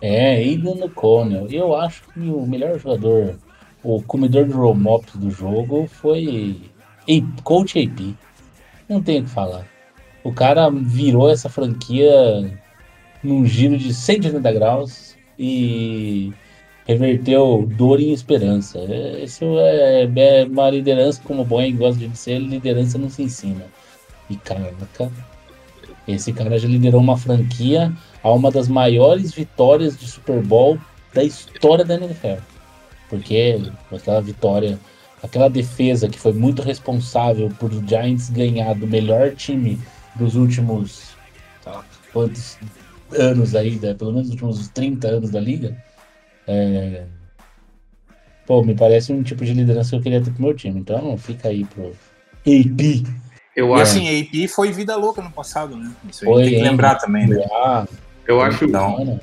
É, 0.00 0.36
Aidan 0.36 0.84
O'Connell. 0.84 1.48
Eu 1.50 1.74
acho 1.74 2.04
que 2.14 2.20
o 2.20 2.46
melhor 2.46 2.78
jogador, 2.78 3.34
o 3.82 4.00
comedor 4.02 4.44
de 4.44 4.52
roll-mops 4.52 5.16
do 5.16 5.32
jogo 5.32 5.88
foi 5.88 6.60
Coach 7.42 7.76
AP. 7.76 8.14
Não 8.88 9.02
tem 9.02 9.18
o 9.18 9.24
que 9.24 9.30
falar. 9.30 9.66
O 10.22 10.32
cara 10.32 10.70
virou 10.70 11.28
essa 11.28 11.48
franquia 11.48 12.08
num 13.20 13.44
giro 13.44 13.76
de 13.76 13.92
180 13.92 14.52
graus 14.52 15.16
e 15.36 16.32
reverteu 16.86 17.68
dor 17.76 18.00
em 18.00 18.12
esperança. 18.12 18.78
É, 18.78 19.24
Isso 19.24 19.44
é, 19.58 20.04
é 20.04 20.44
uma 20.44 20.70
liderança, 20.70 21.20
como 21.24 21.42
o 21.42 21.44
Boeing 21.44 21.76
gosta 21.76 21.98
de 21.98 22.08
dizer, 22.08 22.38
liderança 22.38 22.96
não 22.96 23.10
se 23.10 23.22
ensina. 23.22 23.64
E 24.30 24.36
caraca, 24.36 25.10
esse 26.06 26.32
cara 26.32 26.58
já 26.58 26.68
liderou 26.68 27.00
uma 27.00 27.16
franquia 27.16 27.92
a 28.22 28.32
uma 28.32 28.50
das 28.50 28.68
maiores 28.68 29.32
vitórias 29.32 29.98
de 29.98 30.06
Super 30.06 30.42
Bowl 30.42 30.78
da 31.12 31.24
história 31.24 31.84
da 31.84 31.94
NFL. 31.94 32.40
Porque 33.08 33.60
aquela 33.92 34.20
vitória, 34.20 34.78
aquela 35.22 35.48
defesa 35.48 36.08
que 36.08 36.18
foi 36.18 36.32
muito 36.32 36.62
responsável 36.62 37.50
por 37.58 37.72
o 37.72 37.86
Giants 37.86 38.30
ganhar 38.30 38.74
do 38.74 38.86
melhor 38.86 39.34
time 39.34 39.78
dos 40.14 40.34
últimos 40.34 41.10
lá, 41.64 41.84
quantos 42.12 42.58
anos 43.12 43.54
aí, 43.54 43.78
né? 43.78 43.94
pelo 43.94 44.12
menos 44.12 44.28
os 44.28 44.32
últimos 44.32 44.68
30 44.68 45.08
anos 45.08 45.30
da 45.30 45.40
liga. 45.40 45.76
É, 46.46 47.04
Pô, 48.46 48.62
me 48.62 48.74
parece 48.76 49.12
um 49.12 49.22
tipo 49.22 49.44
de 49.44 49.52
liderança 49.52 49.90
que 49.90 49.96
eu 49.96 50.00
queria 50.02 50.22
ter 50.22 50.30
pro 50.30 50.42
meu 50.42 50.54
time. 50.54 50.78
Então 50.78 51.18
fica 51.18 51.48
aí 51.48 51.64
pro 51.64 51.88
AP. 52.46 53.04
Eu 53.56 53.70
E 53.70 53.72
acho, 53.74 53.82
assim, 53.82 54.20
AP 54.20 54.48
foi 54.48 54.70
vida 54.70 54.94
louca 54.96 55.20
no 55.20 55.30
passado, 55.30 55.76
né? 55.76 55.90
Isso 56.08 56.24
aí 56.24 56.32
Foi, 56.32 56.42
tem 56.44 56.52
que 56.52 56.56
hein? 56.58 56.62
lembrar 56.62 56.94
também, 56.96 57.26
né? 57.26 57.44
Ah, 57.52 57.86
eu 58.26 58.40
acho, 58.40 58.66
Não. 58.68 59.20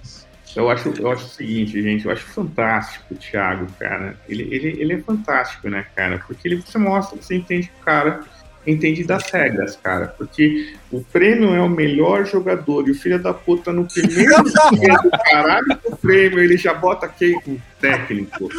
eu 0.56 0.70
acho, 0.70 0.90
eu 0.90 1.10
acho 1.12 1.26
o 1.26 1.30
seguinte, 1.30 1.82
gente. 1.82 2.06
Eu 2.06 2.12
acho 2.12 2.26
fantástico 2.26 3.14
o 3.14 3.18
Thiago, 3.18 3.68
cara. 3.80 4.18
Ele, 4.28 4.44
ele, 4.54 4.82
ele 4.82 4.94
é 4.94 5.00
fantástico, 5.00 5.70
né, 5.70 5.86
cara? 5.96 6.22
Porque 6.28 6.48
ele 6.48 6.58
você 6.58 6.78
mostra, 6.78 7.16
você 7.22 7.38
entende 7.38 7.68
que 7.70 7.82
o 7.82 7.86
cara 7.86 8.22
entende 8.66 9.04
das 9.04 9.30
regras, 9.30 9.76
cara. 9.76 10.08
Porque 10.08 10.74
o 10.92 11.02
prêmio 11.02 11.54
é 11.54 11.62
o 11.62 11.70
melhor 11.70 12.26
jogador 12.26 12.88
e 12.88 12.92
o 12.92 12.96
filho 12.96 13.22
da 13.22 13.34
puta 13.34 13.72
no 13.72 13.86
primeiro 13.86 14.44
dia 14.74 14.96
do 15.04 15.12
caralho 15.12 15.80
do 15.84 15.98
prêmio 15.98 16.40
ele 16.40 16.58
já 16.58 16.74
bota 16.74 17.08
quem 17.08 17.40
com 17.42 17.58
técnico. 17.80 18.50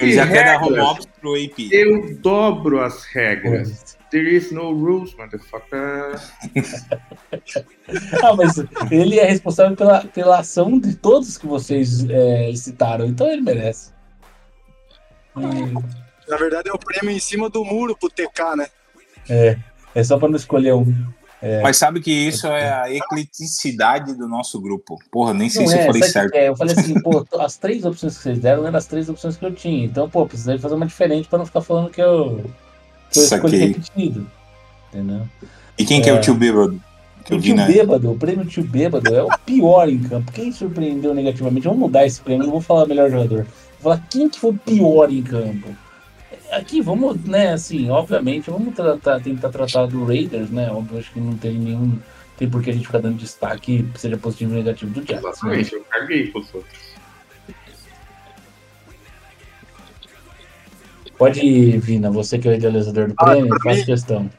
Ele 0.00 0.12
já 0.12 0.26
quer 0.26 0.44
dar 0.44 0.62
home 0.62 0.78
office 0.78 1.06
pro 1.20 1.34
AP. 1.34 1.68
Eu 1.70 2.14
dobro 2.16 2.80
as 2.80 3.04
regras. 3.04 3.96
There 4.10 4.28
is 4.28 4.52
no 4.52 4.72
rules, 4.72 5.14
motherfucker. 5.16 6.20
Ah, 8.22 8.34
mas 8.34 8.54
ele 8.90 9.18
é 9.18 9.24
responsável 9.24 9.76
pela, 9.76 10.04
pela 10.04 10.38
ação 10.38 10.78
de 10.78 10.94
todos 10.94 11.36
que 11.36 11.46
vocês 11.46 12.08
é, 12.08 12.52
citaram, 12.54 13.06
então 13.06 13.26
ele 13.30 13.42
merece. 13.42 13.92
Hum, 15.36 15.82
Na 16.28 16.36
verdade 16.36 16.68
é 16.68 16.72
o 16.72 16.78
prêmio 16.78 17.14
em 17.14 17.18
cima 17.18 17.50
do 17.50 17.64
muro 17.64 17.96
pro 17.96 18.08
TK, 18.08 18.56
né? 18.56 18.66
É, 19.28 19.56
é 19.94 20.04
só 20.04 20.18
pra 20.18 20.28
não 20.28 20.36
escolher 20.36 20.74
um. 20.74 20.94
Mas 21.60 21.76
sabe 21.76 22.00
que 22.00 22.10
isso 22.12 22.46
é 22.46 22.72
a 22.72 22.92
ecleticidade 22.94 24.14
do 24.14 24.28
nosso 24.28 24.60
grupo. 24.60 24.96
Porra, 25.10 25.34
nem 25.34 25.48
sei 25.48 25.62
Não 25.62 25.68
se 25.72 25.76
eu 25.76 25.80
é, 25.80 25.86
falei 25.86 26.02
sabe 26.02 26.10
o 26.10 26.12
certo. 26.30 26.34
é? 26.36 26.48
Eu 26.48 26.56
falei 26.56 26.76
assim, 26.78 27.00
pô, 27.00 27.26
as 27.40 27.56
três 27.56 27.84
opções 27.84 28.16
que 28.16 28.22
vocês 28.22 28.38
deram 28.38 28.64
eram 28.64 28.78
as 28.78 28.86
três 28.86 29.08
opções 29.08 29.36
que 29.36 29.44
eu 29.44 29.52
tinha. 29.52 29.84
Então, 29.84 30.08
pô, 30.08 30.24
precisei 30.24 30.56
fazer 30.58 30.76
uma 30.76 30.86
diferente 30.86 31.26
pra 31.26 31.38
não 31.40 31.46
ficar 31.46 31.60
falando 31.60 31.90
que 31.90 32.00
eu, 32.00 32.44
que 33.10 33.18
eu 33.18 33.24
escolhi 33.24 33.56
repetido. 33.58 34.24
Entendeu? 34.92 35.22
E 35.76 35.84
quem 35.84 36.00
que 36.00 36.08
é 36.08 36.12
É. 36.12 36.16
o 36.16 36.20
tio 36.20 36.34
bêbado? 36.34 36.80
Que 37.24 37.32
eu 37.32 37.38
O 37.38 37.40
vi 37.40 37.46
tio 37.48 37.56
na. 37.56 37.66
bêbado, 37.66 38.12
o 38.12 38.16
prêmio 38.16 38.44
tio 38.46 38.62
bêbado 38.62 39.12
é 39.12 39.22
o 39.24 39.38
pior 39.44 39.88
em 39.88 39.98
campo. 39.98 40.30
Quem 40.30 40.52
surpreendeu 40.52 41.12
negativamente? 41.12 41.64
Vamos 41.64 41.80
mudar 41.80 42.06
esse 42.06 42.20
prêmio, 42.20 42.44
não 42.44 42.52
vou 42.52 42.60
falar 42.60 42.86
melhor 42.86 43.10
jogador. 43.10 43.46
Vou 43.80 43.92
falar 43.92 44.06
quem 44.08 44.28
que 44.28 44.38
foi 44.38 44.50
o 44.50 44.58
pior 44.58 45.10
em 45.10 45.22
campo. 45.24 45.68
Aqui, 46.52 46.82
vamos, 46.82 47.24
né, 47.24 47.54
assim, 47.54 47.88
obviamente, 47.88 48.50
vamos 48.50 48.74
tratar, 48.74 49.20
tentar 49.22 49.48
tratar 49.48 49.86
do 49.86 50.04
Raiders, 50.04 50.50
né? 50.50 50.70
Óbvio, 50.70 50.98
acho 50.98 51.10
que 51.10 51.18
não 51.18 51.34
tem 51.34 51.54
nenhum. 51.54 51.98
Tem 52.36 52.48
por 52.48 52.62
que 52.62 52.68
a 52.68 52.72
gente 52.74 52.86
ficar 52.86 52.98
dando 52.98 53.16
destaque, 53.16 53.88
seja 53.96 54.18
positivo 54.18 54.52
ou 54.52 54.58
negativo 54.58 54.92
do 54.92 55.00
Jets. 55.00 55.22
Né? 55.22 55.30
Exatamente, 55.30 55.72
eu 55.74 55.84
caguei 55.84 56.26
pros 56.30 56.54
outros. 56.54 56.92
Pode 61.16 61.40
ir, 61.40 61.78
Vina, 61.78 62.10
você 62.10 62.38
que 62.38 62.48
é 62.48 62.50
o 62.50 62.54
idealizador 62.54 63.08
do 63.08 63.14
Ah, 63.16 63.24
prêmio, 63.24 63.58
faz 63.62 63.78
mim? 63.78 63.84
questão. 63.86 64.30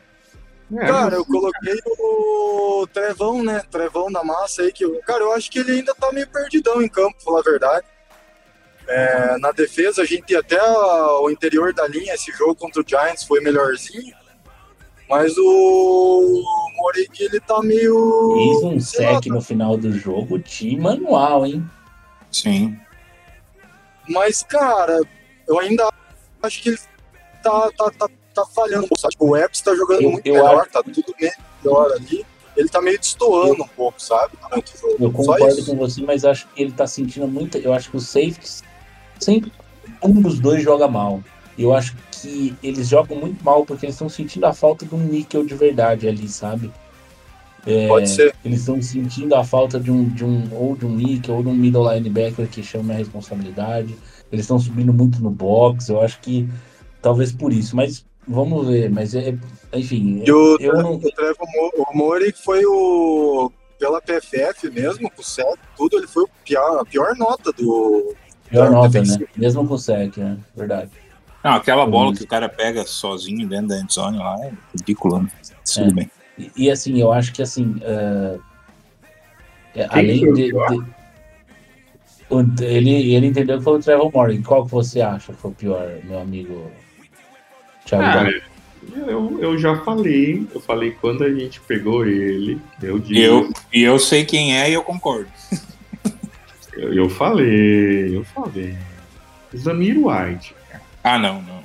É, 0.75 0.85
Cara, 0.85 1.15
eu 1.15 1.25
coloquei 1.25 1.75
o 1.99 2.87
Trevão, 2.93 3.43
né? 3.43 3.61
Trevão 3.71 4.09
na 4.09 4.23
massa 4.23 4.63
aí, 4.63 4.71
que 4.71 4.83
eu, 4.85 4.99
cara, 5.05 5.23
eu 5.23 5.33
acho 5.33 5.49
que 5.49 5.59
ele 5.59 5.71
ainda 5.71 5.95
tá 5.95 6.11
meio 6.11 6.27
perdidão 6.27 6.81
em 6.81 6.87
campo, 6.87 7.15
pra 7.15 7.25
falar 7.25 7.39
a 7.39 7.43
verdade. 7.43 7.85
É, 8.93 9.37
na 9.39 9.51
defesa, 9.51 10.01
a 10.01 10.05
gente 10.05 10.35
até 10.35 10.61
o 10.61 11.29
interior 11.29 11.73
da 11.73 11.87
linha, 11.87 12.13
esse 12.13 12.31
jogo 12.31 12.53
contra 12.55 12.81
o 12.81 12.85
Giants 12.87 13.23
foi 13.23 13.39
melhorzinho. 13.41 14.13
Mas 15.09 15.33
o 15.37 16.43
Moregi, 16.77 17.23
ele 17.23 17.39
tá 17.39 17.61
meio. 17.61 18.33
Fez 18.35 18.63
um 18.63 18.79
sec 18.79 19.25
no 19.27 19.41
final 19.41 19.75
do 19.77 19.91
jogo, 19.91 20.39
time 20.39 20.79
manual, 20.79 21.45
hein? 21.45 21.63
Sim. 22.31 22.77
Mas, 24.07 24.43
cara, 24.43 24.99
eu 25.47 25.59
ainda 25.59 25.89
acho 26.41 26.61
que 26.61 26.69
ele 26.69 26.79
tá, 27.41 27.69
tá, 27.77 27.91
tá, 27.91 28.09
tá 28.33 28.45
falhando 28.45 28.85
um 28.85 28.87
pouco. 28.87 28.99
sabe? 28.99 29.11
Tipo, 29.13 29.25
o 29.29 29.37
Epps 29.37 29.61
tá 29.61 29.75
jogando 29.75 30.01
Eu- 30.03 30.11
muito 30.11 30.25
eu 30.27 30.33
melhor, 30.35 30.61
acho- 30.61 30.69
tá 30.71 30.83
tudo 30.83 31.13
melhor 31.19 31.91
ali. 31.93 32.25
Ele 32.55 32.69
tá 32.69 32.81
meio 32.81 32.99
destoando 32.99 33.63
um 33.63 33.67
pouco, 33.67 34.01
sabe? 34.01 34.33
O 34.51 34.77
jogo. 34.79 34.97
Eu 34.99 35.11
concordo 35.11 35.65
com 35.65 35.75
você, 35.75 36.01
mas 36.01 36.23
acho 36.23 36.47
que 36.49 36.61
ele 36.61 36.71
tá 36.71 36.85
sentindo 36.85 37.27
muito. 37.27 37.57
Eu 37.57 37.73
acho 37.73 37.89
que 37.91 37.97
os 37.97 38.07
safeties 38.07 38.63
sempre 39.23 39.51
um 40.03 40.21
dos 40.21 40.39
dois 40.39 40.63
joga 40.63 40.87
mal. 40.87 41.23
eu 41.57 41.73
acho 41.73 41.95
que 42.11 42.55
eles 42.61 42.89
jogam 42.89 43.17
muito 43.17 43.43
mal 43.43 43.65
porque 43.65 43.85
eles 43.85 43.95
estão 43.95 44.09
sentindo 44.09 44.45
a 44.45 44.53
falta 44.53 44.85
de 44.85 44.93
um 44.93 44.99
níquel 44.99 45.45
de 45.45 45.55
verdade 45.55 46.07
ali, 46.07 46.27
sabe? 46.27 46.71
É, 47.65 47.87
Pode 47.87 48.09
ser. 48.09 48.35
Eles 48.43 48.59
estão 48.59 48.81
sentindo 48.81 49.35
a 49.35 49.43
falta 49.43 49.79
de 49.79 49.89
um, 49.89 50.09
de 50.09 50.25
um 50.25 50.49
ou 50.53 50.75
de 50.75 50.85
um 50.85 50.95
níquel 50.95 51.35
ou 51.35 51.43
de 51.43 51.49
um 51.49 51.53
middle 51.53 51.89
linebacker 51.93 52.47
que 52.47 52.61
chama 52.61 52.93
a 52.93 52.97
responsabilidade. 52.97 53.95
Eles 54.31 54.43
estão 54.43 54.59
subindo 54.59 54.93
muito 54.93 55.21
no 55.21 55.29
box, 55.29 55.89
eu 55.89 56.01
acho 56.01 56.19
que 56.19 56.49
talvez 57.01 57.31
por 57.31 57.53
isso, 57.53 57.75
mas 57.75 58.05
vamos 58.27 58.67
ver, 58.67 58.89
mas 58.89 59.13
é, 59.13 59.35
enfim, 59.73 60.23
E 60.25 60.31
o, 60.31 60.57
eu 60.59 60.73
não, 60.73 60.95
o 60.95 60.99
Trevor 60.99 61.47
Mori 61.93 62.33
foi 62.43 62.65
o. 62.65 63.51
Pela 63.79 64.01
PFF 64.01 64.69
mesmo, 64.69 65.11
com 65.11 65.21
o 65.21 65.25
CEP, 65.25 65.59
tudo, 65.75 65.97
ele 65.97 66.07
foi 66.07 66.25
pior, 66.45 66.79
a 66.79 66.85
pior 66.85 67.15
nota 67.17 67.51
do. 67.51 68.15
Pior 68.53 68.71
nota, 68.71 69.01
né? 69.03 69.19
Mesmo 69.35 69.67
com 69.67 69.73
o 69.73 69.77
sec, 69.77 70.17
né? 70.17 70.37
Verdade. 70.55 70.89
Não, 71.43 71.53
aquela 71.55 71.85
bola 71.85 72.11
Hum. 72.11 72.13
que 72.15 72.23
o 72.23 72.27
cara 72.27 72.47
pega 72.47 72.85
sozinho 72.85 73.47
dentro 73.47 73.67
da 73.67 73.79
endzone 73.79 74.17
lá 74.17 74.35
é 74.45 74.51
ridícula, 74.75 75.23
né? 75.23 75.29
Tudo 75.73 75.89
É. 75.89 75.93
bem. 75.93 76.11
E, 76.37 76.51
e, 76.55 76.71
assim, 76.71 76.99
eu 76.99 77.11
acho 77.11 77.33
que 77.33 77.41
assim, 77.41 77.75
Quem 79.73 79.85
além 79.89 80.33
de, 80.33 80.51
de- 80.51 80.93
ele, 82.63 83.13
ele 83.13 83.27
entendeu 83.27 83.57
que 83.57 83.63
foi 83.63 83.77
o 83.77 83.79
Trevor 83.81 84.11
Morgan. 84.11 84.41
Qual 84.41 84.65
que 84.65 84.71
você 84.71 85.01
acha 85.01 85.33
que 85.33 85.39
foi 85.39 85.51
o 85.51 85.53
pior, 85.53 85.87
meu 86.03 86.19
amigo 86.19 86.71
Thiago? 87.85 88.03
Gallo? 88.03 88.31
eu, 89.07 89.39
eu 89.41 89.57
já 89.57 89.77
falei, 89.83 90.47
eu 90.53 90.59
falei 90.59 90.91
quando 90.91 91.23
a 91.23 91.31
gente 91.33 91.59
pegou 91.61 92.05
ele, 92.05 92.59
eu 92.81 92.97
disse, 92.99 93.13
E 93.13 93.23
eu, 93.23 93.49
e 93.73 93.81
eu 93.83 93.99
sei 93.99 94.25
quem 94.25 94.57
é 94.57 94.69
e 94.69 94.73
eu 94.73 94.83
concordo. 94.83 95.29
eu, 96.77 96.93
eu 96.93 97.09
falei, 97.09 98.15
eu 98.17 98.23
falei. 98.23 98.75
Zamir 99.55 99.97
White. 99.97 100.55
Ah, 101.03 101.17
não, 101.17 101.41
não. 101.41 101.63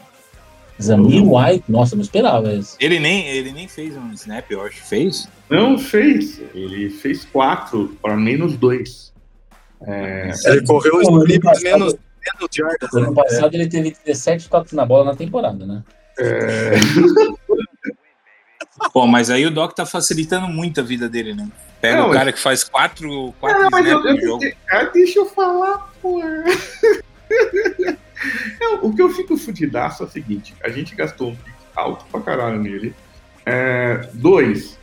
Zamir 0.81 1.23
White, 1.25 1.65
nossa, 1.69 1.97
não 1.97 2.03
esperava 2.03 2.53
esse. 2.53 2.77
Ele 2.81 3.01
nem, 3.01 3.27
ele 3.29 3.51
nem 3.53 3.67
fez 3.67 3.97
um 3.97 4.13
snap, 4.13 4.45
eu 4.51 4.63
acho. 4.63 4.83
Fez? 4.85 5.29
Não 5.51 5.77
fez, 5.79 6.41
ele 6.55 6.91
fez 6.91 7.25
quatro 7.25 7.97
para 8.01 8.17
menos 8.17 8.57
dois. 8.57 9.13
É, 9.83 10.31
Ele 10.47 10.67
correu 10.67 10.97
os 10.97 11.05
Pô, 11.09 11.15
ano 11.17 11.25
dribles 11.25 11.43
passado- 11.53 11.63
menos, 11.79 11.95
menos 11.95 12.57
yardas. 12.57 12.95
Ano 12.95 13.09
Né? 13.11 13.15
passado 13.23 13.55
ele 13.55 13.69
teve 13.69 13.97
17 14.05 14.49
toques 14.49 14.73
na 14.73 14.85
bola 14.85 15.05
na 15.07 15.15
temporada, 15.17 15.65
né? 15.65 15.83
é, 16.19 16.73
Pô, 18.93 19.07
mas 19.07 19.31
aí 19.31 19.45
o 19.47 19.51
Doc 19.51 19.73
tá 19.75 19.85
facilitando 19.87 20.49
muito 20.49 20.81
a 20.81 20.83
vida 20.83 21.09
dele, 21.09 21.35
né? 21.35 21.49
Pega 21.81 21.99
Não, 21.99 22.11
o 22.11 22.13
cara 22.13 22.33
que 22.33 22.39
faz 22.41 22.65
quatro, 22.65 23.33
quatro 23.41 23.63
Não, 23.63 23.69
mas 23.71 23.87
eu, 23.87 23.99
snaps 23.99 24.15
no 24.17 24.21
eu- 24.21 24.27
jogo. 24.29 24.45
ah, 24.71 24.83
deixa 24.85 25.19
eu 25.21 25.27
falar, 25.27 25.93
pô. 26.03 26.21
Não, 28.61 28.85
o 28.85 28.95
que 28.95 29.01
eu 29.03 29.11
fico 29.11 29.37
fudidaço 29.37 30.03
é 30.03 30.07
o 30.07 30.11
seguinte: 30.11 30.55
a 30.63 30.69
gente 30.69 30.95
gastou 30.95 31.31
um 31.33 31.37
alto 31.77 32.05
pra 32.11 32.21
caralho 32.21 32.59
nele. 32.61 32.95
É, 33.47 34.09
dois, 34.13 34.79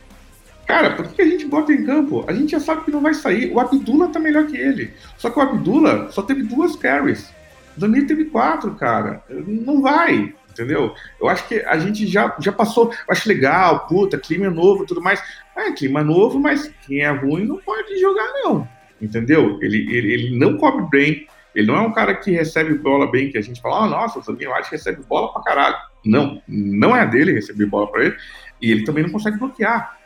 cara, 0.66 0.90
por 0.96 1.06
que 1.08 1.22
a 1.22 1.26
gente 1.26 1.44
bota 1.46 1.72
em 1.72 1.84
campo? 1.84 2.24
A 2.26 2.32
gente 2.32 2.50
já 2.52 2.60
sabe 2.60 2.84
que 2.84 2.90
não 2.90 3.00
vai 3.02 3.14
sair. 3.14 3.52
O 3.52 3.60
Abdullah 3.60 4.08
tá 4.08 4.18
melhor 4.18 4.46
que 4.46 4.56
ele. 4.56 4.92
Só 5.18 5.30
que 5.30 5.38
o 5.38 5.42
Abdullah 5.42 6.10
só 6.10 6.22
teve 6.22 6.42
duas 6.42 6.74
carries. 6.76 7.28
O 7.76 7.80
Zamir 7.80 8.06
teve 8.06 8.24
quatro, 8.26 8.74
cara. 8.74 9.22
Não 9.28 9.82
vai. 9.82 10.34
Entendeu? 10.56 10.94
Eu 11.20 11.28
acho 11.28 11.46
que 11.46 11.56
a 11.60 11.78
gente 11.78 12.06
já, 12.06 12.34
já 12.40 12.50
passou. 12.50 12.90
Eu 12.90 13.10
acho 13.10 13.28
legal, 13.28 13.86
puta, 13.86 14.18
clima 14.18 14.48
novo 14.48 14.84
e 14.84 14.86
tudo 14.86 15.02
mais. 15.02 15.22
É, 15.54 15.70
clima 15.72 16.02
novo, 16.02 16.40
mas 16.40 16.72
quem 16.86 17.02
é 17.02 17.10
ruim 17.10 17.44
não 17.44 17.58
pode 17.58 17.98
jogar, 18.00 18.26
não. 18.42 18.66
Entendeu? 19.00 19.58
Ele, 19.60 19.78
ele, 19.94 20.12
ele 20.14 20.38
não 20.38 20.56
cobre 20.56 20.86
bem. 20.88 21.26
Ele 21.54 21.66
não 21.66 21.76
é 21.76 21.80
um 21.80 21.92
cara 21.92 22.14
que 22.14 22.30
recebe 22.30 22.74
bola 22.78 23.10
bem, 23.10 23.30
que 23.30 23.36
a 23.36 23.42
gente 23.42 23.60
fala, 23.60 23.84
ah, 23.84 23.88
nossa, 23.88 24.18
o 24.18 24.22
Zamir 24.22 24.50
White 24.50 24.70
recebe 24.70 25.02
bola 25.04 25.30
pra 25.30 25.42
caralho. 25.42 25.76
Não, 26.04 26.40
não 26.48 26.96
é 26.96 27.00
a 27.00 27.04
dele 27.04 27.32
receber 27.32 27.66
bola 27.66 27.90
pra 27.90 28.06
ele. 28.06 28.16
E 28.60 28.72
ele 28.72 28.84
também 28.84 29.04
não 29.04 29.10
consegue 29.10 29.38
bloquear. 29.38 29.98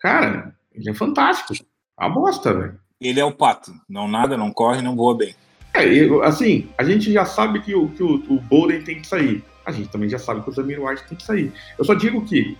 Cara, 0.00 0.54
ele 0.74 0.88
é 0.88 0.94
fantástico. 0.94 1.54
A 1.94 2.08
bosta, 2.08 2.54
velho. 2.54 2.78
Ele 2.98 3.20
é 3.20 3.24
o 3.24 3.32
pato. 3.32 3.72
Não 3.88 4.08
nada, 4.08 4.36
não 4.36 4.50
corre, 4.50 4.80
não 4.80 4.96
voa 4.96 5.16
bem. 5.16 5.34
É, 5.74 6.26
assim, 6.26 6.68
a 6.76 6.82
gente 6.82 7.12
já 7.12 7.24
sabe 7.24 7.60
que 7.60 7.74
o, 7.74 7.88
que 7.88 8.02
o, 8.02 8.14
o 8.28 8.40
Bolden 8.40 8.82
tem 8.82 9.00
que 9.00 9.06
sair. 9.06 9.44
A 9.68 9.70
gente 9.70 9.90
também 9.90 10.08
já 10.08 10.18
sabe 10.18 10.40
que 10.40 10.48
o 10.48 10.52
Zamir 10.52 10.82
White 10.82 11.04
tem 11.06 11.18
que 11.18 11.22
sair. 11.22 11.52
Eu 11.78 11.84
só 11.84 11.92
digo 11.92 12.24
que. 12.24 12.56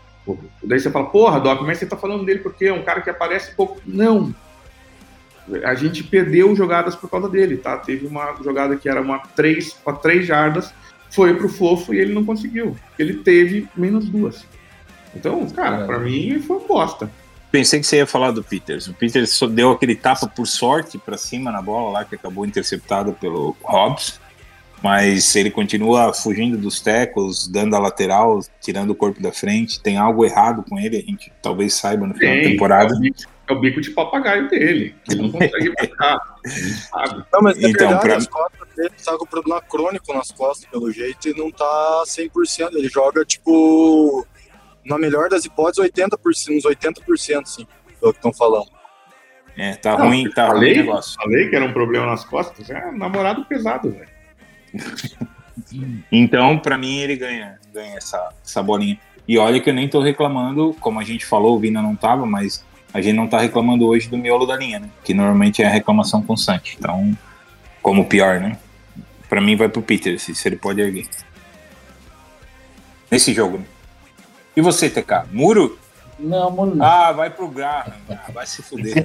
Daí 0.63 0.79
você 0.79 0.91
fala, 0.91 1.07
porra, 1.07 1.41
Doc, 1.41 1.63
mas 1.63 1.79
você 1.79 1.87
tá 1.87 1.97
falando 1.97 2.23
dele 2.23 2.41
porque 2.41 2.67
é 2.67 2.73
um 2.73 2.83
cara 2.83 3.01
que 3.01 3.09
aparece 3.09 3.55
pouco. 3.55 3.81
Não. 3.87 4.35
A 5.65 5.75
gente 5.75 6.05
perdeu 6.05 6.55
jogadas 6.55 6.95
por 6.95 7.09
causa 7.09 7.27
dele, 7.27 7.57
tá? 7.57 7.79
Teve 7.79 8.07
uma 8.07 8.37
jogada 8.45 8.77
que 8.77 8.91
era 8.91 9.01
uma 9.01 9.21
3 9.21 9.73
para 9.73 9.95
3 9.95 10.27
jardas, 10.27 10.75
foi 11.09 11.35
pro 11.35 11.49
fofo 11.49 11.95
e 11.95 11.99
ele 11.99 12.13
não 12.13 12.27
conseguiu. 12.27 12.77
Ele 12.99 13.15
teve 13.15 13.67
menos 13.75 14.07
duas. 14.07 14.45
Então, 15.17 15.49
cara, 15.49 15.87
pra 15.87 15.99
mim 15.99 16.43
foi 16.43 16.61
bosta. 16.67 17.11
Pensei 17.51 17.81
que 17.81 17.87
você 17.87 17.97
ia 17.97 18.07
falar 18.07 18.33
do 18.33 18.45
Peters. 18.45 18.87
O 18.87 18.93
Peters 18.93 19.31
só 19.31 19.47
deu 19.47 19.71
aquele 19.71 19.95
tapa 19.95 20.29
por 20.29 20.47
sorte 20.47 20.99
pra 20.99 21.17
cima 21.17 21.51
na 21.51 21.63
bola 21.63 21.91
lá, 21.91 22.05
que 22.05 22.15
acabou 22.15 22.45
interceptado 22.45 23.15
pelo 23.15 23.57
Hobbs. 23.63 24.21
Mas 24.83 25.35
ele 25.35 25.51
continua 25.51 26.13
fugindo 26.13 26.57
dos 26.57 26.81
tackles, 26.81 27.49
dando 27.49 27.75
a 27.75 27.81
lateral, 27.81 28.39
tirando 28.61 28.91
o 28.91 28.95
corpo 28.95 29.21
da 29.21 29.33
frente. 29.33 29.83
Tem 29.83 29.97
algo 29.99 30.25
errado 30.25 30.65
com 30.69 30.79
ele, 30.79 30.97
a 30.99 31.01
gente 31.01 31.33
talvez 31.43 31.75
saiba 31.75 32.07
no 32.07 32.15
final 32.15 32.35
da 32.37 32.41
Tem, 32.43 32.51
temporada. 32.53 32.95
É 32.95 32.97
o, 32.97 33.01
bico, 33.01 33.19
é 33.49 33.53
o 33.55 33.61
bico 33.61 33.81
de 33.81 33.91
papagaio 33.91 34.49
dele, 34.49 34.95
ele 35.11 35.23
não 35.23 35.31
consegue 35.33 35.73
marcar. 35.77 36.21
Não, 37.33 37.43
mas 37.43 37.61
na 37.61 37.69
Então, 37.69 37.89
verdade, 37.89 38.07
pra- 38.07 38.17
as 38.19 38.27
costas 38.29 38.69
dele 38.77 38.91
tá 39.05 39.19
com 39.19 39.27
problema 39.27 39.61
crônico 39.61 40.15
nas 40.15 40.31
costas, 40.31 40.71
pelo 40.71 40.93
jeito, 40.93 41.29
e 41.29 41.37
não 41.37 41.51
tá 41.51 42.05
100%. 42.07 42.77
Ele 42.77 42.89
joga, 42.89 43.25
tipo, 43.25 44.25
na 44.85 44.97
melhor 44.97 45.29
das 45.29 45.45
hipóteses, 45.45 45.91
80%, 45.91 46.57
uns 46.57 46.65
80%, 46.65 47.47
sim, 47.47 47.67
pelo 48.01 48.13
que 48.13 48.19
estão 48.19 48.33
falando. 48.33 48.69
É, 49.57 49.75
tá 49.75 49.99
Não, 49.99 50.07
ruim, 50.07 50.31
tá 50.31 50.43
ruim 50.47 50.51
o 50.53 50.55
falei, 50.55 50.77
negócio. 50.77 51.15
falei 51.21 51.49
que 51.49 51.57
era 51.57 51.65
um 51.65 51.73
problema 51.73 52.07
nas 52.07 52.25
costas. 52.25 52.71
É 52.71 52.93
namorado 52.93 53.45
pesado, 53.47 53.91
velho. 53.91 54.17
Então, 56.11 56.59
pra 56.59 56.79
mim, 56.79 56.99
ele 56.99 57.17
ganha, 57.17 57.59
ganha 57.73 57.97
essa, 57.97 58.33
essa 58.45 58.63
bolinha. 58.63 58.99
E 59.27 59.37
olha 59.37 59.61
que 59.61 59.69
eu 59.69 59.75
nem 59.75 59.89
tô 59.89 60.01
reclamando, 60.01 60.75
como 60.81 60.99
a 60.99 61.05
gente 61.05 61.27
falou, 61.27 61.57
o 61.57 61.59
Vina 61.59 61.83
não 61.83 61.95
tava, 61.95 62.25
mas 62.25 62.65
a 62.93 63.01
gente 63.01 63.15
não 63.15 63.27
tá 63.27 63.39
reclamando 63.39 63.87
hoje 63.87 64.09
do 64.09 64.17
miolo 64.17 64.47
da 64.47 64.57
linha, 64.57 64.79
né? 64.79 64.89
Que 65.05 65.13
normalmente 65.13 65.63
é 65.63 65.67
a 65.67 65.71
reclamação 65.71 66.23
constante. 66.23 66.77
Então, 66.79 67.17
como 67.83 68.07
pior, 68.07 68.41
né? 68.41 68.59
Pra 69.29 69.41
mim 69.41 69.57
vai 69.57 69.69
pro 69.69 69.83
Peter, 69.83 70.19
se, 70.19 70.33
ele 70.49 70.57
pode 70.57 70.81
erguer. 70.81 71.07
Nesse 73.11 73.35
jogo? 73.35 73.63
E 74.57 74.61
você, 74.63 74.89
TK? 74.89 75.27
Muro? 75.31 75.79
Não, 76.19 76.51
mano, 76.51 76.75
não. 76.75 76.85
Ah, 76.85 77.13
vai 77.13 77.31
pro 77.31 77.49
Graham. 77.49 77.93
Ah, 78.11 78.31
vai 78.33 78.47
se 78.47 78.63
fuder. 78.63 79.05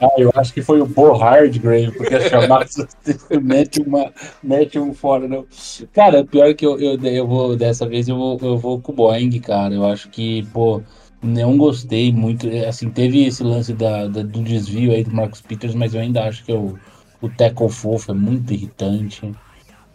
Ah, 0.00 0.08
eu 0.18 0.30
acho 0.36 0.52
que 0.52 0.62
foi 0.62 0.80
o 0.80 0.86
Bo 0.86 1.12
Hardgrave, 1.16 1.92
porque 1.92 2.14
a 2.14 2.28
chamada 2.28 2.66
mete, 3.42 3.80
uma, 3.80 4.12
mete 4.42 4.78
um 4.78 4.92
fora. 4.94 5.26
Não. 5.26 5.44
Cara, 5.92 6.24
pior 6.24 6.54
que 6.54 6.64
eu, 6.66 6.78
eu, 6.78 7.00
eu 7.04 7.26
vou, 7.26 7.56
dessa 7.56 7.86
vez 7.88 8.08
eu 8.08 8.16
vou, 8.16 8.38
eu 8.42 8.58
vou 8.58 8.80
com 8.80 8.92
o 8.92 8.94
Boeing, 8.94 9.38
cara. 9.40 9.74
Eu 9.74 9.84
acho 9.86 10.08
que, 10.10 10.44
pô, 10.52 10.82
não 11.22 11.56
gostei 11.56 12.12
muito. 12.12 12.46
Assim, 12.68 12.90
teve 12.90 13.24
esse 13.26 13.42
lance 13.42 13.72
da, 13.72 14.06
da- 14.06 14.22
do 14.22 14.42
desvio 14.42 14.92
aí 14.92 15.02
do 15.04 15.14
Marcus 15.14 15.40
Peters, 15.40 15.74
mas 15.74 15.94
eu 15.94 16.00
ainda 16.00 16.24
acho 16.24 16.44
que 16.44 16.52
o, 16.52 16.78
o 17.20 17.28
tackle 17.28 17.68
fofo 17.68 18.10
é 18.12 18.14
muito 18.14 18.52
irritante. 18.52 19.32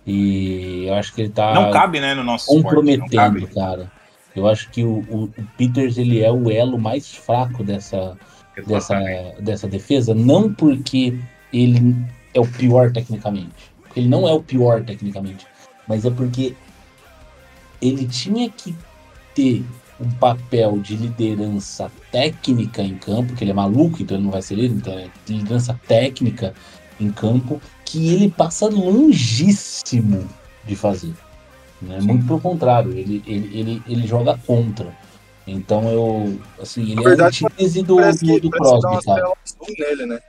E 0.05 0.85
eu 0.87 0.95
acho 0.95 1.13
que 1.13 1.21
ele 1.21 1.29
tá 1.29 1.53
Não 1.53 1.71
cabe, 1.71 1.99
né, 1.99 2.13
no 2.15 2.23
nosso 2.23 2.45
esporte. 2.45 2.63
Comprometendo, 2.63 3.11
cabe. 3.15 3.45
cara. 3.47 3.91
Eu 4.35 4.47
acho 4.47 4.69
que 4.69 4.83
o, 4.83 4.99
o, 5.09 5.23
o 5.23 5.47
Peters 5.57 5.97
ele 5.97 6.21
é 6.21 6.31
o 6.31 6.49
elo 6.49 6.79
mais 6.79 7.13
fraco 7.13 7.63
dessa, 7.63 8.17
dessa, 8.65 8.99
dessa 9.39 9.67
defesa, 9.67 10.13
não 10.13 10.53
porque 10.53 11.19
ele 11.51 11.95
é 12.33 12.39
o 12.39 12.47
pior 12.47 12.91
tecnicamente. 12.91 13.71
Ele 13.95 14.07
não 14.07 14.27
é 14.27 14.33
o 14.33 14.41
pior 14.41 14.83
tecnicamente, 14.83 15.45
mas 15.87 16.05
é 16.05 16.09
porque 16.09 16.55
ele 17.81 18.07
tinha 18.07 18.49
que 18.49 18.75
ter 19.35 19.65
um 19.99 20.09
papel 20.11 20.79
de 20.79 20.95
liderança 20.95 21.91
técnica 22.11 22.81
em 22.81 22.95
campo, 22.97 23.35
que 23.35 23.43
ele 23.43 23.51
é 23.51 23.53
maluco, 23.53 24.01
então 24.01 24.17
ele 24.17 24.23
não 24.23 24.31
vai 24.31 24.41
ser 24.41 24.55
líder, 24.55 24.75
então 24.75 24.93
é 24.93 25.09
liderança 25.27 25.79
técnica 25.87 26.53
em 26.99 27.11
campo, 27.11 27.61
que 27.85 28.13
ele 28.13 28.29
passa 28.29 28.67
longíssimo 28.67 30.27
de 30.65 30.75
fazer. 30.75 31.13
Né? 31.81 31.99
Muito 32.01 32.25
pelo 32.27 32.39
contrário, 32.39 32.91
ele, 32.91 33.23
ele, 33.25 33.59
ele, 33.59 33.83
ele 33.87 34.07
joga 34.07 34.37
contra. 34.45 34.95
Então 35.47 35.89
eu. 35.89 36.39
Assim, 36.61 36.83
ele 36.83 36.95
Na 36.95 37.01
verdade, 37.01 37.43
é 37.43 37.47
a 37.47 37.47
antítese 37.47 37.81
do, 37.81 37.95
do, 37.95 38.17
que, 38.19 38.39
do 38.39 38.51
que 38.51 38.57
Crosby, 38.57 38.95
zoom 39.01 39.73
nele, 39.79 40.05
né? 40.05 40.19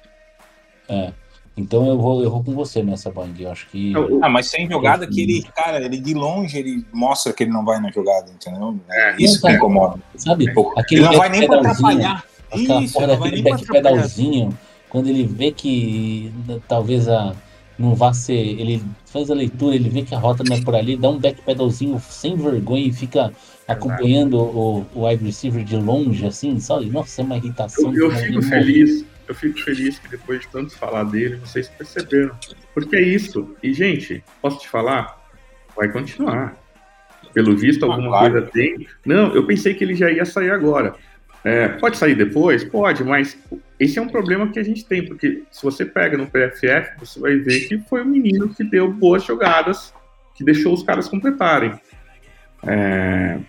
É. 0.88 1.12
Então 1.54 1.86
eu 1.86 1.98
vou, 1.98 2.22
eu 2.24 2.30
vou 2.30 2.42
com 2.42 2.54
você 2.54 2.82
nessa 2.82 3.10
bang. 3.10 3.42
Eu 3.42 3.52
acho 3.52 3.68
que. 3.68 3.92
Ah, 4.22 4.28
mas 4.30 4.50
tem 4.50 4.66
jogada 4.66 5.06
que 5.06 5.20
ele, 5.20 5.42
cara, 5.54 5.84
ele 5.84 5.98
de 6.00 6.14
longe 6.14 6.58
ele 6.58 6.84
mostra 6.92 7.30
que 7.34 7.42
ele 7.44 7.50
não 7.52 7.62
vai 7.64 7.78
na 7.78 7.90
jogada, 7.90 8.30
entendeu? 8.30 8.80
É 8.90 9.14
isso 9.18 9.34
que 9.36 9.42
Não, 9.42 9.42
cara. 9.42 9.56
incomoda. 9.56 10.00
Sabe? 10.16 10.46
Aquele 10.76 11.02
Ele 11.02 11.10
não 11.10 11.18
vai 11.18 11.28
nem 11.28 11.46
pra 11.46 11.58
atrapalhar. 11.58 12.24
Isso, 12.54 12.94
porra 12.94 13.06
não 13.06 13.16
vai 13.18 13.30
daquele 13.30 13.42
nem 13.42 13.52
pra 13.52 13.54
atrapalhar. 13.62 13.82
backpedalzinho, 13.82 14.58
quando 14.88 15.08
ele 15.08 15.26
vê 15.26 15.52
que 15.52 16.32
n- 16.48 16.60
talvez 16.66 17.06
a, 17.08 17.34
não 17.78 17.94
vá 17.94 18.12
ser. 18.12 18.32
Ele 18.32 18.82
faz 19.06 19.30
a 19.30 19.34
leitura, 19.34 19.74
ele 19.74 19.88
vê 19.88 20.02
que 20.02 20.14
a 20.14 20.18
rota 20.18 20.44
não 20.46 20.56
é 20.56 20.60
por 20.62 20.74
ali, 20.74 20.96
dá 20.96 21.08
um 21.10 21.18
backpedalzinho 21.18 22.00
sem 22.08 22.36
vergonha 22.36 22.86
e 22.86 22.92
fica 22.92 23.32
acompanhando 23.66 24.38
o, 24.38 24.86
o 24.94 25.06
wide 25.06 25.24
receiver 25.24 25.64
de 25.64 25.76
longe, 25.76 26.26
assim, 26.26 26.58
sabe? 26.58 26.86
Nossa, 26.86 27.20
é 27.20 27.24
uma 27.24 27.36
irritação. 27.36 27.94
Eu, 27.94 28.10
eu 28.10 28.10
fico 28.10 28.34
morrer. 28.34 28.48
feliz, 28.48 29.04
eu 29.28 29.34
fico 29.34 29.60
feliz 29.60 29.98
que 29.98 30.08
depois 30.08 30.40
de 30.40 30.48
tanto 30.48 30.76
falar 30.76 31.04
dele, 31.04 31.36
vocês 31.36 31.68
perceberam. 31.68 32.34
Porque 32.74 32.96
é 32.96 33.02
isso. 33.02 33.54
E, 33.62 33.72
gente, 33.72 34.22
posso 34.40 34.60
te 34.60 34.68
falar? 34.68 35.20
Vai 35.76 35.90
continuar. 35.90 36.56
Pelo 37.32 37.56
visto, 37.56 37.84
alguma 37.84 38.08
claro. 38.08 38.32
coisa 38.32 38.46
tem. 38.48 38.86
Não, 39.06 39.34
eu 39.34 39.46
pensei 39.46 39.74
que 39.74 39.84
ele 39.84 39.94
já 39.94 40.10
ia 40.10 40.24
sair 40.24 40.50
agora. 40.50 40.94
É, 41.44 41.68
pode 41.68 41.96
sair 41.96 42.14
depois? 42.14 42.62
Pode, 42.62 43.02
mas 43.02 43.36
esse 43.82 43.98
é 43.98 44.02
um 44.02 44.08
problema 44.08 44.50
que 44.50 44.58
a 44.58 44.62
gente 44.62 44.84
tem, 44.84 45.04
porque 45.04 45.42
se 45.50 45.62
você 45.62 45.84
pega 45.84 46.16
no 46.16 46.26
PFF, 46.26 46.98
você 46.98 47.18
vai 47.18 47.36
ver 47.36 47.66
que 47.66 47.78
foi 47.78 48.02
o 48.02 48.06
menino 48.06 48.48
que 48.54 48.62
deu 48.62 48.92
boas 48.92 49.24
jogadas, 49.24 49.92
que 50.34 50.44
deixou 50.44 50.72
os 50.72 50.82
caras 50.82 51.08
completarem. 51.08 51.78
É, 52.64 53.40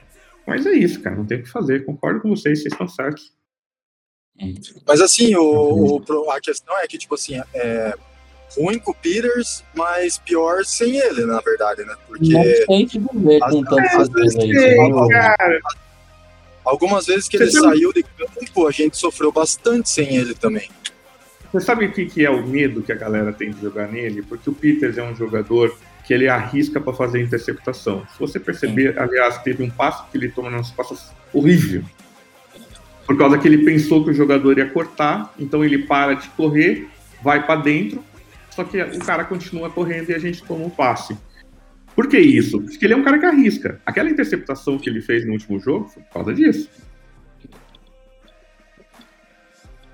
mas 0.47 0.65
é 0.65 0.72
isso, 0.72 1.01
cara, 1.01 1.15
não 1.15 1.26
tem 1.26 1.39
o 1.39 1.43
que 1.43 1.49
fazer. 1.49 1.85
Concordo 1.85 2.19
com 2.19 2.30
vocês, 2.30 2.61
vocês 2.61 2.73
estão 2.73 2.88
certos. 2.88 3.31
Mas 4.88 5.01
assim, 5.01 5.35
o, 5.35 6.01
o 6.01 6.31
a 6.31 6.41
questão 6.41 6.76
é 6.80 6.88
que, 6.88 6.97
tipo 6.97 7.14
assim, 7.14 7.39
é 7.53 7.93
ruim 8.57 8.80
com 8.80 8.91
o 8.91 8.95
Peters, 8.95 9.64
mas 9.76 10.18
pior 10.18 10.65
sem 10.65 10.97
ele, 10.97 11.26
na 11.26 11.39
verdade, 11.41 11.84
né? 11.85 11.95
Porque 12.07 12.34
Não 12.34 12.43
sei 12.43 12.85
te 12.88 12.97
dizer 12.97 13.39
com 13.39 13.64
tantas 13.64 14.10
vezes 14.10 14.35
aí. 14.38 14.51
Viu? 14.51 15.07
cara, 15.10 15.60
algumas 16.65 17.06
vezes 17.06 17.27
que 17.27 17.38
Você 17.38 17.44
ele 17.44 17.52
saiu 17.52 17.94
de 17.94 18.03
campo, 18.03 18.68
a 18.68 18.72
gente 18.72 18.98
sofreu 18.98 19.31
bastante 19.31 19.90
sem 19.90 20.15
ele 20.15 20.34
também. 20.34 20.69
Você 21.52 21.65
sabe 21.65 21.85
o 21.85 21.91
que, 21.91 22.26
é 22.26 22.30
o 22.30 22.45
medo 22.45 22.81
que 22.81 22.91
a 22.91 22.95
galera 22.95 23.31
tem 23.31 23.52
de 23.52 23.61
jogar 23.61 23.88
nele? 23.88 24.23
Porque 24.23 24.49
o 24.49 24.53
Peters 24.53 24.98
é 24.98 25.03
um 25.03 25.15
jogador 25.15 25.76
que 26.03 26.14
ele 26.14 26.27
arrisca 26.27 26.81
para 26.81 26.94
fazer 26.94 27.22
interceptação. 27.22 28.06
Se 28.11 28.19
você 28.19 28.40
perceber, 28.40 28.98
aliás, 28.99 29.38
teve 29.44 29.64
um 29.64 29.69
passo 29.69 30.06
que 30.11 30.18
ele 30.18 30.30
toma 30.30 30.49
nas 30.49 30.72
costas 30.72 31.11
horrível. 31.31 31.84
Por 33.06 33.18
causa 33.18 33.38
que 33.38 33.48
ele 33.48 33.60
pensou 33.60 34.03
que 34.03 34.10
o 34.10 34.14
jogador 34.14 34.57
ia 34.57 34.69
cortar, 34.69 35.34
então 35.38 35.64
ele 35.64 35.77
para 35.80 36.15
de 36.15 36.27
correr, 36.30 36.88
vai 37.22 37.45
para 37.45 37.61
dentro, 37.61 38.03
só 38.49 38.64
que 38.64 38.81
o 38.81 38.99
cara 38.99 39.23
continua 39.23 39.69
correndo 39.69 40.10
e 40.10 40.14
a 40.14 40.19
gente 40.19 40.44
toma 40.44 40.65
um 40.65 40.69
passe. 40.69 41.15
Por 41.95 42.07
que 42.07 42.18
isso? 42.20 42.60
Porque 42.61 42.84
ele 42.86 42.94
é 42.94 42.98
um 42.98 43.03
cara 43.03 43.20
que 43.20 43.26
arrisca. 43.26 43.80
Aquela 43.86 44.10
interceptação 44.10 44.78
que 44.80 44.90
ele 44.90 45.02
fez 45.02 45.26
no 45.26 45.34
último 45.34 45.60
jogo 45.60 45.88
foi 45.90 46.02
por 46.03 46.11
causa 46.14 46.34
disso. 46.34 46.70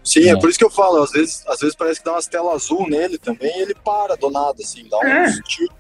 Sim, 0.04 0.22
é. 0.28 0.30
É. 0.30 0.40
por 0.40 0.50
isso 0.50 0.58
que 0.58 0.66
eu 0.66 0.70
falo, 0.70 1.04
às 1.04 1.12
vezes, 1.12 1.44
às 1.48 1.60
vezes 1.60 1.76
parece 1.76 2.00
que 2.00 2.06
dá 2.06 2.14
umas 2.14 2.26
telas 2.28 2.56
azul 2.56 2.90
nele 2.90 3.18
também, 3.18 3.60
e 3.60 3.62
ele 3.62 3.76
para 3.84 4.16
do 4.16 4.30
nada, 4.32 4.56
assim, 4.60 4.88
dá 4.90 4.98
É. 5.08 5.24
uns 5.28 5.40
tiros. 5.42 5.76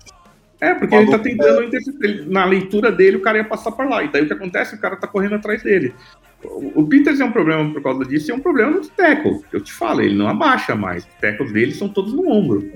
É, 0.62 0.74
porque 0.76 0.94
ele 0.94 1.10
tá 1.10 1.18
tentando 1.20 1.64
interceptar. 1.64 2.10
ele- 2.10 2.26
Na 2.30 2.44
leitura 2.44 2.92
dele, 2.92 3.16
o 3.16 3.22
cara 3.22 3.38
ia 3.38 3.46
passar 3.46 3.72
por 3.72 3.88
lá. 3.90 4.04
E 4.04 4.12
daí 4.12 4.24
o 4.24 4.28
que 4.28 4.34
acontece? 4.34 4.76
O 4.76 4.80
cara 4.80 4.98
tá 4.98 5.08
correndo 5.08 5.36
atrás 5.36 5.64
dele. 5.64 5.96
O 6.44 6.86
Peters 6.86 7.20
é 7.22 7.26
um 7.26 7.32
problema 7.32 7.72
por 7.74 7.82
causa 7.82 8.04
disso 8.06 8.30
e 8.30 8.32
é 8.34 8.36
um 8.36 8.40
problema 8.42 8.72
no 8.72 8.86
tackle. 8.90 9.42
Eu 9.54 9.62
te 9.62 9.72
falo, 9.72 10.02
ele 10.02 10.16
não 10.16 10.28
abaixa 10.28 10.76
mais. 10.76 11.06
Os 11.06 11.14
tackles 11.22 11.52
dele 11.54 11.74
são 11.74 11.88
todos 11.88 12.14
no 12.14 12.30
ombro. 12.30 12.70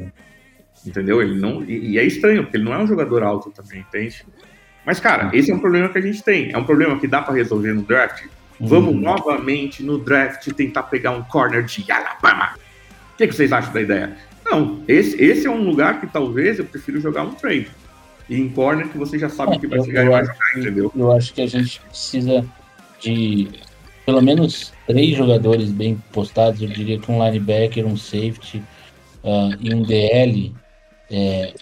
Entendeu? 0.85 1.21
Ele 1.21 1.39
não. 1.39 1.63
E, 1.63 1.91
e 1.91 1.97
é 1.99 2.03
estranho, 2.03 2.43
porque 2.43 2.57
ele 2.57 2.63
não 2.65 2.73
é 2.73 2.77
um 2.79 2.87
jogador 2.87 3.23
alto 3.23 3.49
também, 3.51 3.79
entende? 3.81 4.25
Mas, 4.85 4.99
cara, 4.99 5.29
esse 5.33 5.49
é 5.51 5.55
um 5.55 5.59
problema 5.59 5.87
que 5.89 5.97
a 5.97 6.01
gente 6.01 6.21
tem. 6.21 6.51
É 6.51 6.57
um 6.57 6.65
problema 6.65 6.99
que 6.99 7.07
dá 7.07 7.21
pra 7.21 7.33
resolver 7.33 7.73
no 7.73 7.83
draft. 7.83 8.25
Vamos 8.59 8.93
Hum. 8.95 8.99
novamente 8.99 9.81
no 9.81 9.97
draft 9.97 10.47
tentar 10.53 10.83
pegar 10.83 11.11
um 11.11 11.23
corner 11.23 11.63
de 11.63 11.89
Alabama. 11.91 12.53
O 13.13 13.17
que, 13.17 13.27
que 13.27 13.33
vocês 13.35 13.51
acham 13.51 13.71
da 13.73 13.81
ideia? 13.81 14.17
Não, 14.45 14.83
esse, 14.87 15.21
esse 15.23 15.47
é 15.47 15.49
um 15.49 15.63
lugar 15.63 16.01
que 16.01 16.07
talvez 16.07 16.59
eu 16.59 16.65
prefiro 16.65 16.99
jogar 16.99 17.23
um 17.23 17.31
trade. 17.33 17.67
E 18.29 18.39
em 18.39 18.49
corner 18.49 18.87
que 18.89 18.97
você 18.97 19.17
já 19.17 19.29
sabe 19.29 19.55
É, 19.55 19.59
que 19.59 19.67
vai 19.67 19.79
eu- 19.79 19.85
chegar 19.85 20.03
e 20.03 20.05
eu 20.05 20.11
vai 20.11 20.21
acho 20.21 20.31
jogar, 20.33 20.59
entendeu? 20.59 20.91
Eu 20.95 21.11
acho 21.13 21.33
que 21.33 21.41
a 21.41 21.47
gente 21.47 21.79
precisa 21.81 22.45
de 22.99 23.47
pelo 24.05 24.21
menos 24.21 24.73
três 24.85 25.15
jogadores 25.15 25.71
bem 25.71 26.01
postados. 26.11 26.61
Eu 26.61 26.67
diria 26.67 26.99
que 26.99 27.09
um 27.11 27.23
linebacker, 27.25 27.85
um 27.85 27.95
safety 27.97 28.61
ah, 29.23 29.49
e 29.59 29.73
um 29.73 29.81
DL. 29.81 30.53
É, 31.11 31.53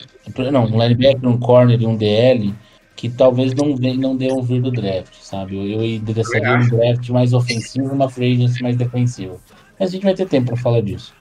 não, 0.52 0.66
um 0.66 0.82
linebacker, 0.82 1.28
um 1.30 1.38
corner 1.40 1.82
e 1.82 1.86
um 1.86 1.96
DL 1.98 2.54
que 2.96 3.10
talvez 3.10 3.54
não, 3.56 3.76
vem, 3.76 3.98
não 3.98 4.16
devam 4.16 4.44
vir 4.44 4.62
do 4.62 4.72
draft, 4.72 5.14
sabe? 5.22 5.56
Eu, 5.58 5.66
eu 5.80 5.84
endereçaria 5.84 6.56
um 6.58 6.68
draft 6.70 7.10
mais 7.10 7.34
ofensivo 7.34 7.88
e 7.88 7.92
uma 7.92 8.10
free 8.10 8.34
agency 8.34 8.62
mais 8.62 8.76
defensiva. 8.76 9.40
Mas 9.80 9.90
a 9.90 9.92
gente 9.94 10.04
vai 10.04 10.14
ter 10.14 10.28
tempo 10.28 10.48
para 10.48 10.58
falar 10.58 10.82
disso. 10.82 11.12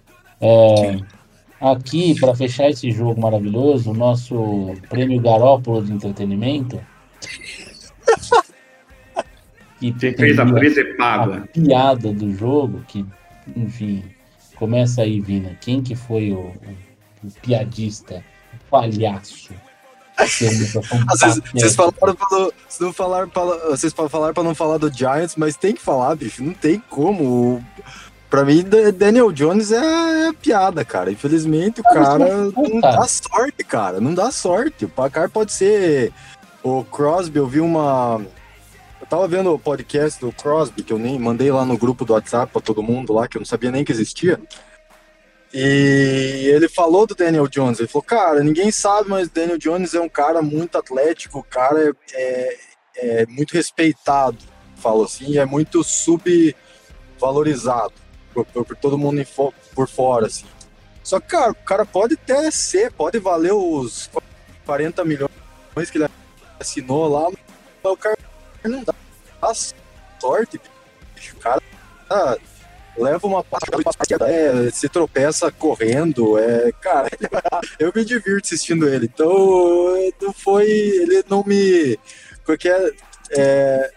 É, 0.41 0.99
aqui, 1.61 2.19
para 2.21 2.35
fechar 2.35 2.69
esse 2.69 2.91
jogo 2.91 3.19
maravilhoso, 3.21 3.91
o 3.93 3.95
nosso 3.95 4.75
prêmio 4.91 5.21
Garópolo 5.21 5.83
de 5.83 5.93
entretenimento. 5.93 6.79
que 9.81 9.93
Quem 9.93 10.13
fez 10.15 10.39
a 10.39 10.45
teria- 10.45 10.57
a 10.57 10.59
presepada? 10.61 11.49
piada 11.53 12.13
do 12.13 12.31
jogo, 12.35 12.83
que, 12.87 13.05
enfim, 13.57 14.03
começa 14.57 15.03
aí, 15.03 15.21
Vina. 15.21 15.57
Quem 15.61 15.83
que 15.83 15.95
foi 15.95 16.31
o, 16.33 16.41
o- 16.49 16.90
o 17.25 17.31
piadista, 17.41 18.25
o 18.55 18.71
palhaço? 18.71 19.51
Às 20.17 21.21
vezes, 21.21 21.43
vocês 21.55 21.75
falaram 21.75 21.95
pra 22.15 22.27
não, 22.31 22.53
não 22.81 22.93
falaram 22.93 23.29
pra, 23.29 23.43
vocês 23.71 23.93
falaram 23.93 24.35
pra 24.35 24.43
não 24.43 24.55
falar 24.55 24.77
do 24.79 24.93
Giants, 24.93 25.35
mas 25.37 25.57
tem 25.57 25.75
que 25.75 25.81
falar, 25.81 26.15
bicho. 26.17 26.43
Não 26.43 26.53
tem 26.53 26.83
como. 26.91 27.65
Pra 28.29 28.45
mim, 28.45 28.63
Da- 28.63 28.91
Daniel 28.93 29.33
Jones 29.33 29.73
é, 29.73 30.29
é 30.29 30.33
piada, 30.33 30.85
cara. 30.85 31.11
Infelizmente, 31.11 31.81
o 31.81 31.85
Ah, 31.87 31.93
mas 31.95 32.09
cara 32.09 32.29
não 32.37 32.53
não 32.53 32.81
dá 32.81 33.07
sorte, 33.09 33.65
cara. 33.65 34.01
Não 34.01 34.15
dá 34.15 34.31
sorte. 34.31 34.85
O 34.85 34.89
placar 34.89 35.31
pode 35.31 35.53
ser. 35.53 36.13
O 36.63 36.85
Crosby, 36.85 37.39
eu 37.39 37.47
vi 37.47 37.61
uma. 37.61 38.21
Eu 39.01 39.07
tava 39.07 39.27
vendo 39.27 39.53
o 39.55 39.59
podcast 39.59 40.21
do 40.21 40.31
Crosby, 40.31 40.83
que 40.83 40.93
eu 40.93 40.99
nem 40.99 41.19
mandei 41.19 41.51
lá 41.51 41.65
no 41.65 41.79
grupo 41.79 42.05
do 42.05 42.13
WhatsApp 42.13 42.53
pra 42.53 42.61
todo 42.61 42.83
mundo 42.83 43.13
lá, 43.15 43.27
que 43.27 43.37
eu 43.39 43.41
não 43.41 43.47
sabia 43.47 43.71
nem 43.71 43.85
que 43.85 43.91
existia. 43.91 44.39
E 45.53 46.49
ele 46.55 46.69
falou 46.69 47.07
do 47.07 47.15
Daniel 47.15 47.49
Jones. 47.49 47.79
Ele 47.81 47.89
falou, 47.89 48.05
cara, 48.05 48.43
ninguém 48.43 48.71
sabe, 48.71 49.09
mas 49.09 49.29
o 49.29 49.33
Daniel 49.33 49.59
Jones 49.59 49.95
é 49.95 50.01
um 50.01 50.09
cara 50.09 50.41
muito 50.43 50.79
atlético, 50.79 51.41
o 51.41 51.45
cara 51.45 51.95
é, 52.15 52.57
é 52.97 53.27
muito 53.27 53.53
respeitado, 53.53 54.39
falou 54.77 55.05
assim, 55.05 55.39
é 55.39 55.45
muito 55.45 55.83
subvalorizado 55.83 57.93
por, 58.33 58.45
por- 58.47 58.65
por 58.65 58.77
todo 58.77 58.99
mundo 58.99 59.25
fo- 59.27 59.53
por 59.75 59.89
fora, 59.89 60.27
assim. 60.27 60.47
Só 61.03 61.19
que, 61.19 61.29
cara, 61.29 61.51
o 61.53 61.55
cara 61.55 61.85
pode 61.85 62.15
até 62.15 62.51
ser, 62.51 62.93
pode 62.93 63.19
valer 63.19 63.53
os 63.53 64.09
40 64.65 65.05
milhões 65.05 65.31
que 65.91 65.99
ele 65.99 66.09
assinou 66.61 67.09
lá, 67.09 67.29
mas 67.83 67.93
o 67.93 67.97
cara 67.97 68.17
não 68.65 68.85
dá 68.85 68.95
sorte, 70.21 70.61
bicho. 71.15 71.35
O 71.37 71.41
cara 71.41 71.61
ah, 72.09 72.37
leva 72.97 73.27
uma 73.27 73.43
passada, 73.43 74.29
é, 74.29 74.71
se 74.71 74.89
tropeça 74.89 75.51
correndo, 75.51 76.39
é, 76.39 76.71
cara, 76.73 77.09
eu 77.79 77.93
me 77.95 78.05
divirto 78.05 78.47
assistindo 78.47 78.89
ele. 78.89 79.07
Então, 79.07 79.33
não 80.21 80.33
foi, 80.33 80.69
ele 80.69 81.25
não 81.29 81.43
me, 81.45 81.99
qualquer, 82.45 82.93
é, 83.31 83.91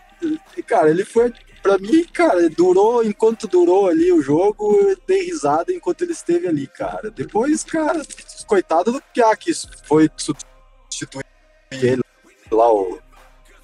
cara, 0.65 0.89
ele 0.89 1.05
foi 1.05 1.33
Pra 1.63 1.77
mim, 1.77 2.03
cara, 2.11 2.49
durou 2.49 3.01
enquanto 3.05 3.47
durou 3.47 3.87
ali 3.87 4.11
o 4.11 4.21
jogo, 4.21 4.81
eu 4.81 4.97
dei 5.07 5.23
risada 5.23 5.71
enquanto 5.71 6.01
ele 6.01 6.11
esteve 6.11 6.45
ali, 6.45 6.67
cara. 6.67 7.09
Depois, 7.09 7.63
cara, 7.63 8.01
coitado 8.45 8.91
do 8.91 9.01
Piá 9.13 9.33
que 9.33 9.49
foi 9.85 10.09
substituir 10.17 11.23
ele 11.71 12.01
lá, 12.51 12.69
o. 12.69 12.99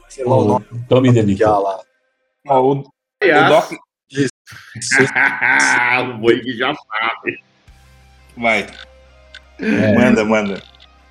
Sei 0.07 0.23
lá 0.23 0.37
o 0.37 0.45
nome 0.45 0.65
O 0.71 0.87
Tommy 0.87 1.11
do. 1.11 1.35
Piá 1.35 1.57
lá. 1.57 1.81
Ó, 2.47 2.61
o, 2.61 2.79
o 2.79 2.91
Aliás, 3.21 3.69
Doc. 4.11 4.29
o 6.09 6.17
boi 6.17 6.39
que 6.39 6.53
já 6.57 6.73
sabe. 6.73 7.39
Vai, 8.37 8.67
É. 9.59 9.93
manda, 9.93 10.23
manda. 10.25 10.61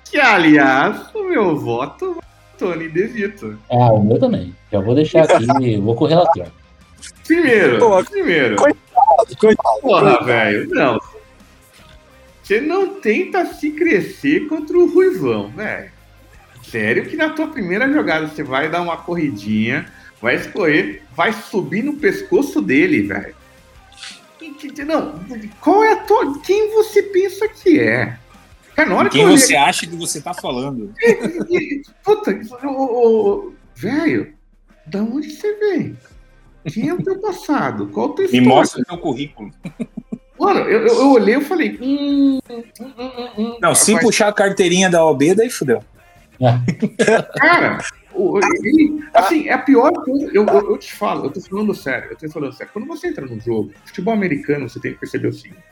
Que, 0.09 0.19
aliás, 0.19 1.13
o 1.13 1.23
meu 1.29 1.57
voto 1.57 2.13
vai 2.15 2.29
Tony 2.57 2.89
DeVito. 2.89 3.57
Ah, 3.69 3.93
o 3.93 4.03
meu 4.03 4.19
também. 4.19 4.55
Já 4.71 4.79
vou 4.81 4.95
deixar 4.95 5.23
aqui, 5.23 5.77
vou 5.79 5.95
com 5.95 6.05
o 6.05 6.07
relator. 6.07 6.47
Primeiro, 7.25 7.79
Pô, 7.79 8.03
primeiro. 8.03 8.55
Coitado, 8.55 9.37
coitado. 9.39 9.81
Porra, 9.81 10.23
velho, 10.25 10.67
não. 10.69 10.99
Você 12.43 12.59
não 12.59 12.95
tenta 12.99 13.45
se 13.45 13.71
crescer 13.71 14.47
contra 14.47 14.77
o 14.77 14.91
Ruivão, 14.91 15.49
velho. 15.51 15.91
Sério 16.63 17.05
que 17.05 17.15
na 17.15 17.29
tua 17.29 17.47
primeira 17.47 17.91
jogada 17.91 18.27
você 18.27 18.43
vai 18.43 18.67
dar 18.69 18.81
uma 18.81 18.97
corridinha, 18.97 19.85
vai 20.21 20.35
escorrer, 20.35 21.03
vai 21.15 21.33
subir 21.33 21.83
no 21.83 21.93
pescoço 21.93 22.61
dele, 22.61 23.03
velho. 23.03 23.35
Não, 24.85 25.19
qual 25.61 25.83
é 25.83 25.93
a 25.93 25.97
tua. 25.97 26.39
Quem 26.41 26.71
você 26.73 27.03
pensa 27.03 27.47
que 27.47 27.79
é? 27.79 28.17
Cara, 28.75 28.89
na 28.89 28.95
hora 28.95 29.09
Quem 29.09 29.25
que 29.25 29.31
eu 29.31 29.37
você 29.37 29.55
acha 29.55 29.85
que 29.85 29.95
você 29.95 30.21
tá 30.21 30.33
falando? 30.33 30.93
Puta, 32.03 32.39
ô, 32.65 33.51
velho, 33.75 34.33
da 34.85 35.01
onde 35.01 35.29
você 35.31 35.53
vem? 35.55 35.97
Quem 36.67 36.89
é 36.89 36.93
o 36.93 37.03
teu 37.03 37.19
passado? 37.19 37.87
Qual 37.87 38.07
o 38.07 38.13
teu 38.13 38.31
Me 38.31 38.41
mostra 38.41 38.81
o 38.81 38.85
teu 38.85 38.97
currículo. 38.97 39.51
Mano, 40.39 40.61
eu, 40.61 40.87
eu, 40.87 40.95
eu 40.95 41.11
olhei 41.11 41.35
e 41.35 41.41
falei. 41.41 41.77
Hum, 41.81 42.39
hum, 42.49 42.63
hum, 42.79 42.93
hum, 42.97 43.29
hum. 43.37 43.57
Não, 43.61 43.75
se 43.75 43.91
Rapaz, 43.91 44.05
puxar 44.05 44.27
a 44.29 44.33
carteirinha 44.33 44.89
da 44.89 45.05
OB, 45.05 45.35
daí 45.35 45.49
fudeu. 45.49 45.83
Cara, 47.35 47.79
o- 48.08 48.08
ele- 48.37 49.03
assim, 49.13 49.47
é 49.47 49.53
a 49.53 49.57
pior 49.57 49.91
coisa. 50.03 50.29
Eu, 50.33 50.45
eu, 50.45 50.71
eu 50.71 50.77
te 50.77 50.93
falo, 50.93 51.25
eu 51.25 51.29
tô 51.31 51.39
falando 51.41 51.73
sério, 51.73 52.09
eu 52.11 52.17
tô 52.17 52.29
falando 52.29 52.53
sério. 52.53 52.71
Quando 52.73 52.87
você 52.87 53.07
entra 53.07 53.25
num 53.25 53.39
jogo, 53.39 53.71
futebol 53.85 54.13
americano, 54.13 54.67
você 54.69 54.79
tem 54.79 54.93
que 54.93 54.99
perceber 54.99 55.27
o 55.29 55.33
seguinte: 55.33 55.63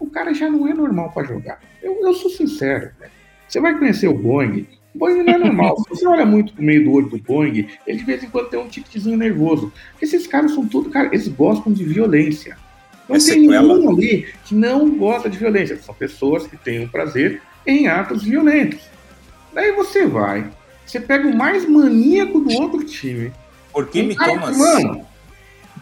o 0.00 0.06
cara 0.08 0.32
já 0.34 0.48
não 0.50 0.66
é 0.68 0.74
normal 0.74 1.10
pra 1.12 1.24
jogar. 1.24 1.60
Eu, 1.82 2.00
eu 2.02 2.14
sou 2.14 2.30
sincero, 2.30 2.90
velho. 2.98 3.12
Você 3.48 3.60
vai 3.60 3.78
conhecer 3.78 4.08
o 4.08 4.14
Boeing. 4.14 4.66
O 4.94 4.98
Boeing 4.98 5.22
não 5.22 5.34
é 5.34 5.38
normal. 5.38 5.76
Se 5.78 5.88
você 5.90 6.06
olha 6.06 6.24
muito 6.24 6.54
pro 6.54 6.62
meio 6.62 6.84
do 6.84 6.92
olho 6.92 7.08
do 7.08 7.18
Boeing, 7.18 7.68
ele 7.86 7.98
de 7.98 8.04
vez 8.04 8.22
em 8.22 8.28
quando 8.30 8.48
tem 8.48 8.58
um 8.60 8.68
tiquezinho 8.68 9.16
nervoso. 9.16 9.72
Esses 10.00 10.26
caras 10.26 10.52
são 10.52 10.66
tudo, 10.66 10.88
cara, 10.90 11.08
eles 11.08 11.28
gostam 11.28 11.72
de 11.72 11.84
violência. 11.84 12.56
Não 13.08 13.16
É 13.16 13.18
tem 13.18 13.20
sequela. 13.20 13.76
nenhum 13.76 13.90
ali 13.90 14.28
que 14.46 14.54
não 14.54 14.88
gosta 14.96 15.28
de 15.28 15.36
violência. 15.36 15.76
São 15.82 15.94
pessoas 15.94 16.46
que 16.46 16.56
têm 16.56 16.80
um 16.84 16.88
prazer 16.88 17.42
em 17.66 17.86
atos 17.86 18.22
violentos. 18.22 18.80
Daí 19.52 19.72
você 19.72 20.06
vai, 20.06 20.48
você 20.86 21.00
pega 21.00 21.28
o 21.28 21.36
mais 21.36 21.68
maníaco 21.68 22.40
do 22.40 22.52
outro 22.54 22.84
time. 22.84 23.32
Por 23.72 23.88
que 23.88 24.02
me 24.02 24.14
um 24.14 24.16
cara, 24.16 24.32
tomas? 24.32 24.56
Mano, 24.56 25.06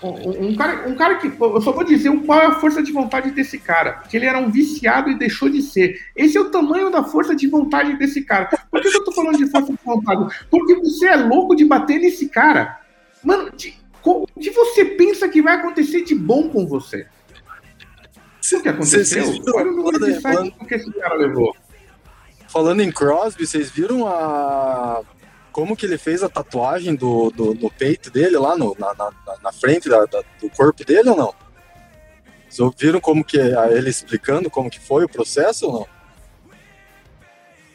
um, 0.02 0.48
um 0.48 0.56
cara, 0.56 0.88
um 0.88 0.94
cara 0.94 1.14
que. 1.16 1.26
Eu 1.26 1.60
só 1.60 1.72
vou 1.72 1.84
dizer 1.84 2.10
qual 2.24 2.40
é 2.40 2.46
a 2.46 2.54
força 2.54 2.82
de 2.82 2.92
vontade 2.92 3.30
desse 3.30 3.58
cara. 3.58 4.02
Que 4.08 4.16
ele 4.16 4.26
era 4.26 4.38
um 4.38 4.50
viciado 4.50 5.10
e 5.10 5.18
deixou 5.18 5.48
de 5.48 5.62
ser. 5.62 5.96
Esse 6.16 6.36
é 6.36 6.40
o 6.40 6.50
tamanho 6.50 6.90
da 6.90 7.04
força 7.04 7.34
de 7.36 7.46
vontade 7.46 7.96
desse 7.98 8.22
cara. 8.22 8.46
Por 8.70 8.80
que, 8.80 8.90
que 8.90 8.96
eu 8.96 9.04
tô 9.04 9.12
falando 9.12 9.36
de 9.36 9.46
força 9.50 9.72
de 9.72 9.78
vontade? 9.84 10.46
Porque 10.50 10.74
você 10.76 11.06
é 11.06 11.16
louco 11.16 11.54
de 11.54 11.64
bater 11.64 12.00
nesse 12.00 12.28
cara. 12.28 12.80
Mano, 13.22 13.50
de, 13.56 13.74
o 14.04 14.26
que 14.40 14.50
você 14.50 14.84
pensa 14.84 15.28
que 15.28 15.40
vai 15.40 15.56
acontecer 15.56 16.02
de 16.02 16.14
bom 16.14 16.48
com 16.48 16.66
você? 16.66 17.06
O 18.52 18.60
que 18.60 18.68
aconteceu? 18.68 19.24
Olha 19.54 19.70
o 19.70 19.76
número 19.76 20.04
de 20.04 20.20
saques 20.20 20.52
mano. 20.52 20.66
que 20.66 20.74
esse 20.74 20.92
cara 20.94 21.14
levou. 21.14 21.54
Falando 22.52 22.82
em 22.82 22.92
Crosby, 22.92 23.46
vocês 23.46 23.70
viram 23.70 24.06
a. 24.06 25.00
Como 25.50 25.76
que 25.76 25.84
ele 25.86 25.98
fez 25.98 26.22
a 26.22 26.28
tatuagem 26.28 26.94
do, 26.94 27.30
do, 27.30 27.54
no 27.54 27.70
peito 27.70 28.10
dele, 28.10 28.36
lá 28.38 28.56
no, 28.56 28.74
na, 28.78 28.94
na, 28.94 29.10
na 29.42 29.52
frente 29.52 29.88
da- 29.88 30.04
da- 30.06 30.22
do 30.40 30.48
corpo 30.50 30.84
dele 30.84 31.10
ou 31.10 31.16
não? 31.16 31.34
Vocês 32.48 32.70
viram 32.78 33.00
como 33.00 33.24
que 33.24 33.38
a- 33.40 33.68
ele 33.70 33.88
explicando 33.90 34.50
como 34.50 34.70
que 34.70 34.80
foi 34.80 35.04
o 35.04 35.08
processo 35.08 35.66
ou 35.66 35.72
não? 35.72 35.86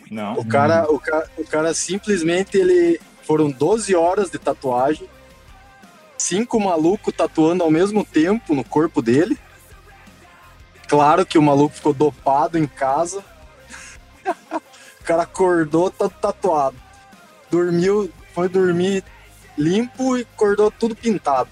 Não. 0.09 0.33
O 0.39 0.45
cara, 0.47 0.89
o 0.91 0.99
cara, 0.99 1.29
o 1.37 1.43
cara 1.45 1.73
simplesmente 1.73 2.57
ele 2.57 2.99
foram 3.23 3.49
12 3.51 3.95
horas 3.95 4.31
de 4.31 4.39
tatuagem, 4.39 5.07
cinco 6.17 6.59
malucos 6.59 7.13
tatuando 7.15 7.63
ao 7.63 7.69
mesmo 7.71 8.03
tempo 8.05 8.55
no 8.55 8.63
corpo 8.63 9.01
dele. 9.01 9.37
Claro 10.87 11.25
que 11.25 11.37
o 11.37 11.41
maluco 11.43 11.75
ficou 11.75 11.93
dopado 11.93 12.57
em 12.57 12.65
casa. 12.65 13.23
o 15.07 15.13
cara 15.15 15.23
acordou 15.23 15.89
tá 15.89 16.09
tatuado. 16.09 16.75
Dormiu, 17.49 18.11
foi 18.35 18.49
dormir 18.49 19.03
limpo 19.57 20.17
e 20.17 20.21
acordou 20.21 20.69
tudo 20.69 20.93
pintado. 20.95 21.49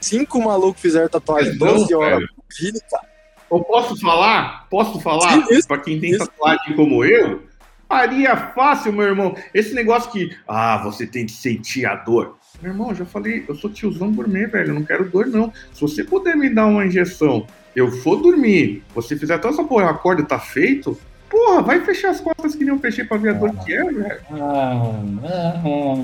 Cinco 0.00 0.38
malucos 0.42 0.82
fizeram 0.82 1.08
tatuagem 1.08 1.56
Não, 1.58 1.66
12 1.78 1.94
horas. 1.94 2.18
velho. 2.18 2.28
Ele, 2.60 2.80
cara, 2.90 3.08
Eu 3.50 3.60
posso 3.64 3.98
falar? 3.98 4.66
Posso 4.68 5.00
falar? 5.00 5.38
Isso, 5.50 5.66
Pra 5.66 5.78
quem 5.78 5.98
tem 5.98 6.10
isso. 6.10 6.26
tatuagem 6.26 6.76
como 6.76 7.02
eu, 7.04 7.42
faria 7.88 8.36
fácil, 8.36 8.92
meu 8.92 9.06
irmão. 9.06 9.34
Esse 9.54 9.72
negócio 9.74 10.10
que, 10.10 10.36
ah, 10.46 10.76
você 10.84 11.06
tem 11.06 11.24
que 11.24 11.32
sentir 11.32 11.86
a 11.86 11.94
dor. 11.96 12.36
Meu 12.60 12.72
irmão, 12.72 12.94
já 12.94 13.06
falei, 13.06 13.44
eu 13.48 13.54
sou 13.54 13.70
tiozão 13.70 14.12
gourmet, 14.12 14.46
velho. 14.46 14.68
Eu 14.70 14.74
não 14.74 14.84
quero 14.84 15.08
dor, 15.08 15.26
não. 15.26 15.50
Se 15.72 15.80
você 15.80 16.04
puder 16.04 16.36
me 16.36 16.50
dar 16.50 16.66
uma 16.66 16.84
injeção, 16.84 17.46
eu 17.74 17.90
for 17.90 18.16
dormir, 18.16 18.84
você 18.94 19.16
fizer 19.16 19.38
toda 19.38 19.54
essa 19.54 19.64
porra, 19.64 19.90
acorda 19.90 20.20
e 20.22 20.26
tá 20.26 20.38
feito, 20.38 20.98
porra, 21.28 21.62
vai 21.62 21.80
fechar 21.84 22.10
as 22.10 22.20
costas 22.20 22.54
que 22.54 22.64
nem 22.64 22.72
eu 22.74 22.80
fechei 22.80 23.04
pra 23.04 23.16
ver 23.16 23.30
a 23.30 23.32
dor 23.34 23.54
que 23.64 23.72
é, 23.74 23.84
velho. 23.84 24.20
Ah, 24.30 24.92
ah, 25.24 25.96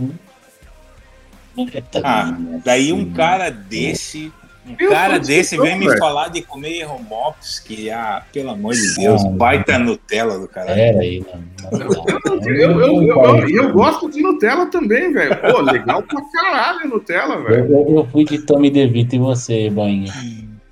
Ah, 2.03 2.37
daí 2.65 2.93
um 2.93 3.13
cara 3.13 3.51
desse, 3.51 4.33
um 4.67 4.75
Eu 4.79 4.91
cara 4.91 5.19
desse 5.19 5.59
vem 5.59 5.79
me 5.79 5.87
velho. 5.87 5.99
falar 5.99 6.29
de 6.29 6.43
comer 6.43 6.85
Romops, 6.85 7.59
que, 7.61 7.91
ah, 7.91 8.23
pelo 8.33 8.51
amor 8.51 8.73
de 8.75 8.95
Deus, 8.95 9.25
Ah, 9.25 9.29
baita 9.31 9.79
Nutella 9.79 10.39
do 10.39 10.49
caralho. 10.49 10.75
Pera 10.77 11.01
aí, 11.01 11.21
mano. 11.21 11.45
Não. 11.63 12.49
Eu, 12.49 12.81
eu, 12.81 13.03
eu, 13.03 13.37
eu, 13.37 13.49
eu 13.49 13.73
gosto 13.73 14.09
de 14.11 14.23
Nutella 14.23 14.67
também, 14.67 15.13
velho. 15.13 15.37
Pô, 15.37 15.61
legal 15.61 16.03
pra 16.03 16.21
caralho 16.33 16.89
Nutella, 16.89 17.43
velho. 17.43 17.73
Eu, 17.99 18.09
fui 18.11 18.25
de 18.25 18.39
Tommy 18.39 18.71
DeVito 18.71 19.17
e 19.17 19.19
você, 19.19 19.69
Boinha. 19.71 20.13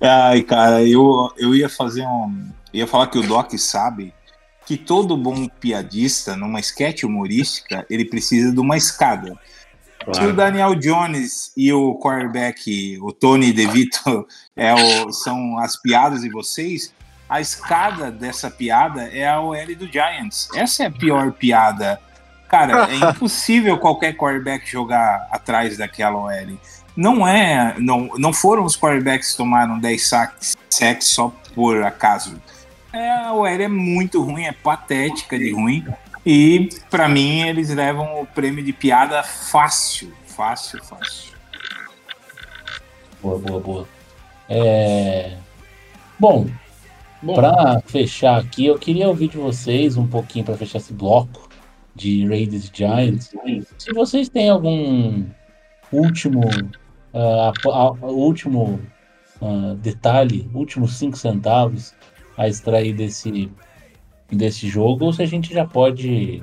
Ai, 0.01 0.41
cara, 0.43 0.81
eu, 0.83 1.29
eu 1.37 1.53
ia 1.53 1.67
fazer 1.69 2.03
um. 2.03 2.47
Ia 2.73 2.87
falar 2.87 3.07
que 3.07 3.17
o 3.17 3.23
Doc 3.27 3.51
sabe 3.57 4.13
que 4.69 4.77
todo 4.77 5.17
bom 5.17 5.47
piadista, 5.47 6.35
numa 6.35 6.59
sketch 6.59 7.01
humorística, 7.01 7.83
ele 7.89 8.05
precisa 8.05 8.51
de 8.51 8.59
uma 8.59 8.77
escada. 8.77 9.35
Se 10.13 10.23
o 10.23 10.31
Daniel 10.31 10.75
Jones 10.75 11.51
e 11.57 11.73
o 11.73 11.95
quarterback, 11.95 12.99
o 13.01 13.11
Tony 13.11 13.51
DeVito, 13.51 14.27
é 14.55 14.71
o, 14.75 15.11
são 15.11 15.57
as 15.57 15.75
piadas 15.75 16.21
de 16.21 16.29
vocês, 16.29 16.93
a 17.27 17.41
escada 17.41 18.11
dessa 18.11 18.51
piada 18.51 19.09
é 19.11 19.27
a 19.27 19.41
OL 19.41 19.75
do 19.75 19.87
Giants. 19.87 20.47
Essa 20.53 20.83
é 20.83 20.85
a 20.85 20.91
pior 20.91 21.31
piada. 21.31 21.99
Cara, 22.47 22.91
é 22.91 22.95
impossível 23.09 23.75
qualquer 23.79 24.15
quarterback 24.15 24.69
jogar 24.69 25.27
atrás 25.31 25.79
daquela 25.79 26.15
OL. 26.19 26.59
Não 26.95 27.27
é. 27.27 27.73
Não, 27.79 28.07
não 28.19 28.31
foram 28.31 28.65
os 28.65 28.77
quarterbacks 28.77 29.31
que 29.31 29.37
tomaram 29.37 29.79
10 29.79 30.07
sacks, 30.07 30.55
sacks 30.69 31.07
só 31.07 31.33
por 31.55 31.81
acaso. 31.81 32.39
É, 32.99 33.11
a 33.11 33.33
OL 33.33 33.47
é 33.47 33.67
muito 33.69 34.21
ruim, 34.21 34.43
é 34.43 34.51
patética 34.51 35.39
de 35.39 35.51
ruim. 35.53 35.85
E 36.25 36.67
pra 36.89 37.07
mim 37.07 37.41
eles 37.47 37.69
levam 37.69 38.21
o 38.21 38.25
prêmio 38.25 38.61
de 38.63 38.73
piada 38.73 39.23
fácil. 39.23 40.11
Fácil, 40.25 40.83
fácil. 40.83 41.33
Boa, 43.21 43.37
boa, 43.39 43.59
boa. 43.59 43.87
É... 44.49 45.37
Bom, 46.19 46.47
Bom, 47.21 47.35
Pra 47.35 47.81
fechar 47.85 48.37
aqui, 48.39 48.65
eu 48.65 48.77
queria 48.79 49.07
ouvir 49.07 49.29
de 49.29 49.37
vocês 49.37 49.95
um 49.97 50.07
pouquinho 50.07 50.43
para 50.45 50.55
fechar 50.57 50.77
esse 50.79 50.93
bloco 50.93 51.49
de 51.95 52.25
Raiders 52.27 52.65
e 52.65 52.71
Giants. 52.77 53.31
Se 53.77 53.93
vocês 53.93 54.27
têm 54.29 54.49
algum 54.49 55.25
último, 55.91 56.41
a- 57.13 57.51
a- 57.65 57.91
último 58.07 58.79
ah, 59.41 59.73
detalhe, 59.77 60.49
últimos 60.53 60.97
cinco 60.97 61.17
centavos 61.17 61.93
a 62.39 62.47
extrair 62.47 62.93
desse, 62.93 63.51
desse 64.31 64.69
jogo, 64.69 65.05
ou 65.05 65.13
se 65.13 65.21
a 65.21 65.25
gente 65.25 65.53
já 65.53 65.65
pode 65.65 66.41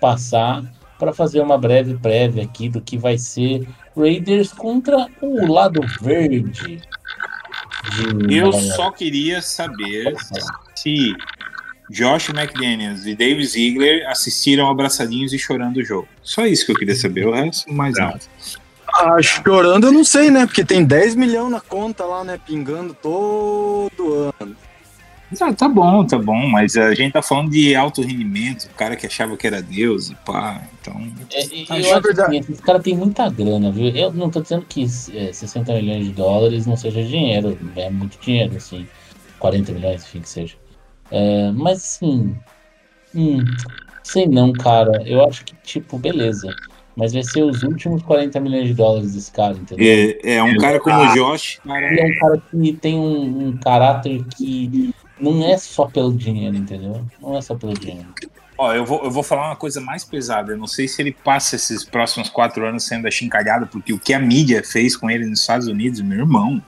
passar 0.00 0.64
para 0.98 1.12
fazer 1.12 1.40
uma 1.40 1.56
breve 1.56 1.96
prévia 1.96 2.42
aqui 2.42 2.68
do 2.68 2.80
que 2.80 2.98
vai 2.98 3.16
ser 3.16 3.66
Raiders 3.96 4.52
contra 4.52 5.06
o 5.22 5.46
lado 5.46 5.80
verde. 6.02 6.82
de 7.92 8.36
Eu 8.36 8.52
só 8.52 8.90
queria 8.90 9.40
saber 9.40 10.12
se 10.74 11.14
Josh 11.88 12.30
McDaniels 12.30 13.06
e 13.06 13.14
Dave 13.14 13.46
Ziegler 13.46 14.08
assistiram 14.08 14.68
abraçadinhos 14.68 15.32
e 15.32 15.38
chorando 15.38 15.76
o 15.76 15.84
jogo. 15.84 16.08
Só 16.20 16.46
isso 16.46 16.66
que 16.66 16.72
eu 16.72 16.76
queria 16.76 16.96
saber, 16.96 17.28
o 17.28 17.32
resto 17.32 17.72
mais 17.72 17.94
Não. 17.96 18.06
nada. 18.06 18.20
Ah, 18.92 19.22
chorando 19.22 19.86
eu 19.86 19.92
não 19.92 20.02
sei, 20.02 20.30
né? 20.30 20.46
Porque 20.46 20.64
tem 20.64 20.84
10 20.84 21.14
milhões 21.14 21.52
na 21.52 21.60
conta 21.60 22.04
lá, 22.04 22.24
né? 22.24 22.40
Pingando 22.44 22.92
todo 22.94 24.32
ano. 24.40 24.56
Ah, 25.40 25.52
tá 25.52 25.68
bom, 25.68 26.06
tá 26.06 26.18
bom, 26.18 26.48
mas 26.48 26.76
a 26.76 26.94
gente 26.94 27.12
tá 27.12 27.20
falando 27.20 27.50
de 27.50 27.74
alto 27.74 28.00
rendimento, 28.00 28.64
o 28.64 28.70
cara 28.74 28.96
que 28.96 29.06
achava 29.06 29.36
que 29.36 29.46
era 29.46 29.60
Deus 29.60 30.08
e 30.10 30.14
pá, 30.24 30.66
então. 30.80 30.94
É, 31.30 31.44
e- 31.54 31.66
Ah, 31.68 31.78
eu 31.78 31.92
acho 31.94 32.02
verdade. 32.02 32.36
assim, 32.36 32.40
esses 32.40 32.60
caras 32.60 32.82
têm 32.82 32.96
muita 32.96 33.28
grana, 33.28 33.70
viu? 33.70 33.88
Eu 33.88 34.12
não 34.12 34.30
tô 34.30 34.40
dizendo 34.40 34.64
que 34.64 34.84
é, 34.84 35.32
60 35.32 35.74
milhões 35.74 36.06
de 36.06 36.12
dólares 36.12 36.66
não 36.66 36.76
seja 36.76 37.02
dinheiro, 37.02 37.58
é 37.76 37.90
muito 37.90 38.18
dinheiro, 38.18 38.56
assim, 38.56 38.86
40 39.38 39.70
milhões, 39.72 40.02
enfim, 40.04 40.20
que 40.22 40.28
seja. 40.30 40.56
É, 41.10 41.50
mas 41.52 41.78
assim, 41.78 42.34
hum, 43.14 43.44
sei 44.02 44.26
não, 44.26 44.56
cara. 44.56 45.02
Eu 45.06 45.24
acho 45.24 45.44
que, 45.44 45.54
tipo, 45.62 45.98
beleza. 45.98 46.54
Mas 46.96 47.12
vai 47.12 47.22
ser 47.22 47.42
os 47.44 47.62
últimos 47.62 48.02
40 48.02 48.40
milhões 48.40 48.66
de 48.66 48.74
dólares 48.74 49.12
desse 49.12 49.30
cara, 49.30 49.56
entendeu? 49.56 49.86
É, 50.24 50.36
é 50.36 50.42
um 50.42 50.56
cara 50.56 50.80
como 50.80 50.96
o 50.96 51.14
Josh, 51.14 51.60
cara, 51.64 51.92
Ele 51.92 52.00
é 52.00 52.04
um 52.06 52.18
cara 52.18 52.42
que 52.50 52.72
tem 52.72 52.98
um, 52.98 53.48
um 53.48 53.56
caráter 53.58 54.24
que 54.24 54.92
não 55.20 55.44
é 55.44 55.56
só 55.58 55.86
pelo 55.86 56.12
dinheiro, 56.12 56.56
entendeu? 56.56 57.04
Não 57.20 57.36
é 57.36 57.42
só 57.42 57.54
pelo 57.54 57.74
dinheiro. 57.74 58.08
Ó, 58.56 58.74
eu 58.74 58.84
vou, 58.84 59.04
eu 59.04 59.10
vou 59.10 59.22
falar 59.22 59.46
uma 59.46 59.56
coisa 59.56 59.80
mais 59.80 60.04
pesada. 60.04 60.52
Eu 60.52 60.58
não 60.58 60.66
sei 60.66 60.88
se 60.88 61.00
ele 61.00 61.12
passa 61.12 61.54
esses 61.54 61.84
próximos 61.84 62.28
quatro 62.28 62.66
anos 62.66 62.84
sendo 62.84 63.06
achincalhado, 63.06 63.68
porque 63.68 63.92
o 63.92 63.98
que 63.98 64.12
a 64.12 64.18
mídia 64.18 64.64
fez 64.64 64.96
com 64.96 65.08
ele 65.08 65.26
nos 65.26 65.40
Estados 65.40 65.68
Unidos, 65.68 66.00
meu 66.00 66.18
irmão, 66.18 66.60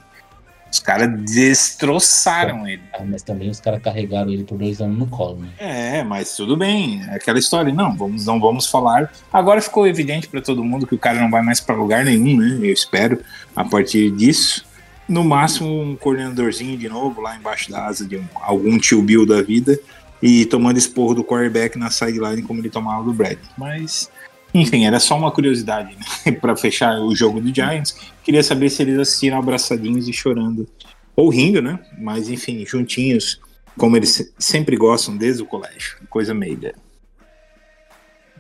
os 0.70 0.78
caras 0.78 1.10
destroçaram 1.24 2.66
ele. 2.66 2.82
Ah, 2.94 3.02
Mas 3.05 3.22
também 3.22 3.51
os 3.51 3.59
caras 3.59 3.82
carregaram 3.82 4.31
ele 4.31 4.44
por 4.44 4.56
dois 4.56 4.81
anos 4.81 4.97
no 4.97 5.06
colo, 5.09 5.40
né? 5.40 5.48
É, 5.59 6.05
mas 6.05 6.36
tudo 6.36 6.56
bem. 6.56 7.02
É 7.09 7.16
aquela 7.16 7.40
história. 7.40 7.72
Não, 7.72 7.97
vamos, 7.97 8.24
não 8.24 8.39
vamos 8.39 8.66
falar. 8.66 9.12
Agora 9.32 9.60
ficou 9.60 9.85
evidente 9.85 10.28
pra 10.28 10.40
todo 10.40 10.62
mundo 10.62 10.86
que 10.86 10.94
o 10.94 10.98
cara 10.98 11.20
não 11.20 11.28
vai 11.31 11.43
mais 11.43 11.60
pra 11.60 11.74
lugar 11.74 12.05
nenhum, 12.05 12.36
né? 12.36 12.59
Eu 12.62 12.72
espero, 12.72 13.20
a 13.56 13.64
partir 13.64 14.12
disso. 14.12 14.64
No 15.10 15.24
máximo, 15.24 15.68
um 15.82 15.96
coordenadorzinho 15.96 16.78
de 16.78 16.88
novo, 16.88 17.20
lá 17.20 17.36
embaixo 17.36 17.70
da 17.70 17.84
asa 17.86 18.06
de 18.06 18.16
um- 18.16 18.24
algum 18.36 18.78
tio 18.78 19.02
Bill 19.02 19.26
da 19.26 19.42
vida, 19.42 19.78
e 20.22 20.46
tomando 20.46 20.76
esporro 20.78 21.14
do 21.14 21.24
quarterback 21.24 21.76
na 21.76 21.90
sideline 21.90 22.42
como 22.42 22.60
ele 22.60 22.70
tomava 22.70 23.02
do 23.02 23.12
Brad. 23.12 23.38
Mas, 23.58 24.08
enfim, 24.54 24.84
era 24.84 25.00
só 25.00 25.16
uma 25.18 25.32
curiosidade, 25.32 25.96
né? 25.96 26.32
para 26.40 26.54
fechar 26.54 26.98
o 27.00 27.14
jogo 27.14 27.40
do 27.40 27.52
Giants. 27.52 27.96
Queria 28.22 28.42
saber 28.42 28.70
se 28.70 28.82
eles 28.82 28.98
assistiram 28.98 29.38
abraçadinhos 29.38 30.06
e 30.08 30.12
chorando, 30.12 30.68
ou 31.16 31.28
rindo, 31.28 31.60
né? 31.60 31.80
Mas, 31.98 32.28
enfim, 32.28 32.64
juntinhos, 32.64 33.40
como 33.76 33.96
eles 33.96 34.10
se- 34.10 34.32
sempre 34.38 34.76
gostam 34.76 35.16
desde 35.16 35.42
o 35.42 35.46
colégio. 35.46 35.96
Coisa 36.08 36.32
meia. 36.32 36.72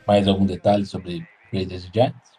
Mais 0.06 0.28
algum 0.28 0.46
detalhe 0.46 0.86
sobre 0.86 1.26
Raiders 1.52 1.84
e 1.84 1.90
Giants? 1.92 2.30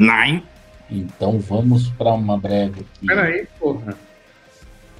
Nine. 0.00 0.44
Então 0.90 1.38
vamos 1.38 1.88
para 1.88 2.12
uma 2.12 2.36
breve 2.38 2.80
aqui. 2.80 3.06
Pera 3.06 3.22
aí, 3.24 3.46
porra. 3.58 3.96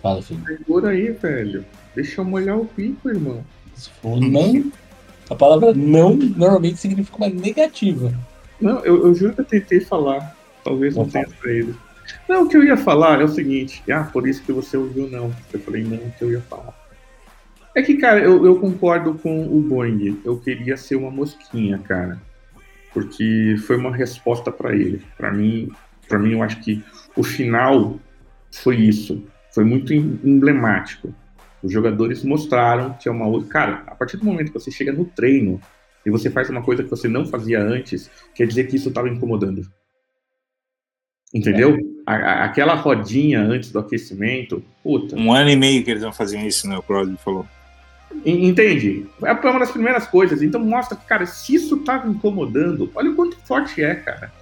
Fala, 0.02 0.22
filho. 0.22 0.44
Segura 0.46 0.90
aí, 0.90 1.10
velho. 1.12 1.64
Deixa 1.94 2.20
eu 2.20 2.24
molhar 2.24 2.58
o 2.58 2.66
pico, 2.66 3.08
irmão. 3.08 3.44
Se 3.74 3.90
for 3.90 4.20
não, 4.20 4.70
a 5.30 5.34
palavra 5.34 5.72
não 5.72 6.14
normalmente 6.14 6.78
significa 6.78 7.16
uma 7.16 7.28
negativa. 7.28 8.12
Não, 8.60 8.84
eu, 8.84 9.06
eu 9.06 9.14
juro 9.14 9.34
que 9.34 9.40
eu 9.40 9.44
tentei 9.44 9.80
falar. 9.80 10.36
Talvez 10.62 10.94
não 10.94 11.04
Não 11.04 11.10
tenha 11.10 11.28
saído. 11.42 11.76
Não, 12.28 12.44
o 12.44 12.48
que 12.48 12.56
eu 12.56 12.64
ia 12.64 12.76
falar 12.76 13.20
é 13.20 13.24
o 13.24 13.28
seguinte. 13.28 13.82
Ah, 13.90 14.04
por 14.04 14.28
isso 14.28 14.42
que 14.42 14.52
você 14.52 14.76
ouviu 14.76 15.08
não. 15.08 15.34
Eu 15.52 15.60
falei 15.60 15.82
não, 15.82 15.96
o 15.96 16.10
que 16.12 16.22
eu 16.22 16.32
ia 16.32 16.40
falar. 16.40 16.74
É 17.74 17.82
que, 17.82 17.96
cara, 17.96 18.20
eu, 18.20 18.44
eu 18.46 18.60
concordo 18.60 19.14
com 19.14 19.46
o 19.46 19.60
Boeing. 19.60 20.20
Eu 20.24 20.38
queria 20.38 20.76
ser 20.76 20.96
uma 20.96 21.10
mosquinha, 21.10 21.78
cara. 21.78 22.20
Porque 22.94 23.56
foi 23.66 23.76
uma 23.76 23.94
resposta 23.94 24.50
pra 24.50 24.74
ele. 24.74 25.02
Pra 25.18 25.30
mim, 25.32 25.68
para 26.08 26.18
mim, 26.18 26.32
eu 26.32 26.42
acho 26.42 26.60
que 26.62 26.82
o 27.16 27.22
final 27.24 27.98
foi 28.52 28.76
isso. 28.76 29.22
Foi 29.52 29.64
muito 29.64 29.92
em- 29.92 30.18
emblemático. 30.24 31.12
Os 31.62 31.72
jogadores 31.72 32.22
mostraram 32.22 32.94
que 32.94 33.08
é 33.08 33.12
uma 33.12 33.26
outra. 33.26 33.48
Cara, 33.50 33.82
a 33.86 33.94
partir 33.94 34.16
do 34.16 34.24
momento 34.24 34.52
que 34.52 34.58
você 34.60 34.70
chega 34.70 34.92
no 34.92 35.04
treino 35.04 35.60
e 36.06 36.10
você 36.10 36.30
faz 36.30 36.48
uma 36.50 36.62
coisa 36.62 36.82
que 36.84 36.90
você 36.90 37.08
não 37.08 37.26
fazia 37.26 37.60
antes, 37.60 38.10
quer 38.34 38.46
dizer 38.46 38.64
que 38.64 38.76
isso 38.76 38.88
estava 38.90 39.08
incomodando. 39.08 39.62
Entendeu? 41.32 41.76
A- 42.06 42.14
a- 42.14 42.44
aquela 42.44 42.74
rodinha 42.74 43.40
antes 43.40 43.72
do 43.72 43.78
aquecimento, 43.78 44.62
puta. 44.82 45.16
Um 45.16 45.32
ano 45.32 45.50
e 45.50 45.56
meio 45.56 45.82
que 45.82 45.90
eles 45.90 46.02
não 46.02 46.12
faziam 46.12 46.46
isso, 46.46 46.68
né? 46.68 46.76
O 46.76 46.82
Crosby 46.82 47.16
falou. 47.16 47.46
En- 48.24 48.46
Entende? 48.48 49.06
É 49.22 49.32
uma 49.32 49.58
das 49.60 49.70
primeiras 49.70 50.06
coisas. 50.06 50.42
Então 50.42 50.60
mostra 50.60 50.96
que, 50.96 51.04
cara, 51.06 51.24
se 51.26 51.54
isso 51.54 51.78
tava 51.78 52.08
incomodando, 52.08 52.90
olha 52.94 53.10
o 53.10 53.14
quanto 53.14 53.36
forte 53.46 53.82
é, 53.82 53.94
cara. 53.94 54.32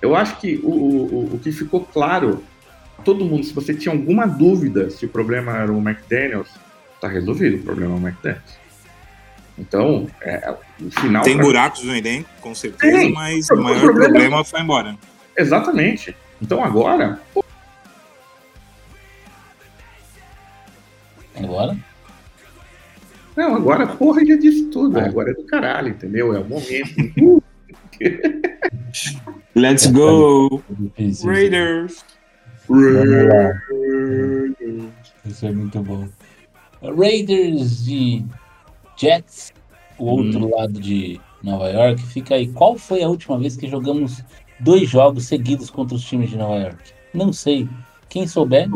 Eu 0.00 0.14
acho 0.14 0.36
que 0.38 0.60
o, 0.62 0.70
o, 0.70 1.34
o- 1.34 1.38
que 1.38 1.50
ficou 1.50 1.80
claro, 1.84 2.42
todo 3.04 3.24
mundo, 3.24 3.44
se 3.44 3.52
você 3.52 3.74
tinha 3.74 3.92
alguma 3.94 4.26
dúvida 4.26 4.90
se 4.90 5.06
o 5.06 5.08
problema 5.08 5.56
era 5.56 5.72
o 5.72 5.78
McDaniels, 5.78 6.48
tá 7.00 7.08
resolvido 7.08 7.56
o 7.56 7.62
problema 7.62 7.94
é 7.94 7.98
o 7.98 8.00
McDaniels. 8.00 8.58
Então, 9.58 10.06
é, 10.22 10.54
o 10.80 10.90
final. 11.00 11.22
Tem 11.24 11.34
pra- 11.36 11.44
buracos 11.44 11.82
no 11.82 11.94
elenco, 11.94 12.28
com 12.40 12.54
certeza, 12.54 12.96
Tem. 12.96 13.12
mas 13.12 13.50
O 13.50 13.54
o 13.54 13.62
maior 13.62 13.80
problema- 13.80 14.08
problema 14.12 14.44
foi 14.44 14.60
embora. 14.60 14.96
Exatamente. 15.36 16.16
Então 16.40 16.62
agora, 16.62 17.20
pô, 17.34 17.44
Agora, 21.36 21.76
não, 23.38 23.54
agora, 23.54 23.86
porra, 23.86 24.26
já 24.26 24.36
disse 24.36 24.64
tudo. 24.64 24.98
Agora 24.98 25.30
é 25.30 25.34
do 25.34 25.44
caralho, 25.44 25.90
entendeu? 25.90 26.34
É 26.34 26.40
o 26.40 26.44
momento. 26.44 27.42
Let's 29.54 29.86
É, 29.86 29.92
go. 29.92 30.60
Raiders! 31.24 32.04
Lá. 32.68 33.62
Isso 35.24 35.46
é 35.46 35.52
muito 35.52 35.80
bom. 35.82 36.08
Raiders 36.82 37.86
e 37.86 38.24
Jets, 38.96 39.52
o 39.98 40.06
outro 40.06 40.50
lado 40.56 40.80
de 40.80 41.20
Nova 41.42 41.68
York. 41.68 42.02
Fica 42.02 42.34
aí. 42.34 42.48
Qual 42.48 42.76
foi 42.76 43.04
a 43.04 43.08
última 43.08 43.38
vez 43.38 43.56
que 43.56 43.68
jogamos 43.68 44.22
dois 44.58 44.88
jogos 44.88 45.26
seguidos 45.26 45.70
contra 45.70 45.94
os 45.94 46.02
times 46.04 46.30
de 46.30 46.36
Nova 46.36 46.56
York? 46.56 46.92
Não 47.14 47.32
sei. 47.32 47.68
Quem 48.08 48.26
souber, 48.26 48.68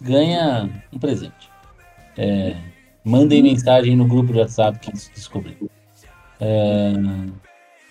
ganha 0.00 0.70
um 0.92 0.98
presente. 0.98 1.50
É, 2.16 2.56
mandem 3.06 3.40
mensagem 3.40 3.94
no 3.94 4.04
grupo 4.04 4.32
de 4.32 4.40
WhatsApp 4.40 4.80
que 4.80 4.90
descobriu. 4.90 5.70
É, 6.40 6.92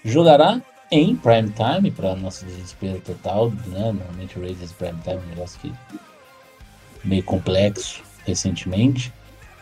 jogará 0.03 0.61
em 0.91 1.15
prime 1.15 1.51
time, 1.51 1.89
para 1.89 2.15
nosso 2.17 2.45
desespero 2.45 2.99
total. 2.99 3.49
Né? 3.67 3.93
Normalmente 3.93 4.37
o 4.37 4.41
Raiders 4.41 4.73
prime 4.73 4.99
time 5.01 5.15
é 5.15 5.19
um 5.19 5.29
negócio 5.29 5.57
que 5.61 5.73
meio 7.05 7.23
complexo 7.23 8.03
recentemente. 8.25 9.13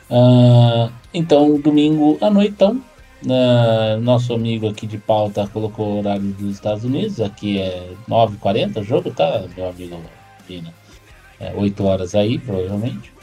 Ah, 0.09 0.89
então, 1.13 1.59
domingo 1.59 2.17
à 2.19 2.31
noitão, 2.31 2.81
ah, 3.29 3.97
nosso 4.01 4.33
amigo 4.33 4.67
aqui 4.67 4.87
de 4.87 4.97
pauta 4.97 5.47
colocou 5.47 5.87
o 5.87 5.99
horário 5.99 6.23
dos 6.33 6.55
Estados 6.55 6.83
Unidos, 6.83 7.21
aqui 7.21 7.59
é 7.59 7.91
9h40 8.09 8.81
o 8.81 8.83
jogo, 8.83 9.11
tá, 9.11 9.45
meu 9.55 9.69
amigo 9.69 10.01
Vina? 10.47 10.73
É 11.39 11.53
8 11.55 11.83
horas 11.83 12.15
aí, 12.15 12.39
provavelmente. 12.39 13.13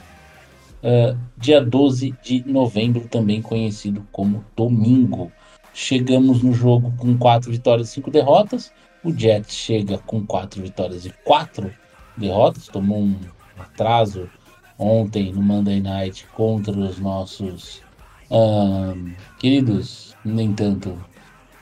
Ah, 0.82 1.16
dia 1.36 1.60
12 1.60 2.14
de 2.22 2.42
novembro, 2.46 3.06
também 3.08 3.42
conhecido 3.42 4.06
como 4.10 4.44
domingo. 4.56 5.30
Chegamos 5.72 6.42
no 6.42 6.52
jogo 6.52 6.92
com 6.96 7.16
4 7.16 7.50
vitórias 7.50 7.90
e 7.90 7.92
5 7.92 8.10
derrotas. 8.10 8.72
O 9.04 9.12
Jets 9.12 9.54
chega 9.54 9.98
com 9.98 10.24
4 10.26 10.62
vitórias 10.62 11.06
e 11.06 11.10
4 11.24 11.72
derrotas, 12.16 12.66
tomou 12.66 12.98
um 12.98 13.16
atraso 13.58 14.28
ontem 14.78 15.32
no 15.32 15.42
Monday 15.42 15.80
Night 15.80 16.26
contra 16.34 16.72
os 16.72 16.98
nossos 16.98 17.82
ahn, 18.30 19.14
queridos, 19.38 20.14
nem 20.24 20.52
tanto 20.54 20.98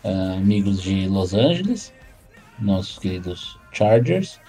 ah, 0.04 0.34
amigos 0.36 0.82
de 0.82 1.06
Los 1.08 1.34
Angeles, 1.34 1.92
nossos 2.58 2.98
queridos 2.98 3.58
Chargers, 3.72 4.40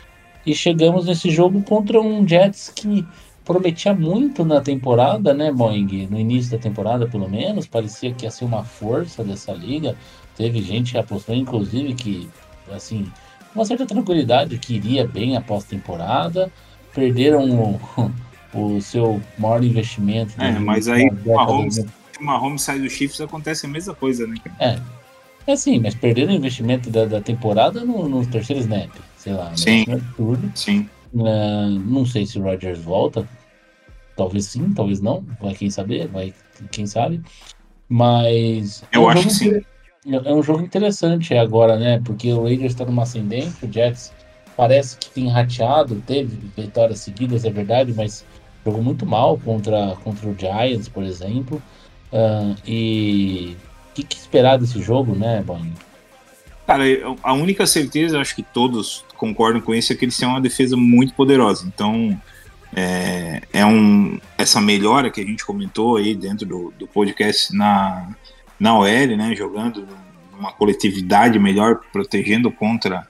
e 0.46 0.56
chegamos 0.56 1.06
nesse 1.06 1.30
jogo 1.30 1.62
contra 1.64 2.02
um 2.02 2.28
Jets 2.28 2.70
que 2.70 3.06
prometia 3.50 3.96
muito 3.96 4.46
na 4.46 4.62
temporada, 4.62 5.34
né, 5.34 5.52
Boeing? 5.52 6.08
No 6.12 6.20
início 6.20 6.52
da 6.52 6.60
temporada, 6.60 7.08
pelo 7.08 7.28
menos, 7.28 7.66
parecia 7.66 8.14
que 8.14 8.26
ia 8.26 8.30
ser 8.30 8.46
uma 8.46 8.64
força 8.64 9.24
dessa 9.24 9.52
liga. 9.52 9.96
Teve 10.38 10.62
gente 10.62 10.92
que 10.92 11.00
apostou, 11.00 11.34
inclusive, 11.34 11.96
que, 11.96 12.30
assim, 12.72 13.12
com 13.52 13.60
uma 13.60 13.66
certa 13.66 13.88
tranquilidade, 13.88 14.60
que 14.60 14.76
iria 14.76 15.08
bem 15.08 15.36
após 15.36 15.64
temporada. 15.64 16.52
Perderam 16.94 17.50
o, 17.50 18.12
o 18.54 18.80
seu 18.82 19.20
maior 19.36 19.64
investimento. 19.64 20.40
É, 20.40 20.52
mas 20.60 20.88
aí 20.88 21.10
Mahomes, 21.26 21.80
né? 21.80 21.86
o 22.20 22.24
Mahomes 22.24 22.62
sai 22.62 22.78
do 22.78 22.88
Chiefs, 22.88 23.20
acontece 23.20 23.66
a 23.66 23.70
mesma 23.70 23.96
coisa, 23.96 24.28
né? 24.28 24.36
cara? 24.44 24.86
É 25.48 25.56
sim, 25.56 25.80
mas 25.80 25.96
perderam 25.96 26.34
o 26.34 26.36
investimento 26.36 26.92
da, 26.92 27.06
da 27.06 27.20
temporada 27.20 27.84
no, 27.84 28.08
no 28.08 28.24
terceiro 28.28 28.62
snap. 28.62 28.92
Sei 29.18 29.34
lá, 29.34 29.50
um 29.50 29.58
Sim. 29.58 29.86
absurdo. 29.92 30.52
Sim. 30.54 30.88
Ah, 31.18 31.68
não 31.68 32.06
sei 32.06 32.28
se 32.28 32.38
o 32.38 32.44
Rodgers 32.44 32.78
volta. 32.78 33.28
Talvez 34.20 34.48
sim, 34.48 34.74
talvez 34.74 35.00
não. 35.00 35.24
Vai 35.40 35.54
quem 35.56 35.70
saber, 35.70 36.06
vai 36.10 36.34
quem 36.72 36.86
sabe. 36.86 37.22
Mas. 37.88 38.84
é 38.92 38.98
Eu 38.98 39.04
um 39.04 39.10
acho 39.10 39.24
que 39.28 39.34
sim. 39.34 39.48
inter- 39.48 39.66
É 40.26 40.34
um 40.34 40.44
jogo 40.44 40.62
interessante 40.62 41.34
agora, 41.36 41.78
né? 41.78 42.02
Porque 42.04 42.34
o 42.34 42.44
Raiders 42.44 42.74
está 42.74 42.84
numa 42.84 43.04
ascendente, 43.04 43.66
o 43.66 43.72
Jets 43.72 44.12
parece 44.58 44.98
que 44.98 45.10
tem 45.10 45.30
rateado, 45.30 46.04
teve 46.06 46.38
vitórias 46.58 47.00
seguidas, 47.00 47.46
é 47.46 47.50
verdade, 47.50 47.94
mas 47.96 48.26
jogou 48.66 48.82
muito 48.84 49.06
mal 49.06 49.38
contra, 49.38 49.96
contra 50.04 50.28
o 50.28 50.36
Giants, 50.38 50.90
por 50.90 51.04
exemplo. 51.04 51.62
Ah, 52.12 52.56
e 52.68 53.56
o 53.92 53.94
que, 53.96 54.04
que 54.04 54.18
esperar 54.18 54.58
desse 54.58 54.82
jogo, 54.82 55.16
né, 55.16 55.42
Boninho? 55.46 55.76
Cara, 56.68 56.84
a 57.24 57.34
única 57.34 57.66
certeza, 57.66 58.20
acho 58.20 58.36
que 58.36 58.44
todos 58.44 59.06
concordam 59.16 59.62
com 59.62 59.74
isso, 59.74 59.94
é 59.94 59.96
que 59.96 60.04
eles 60.04 60.18
têm 60.18 60.28
uma 60.28 60.42
defesa 60.42 60.76
muito 60.76 61.14
poderosa. 61.14 61.66
Então, 61.66 62.20
é, 62.76 63.42
é 63.52 63.66
um, 63.66 64.20
essa 64.38 64.62
melhora 64.62 65.10
que 65.10 65.22
a 65.22 65.26
gente 65.26 65.46
comentou 65.46 65.98
aí 65.98 66.14
dentro 66.16 66.46
do, 66.46 66.74
do 66.78 66.88
podcast 66.88 67.56
na, 67.56 68.10
na 68.60 68.78
OL, 68.78 69.18
né? 69.18 69.34
Jogando 69.36 69.88
uma 70.38 70.54
coletividade 70.54 71.38
melhor, 71.40 71.82
protegendo 71.92 72.52
contra 72.52 73.08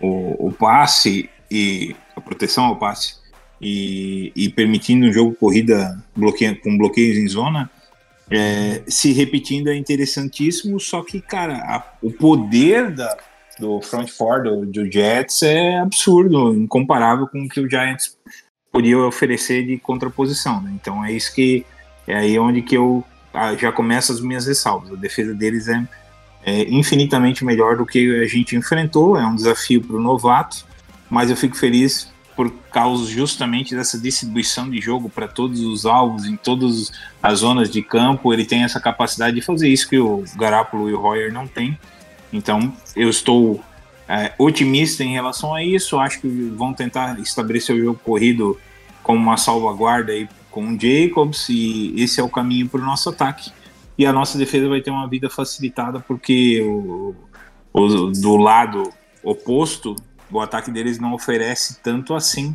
o, 0.00 0.48
o 0.48 0.52
passe 0.52 1.28
e 1.50 1.96
a 2.14 2.20
proteção 2.20 2.64
ao 2.66 2.76
passe 2.76 3.16
e, 3.60 4.30
e 4.36 4.48
permitindo 4.48 5.06
um 5.06 5.12
jogo 5.12 5.34
corrida 5.34 6.02
bloqueio, 6.14 6.60
com 6.60 6.76
bloqueios 6.78 7.16
em 7.16 7.26
zona. 7.26 7.68
é, 8.30 8.82
se 8.86 9.12
repetindo 9.12 9.68
é 9.68 9.76
interessantíssimo, 9.76 10.78
só 10.78 11.02
que, 11.02 11.20
cara, 11.20 11.54
a- 11.56 11.82
o 12.02 12.12
poder 12.12 12.90
da, 12.94 13.16
do 13.58 13.80
front 13.80 14.08
four 14.10 14.42
do, 14.42 14.66
do 14.66 14.92
Jets 14.92 15.42
é 15.42 15.78
absurdo, 15.78 16.54
incomparável 16.54 17.26
com 17.26 17.42
o 17.42 17.48
que 17.48 17.58
o 17.58 17.68
Giants 17.68 18.16
podia 18.78 18.96
oferecer 18.96 19.66
de 19.66 19.76
contraposição. 19.76 20.60
né? 20.60 20.70
Então 20.72 21.04
é 21.04 21.10
isso 21.10 21.34
que 21.34 21.66
é 22.06 22.14
aí 22.14 22.38
onde 22.38 22.62
que 22.62 22.76
eu 22.76 23.04
ah, 23.34 23.52
já 23.56 23.72
começo 23.72 24.12
as 24.12 24.20
minhas 24.20 24.46
ressalvas. 24.46 24.92
A 24.92 24.94
defesa 24.94 25.34
deles 25.34 25.66
é, 25.66 25.84
é 26.44 26.62
infinitamente 26.70 27.44
melhor 27.44 27.76
do 27.76 27.84
que 27.84 28.22
a 28.22 28.26
gente 28.26 28.54
enfrentou, 28.54 29.18
é 29.18 29.26
um 29.26 29.34
desafio 29.34 29.82
para 29.82 29.96
o 29.96 30.00
novato, 30.00 30.64
mas 31.10 31.28
eu 31.28 31.36
fico 31.36 31.56
feliz 31.56 32.08
por 32.36 32.52
causa 32.70 33.04
justamente 33.10 33.74
dessa 33.74 33.98
distribuição 33.98 34.70
de 34.70 34.80
jogo 34.80 35.10
para 35.10 35.26
todos 35.26 35.58
os 35.58 35.84
alvos, 35.84 36.24
em 36.24 36.36
todas 36.36 36.92
as 37.20 37.40
zonas 37.40 37.68
de 37.68 37.82
campo. 37.82 38.32
Ele 38.32 38.44
tem 38.44 38.62
essa 38.62 38.78
capacidade 38.78 39.34
de 39.34 39.42
fazer 39.42 39.68
isso 39.68 39.88
que 39.88 39.98
o 39.98 40.22
Garápolo 40.36 40.88
e 40.88 40.94
o 40.94 41.00
Royer 41.00 41.32
não 41.32 41.48
têm. 41.48 41.76
Então, 42.32 42.72
eu 42.94 43.10
estou 43.10 43.60
é, 44.08 44.32
otimista 44.38 45.02
em 45.02 45.14
relação 45.14 45.52
a 45.52 45.64
isso. 45.64 45.98
Acho 45.98 46.20
que 46.20 46.28
vão 46.56 46.72
tentar 46.72 47.18
estabelecer 47.18 47.74
o 47.74 47.80
jogo 47.80 48.00
corrido 48.04 48.56
como 49.08 49.22
uma 49.22 49.38
salvaguarda 49.38 50.12
aí 50.12 50.28
com 50.50 50.68
o 50.68 50.78
Jacobs 50.78 51.48
e 51.48 51.94
esse 51.96 52.20
é 52.20 52.22
o 52.22 52.28
caminho 52.28 52.68
para 52.68 52.82
o 52.82 52.84
nosso 52.84 53.08
ataque. 53.08 53.50
E 53.96 54.04
a 54.04 54.12
nossa 54.12 54.36
defesa 54.36 54.68
vai 54.68 54.82
ter 54.82 54.90
uma 54.90 55.08
vida 55.08 55.30
facilitada 55.30 55.98
porque 55.98 56.60
o, 56.60 57.14
o, 57.72 58.10
do 58.10 58.36
lado 58.36 58.92
oposto, 59.24 59.96
o 60.30 60.38
ataque 60.42 60.70
deles 60.70 60.98
não 60.98 61.14
oferece 61.14 61.80
tanto 61.82 62.14
assim 62.14 62.54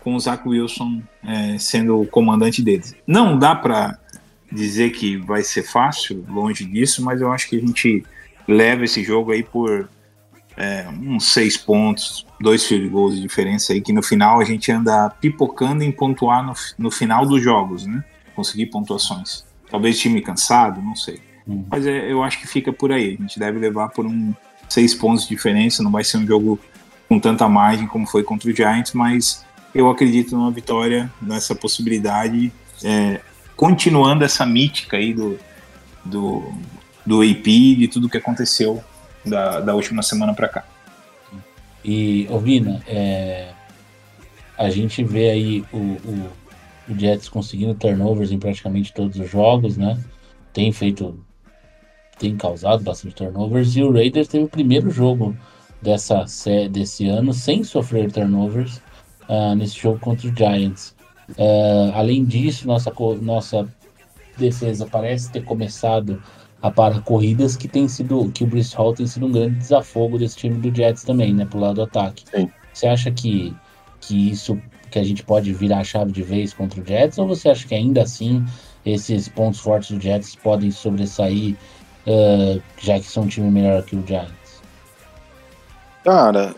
com 0.00 0.14
o 0.14 0.20
Zach 0.20 0.48
Wilson 0.48 1.02
é, 1.22 1.58
sendo 1.58 2.00
o 2.00 2.06
comandante 2.06 2.62
deles. 2.62 2.96
Não 3.06 3.38
dá 3.38 3.54
para 3.54 3.98
dizer 4.50 4.92
que 4.92 5.18
vai 5.18 5.42
ser 5.42 5.64
fácil, 5.64 6.24
longe 6.30 6.64
disso, 6.64 7.04
mas 7.04 7.20
eu 7.20 7.30
acho 7.30 7.46
que 7.46 7.56
a 7.58 7.60
gente 7.60 8.02
leva 8.48 8.84
esse 8.84 9.04
jogo 9.04 9.32
aí 9.32 9.42
por 9.42 9.86
é, 10.56 10.88
uns 10.88 11.30
seis 11.30 11.58
pontos, 11.58 12.26
dois 12.40 12.66
field 12.66 12.88
goals 12.88 13.14
de 13.14 13.20
diferença 13.20 13.72
aí, 13.72 13.80
que 13.80 13.92
no 13.92 14.02
final 14.02 14.40
a 14.40 14.44
gente 14.44 14.72
anda 14.72 15.10
pipocando 15.20 15.84
em 15.84 15.92
pontuar 15.92 16.44
no, 16.44 16.54
no 16.78 16.90
final 16.90 17.26
dos 17.26 17.42
jogos, 17.42 17.86
né? 17.86 18.02
Conseguir 18.34 18.66
pontuações. 18.66 19.44
Talvez 19.70 19.98
time 19.98 20.20
cansado, 20.20 20.80
não 20.80 20.96
sei. 20.96 21.20
Uhum. 21.46 21.66
Mas 21.70 21.86
é, 21.86 22.10
eu 22.10 22.22
acho 22.22 22.40
que 22.40 22.46
fica 22.46 22.72
por 22.72 22.90
aí. 22.90 23.16
A 23.18 23.22
gente 23.22 23.38
deve 23.38 23.58
levar 23.58 23.90
por 23.90 24.06
um 24.06 24.34
seis 24.68 24.94
pontos 24.94 25.24
de 25.24 25.28
diferença. 25.28 25.82
Não 25.82 25.90
vai 25.90 26.02
ser 26.02 26.16
um 26.16 26.26
jogo 26.26 26.58
com 27.08 27.18
tanta 27.18 27.48
margem 27.48 27.86
como 27.86 28.06
foi 28.06 28.22
contra 28.22 28.48
o 28.48 28.54
Giants, 28.54 28.92
mas 28.94 29.44
eu 29.74 29.90
acredito 29.90 30.36
numa 30.36 30.50
vitória, 30.50 31.12
nessa 31.20 31.54
possibilidade, 31.54 32.52
é, 32.82 33.20
continuando 33.56 34.24
essa 34.24 34.46
mítica 34.46 34.96
aí 34.96 35.12
do, 35.12 35.38
do, 36.04 36.52
do 37.04 37.20
AP, 37.20 37.44
de 37.44 37.88
tudo 37.88 38.08
que 38.08 38.16
aconteceu 38.16 38.82
da, 39.24 39.60
da 39.60 39.74
última 39.74 40.02
semana 40.02 40.34
para 40.34 40.48
cá. 40.48 40.64
E, 41.84 42.26
Ovina, 42.30 42.82
é, 42.86 43.52
a 44.56 44.68
gente 44.68 45.02
vê 45.02 45.30
aí 45.30 45.64
o, 45.72 45.76
o, 45.78 46.30
o 46.88 46.98
Jets 46.98 47.28
conseguindo 47.28 47.74
turnovers 47.74 48.30
em 48.30 48.38
praticamente 48.38 48.92
todos 48.92 49.18
os 49.18 49.30
jogos, 49.30 49.76
né? 49.76 49.98
Tem 50.52 50.70
feito, 50.72 51.18
tem 52.18 52.36
causado 52.36 52.82
bastante 52.82 53.14
turnovers 53.14 53.74
e 53.76 53.82
o 53.82 53.92
Raiders 53.92 54.28
teve 54.28 54.44
o 54.44 54.48
primeiro 54.48 54.90
jogo 54.90 55.34
dessa 55.80 56.26
sé- 56.26 56.68
desse 56.68 57.08
ano 57.08 57.32
sem 57.32 57.64
sofrer 57.64 58.12
turnovers 58.12 58.82
ah, 59.28 59.54
nesse 59.54 59.78
jogo 59.78 59.98
contra 59.98 60.28
o 60.28 60.36
Giants. 60.36 60.94
Ah, 61.38 61.92
além 61.98 62.24
disso, 62.24 62.66
nossa, 62.66 62.92
nossa 63.22 63.68
defesa 64.36 64.86
parece 64.86 65.30
ter 65.30 65.42
começado 65.44 66.22
a 66.62 66.70
parar 66.70 67.00
corridas 67.02 67.56
que 67.56 67.66
tem 67.66 67.88
sido 67.88 68.30
que 68.32 68.44
o 68.44 68.46
Brice 68.46 68.76
Hall 68.76 68.94
tem 68.94 69.06
sido 69.06 69.26
um 69.26 69.32
grande 69.32 69.56
desafogo 69.56 70.18
desse 70.18 70.36
time 70.36 70.56
do 70.56 70.74
Jets 70.74 71.04
também, 71.04 71.32
né, 71.34 71.44
pro 71.44 71.58
lado 71.58 71.76
do 71.76 71.82
ataque. 71.82 72.24
Sim. 72.30 72.50
Você 72.72 72.86
acha 72.86 73.10
que 73.10 73.54
que 74.00 74.30
isso 74.30 74.60
que 74.90 74.98
a 74.98 75.04
gente 75.04 75.22
pode 75.22 75.52
virar 75.52 75.78
a 75.78 75.84
chave 75.84 76.10
de 76.10 76.22
vez 76.22 76.54
contra 76.54 76.80
o 76.80 76.84
Jets 76.84 77.18
ou 77.18 77.28
você 77.28 77.50
acha 77.50 77.66
que 77.66 77.74
ainda 77.74 78.02
assim 78.02 78.44
esses 78.84 79.28
pontos 79.28 79.60
fortes 79.60 79.90
do 79.90 80.00
Jets 80.00 80.34
podem 80.36 80.70
sobressair 80.70 81.56
ah, 82.06 82.60
já 82.78 82.98
que 82.98 83.06
são 83.06 83.24
um 83.24 83.28
time 83.28 83.50
melhor 83.50 83.82
que 83.82 83.96
o 83.96 84.06
Giants? 84.06 84.62
Cara, 86.04 86.54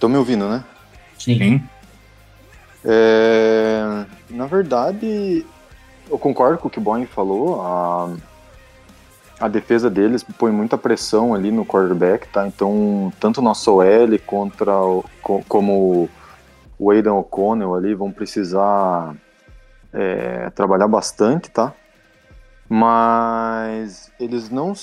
tô 0.00 0.08
me 0.08 0.16
ouvindo, 0.16 0.48
né? 0.48 0.64
Sim. 1.18 1.38
Sim. 1.38 1.62
É, 2.84 4.04
na 4.30 4.46
verdade, 4.46 5.44
eu 6.10 6.18
concordo 6.18 6.58
com 6.58 6.68
o 6.68 6.70
que 6.70 6.78
o 6.78 6.82
Boeing 6.82 7.06
falou. 7.06 7.60
A, 7.60 8.16
a 9.38 9.48
defesa 9.48 9.90
deles 9.90 10.22
põe 10.22 10.50
muita 10.50 10.78
pressão 10.78 11.34
ali 11.34 11.50
no 11.50 11.64
quarterback, 11.64 12.26
tá? 12.28 12.46
Então, 12.46 13.12
tanto 13.20 13.42
nosso 13.42 13.70
OL 13.72 14.18
contra 14.24 14.74
o, 14.80 15.04
co- 15.22 15.44
como 15.48 16.08
o 16.78 16.90
Aidan 16.90 17.14
O'Connell 17.14 17.74
ali 17.74 17.94
vão 17.94 18.10
precisar 18.10 19.14
é, 19.92 20.50
trabalhar 20.50 20.88
bastante, 20.88 21.50
tá? 21.50 21.72
Mas 22.68 24.10
eles 24.18 24.50
não 24.50 24.74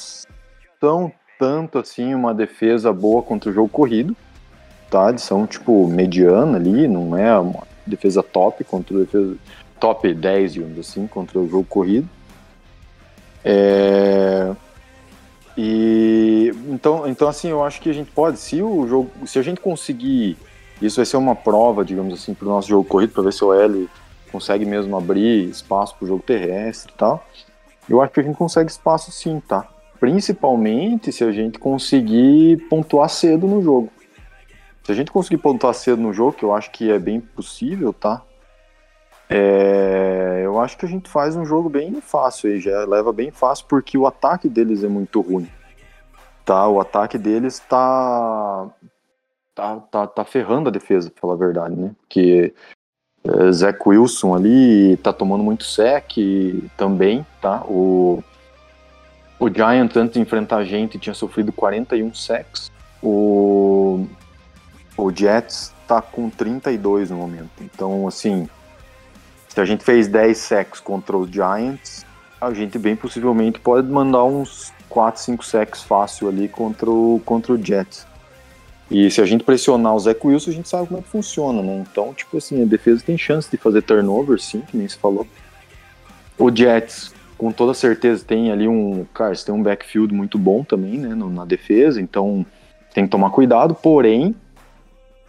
são 0.80 1.12
tanto 1.40 1.80
assim 1.80 2.14
uma 2.14 2.34
defesa 2.34 2.94
boa 2.94 3.22
contra 3.22 3.50
o 3.50 3.54
jogo 3.54 3.70
corrido, 3.70 4.16
tá? 4.90 5.10
Eles 5.10 5.24
são 5.24 5.46
tipo 5.48 5.88
mediana 5.88 6.58
ali, 6.58 6.88
não 6.88 7.18
é 7.18 7.38
uma 7.38 7.64
defesa 7.86 8.22
top 8.24 8.64
contra 8.64 9.00
defesa 9.00 9.36
top 9.80 10.14
10, 10.14 10.54
digamos 10.54 10.80
assim, 10.80 11.08
contra 11.08 11.40
o 11.40 11.50
jogo 11.50 11.66
corrido. 11.66 12.08
É, 13.46 14.54
e 15.58 16.52
então, 16.68 17.08
então 17.08 17.28
assim, 17.28 17.50
eu 17.50 17.64
acho 17.64 17.82
que 17.82 17.90
a 17.90 17.94
gente 17.94 18.12
pode, 18.12 18.40
se 18.40 18.62
o 18.62 18.88
jogo, 18.88 19.12
se 19.28 19.38
a 19.38 19.42
gente 19.42 19.60
conseguir, 19.60 20.38
isso 20.82 20.98
vai 20.98 21.06
ser 21.06 21.18
uma 21.18 21.36
prova, 21.36 21.86
digamos 21.86 22.14
assim, 22.14 22.34
para 22.34 22.48
o 22.48 22.50
nosso 22.50 22.68
jogo 22.68 22.88
corrido, 22.88 23.14
para 23.14 23.24
ver 23.24 23.34
se 23.34 23.44
o 23.44 23.54
L 23.54 23.90
consegue 24.32 24.66
mesmo 24.66 24.98
abrir 24.98 25.50
espaço 25.50 25.96
para 25.96 26.06
o 26.06 26.08
jogo 26.08 26.24
terrestre 26.24 26.92
e 26.94 26.98
tal. 26.98 27.26
Eu 27.88 28.02
acho 28.02 28.14
que 28.14 28.20
a 28.20 28.24
gente 28.24 28.36
consegue 28.36 28.72
espaço 28.72 29.12
sim, 29.12 29.40
tá? 29.40 29.68
Principalmente 30.00 31.12
se 31.12 31.24
a 31.24 31.32
gente 31.32 31.60
conseguir 31.60 32.58
pontuar 32.70 33.10
cedo 33.10 33.46
no 33.46 33.62
jogo. 33.62 33.90
Se 34.84 34.92
a 34.92 34.96
gente 34.96 35.12
conseguir 35.12 35.38
pontuar 35.38 35.74
cedo 35.74 36.02
no 36.02 36.12
jogo, 36.12 36.34
que 36.34 36.44
eu 36.44 36.54
acho 36.54 36.72
que 36.72 36.92
é 36.92 37.00
bem 37.00 37.22
possível, 37.22 37.94
tá? 37.94 38.22
É, 39.30 40.42
eu 40.44 40.60
acho 40.60 40.78
que 40.78 40.86
a 40.86 40.90
gente 40.90 41.10
faz 41.10 41.36
um 41.36 41.46
jogo 41.46 41.70
bem 41.70 42.00
fácil 42.02 42.52
aí, 42.52 42.60
já 42.60 42.86
leva 42.86 43.12
bem 43.12 43.32
fácil, 43.32 43.66
porque 43.68 43.98
o 43.98 44.06
ataque 44.06 44.48
deles 44.48 44.84
é 44.84 44.88
muito 44.88 45.22
ruim. 45.22 45.50
Tá? 46.46 46.68
O 46.68 46.80
ataque 46.80 47.18
deles 47.18 47.60
tá. 47.60 48.70
tá, 49.56 49.78
tá, 49.80 50.08
tá 50.08 50.26
ferrando 50.26 50.70
a 50.70 50.72
defesa, 50.72 51.10
pra 51.10 51.22
falar 51.22 51.34
a 51.34 51.38
verdade, 51.38 51.76
né? 51.76 51.92
Porque 52.02 52.54
é, 53.24 53.90
Wilson 53.90 54.36
ali 54.36 54.98
tá 54.98 55.14
tomando 55.14 55.44
muito 55.44 55.64
sec 55.64 56.12
também, 56.76 57.26
tá? 57.42 57.64
O, 57.66 58.22
o 59.40 59.50
Giant, 59.50 59.96
antes 59.96 60.14
de 60.14 60.20
enfrentar 60.20 60.58
a 60.58 60.64
gente, 60.64 61.00
tinha 61.00 61.14
sofrido 61.14 61.52
41 61.52 62.14
sacks. 62.14 62.72
O, 63.02 64.06
o 64.98 65.12
Jets 65.12 65.74
tá 65.88 66.02
com 66.02 66.30
32 66.30 67.10
no 67.10 67.18
momento. 67.18 67.50
Então, 67.62 68.08
assim, 68.08 68.48
se 69.54 69.62
a 69.62 69.66
gente 69.66 69.84
fez 69.84 70.08
10 70.08 70.36
sacks 70.36 70.80
contra 70.80 71.16
os 71.16 71.30
Giants, 71.30 72.04
a 72.42 72.52
gente 72.56 72.80
bem 72.80 72.96
possivelmente 72.96 73.60
pode 73.60 73.88
mandar 73.88 74.24
uns 74.24 74.74
4, 74.90 75.22
5 75.22 75.46
sacks 75.46 75.84
fácil 75.84 76.28
ali 76.28 76.48
contra 76.48 76.90
o, 76.90 77.22
contra 77.24 77.54
o 77.54 77.64
Jets. 77.64 78.08
E 78.90 79.12
se 79.12 79.22
a 79.22 79.26
gente 79.26 79.44
pressionar 79.44 79.94
o 79.94 80.00
Zach 80.00 80.20
Wilson, 80.26 80.50
a 80.50 80.54
gente 80.54 80.68
sabe 80.68 80.88
como 80.88 81.00
é 81.00 81.04
que 81.04 81.10
funciona, 81.10 81.62
né? 81.62 81.86
Então, 81.88 82.16
tipo 82.16 82.36
assim, 82.36 82.64
a 82.64 82.66
defesa 82.66 83.04
tem 83.06 83.16
chance 83.16 83.50
de 83.50 83.56
fazer 83.58 83.84
turnover, 83.84 84.42
sim, 84.42 84.62
que 84.62 84.76
nem 84.76 84.88
se 84.88 84.98
falou. 84.98 85.28
O 86.36 86.54
Jets, 86.54 87.14
com 87.38 87.52
toda 87.52 87.76
certeza, 87.76 88.26
tem 88.26 88.52
ali 88.52 88.68
um. 88.68 89.06
Cara, 89.14 89.36
tem 89.36 89.54
um 89.54 89.62
backfield 89.62 90.14
muito 90.16 90.40
bom 90.40 90.64
também, 90.64 90.98
né? 90.98 91.14
na 91.14 91.46
defesa, 91.46 92.02
então 92.02 92.44
tem 92.92 93.06
que 93.06 93.12
tomar 93.12 93.30
cuidado, 93.30 93.76
porém. 93.76 94.36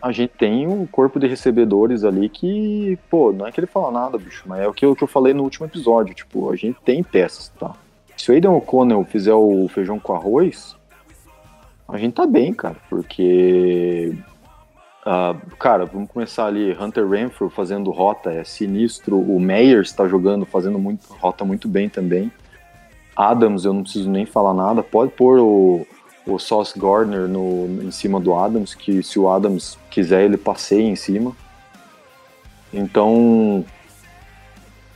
A 0.05 0.13
gente 0.13 0.35
tem 0.37 0.67
um 0.67 0.85
corpo 0.85 1.19
de 1.19 1.27
recebedores 1.27 2.05
ali 2.05 2.29
que, 2.29 2.99
pô, 3.09 3.33
não 3.33 3.47
é 3.47 3.51
que 3.51 3.59
ele 3.59 3.67
fala 3.67 3.91
nada, 3.91 4.19
bicho, 4.19 4.45
mas 4.45 4.61
é 4.61 4.69
o 4.69 4.75
que, 4.75 4.85
o 4.85 4.95
que 4.95 5.03
eu 5.03 5.09
falei 5.09 5.33
no 5.33 5.43
último 5.43 5.65
episódio. 5.65 6.15
Tipo, 6.15 6.51
a 6.51 6.57
gente 6.57 6.79
tem 6.85 7.03
peças, 7.03 7.49
tá? 7.59 7.75
Se 8.15 8.31
o 8.31 8.35
Aiden 8.35 8.51
O'Connell 8.51 9.03
fizer 9.07 9.33
o 9.33 9.67
feijão 9.67 9.99
com 9.99 10.13
arroz, 10.13 10.77
a 11.89 11.97
gente 11.97 12.13
tá 12.13 12.27
bem, 12.27 12.53
cara, 12.53 12.77
porque. 12.91 14.15
ah, 15.07 15.37
cara, 15.59 15.87
vamos 15.87 16.11
começar 16.11 16.49
ali. 16.49 16.77
Hunter 16.79 17.09
Renfrew 17.09 17.49
fazendo 17.49 17.91
rota 17.91 18.31
é 18.31 18.45
sinistro. 18.45 19.19
O 19.19 19.41
Meyers 19.41 19.91
tá 19.91 20.07
jogando, 20.07 20.45
fazendo 20.45 20.79
muito, 20.79 21.15
rota 21.15 21.47
muito 21.47 21.67
bem 21.67 21.89
também. 21.89 22.31
Adams, 23.17 23.65
eu 23.65 23.73
não 23.73 23.83
preciso 23.83 24.11
nem 24.11 24.27
falar 24.27 24.53
nada. 24.53 24.83
Pode 24.83 25.13
pôr 25.13 25.39
o, 25.39 25.87
o 26.27 26.39
Sauce 26.39 26.79
Gardner 26.79 27.29
no, 27.29 27.83
em 27.83 27.91
cima 27.91 28.19
do 28.19 28.35
Adams, 28.35 28.75
que 28.75 29.03
se 29.03 29.19
o 29.19 29.29
Adams 29.29 29.79
quiser, 29.91 30.25
ele 30.25 30.37
passeia 30.37 30.83
em 30.83 30.97
cima. 30.97 31.37
Então, 32.73 33.65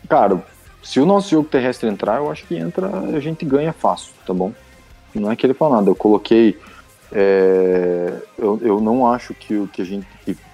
cara, 0.09 0.43
se 0.83 0.99
o 1.01 1.07
nosso 1.07 1.31
jogo 1.31 1.49
terrestre 1.49 1.89
entrar, 1.89 2.17
eu 2.17 2.31
acho 2.31 2.47
que 2.47 2.57
entra, 2.57 2.89
a 2.89 3.21
gente 3.21 3.45
ganha 3.45 3.73
fácil, 3.73 4.13
tá 4.27 4.33
bom? 4.33 4.53
Não 5.15 5.31
é 5.31 5.37
que 5.37 5.45
ele 5.47 5.55
fala 5.55 5.77
nada, 5.77 5.91
eu 5.91 5.95
coloquei. 5.95 6.59
é, 7.13 8.13
eu, 8.37 8.59
eu 8.63 8.81
não 8.81 9.07
acho 9.11 9.33
que, 9.35 9.55
o- 9.55 9.67
que 9.69 9.81
a 9.83 9.85
gente 9.85 10.07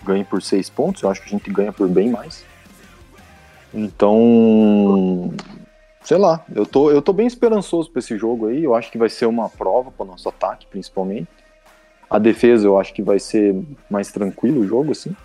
ganhe 0.05 0.25
por 0.25 0.41
seis 0.43 0.69
pontos, 0.71 1.03
eu 1.03 1.11
acho 1.11 1.21
que 1.23 1.27
a 1.29 1.31
gente 1.31 1.51
ganha 1.51 1.73
por 1.73 1.89
bem 1.89 2.11
mais. 2.11 2.45
Então, 3.73 5.33
sei 6.05 6.19
lá, 6.19 6.45
eu 6.55 6.67
tô, 6.67 6.91
eu 6.91 7.01
tô 7.01 7.13
bem 7.13 7.27
esperançoso 7.27 7.91
pra 7.91 7.99
esse 7.99 8.17
jogo 8.17 8.47
aí. 8.47 8.63
Eu 8.63 8.75
acho 8.75 8.93
que 8.93 8.99
vai 8.99 9.09
ser 9.09 9.27
uma 9.27 9.49
prova 9.49 9.91
para 9.91 10.05
o 10.05 10.07
nosso 10.07 10.29
ataque, 10.29 10.67
principalmente. 10.67 11.29
A 12.09 12.19
defesa 12.19 12.67
eu 12.67 12.79
acho 12.79 12.93
que 12.93 13.03
vai 13.03 13.19
ser 13.19 13.57
mais 13.91 14.13
tranquilo 14.13 14.61
o 14.61 14.67
jogo, 14.67 14.93
assim. 14.93 15.17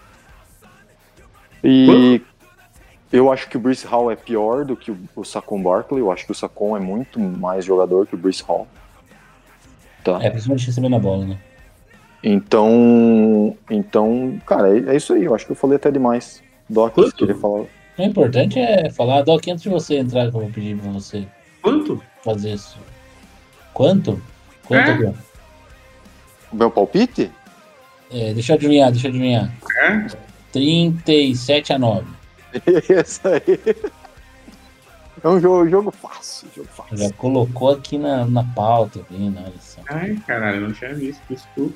E 1.61 2.21
eu 3.11 3.31
acho 3.31 3.49
que 3.49 3.57
o 3.57 3.59
Bruce 3.59 3.85
Hall 3.85 4.09
é 4.09 4.15
pior 4.15 4.63
do 4.63 4.77
que 4.77 4.95
o, 5.15 5.23
Saquon 5.25 5.61
Barkley. 5.61 5.99
Eu 5.99 6.11
acho 6.11 6.25
que 6.25 6.31
o 6.31 6.35
Saquon 6.35 6.77
é 6.77 6.79
muito 6.79 7.19
mais 7.19 7.65
jogador 7.65 8.07
que 8.07 8.15
o 8.15 8.17
Bruce 8.17 8.41
Hall. 8.43 8.65
Tá? 10.03 10.17
É, 10.23 10.29
principalmente 10.29 10.65
recebendo 10.65 10.95
a 10.95 10.99
bola, 10.99 11.25
né? 11.25 11.37
Então, 12.23 13.55
então, 13.69 14.39
cara, 14.45 14.69
é, 14.69 14.93
é 14.93 14.95
isso 14.95 15.13
aí. 15.13 15.25
Eu 15.25 15.35
acho 15.35 15.45
que 15.45 15.51
eu 15.51 15.55
falei 15.55 15.75
até 15.75 15.91
demais. 15.91 16.41
Doc, 16.69 16.95
querer 17.17 17.35
falar. 17.35 17.65
O 17.99 18.03
importante 18.03 18.57
é 18.57 18.89
falar, 18.89 19.23
Doc, 19.23 19.45
antes 19.49 19.61
de 19.63 19.69
você 19.69 19.97
entrar, 19.99 20.29
que 20.31 20.37
eu 20.37 20.41
vou 20.41 20.49
pedir 20.49 20.77
pra 20.77 20.89
você 20.91 21.27
Quanto? 21.61 22.01
fazer 22.23 22.53
isso. 22.53 22.77
Quanto? 23.73 24.21
Quanto 24.65 24.89
É? 24.89 25.07
ó? 25.09 25.13
O 26.51 26.55
meu 26.55 26.71
palpite? 26.71 27.29
É, 28.09 28.33
deixa 28.33 28.53
eu 28.53 28.55
adivinhar, 28.55 28.89
deixa 28.91 29.07
eu 29.07 29.09
adivinhar. 29.09 29.51
É? 29.81 30.07
37 30.53 31.73
a 31.73 31.77
9. 31.79 32.07
Esse 32.89 33.19
aí. 33.27 33.75
É 35.21 35.27
um 35.27 35.37
jogo, 35.39 35.69
jogo 35.69 35.91
fácil, 35.91 36.47
jogo 36.55 36.69
fácil. 36.71 36.97
Já 36.97 37.11
colocou 37.13 37.69
aqui 37.71 37.97
na, 37.97 38.23
na 38.25 38.43
pauta, 38.43 39.01
vindo, 39.11 39.37
olha 39.37 39.51
só. 39.59 39.81
Ai, 39.89 40.15
caralho, 40.25 40.55
eu 40.61 40.61
não 40.69 40.71
tinha 40.73 40.93
visto. 40.95 41.21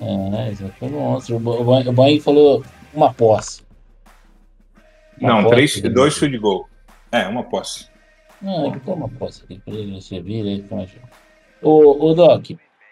É, 0.02 0.52
isso 0.54 0.66
aqui 0.66 0.86
é 0.86 0.86
um 0.86 0.92
monstro. 0.92 1.36
O 1.36 1.40
Bo- 1.42 1.60
o 1.60 1.64
Boeing- 1.66 1.88
o 1.90 1.92
Boeing 1.92 2.20
falou 2.22 2.64
uma 2.94 3.14
posse. 3.14 3.62
Não, 5.28 5.50
três, 5.50 5.82
né? 5.82 5.90
dois 5.90 6.18
field 6.18 6.38
goal. 6.38 6.70
É, 7.12 7.28
uma 7.28 7.44
posse. 7.44 7.88
Não, 8.42 8.68
ele 8.68 8.82
uma 8.86 9.08
posse 9.08 9.44
aqui, 9.44 9.60
pra 9.60 9.74
ele 9.74 10.02
você 10.02 10.20
vira 10.20 10.50
aí. 10.50 10.66
Ô, 11.62 12.10
ô 12.10 12.14
Doc, 12.14 12.52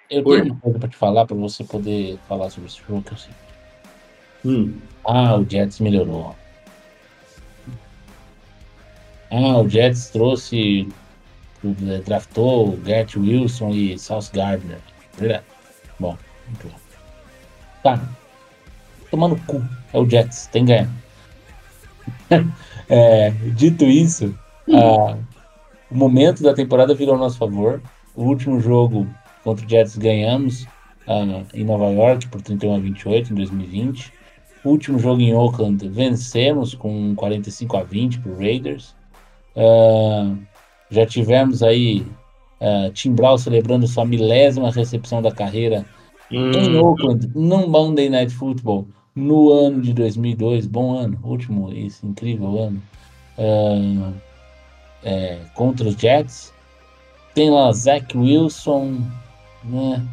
eu 0.09 0.25
Oi. 0.25 0.41
tenho 0.41 0.53
uma 0.53 0.61
coisa 0.61 0.79
pra 0.79 0.89
te 0.89 0.95
falar, 0.95 1.25
pra 1.25 1.35
você 1.35 1.63
poder 1.63 2.17
falar 2.27 2.49
sobre 2.49 2.69
esse 2.69 2.81
jogo 2.87 3.01
que 3.01 3.11
eu 3.11 3.17
sei. 3.17 3.33
Hum. 4.45 4.79
Ah, 5.05 5.35
o 5.35 5.45
Jets 5.49 5.79
melhorou. 5.79 6.35
Ah, 9.29 9.59
o 9.59 9.69
Jets 9.69 10.09
trouxe, 10.09 10.87
eh, 11.63 12.01
draftou 12.05 12.73
o 12.73 12.85
Gert 12.85 13.15
Wilson 13.15 13.69
e 13.69 13.97
South 13.99 14.29
Gardner. 14.33 14.79
Verdade. 15.17 15.43
Bom, 15.99 16.17
muito 16.47 16.67
bom. 16.67 16.75
Tá. 17.83 18.01
Tomando 19.09 19.35
cu. 19.45 19.63
É 19.93 19.99
o 19.99 20.09
Jets, 20.09 20.47
tem 20.47 20.65
que 20.65 20.71
ganhar. 20.71 20.89
É, 22.93 23.29
dito 23.55 23.85
isso, 23.85 24.35
ah, 24.73 25.15
o 25.89 25.95
momento 25.95 26.43
da 26.43 26.53
temporada 26.53 26.93
virou 26.93 27.15
a 27.15 27.17
nosso 27.17 27.37
favor. 27.37 27.81
O 28.13 28.23
último 28.25 28.59
jogo 28.59 29.07
contra 29.45 29.65
o 29.65 29.69
Jets 29.69 29.95
ganhamos 29.95 30.67
ah, 31.07 31.43
em 31.53 31.63
Nova 31.63 31.89
York 31.89 32.27
por 32.27 32.41
31 32.41 32.75
a 32.75 32.79
28 32.79 33.31
em 33.31 33.35
2020. 33.35 34.11
O 34.65 34.69
último 34.71 34.99
jogo 34.99 35.21
em 35.21 35.33
Oakland 35.33 35.87
vencemos 35.87 36.73
com 36.73 37.15
45 37.15 37.77
a 37.77 37.83
20 37.83 38.19
para 38.19 38.35
Raiders. 38.35 38.93
Ah, 39.55 40.35
já 40.89 41.05
tivemos 41.05 41.63
aí 41.63 42.05
ah, 42.59 42.91
Tim 42.93 43.13
Brown 43.13 43.37
celebrando 43.37 43.87
sua 43.87 44.03
milésima 44.03 44.69
recepção 44.69 45.21
da 45.21 45.31
carreira 45.31 45.85
em 46.29 46.77
Hum. 46.77 46.81
Oakland, 46.81 47.29
num 47.35 47.67
Monday 47.67 48.09
Night 48.09 48.33
Football, 48.33 48.87
no 49.15 49.51
ano 49.51 49.81
de 49.81 49.93
2002, 49.93 50.67
bom 50.67 50.97
ano, 50.97 51.19
último, 51.23 51.71
esse 51.73 52.05
incrível 52.05 52.63
ano, 52.63 52.81
ah, 53.37 54.13
é, 55.03 55.39
contra 55.55 55.87
os 55.87 55.95
Jets. 55.95 56.53
Tem 57.33 57.49
lá 57.49 57.71
Zach 57.71 58.17
Wilson, 58.17 59.01
né? 59.63 60.05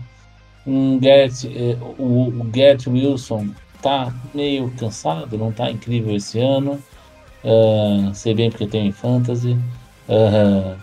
Um 0.66 1.00
eh, 1.02 1.78
o, 1.98 2.28
o 2.28 2.90
Wilson 2.92 3.48
tá 3.80 4.12
meio 4.34 4.70
cansado, 4.72 5.38
não 5.38 5.50
tá 5.50 5.70
incrível 5.70 6.14
esse 6.14 6.38
ano. 6.38 6.78
Ah, 7.44 8.12
sei 8.14 8.34
bem 8.34 8.50
porque 8.50 8.66
tem 8.66 8.88
em 8.88 8.92
fantasy. 8.92 9.56
Ah, 10.08 10.76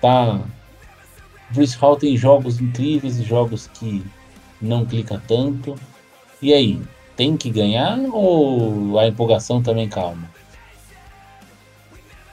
tá. 0.00 0.40
Bruce 1.50 1.76
Hall 1.76 1.96
tem 1.96 2.16
jogos 2.16 2.60
incríveis 2.60 3.18
e 3.18 3.24
jogos 3.24 3.66
que 3.66 4.04
não 4.60 4.86
clica 4.86 5.20
tanto. 5.26 5.74
E 6.40 6.52
aí, 6.52 6.80
tem 7.16 7.36
que 7.36 7.50
ganhar 7.50 7.98
ou 8.12 8.98
a 8.98 9.06
empolgação 9.06 9.62
também 9.62 9.88
calma? 9.88 10.28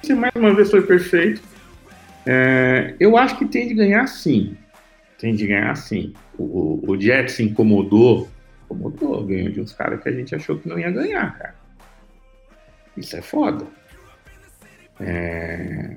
Você 0.01 0.15
mais 0.15 0.33
uma 0.35 0.53
vez 0.53 0.71
foi 0.71 0.81
perfeito. 0.81 1.41
É, 2.25 2.95
eu 2.99 3.17
acho 3.17 3.37
que 3.37 3.45
tem 3.45 3.67
de 3.67 3.73
ganhar 3.73 4.07
sim. 4.07 4.55
Tem 5.19 5.35
de 5.35 5.47
ganhar 5.47 5.75
sim. 5.75 6.13
O, 6.37 6.43
o, 6.43 6.91
o 6.91 6.99
Jets 6.99 7.35
se 7.35 7.43
incomodou. 7.43 8.27
Incomodou, 8.65 9.23
ganhou 9.23 9.51
de 9.51 9.61
uns 9.61 9.73
caras 9.73 10.01
que 10.01 10.09
a 10.09 10.11
gente 10.11 10.33
achou 10.33 10.57
que 10.57 10.67
não 10.67 10.79
ia 10.79 10.89
ganhar, 10.89 11.37
cara. 11.37 11.55
Isso 12.97 13.15
é 13.15 13.21
foda. 13.21 13.65
É, 14.99 15.95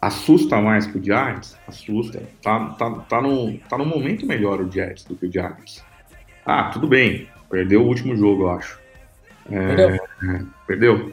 assusta 0.00 0.60
mais 0.60 0.86
que 0.86 0.98
o 0.98 1.02
Giants? 1.04 1.56
Assusta. 1.66 2.22
Tá, 2.42 2.70
tá, 2.70 2.90
tá, 2.90 3.22
no, 3.22 3.58
tá 3.58 3.78
no 3.78 3.86
momento 3.86 4.26
melhor 4.26 4.60
o 4.60 4.70
Jets 4.70 5.04
do 5.04 5.16
que 5.16 5.26
o 5.26 5.32
Giants. 5.32 5.84
Ah, 6.44 6.64
tudo 6.64 6.86
bem. 6.86 7.28
Perdeu 7.50 7.82
o 7.82 7.86
último 7.86 8.16
jogo, 8.16 8.44
eu 8.44 8.50
acho. 8.50 8.78
É, 9.50 9.66
Perdeu? 9.76 9.98
Perdeu? 10.66 11.12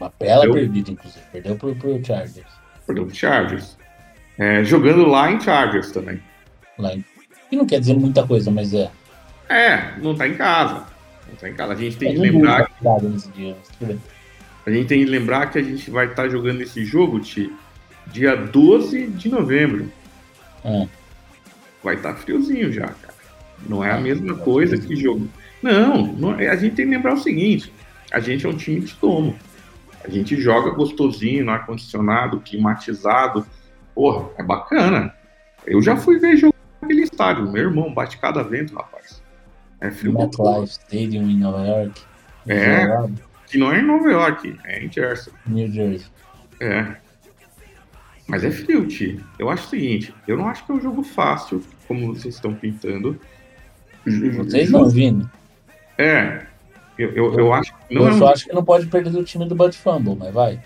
Uma 0.00 0.12
bela 0.18 0.44
Eu- 0.44 0.52
perdida, 0.52 0.90
inclusive. 0.90 1.24
Perdeu 1.32 1.56
pro, 1.56 1.74
pro 1.74 2.04
Chargers. 2.04 2.46
Perdeu 2.86 3.06
pro 3.06 3.14
Chargers. 3.14 3.76
É, 4.38 4.62
jogando 4.62 5.06
lá 5.06 5.30
em 5.32 5.40
Chargers 5.40 5.90
também. 5.90 6.22
Lá 6.78 6.94
em... 6.94 7.04
Que 7.50 7.56
não 7.56 7.66
quer 7.66 7.80
dizer 7.80 7.94
muita 7.94 8.26
coisa, 8.26 8.50
mas 8.50 8.72
é. 8.74 8.90
É, 9.48 9.96
não 9.98 10.14
tá 10.14 10.28
em 10.28 10.34
casa. 10.34 10.86
Não 11.28 11.34
tá 11.36 11.48
em 11.48 11.54
casa. 11.54 11.72
A 11.72 11.76
gente 11.76 11.96
tem 11.96 12.12
que 12.12 12.18
É, 12.18 12.20
lembrar, 12.30 12.70
mas 12.82 13.24
tudo 13.24 13.36
bem. 13.86 14.00
a 14.66 14.70
gente 14.70 14.86
tem 14.88 14.98
que 15.04 15.10
lembrar 15.10 15.50
que 15.50 15.58
a 15.58 15.62
gente 15.62 15.90
vai 15.90 16.06
estar 16.06 16.28
jogando 16.28 16.60
esse 16.60 16.84
jogo, 16.84 17.18
Ti, 17.20 17.52
dia 18.08 18.36
12 18.36 19.06
de 19.08 19.28
novembro. 19.28 19.90
É. 20.64 20.86
Vai 21.82 21.94
estar 21.94 22.14
friozinho 22.14 22.70
já, 22.72 22.88
cara. 22.88 23.14
Não 23.68 23.82
é 23.82 23.90
a 23.92 23.96
Ah, 23.96 24.00
mesma 24.00 24.34
tá 24.36 24.42
coisa 24.44 24.76
que 24.76 24.94
jogo. 24.96 25.28
Não, 25.62 26.06
não 26.06 26.30
a 26.30 26.56
gente 26.56 26.74
tem 26.74 26.86
que 26.86 26.94
lembrar 26.94 27.14
o 27.14 27.18
seguinte: 27.18 27.72
a 28.12 28.20
gente 28.20 28.46
é 28.46 28.48
um 28.48 28.56
time 28.56 28.80
de 28.80 28.94
domo. 29.00 29.36
A 30.04 30.08
gente 30.10 30.40
joga 30.40 30.70
gostosinho, 30.70 31.44
no 31.44 31.50
ar-condicionado, 31.50 32.40
climatizado. 32.40 33.44
Porra, 33.94 34.28
é 34.38 34.42
bacana. 34.42 35.12
Eu 35.66 35.82
já 35.82 35.96
fui 35.96 36.18
ver 36.18 36.36
jogo 36.36 36.54
naquele 36.80 37.02
estádio. 37.02 37.50
Meu 37.50 37.64
irmão 37.64 37.92
bate 37.92 38.18
cada 38.18 38.42
vento, 38.42 38.74
rapaz. 38.74 39.20
É 39.80 39.90
frio. 39.90 40.12
MetLife 40.12 40.72
Stadium 40.72 41.28
em 41.28 41.38
Nova 41.38 41.66
York. 41.66 42.02
É. 42.46 42.86
Colorado, 42.86 43.14
Que 43.48 43.58
não 43.58 43.72
é 43.72 43.80
em 43.80 43.84
Nova 43.84 44.08
York, 44.08 44.56
é 44.64 44.84
em 44.84 44.92
Jersey. 44.92 45.32
New 45.46 45.70
Jersey. 45.72 46.06
É. 46.60 46.96
Mas 48.28 48.44
é 48.44 48.50
frio, 48.50 48.86
Ti. 48.86 49.20
Eu 49.38 49.50
acho 49.50 49.66
o 49.66 49.70
seguinte, 49.70 50.14
eu 50.26 50.36
não 50.36 50.48
acho 50.48 50.64
que 50.64 50.72
é 50.72 50.74
um 50.74 50.80
jogo 50.80 51.02
fácil, 51.02 51.62
como 51.86 52.14
vocês 52.14 52.34
estão 52.34 52.54
pintando. 52.54 53.18
Vocês 54.04 54.70
não 54.70 54.88
vindo. 54.88 55.28
É. 55.98 56.42
Eu, 56.98 57.12
eu, 57.14 57.38
eu 57.38 57.52
acho 57.52 57.72
que 57.72 57.94
não 57.94 58.02
eu 58.02 58.08
é 58.08 58.18
só 58.18 58.32
acho 58.32 58.46
que 58.46 58.54
não 58.54 58.64
pode 58.64 58.86
perder 58.86 59.10
do 59.10 59.22
time 59.22 59.46
do 59.46 59.54
Bud 59.54 59.76
Fumble, 59.76 60.16
mas 60.16 60.32
vai. 60.32 60.58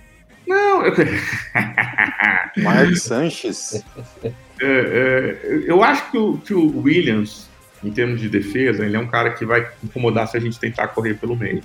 Não, 0.46 0.84
eu... 0.84 0.94
Mark 2.62 2.96
Sanchez. 2.96 3.84
É, 4.22 4.32
é, 4.62 5.64
eu 5.66 5.82
acho 5.82 6.10
que 6.10 6.18
o, 6.18 6.38
que 6.38 6.54
o 6.54 6.80
Williams, 6.82 7.48
em 7.82 7.90
termos 7.90 8.20
de 8.20 8.28
defesa, 8.28 8.84
ele 8.84 8.96
é 8.96 8.98
um 8.98 9.06
cara 9.06 9.30
que 9.30 9.44
vai 9.44 9.68
incomodar 9.82 10.28
se 10.28 10.36
a 10.36 10.40
gente 10.40 10.58
tentar 10.58 10.88
correr 10.88 11.14
pelo 11.14 11.36
meio. 11.36 11.62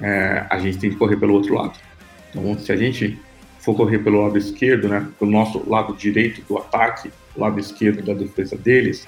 É, 0.00 0.44
a 0.50 0.58
gente 0.58 0.78
tem 0.78 0.90
que 0.90 0.96
correr 0.96 1.16
pelo 1.16 1.34
outro 1.34 1.54
lado. 1.54 1.78
Então, 2.30 2.58
se 2.58 2.72
a 2.72 2.76
gente 2.76 3.18
for 3.60 3.74
correr 3.74 3.98
pelo 3.98 4.22
lado 4.22 4.36
esquerdo, 4.36 4.88
né, 4.88 5.06
pelo 5.18 5.30
nosso 5.30 5.68
lado 5.68 5.94
direito 5.94 6.42
do 6.42 6.58
ataque, 6.58 7.10
lado 7.36 7.58
esquerdo 7.58 8.02
da 8.02 8.14
defesa 8.14 8.56
deles, 8.56 9.06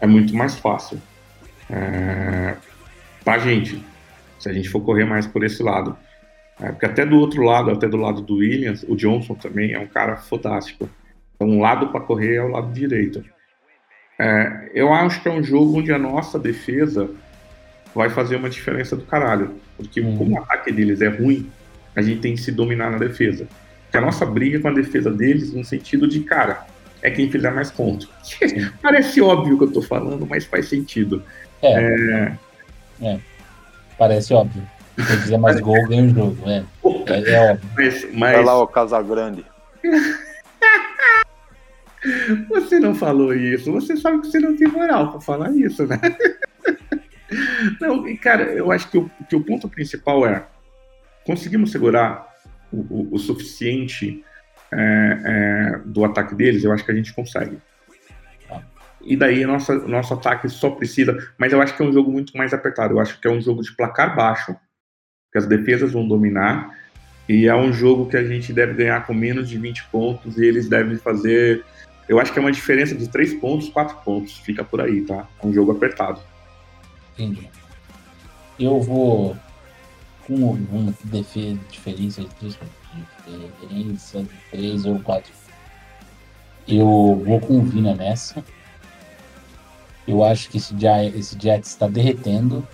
é 0.00 0.06
muito 0.06 0.34
mais 0.34 0.54
fácil 0.56 1.00
é, 1.70 2.56
para 3.24 3.34
a 3.34 3.38
gente, 3.38 3.82
se 4.38 4.48
a 4.48 4.52
gente 4.52 4.68
for 4.68 4.80
correr 4.80 5.04
mais 5.04 5.26
por 5.26 5.44
esse 5.44 5.62
lado. 5.62 5.96
É, 6.60 6.70
porque 6.70 6.86
até 6.86 7.06
do 7.06 7.18
outro 7.18 7.42
lado, 7.42 7.70
até 7.70 7.88
do 7.88 7.96
lado 7.96 8.20
do 8.20 8.36
Williams, 8.36 8.84
o 8.86 8.94
Johnson 8.94 9.34
também 9.34 9.72
é 9.72 9.78
um 9.78 9.86
cara 9.86 10.16
fantástico. 10.16 10.88
Então, 11.34 11.48
um 11.48 11.60
lado 11.60 11.88
para 11.88 12.00
correr 12.00 12.34
é 12.36 12.42
o 12.42 12.48
lado 12.48 12.72
direito. 12.72 13.24
É, 14.18 14.70
eu 14.74 14.92
acho 14.92 15.22
que 15.22 15.28
é 15.28 15.32
um 15.32 15.42
jogo 15.42 15.78
onde 15.78 15.90
a 15.92 15.98
nossa 15.98 16.38
defesa 16.38 17.10
vai 17.94 18.10
fazer 18.10 18.36
uma 18.36 18.50
diferença 18.50 18.94
do 18.94 19.04
caralho. 19.04 19.54
Porque 19.76 20.00
Hum. 20.00 20.16
como 20.18 20.34
o 20.34 20.38
ataque 20.38 20.70
deles 20.70 21.00
é 21.00 21.08
ruim, 21.08 21.50
a 21.96 22.02
gente 22.02 22.20
tem 22.20 22.34
que 22.34 22.40
se 22.40 22.52
dominar 22.52 22.90
na 22.90 22.98
defesa. 22.98 23.48
Porque 23.84 23.96
a 23.96 24.00
nossa 24.00 24.26
briga 24.26 24.60
com 24.60 24.68
a 24.68 24.72
defesa 24.72 25.10
deles, 25.10 25.52
no 25.54 25.64
sentido 25.64 26.06
de, 26.06 26.20
cara, 26.20 26.66
é 27.02 27.10
quem 27.10 27.30
fizer 27.30 27.50
mais 27.50 27.70
pontos. 27.70 28.08
Parece 28.82 29.20
óbvio 29.22 29.54
o 29.54 29.58
que 29.58 29.64
eu 29.64 29.72
tô 29.72 29.82
falando, 29.82 30.26
mas 30.26 30.44
faz 30.44 30.68
sentido. 30.68 31.24
É, 31.62 32.32
parece 33.98 34.32
óbvio. 34.34 34.62
Se 34.96 35.04
você 35.04 35.16
fizer 35.18 35.38
mais 35.38 35.58
gol, 35.60 35.86
ganha 35.88 36.04
o 36.04 36.08
jogo. 36.14 36.36
É, 36.48 36.64
é, 37.06 37.30
é 37.32 37.52
óbvio. 37.52 37.70
Mas, 37.76 38.02
Vai 38.02 38.12
mas 38.36 38.46
lá, 38.46 38.58
o 38.62 38.66
Casagrande. 38.66 39.44
você 42.48 42.78
não 42.78 42.94
falou 42.94 43.34
isso, 43.34 43.70
você 43.72 43.96
sabe 43.96 44.20
que 44.20 44.28
você 44.28 44.40
não 44.40 44.56
tem 44.56 44.68
moral 44.68 45.10
pra 45.12 45.20
falar 45.20 45.50
isso, 45.52 45.86
né? 45.86 45.98
Não, 47.80 48.08
e 48.08 48.16
cara, 48.18 48.42
eu 48.42 48.72
acho 48.72 48.90
que 48.90 48.98
o, 48.98 49.08
que 49.28 49.36
o 49.36 49.44
ponto 49.44 49.68
principal 49.68 50.26
é 50.26 50.44
conseguimos 51.24 51.70
segurar 51.70 52.26
o, 52.72 52.78
o- 52.78 53.08
o 53.14 53.18
suficiente 53.20 54.24
é, 54.72 55.18
é, 55.24 55.78
do 55.84 56.04
ataque 56.04 56.34
deles, 56.34 56.64
eu 56.64 56.72
acho 56.72 56.84
que 56.84 56.90
a 56.90 56.94
gente 56.94 57.14
consegue. 57.14 57.56
E 59.02 59.16
daí 59.16 59.44
nossa, 59.46 59.74
nosso 59.86 60.14
ataque 60.14 60.48
só 60.48 60.70
precisa. 60.70 61.16
Mas 61.38 61.52
eu 61.52 61.60
acho 61.60 61.76
que 61.76 61.82
é 61.82 61.86
um 61.86 61.92
jogo 61.92 62.10
muito 62.10 62.36
mais 62.36 62.52
apertado. 62.52 62.94
Eu 62.94 63.00
acho 63.00 63.20
que 63.20 63.26
é 63.26 63.30
um 63.30 63.40
jogo 63.40 63.62
de 63.62 63.74
placar 63.74 64.14
baixo, 64.14 64.54
que 65.32 65.38
as 65.38 65.46
defesas 65.46 65.92
vão 65.92 66.06
dominar. 66.06 66.76
E 67.28 67.46
é 67.46 67.54
um 67.54 67.72
jogo 67.72 68.08
que 68.08 68.16
a 68.16 68.24
gente 68.24 68.52
deve 68.52 68.74
ganhar 68.74 69.06
com 69.06 69.14
menos 69.14 69.48
de 69.48 69.56
20 69.56 69.84
pontos 69.84 70.36
e 70.36 70.44
eles 70.44 70.68
devem 70.68 70.96
fazer. 70.96 71.64
Eu 72.08 72.18
acho 72.18 72.32
que 72.32 72.38
é 72.38 72.42
uma 72.42 72.52
diferença 72.52 72.94
de 72.94 73.08
3 73.08 73.34
pontos, 73.34 73.68
4 73.68 73.96
pontos. 74.04 74.38
Fica 74.38 74.64
por 74.64 74.80
aí, 74.80 75.02
tá? 75.02 75.28
É 75.42 75.46
um 75.46 75.52
jogo 75.52 75.72
apertado. 75.72 76.20
Entendi. 77.14 77.48
Eu 78.58 78.80
vou 78.80 79.36
com 80.26 80.34
uma 80.34 80.92
diferença 81.70 82.20
de 82.20 82.28
três 82.28 82.58
diferença 83.60 84.22
de 84.22 84.28
três 84.50 84.84
ou 84.84 84.98
quatro. 85.00 85.32
Eu 86.68 87.22
vou 87.24 87.40
com 87.40 87.58
o 87.58 87.62
Vina 87.62 87.94
nessa. 87.94 88.44
Eu 90.06 90.24
acho 90.24 90.48
que 90.50 90.56
esse, 90.58 90.74
esse 91.14 91.36
Jets 91.40 91.70
está 91.70 91.86
derretendo. 91.86 92.66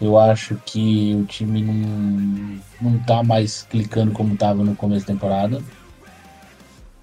Eu 0.00 0.18
acho 0.18 0.56
que 0.66 1.14
o 1.14 1.24
time 1.24 1.62
não, 1.62 2.58
não 2.80 2.98
tá 3.04 3.22
mais 3.22 3.62
clicando 3.70 4.12
como 4.12 4.34
estava 4.34 4.62
no 4.62 4.74
começo 4.76 5.06
da 5.06 5.12
temporada. 5.14 5.62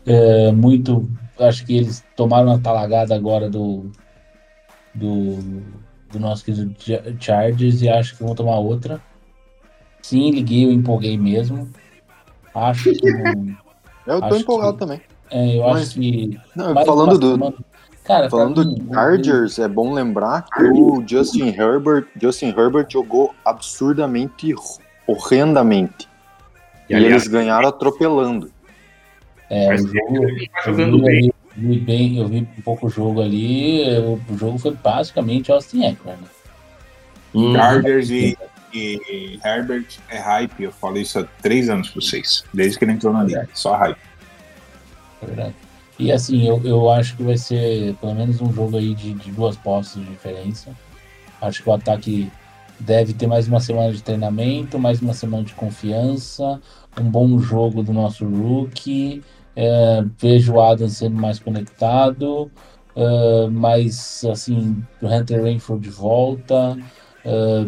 É, 0.06 0.52
muito. 0.52 1.10
Acho 1.40 1.66
que 1.66 1.78
eles 1.78 2.04
tomaram 2.16 2.52
a 2.52 2.60
talagada 2.60 3.16
agora 3.16 3.50
do, 3.50 3.90
do, 4.94 5.38
do 6.12 6.20
nosso 6.20 6.44
querido 6.46 6.76
Cha- 6.78 7.02
Chargers 7.20 7.82
e 7.82 7.90
acho 7.90 8.16
que 8.18 8.24
vão 8.24 8.36
tomar 8.36 8.58
outra. 8.60 9.02
Sim, 10.04 10.32
liguei, 10.32 10.66
eu 10.66 10.72
empolguei 10.72 11.18
mesmo. 11.18 11.70
Acho 12.54 12.92
que. 12.92 13.02
Eu 14.06 14.20
tô 14.20 14.36
empolgado 14.36 14.74
que- 14.74 14.80
também. 14.80 15.00
é, 15.30 15.58
eu 15.60 15.62
Mas- 15.62 15.90
acho 15.90 16.00
que. 16.00 16.38
Não, 16.56 16.74
falando 16.84 17.12
uma 17.12 17.20
do, 17.20 17.32
semana- 17.34 17.56
Cara, 18.04 18.30
falando 18.30 18.66
mim, 18.66 18.76
do 18.76 18.94
Chargers, 18.94 19.60
é 19.60 19.68
bom 19.68 19.94
lembrar 19.94 20.44
que 20.46 20.64
o 20.64 21.04
Justin 21.08 21.50
Herbert, 21.50 22.08
Justin 22.20 22.48
Herbert 22.50 22.88
jogou 22.90 23.34
absurdamente, 23.46 24.54
horrendamente. 25.08 26.10
E, 26.90 26.94
E, 26.94 26.96
aliás, 26.96 27.14
eles 27.14 27.28
ganharam 27.28 27.70
atropelando. 27.70 28.52
É, 29.50 29.68
Mas 29.68 29.84
o 29.84 29.88
jogo, 29.88 30.24
ele 30.24 30.48
tá 30.50 30.60
eu 30.66 30.72
jogando 30.74 30.98
vi, 30.98 31.04
bem. 31.04 31.18
ali- 31.20 31.34
vi 31.58 31.80
bem, 31.80 32.18
eu 32.18 32.28
vi 32.28 32.38
um 32.58 32.62
pouco 32.64 32.88
o 32.88 32.90
jogo 32.90 33.22
ali. 33.22 33.84
O, 34.00 34.20
jogo 34.38 34.58
foi 34.58 34.72
basicamente 34.72 35.52
Austin 35.52 35.84
Eckler, 35.86 36.16
né? 36.18 36.28
Hum, 37.36 37.54
Chargers 37.54 38.10
e, 38.10 38.38
e 38.74 39.40
Herbert 39.46 39.86
é 40.10 40.18
hype. 40.18 40.64
Eu 40.64 40.72
falei 40.72 41.04
isso 41.04 41.20
há 41.20 41.24
três 41.42 41.70
anos 41.70 41.90
pra 41.90 42.02
vocês. 42.02 42.44
Desde 42.54 42.78
que 42.80 42.86
ele 42.86 42.94
entrou 42.94 43.14
na 43.14 43.24
liga. 43.24 43.48
Só 43.54 43.76
hype. 43.76 43.98
É 45.22 45.26
verdade. 45.26 45.56
E 46.02 46.12
assim, 46.12 46.48
eu, 46.48 46.60
eu 46.64 46.90
acho 46.90 47.16
que 47.16 47.22
vai 47.22 47.38
ser 47.38 47.94
pelo 47.98 48.16
menos 48.16 48.42
um 48.42 48.52
jogo 48.52 48.76
aí 48.76 48.96
de, 48.96 49.14
de 49.14 49.32
duas 49.32 49.56
postes 49.56 50.02
de 50.02 50.10
diferença. 50.10 50.72
Acho 51.40 51.62
que 51.62 51.70
o 51.70 51.74
ataque 51.74 52.32
deve 52.80 53.14
ter 53.14 53.28
mais 53.28 53.48
uma 53.48 53.60
semana 53.60 53.94
de 53.94 54.02
treinamento, 54.02 54.80
mais 54.80 55.00
uma 55.00 55.14
semana 55.14 55.44
de 55.44 55.54
confiança, 55.54 56.60
um 57.00 57.04
bom 57.04 57.38
jogo 57.38 57.84
do 57.84 57.94
nosso 57.94 58.26
rookie. 58.26 59.22
é, 59.56 60.04
vejo 60.18 60.54
o 60.54 60.62
Adam 60.62 60.90
sendo 60.90 61.18
mais 61.18 61.38
conectado, 61.38 62.52
é, 62.96 63.48
mais 63.50 64.26
assim, 64.26 64.84
o 65.04 65.08
Hunter 65.08 65.44
Rainford 65.44 65.84
de 65.84 65.92
volta, 65.92 66.80
é, 67.24 67.68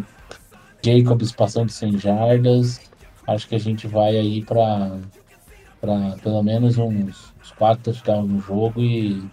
Jacobs 0.83 1.31
passando 1.31 1.67
de 1.67 1.73
100 1.73 1.99
jardas. 1.99 2.81
Acho 3.27 3.47
que 3.47 3.53
a 3.53 3.59
gente 3.59 3.85
vai 3.85 4.17
aí 4.17 4.43
para 4.43 4.97
pelo 6.23 6.41
menos 6.41 6.79
uns 6.79 7.32
quatro 7.57 7.83
touchdowns 7.83 8.29
no 8.29 8.39
jogo 8.39 8.81
e, 8.81 9.23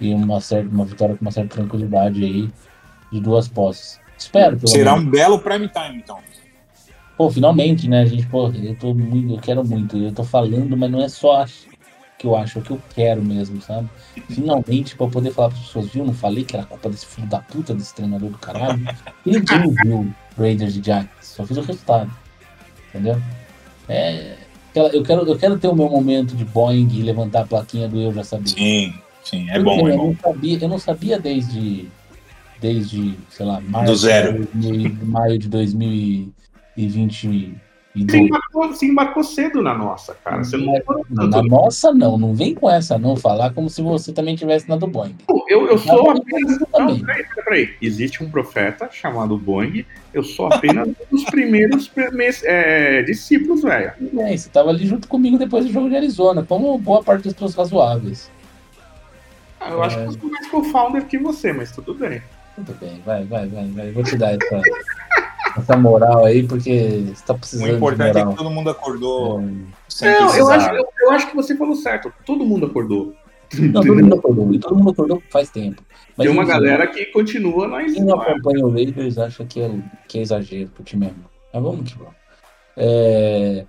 e 0.00 0.12
uma, 0.14 0.40
certa, 0.40 0.68
uma 0.68 0.84
vitória 0.84 1.16
com 1.16 1.22
uma 1.22 1.30
certa 1.30 1.56
tranquilidade 1.56 2.24
aí 2.24 2.50
de 3.12 3.20
duas 3.20 3.48
posses. 3.48 4.00
Espero, 4.18 4.56
pelo 4.56 4.68
Será 4.68 4.92
menos. 4.92 5.06
um 5.06 5.10
belo 5.10 5.38
prime 5.38 5.68
time, 5.68 5.98
então. 5.98 6.18
Pô, 7.16 7.30
finalmente, 7.30 7.88
né, 7.88 8.04
gente? 8.06 8.26
Pô, 8.26 8.48
eu 8.50 8.76
tô 8.76 8.92
muito, 8.94 9.34
eu 9.34 9.40
quero 9.40 9.64
muito. 9.64 9.96
Eu 9.96 10.12
tô 10.12 10.24
falando, 10.24 10.76
mas 10.76 10.90
não 10.90 11.00
é 11.00 11.08
só 11.08 11.44
que 12.18 12.26
eu 12.26 12.34
acho, 12.34 12.58
é 12.58 12.60
o 12.60 12.64
que 12.64 12.70
eu 12.70 12.82
quero 12.94 13.22
mesmo, 13.22 13.60
sabe? 13.60 13.88
Finalmente, 14.28 14.96
pra 14.96 15.06
eu 15.06 15.10
poder 15.10 15.32
falar 15.32 15.48
para 15.48 15.58
as 15.58 15.64
pessoas, 15.64 15.88
viu? 15.88 16.04
Não 16.04 16.14
falei 16.14 16.44
que 16.44 16.56
era 16.56 16.64
culpa 16.64 16.88
desse 16.88 17.06
filho 17.06 17.26
da 17.26 17.40
puta, 17.40 17.74
desse 17.74 17.94
treinador 17.94 18.30
do 18.30 18.38
caralho. 18.38 18.82
Ninguém 19.24 19.74
viu 19.82 20.14
Raiders 20.36 20.76
e 20.76 20.80
Jacks, 20.80 21.10
só 21.26 21.46
fiz 21.46 21.56
o 21.56 21.62
resultado. 21.62 22.10
Entendeu? 22.88 23.20
É, 23.88 24.36
aquela- 24.78 24.94
eu, 24.94 25.02
quero, 25.02 25.22
eu 25.26 25.36
quero 25.38 25.58
ter 25.58 25.68
o 25.68 25.74
meu 25.74 25.88
momento 25.88 26.34
de 26.36 26.44
Boeing 26.44 26.88
e 26.92 27.02
levantar 27.02 27.42
a 27.42 27.46
plaquinha 27.46 27.88
do 27.88 27.98
eu 28.00 28.12
já 28.12 28.22
sabia. 28.24 28.48
Sim, 28.54 28.92
sim. 29.24 29.48
É 29.50 29.54
Porque 29.58 29.64
bom, 29.82 29.88
é 29.88 29.92
eu 29.92 29.96
bom. 29.96 30.06
não 30.08 30.16
sabia, 30.16 30.58
eu 30.60 30.68
não 30.68 30.78
sabia 30.78 31.18
desde, 31.18 31.88
desde 32.60 33.14
sei 33.30 33.46
lá, 33.46 33.60
março 33.60 33.92
Do 33.92 33.96
zero. 33.98 34.48
de 34.54 34.68
2000 34.68 35.06
maio 35.06 35.38
de 35.38 35.48
2022. 35.48 37.54
Você 37.96 38.18
embarcou, 38.18 38.68
você 38.68 38.86
embarcou 38.86 39.24
cedo 39.24 39.62
na 39.62 39.74
nossa, 39.74 40.14
cara. 40.22 40.44
Você 40.44 40.56
não 40.56 40.72
Na 41.10 41.28
tanto. 41.30 41.42
nossa, 41.48 41.94
não, 41.94 42.18
não 42.18 42.34
vem 42.34 42.54
com 42.54 42.70
essa, 42.70 42.98
não. 42.98 43.16
Falar 43.16 43.54
como 43.54 43.70
se 43.70 43.80
você 43.80 44.12
também 44.12 44.36
tivesse 44.36 44.68
na 44.68 44.76
do 44.76 44.86
Boeing. 44.86 45.14
Eu, 45.48 45.66
eu 45.66 45.78
sou 45.78 46.10
apenas. 46.10 46.58
Não, 46.78 46.98
peraí, 47.00 47.24
peraí. 47.44 47.74
Existe 47.80 48.22
um 48.22 48.30
profeta 48.30 48.88
chamado 48.92 49.38
Boeing. 49.38 49.84
Eu 50.12 50.22
sou 50.22 50.46
apenas 50.52 50.88
um 50.88 50.94
dos 51.10 51.24
primeiros 51.24 51.88
prime- 51.88 52.24
é, 52.44 53.02
discípulos, 53.02 53.62
velho. 53.62 53.92
Bem, 54.12 54.36
você 54.36 54.48
tava 54.50 54.70
ali 54.70 54.86
junto 54.86 55.08
comigo 55.08 55.38
depois 55.38 55.64
do 55.64 55.72
jogo 55.72 55.88
de 55.88 55.96
Arizona, 55.96 56.44
como 56.44 56.76
boa 56.78 57.02
parte 57.02 57.24
das 57.24 57.32
pessoas 57.32 57.54
razoáveis. 57.54 58.30
Ah, 59.60 59.70
Eu 59.70 59.82
acho 59.82 59.96
que 59.96 60.02
eu 60.04 60.12
sou 60.12 60.30
mais 60.30 60.46
co-founder 60.48 61.06
que 61.06 61.16
você, 61.18 61.52
mas 61.52 61.72
tudo 61.72 61.94
bem. 61.94 62.20
Tudo 62.54 62.72
bem, 62.80 63.00
vai, 63.04 63.24
vai, 63.24 63.46
vai, 63.48 63.66
vai. 63.68 63.90
Vou 63.92 64.02
te 64.02 64.16
dar 64.16 64.32
essa, 64.34 64.60
essa 65.60 65.76
moral 65.76 66.24
aí, 66.24 66.46
porque 66.46 67.04
você 67.14 67.24
tá 67.24 67.34
O 67.34 67.38
precisando 67.38 67.68
de 67.68 67.76
importante 67.76 68.18
é 68.18 68.26
que 68.26 68.36
todo 68.36 68.50
mundo 68.50 68.70
acordou 68.70 69.42
É. 70.02 70.18
Não, 70.20 70.36
eu 70.36 70.50
acho, 70.50 70.70
eu, 70.70 70.88
eu 71.00 71.10
acho 71.10 71.30
que 71.30 71.36
você 71.36 71.56
falou 71.56 71.74
certo. 71.74 72.12
Todo 72.24 72.44
mundo 72.44 72.66
acordou. 72.66 73.14
Não, 73.54 73.80
todo 73.80 73.94
mundo 73.94 74.14
acordou, 74.16 74.52
e 74.52 74.58
todo 74.58 74.76
mundo 74.76 74.90
acordou 74.90 75.22
faz 75.30 75.50
tempo. 75.50 75.82
Mas, 76.16 76.26
Tem 76.26 76.34
uma 76.34 76.42
enfim, 76.42 76.52
galera 76.52 76.86
que 76.86 77.06
continua 77.06 77.68
na 77.68 77.84
Quem 77.84 78.04
não 78.04 78.20
acompanha 78.20 78.64
o 78.64 78.72
Raiders 78.72 79.18
acha 79.18 79.44
que 79.44 79.60
é, 79.60 79.70
que 80.08 80.18
é 80.18 80.22
exagero 80.22 80.70
pro 80.70 80.82
time 80.82 81.06
mesmo. 81.06 81.24
Mas 81.52 81.62
vamos 81.62 81.92
que 81.92 81.98
vamos. 81.98 82.14
É, 82.76 83.64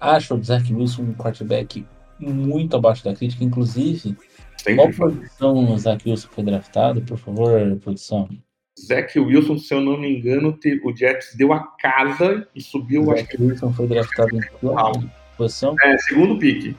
acho 0.00 0.34
o 0.34 0.42
Zach 0.42 0.72
Wilson 0.74 1.02
um 1.02 1.14
quarterback 1.14 1.86
muito 2.18 2.76
abaixo 2.76 3.04
da 3.04 3.14
crítica, 3.14 3.44
inclusive. 3.44 4.16
Qual 4.74 4.86
Sempre 4.86 4.92
falo. 4.92 5.12
posição 5.12 5.72
o 5.72 5.78
Zach 5.78 6.08
Wilson 6.08 6.28
foi 6.30 6.44
draftado, 6.44 7.02
por 7.02 7.18
favor, 7.18 7.76
produção? 7.80 8.28
Zach 8.78 9.18
Wilson, 9.18 9.58
se 9.58 9.72
eu 9.72 9.80
não 9.80 9.96
me 9.98 10.18
engano, 10.18 10.56
o 10.84 10.94
Jets 10.94 11.34
deu 11.34 11.52
a 11.52 11.60
casa 11.60 12.46
e 12.54 12.60
subiu, 12.60 13.04
O 13.04 13.12
acho 13.12 13.24
que 13.24 13.36
Zach 13.36 13.42
Wilson 13.42 13.72
foi 13.72 13.86
draftado 13.86 14.36
em 14.36 14.42
qual 14.60 14.92
posição? 15.36 15.74
é 15.82 15.96
segundo 15.98 16.38
pique. 16.38 16.76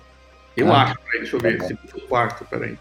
Eu 0.56 0.72
Ah, 0.72 0.84
acho, 0.84 1.00
peraí, 1.02 1.20
deixa 1.22 1.36
eu 1.36 1.40
ver. 1.40 1.58
tá 1.58 1.66
segundo 1.66 2.02
quarto, 2.08 2.46
peraí. 2.46 2.78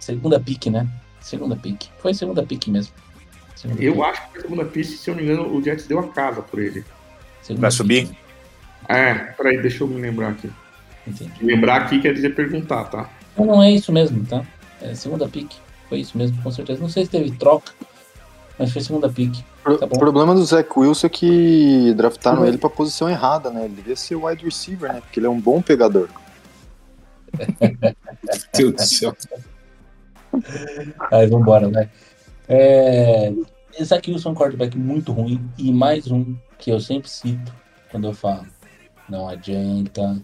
Segunda 0.00 0.38
pick, 0.40 0.66
né? 0.66 0.86
Segunda 1.20 1.56
pick. 1.56 1.84
Foi 1.98 2.14
segunda 2.14 2.42
pick 2.44 2.68
mesmo. 2.68 2.92
Segunda 3.54 3.82
Eu 3.82 3.94
pick. 3.94 4.02
acho 4.04 4.22
que 4.26 4.32
foi 4.32 4.40
segunda 4.42 4.64
pique, 4.64 4.84
se 4.88 5.10
eu 5.10 5.14
não 5.16 5.22
me 5.22 5.28
engano, 5.32 5.54
o 5.56 5.62
Jets 5.62 5.86
deu 5.86 5.98
a 6.00 6.08
casa 6.08 6.42
por 6.42 6.60
ele. 6.60 6.84
Segunda 7.42 7.62
Vai 7.62 7.70
pick. 7.70 7.76
subir? 7.76 8.18
É, 8.88 9.14
peraí, 9.14 9.60
deixa 9.60 9.82
eu 9.84 9.88
me 9.88 10.00
lembrar 10.00 10.30
aqui. 10.30 10.50
Entendi. 11.06 11.32
Lembrar 11.44 11.76
aqui 11.82 12.00
quer 12.00 12.12
dizer 12.14 12.34
perguntar, 12.34 12.84
tá? 12.84 13.10
Não, 13.36 13.46
não 13.46 13.62
é 13.62 13.70
isso 13.70 13.92
mesmo, 13.92 14.24
tá? 14.26 14.44
É 14.80 14.94
segunda 14.94 15.28
pick. 15.28 15.50
Foi 15.88 15.98
isso 16.00 16.16
mesmo, 16.18 16.40
com 16.42 16.50
certeza. 16.50 16.80
Não 16.80 16.88
sei 16.88 17.04
se 17.04 17.10
teve 17.10 17.30
troca, 17.32 17.72
mas 18.58 18.72
foi 18.72 18.82
segunda 18.82 19.08
pick. 19.08 19.42
Tá 19.64 19.86
o 19.86 19.98
problema 19.98 20.34
do 20.34 20.44
Zach 20.44 20.68
Wilson 20.76 21.06
é 21.06 21.10
que 21.10 21.94
draftaram 21.94 22.40
Uhum. 22.40 22.46
ele 22.46 22.58
pra 22.58 22.70
posição 22.70 23.08
errada, 23.08 23.50
né? 23.50 23.64
Ele 23.64 23.74
devia 23.74 23.96
ser 23.96 24.14
wide 24.16 24.44
receiver, 24.44 24.92
né? 24.92 25.00
Porque 25.00 25.18
ele 25.20 25.26
é 25.26 25.30
um 25.30 25.40
bom 25.40 25.60
pegador. 25.60 26.08
Meu 28.58 28.72
Deus 28.72 28.74
do 28.74 28.82
céu. 28.82 29.16
Aí, 31.10 31.26
vambora, 31.26 31.68
vai. 31.68 31.90
É... 32.48 33.32
Isaac 33.78 34.10
Wilson 34.10 34.30
é 34.30 34.32
um 34.32 34.34
quarterback 34.34 34.76
muito 34.78 35.12
ruim. 35.12 35.40
E 35.58 35.72
mais 35.72 36.10
um 36.10 36.34
que 36.58 36.70
eu 36.70 36.80
sempre 36.80 37.10
cito 37.10 37.52
quando 37.90 38.06
eu 38.06 38.14
falo. 38.14 38.46
Não 39.08 39.28
adianta 39.28 40.20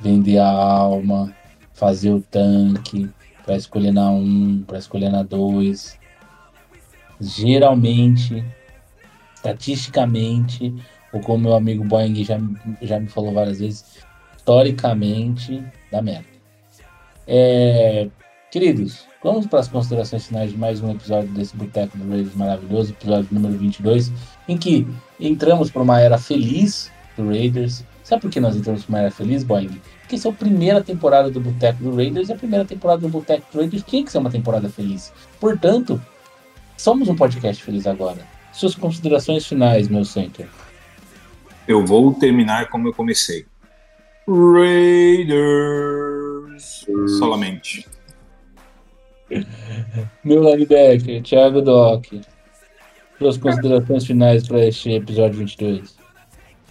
vender 0.00 0.38
a 0.38 0.48
alma, 0.48 1.34
fazer 1.74 2.10
o 2.10 2.20
tanque 2.20 3.10
para 3.44 3.56
escolher 3.56 3.92
na 3.92 4.10
1, 4.10 4.64
para 4.66 4.78
escolher 4.78 5.10
na 5.10 5.22
2. 5.22 5.98
Geralmente, 7.20 8.44
estatisticamente, 9.34 10.74
ou 11.12 11.20
como 11.20 11.44
meu 11.44 11.54
amigo 11.54 11.84
Boeing 11.84 12.24
já, 12.24 12.38
já 12.82 13.00
me 13.00 13.08
falou 13.08 13.32
várias 13.32 13.60
vezes, 13.60 13.84
historicamente, 14.36 15.62
dá 15.90 16.00
merda. 16.00 16.26
É, 17.26 18.08
queridos, 18.50 19.08
Vamos 19.22 19.48
para 19.48 19.58
as 19.58 19.66
considerações 19.66 20.28
finais 20.28 20.52
de 20.52 20.56
mais 20.56 20.80
um 20.80 20.92
episódio 20.92 21.28
desse 21.30 21.56
Boteco 21.56 21.98
do 21.98 22.08
Raiders 22.08 22.36
maravilhoso, 22.36 22.92
episódio 22.92 23.26
número 23.32 23.58
22, 23.58 24.12
em 24.46 24.56
que 24.56 24.86
entramos 25.18 25.72
para 25.72 25.82
uma 25.82 26.00
era 26.00 26.16
feliz 26.18 26.88
do 27.16 27.26
Raiders. 27.26 27.84
Sabe 28.04 28.22
por 28.22 28.30
que 28.30 28.38
nós 28.38 28.54
entramos 28.54 28.84
para 28.84 28.92
uma 28.92 28.98
era 29.00 29.10
feliz, 29.10 29.42
Boing? 29.42 29.80
Porque 30.02 30.14
essa 30.14 30.28
é 30.28 30.30
a 30.30 30.34
primeira 30.34 30.84
temporada 30.84 31.32
do 31.32 31.40
Boteco 31.40 31.82
do 31.82 31.96
Raiders 31.96 32.28
e 32.28 32.32
a 32.32 32.36
primeira 32.36 32.64
temporada 32.64 33.00
do 33.00 33.08
Boteco 33.08 33.44
do 33.52 33.58
Raiders 33.58 33.82
tinha 33.82 34.04
que 34.04 34.12
ser 34.12 34.18
uma 34.18 34.30
temporada 34.30 34.68
feliz. 34.68 35.12
Portanto, 35.40 36.00
somos 36.78 37.08
um 37.08 37.14
podcast 37.14 37.62
feliz 37.62 37.86
agora. 37.86 38.26
Suas 38.52 38.74
considerações 38.74 39.46
finais, 39.46 39.88
meu 39.88 40.04
center. 40.04 40.48
Eu 41.66 41.84
vou 41.84 42.14
terminar 42.14 42.70
como 42.70 42.88
eu 42.88 42.94
comecei. 42.94 43.44
Raiders. 44.26 45.66
Solamente. 47.18 47.86
Meu 50.24 50.42
linebacker, 50.42 51.22
Thiago 51.22 51.60
Doc. 51.60 52.06
Suas 53.18 53.36
considerações 53.36 54.06
finais 54.06 54.46
para 54.46 54.64
este 54.64 54.92
episódio 54.92 55.40
22. 55.40 55.98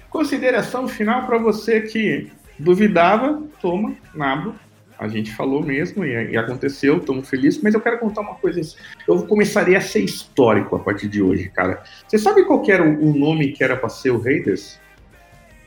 Consideração 0.09 0.87
final 0.87 1.27
para 1.27 1.37
você 1.37 1.81
que 1.81 2.31
duvidava, 2.57 3.43
toma, 3.61 3.95
nabo. 4.15 4.55
A 4.99 5.07
gente 5.07 5.33
falou 5.33 5.63
mesmo 5.63 6.03
e, 6.03 6.31
e 6.31 6.37
aconteceu, 6.37 6.97
estamos 6.97 7.29
felizes, 7.29 7.61
mas 7.61 7.73
eu 7.73 7.81
quero 7.81 7.99
contar 7.99 8.21
uma 8.21 8.35
coisa. 8.35 8.59
Eu 9.07 9.23
começaria 9.27 9.77
a 9.77 9.81
ser 9.81 9.99
histórico 9.99 10.75
a 10.75 10.79
partir 10.79 11.07
de 11.07 11.21
hoje, 11.21 11.49
cara. 11.49 11.83
Você 12.07 12.17
sabe 12.17 12.45
qual 12.45 12.63
era 12.67 12.83
o, 12.83 13.11
o 13.11 13.17
nome 13.17 13.51
que 13.51 13.63
era 13.63 13.75
para 13.77 13.89
ser 13.89 14.11
o 14.11 14.19
Raiders? 14.19 14.79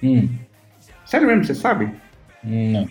Hum, 0.03 0.29
Sério 1.11 1.27
mesmo, 1.27 1.45
você 1.45 1.57
sabe? 1.57 1.91
não. 2.45 2.89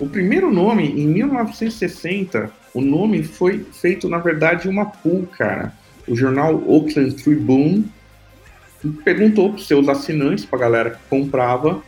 O 0.00 0.08
primeiro 0.08 0.50
nome, 0.52 0.86
em 0.88 1.06
1960, 1.08 2.50
o 2.72 2.80
nome 2.80 3.22
foi 3.24 3.64
feito, 3.72 4.08
na 4.08 4.18
verdade, 4.18 4.68
uma 4.68 4.86
pool, 4.86 5.26
cara. 5.26 5.72
O 6.06 6.14
jornal 6.14 6.54
Oakland 6.54 7.14
Tribune 7.14 7.84
perguntou 9.04 9.50
para 9.52 9.62
seus 9.62 9.88
assinantes, 9.88 10.44
para 10.44 10.58
a 10.58 10.62
galera 10.62 10.90
que 10.90 10.98
comprava, 11.08 11.82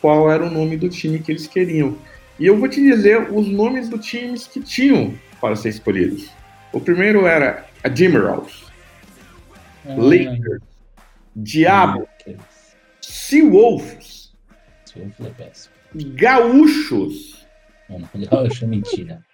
qual 0.00 0.30
era 0.30 0.44
o 0.44 0.50
nome 0.50 0.76
do 0.76 0.88
time 0.88 1.18
que 1.18 1.32
eles 1.32 1.46
queriam. 1.46 1.96
E 2.38 2.46
eu 2.46 2.58
vou 2.58 2.68
te 2.68 2.80
dizer 2.80 3.32
os 3.32 3.46
nomes 3.48 3.88
dos 3.88 4.04
times 4.04 4.46
que 4.46 4.60
tinham 4.60 5.14
para 5.40 5.56
ser 5.56 5.70
escolhidos. 5.70 6.30
O 6.72 6.80
primeiro 6.80 7.26
era 7.26 7.66
a 7.82 7.88
Emeralds, 7.88 8.64
Lakers, 9.86 10.62
Diabo, 11.34 12.08
Seawolves, 13.00 14.32
é. 14.96 15.46
Gaúchos. 16.14 17.46
Não, 17.88 18.00
não, 18.00 18.08
Gaúcho 18.30 18.64
é 18.64 18.68
mentira. 18.68 19.24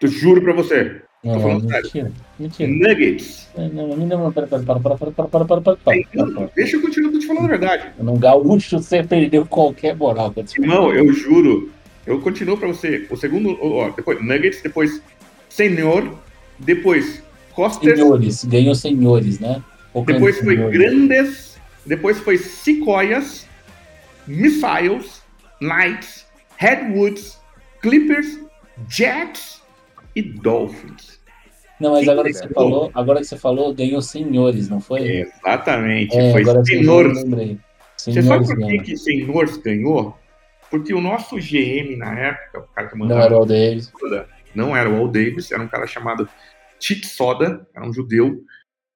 Eu 0.00 0.08
juro 0.08 0.42
pra 0.42 0.52
você. 0.52 1.02
Não, 1.22 1.34
Tô 1.34 1.38
não, 1.38 1.40
falando 1.40 1.68
sério. 1.68 1.82
mentira. 1.84 2.12
Mentira. 2.38 2.70
Nuggets. 2.70 3.48
Não, 3.56 3.68
não, 3.68 3.96
não, 3.96 4.06
não, 4.06 4.32
para, 4.32 4.46
para, 4.46 4.62
para, 4.62 4.80
para, 4.80 4.96
para, 4.96 5.10
para, 5.10 5.28
para, 5.28 5.44
para, 5.44 5.60
para, 5.60 5.76
para. 5.76 6.50
Deixa 6.56 6.76
eu 6.76 6.82
continuar, 6.82 7.12
tô 7.12 7.18
te 7.18 7.26
falando 7.26 7.44
a 7.44 7.48
verdade. 7.48 7.90
No 7.98 8.16
Gaúcho 8.16 8.78
você 8.78 9.02
perdeu 9.02 9.46
qualquer 9.46 9.94
moral. 9.94 10.34
Irmão, 10.58 10.92
eu 10.94 11.12
juro. 11.12 11.70
Eu 12.06 12.20
continuo 12.20 12.56
pra 12.56 12.68
você. 12.68 13.06
O 13.10 13.16
segundo, 13.16 13.58
ó, 13.60 13.90
depois 13.90 14.22
Nuggets, 14.22 14.62
depois 14.62 15.02
Senhor, 15.48 16.18
depois 16.58 17.22
Costers, 17.54 17.98
Senhores, 17.98 18.44
ganhou 18.44 18.74
senhores, 18.74 19.38
né? 19.38 19.62
Oakland 19.92 20.18
depois 20.18 20.38
foi 20.38 20.56
Senhores. 20.56 20.78
Grandes, 20.78 21.58
depois 21.84 22.18
foi 22.20 22.38
Sequoias, 22.38 23.46
Missiles, 24.26 25.22
Knights, 25.60 26.26
Redwoods, 26.56 27.38
Clippers, 27.82 28.38
Jets 28.88 29.62
e 30.14 30.22
Dolphins. 30.22 31.20
Não, 31.80 31.92
mas 31.92 32.06
agora 32.06 32.28
que 32.28 32.34
você 32.34 32.48
falou, 32.48 32.90
agora 32.94 33.20
que 33.20 33.26
você 33.26 33.38
falou, 33.38 33.74
ganhou 33.74 34.02
senhores, 34.02 34.68
não 34.68 34.80
foi? 34.80 35.22
Exatamente, 35.22 36.14
É, 36.14 36.32
foi 36.32 36.44
que 36.44 36.50
você 37.96 38.22
sabe 38.22 38.46
Senhores 38.46 38.48
por 38.48 38.66
que, 38.66 38.78
que 38.78 38.96
Senhores 38.96 39.56
ganhou? 39.58 40.16
Porque 40.70 40.94
o 40.94 41.00
nosso 41.00 41.36
GM 41.36 41.96
na 41.96 42.18
época, 42.18 42.60
o 42.60 42.74
cara 42.74 42.88
que 42.88 42.96
Não 42.96 43.06
mandava 43.06 43.26
era 43.26 43.36
o 43.36 43.44
Davis. 43.44 43.92
Soda, 43.98 44.28
não 44.54 44.76
era 44.76 44.88
o 44.88 44.96
Al 44.96 45.08
Davis, 45.08 45.50
era 45.50 45.62
um 45.62 45.68
cara 45.68 45.86
chamado 45.86 46.28
Tite 46.78 47.06
Soda, 47.06 47.66
era 47.74 47.86
um 47.86 47.92
judeu, 47.92 48.42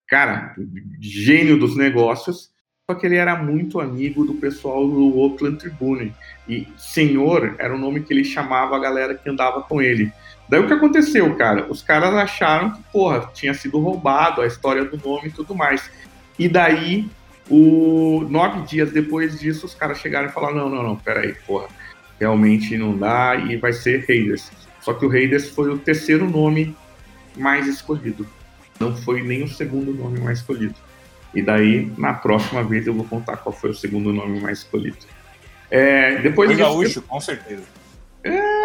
cara, 0.08 0.54
gênio 1.00 1.58
dos 1.58 1.76
negócios, 1.76 2.50
só 2.88 2.94
que 2.94 3.06
ele 3.06 3.16
era 3.16 3.34
muito 3.36 3.80
amigo 3.80 4.24
do 4.24 4.34
pessoal 4.34 4.86
do 4.86 5.18
Oakland 5.18 5.58
Tribune. 5.58 6.14
E 6.46 6.68
senhor 6.76 7.56
era 7.58 7.74
o 7.74 7.78
nome 7.78 8.02
que 8.02 8.12
ele 8.12 8.24
chamava 8.24 8.76
a 8.76 8.78
galera 8.78 9.14
que 9.14 9.28
andava 9.28 9.62
com 9.62 9.80
ele. 9.80 10.12
Daí 10.48 10.60
o 10.60 10.66
que 10.66 10.74
aconteceu, 10.74 11.34
cara? 11.36 11.66
Os 11.70 11.82
caras 11.82 12.14
acharam 12.14 12.72
que, 12.72 12.82
porra, 12.92 13.30
tinha 13.32 13.54
sido 13.54 13.80
roubado 13.80 14.42
a 14.42 14.46
história 14.46 14.84
do 14.84 14.98
nome 14.98 15.28
e 15.28 15.32
tudo 15.32 15.54
mais. 15.54 15.90
E 16.38 16.46
daí, 16.46 17.08
o... 17.48 18.26
nove 18.28 18.62
dias 18.62 18.90
depois 18.92 19.38
disso, 19.38 19.66
os 19.66 19.74
caras 19.74 19.98
chegaram 19.98 20.28
e 20.28 20.32
falaram: 20.32 20.56
não, 20.56 20.68
não, 20.68 20.82
não, 20.82 20.96
peraí, 20.96 21.34
porra, 21.46 21.68
realmente 22.18 22.76
não 22.76 22.96
dá 22.96 23.36
e 23.36 23.56
vai 23.56 23.72
ser 23.72 24.04
Raiders. 24.08 24.50
Só 24.80 24.92
que 24.92 25.04
o 25.04 25.08
Raiders 25.08 25.48
foi 25.48 25.70
o 25.70 25.78
terceiro 25.78 26.28
nome 26.28 26.76
mais 27.36 27.66
escolhido. 27.66 28.26
Não 28.78 28.94
foi 28.96 29.22
nem 29.22 29.42
o 29.42 29.48
segundo 29.48 29.92
nome 29.92 30.20
mais 30.20 30.38
escolhido. 30.38 30.74
E 31.34 31.42
daí, 31.42 31.90
na 31.98 32.14
próxima 32.14 32.62
vez, 32.62 32.86
eu 32.86 32.94
vou 32.94 33.04
contar 33.04 33.38
qual 33.38 33.52
foi 33.52 33.70
o 33.70 33.74
segundo 33.74 34.12
nome 34.12 34.40
mais 34.40 34.58
escolhido. 34.58 34.98
É, 35.70 36.16
depois 36.18 36.48
Foi 36.48 36.56
disso, 36.56 36.68
gaúcho, 36.68 37.02
com 37.02 37.20
certeza. 37.20 37.64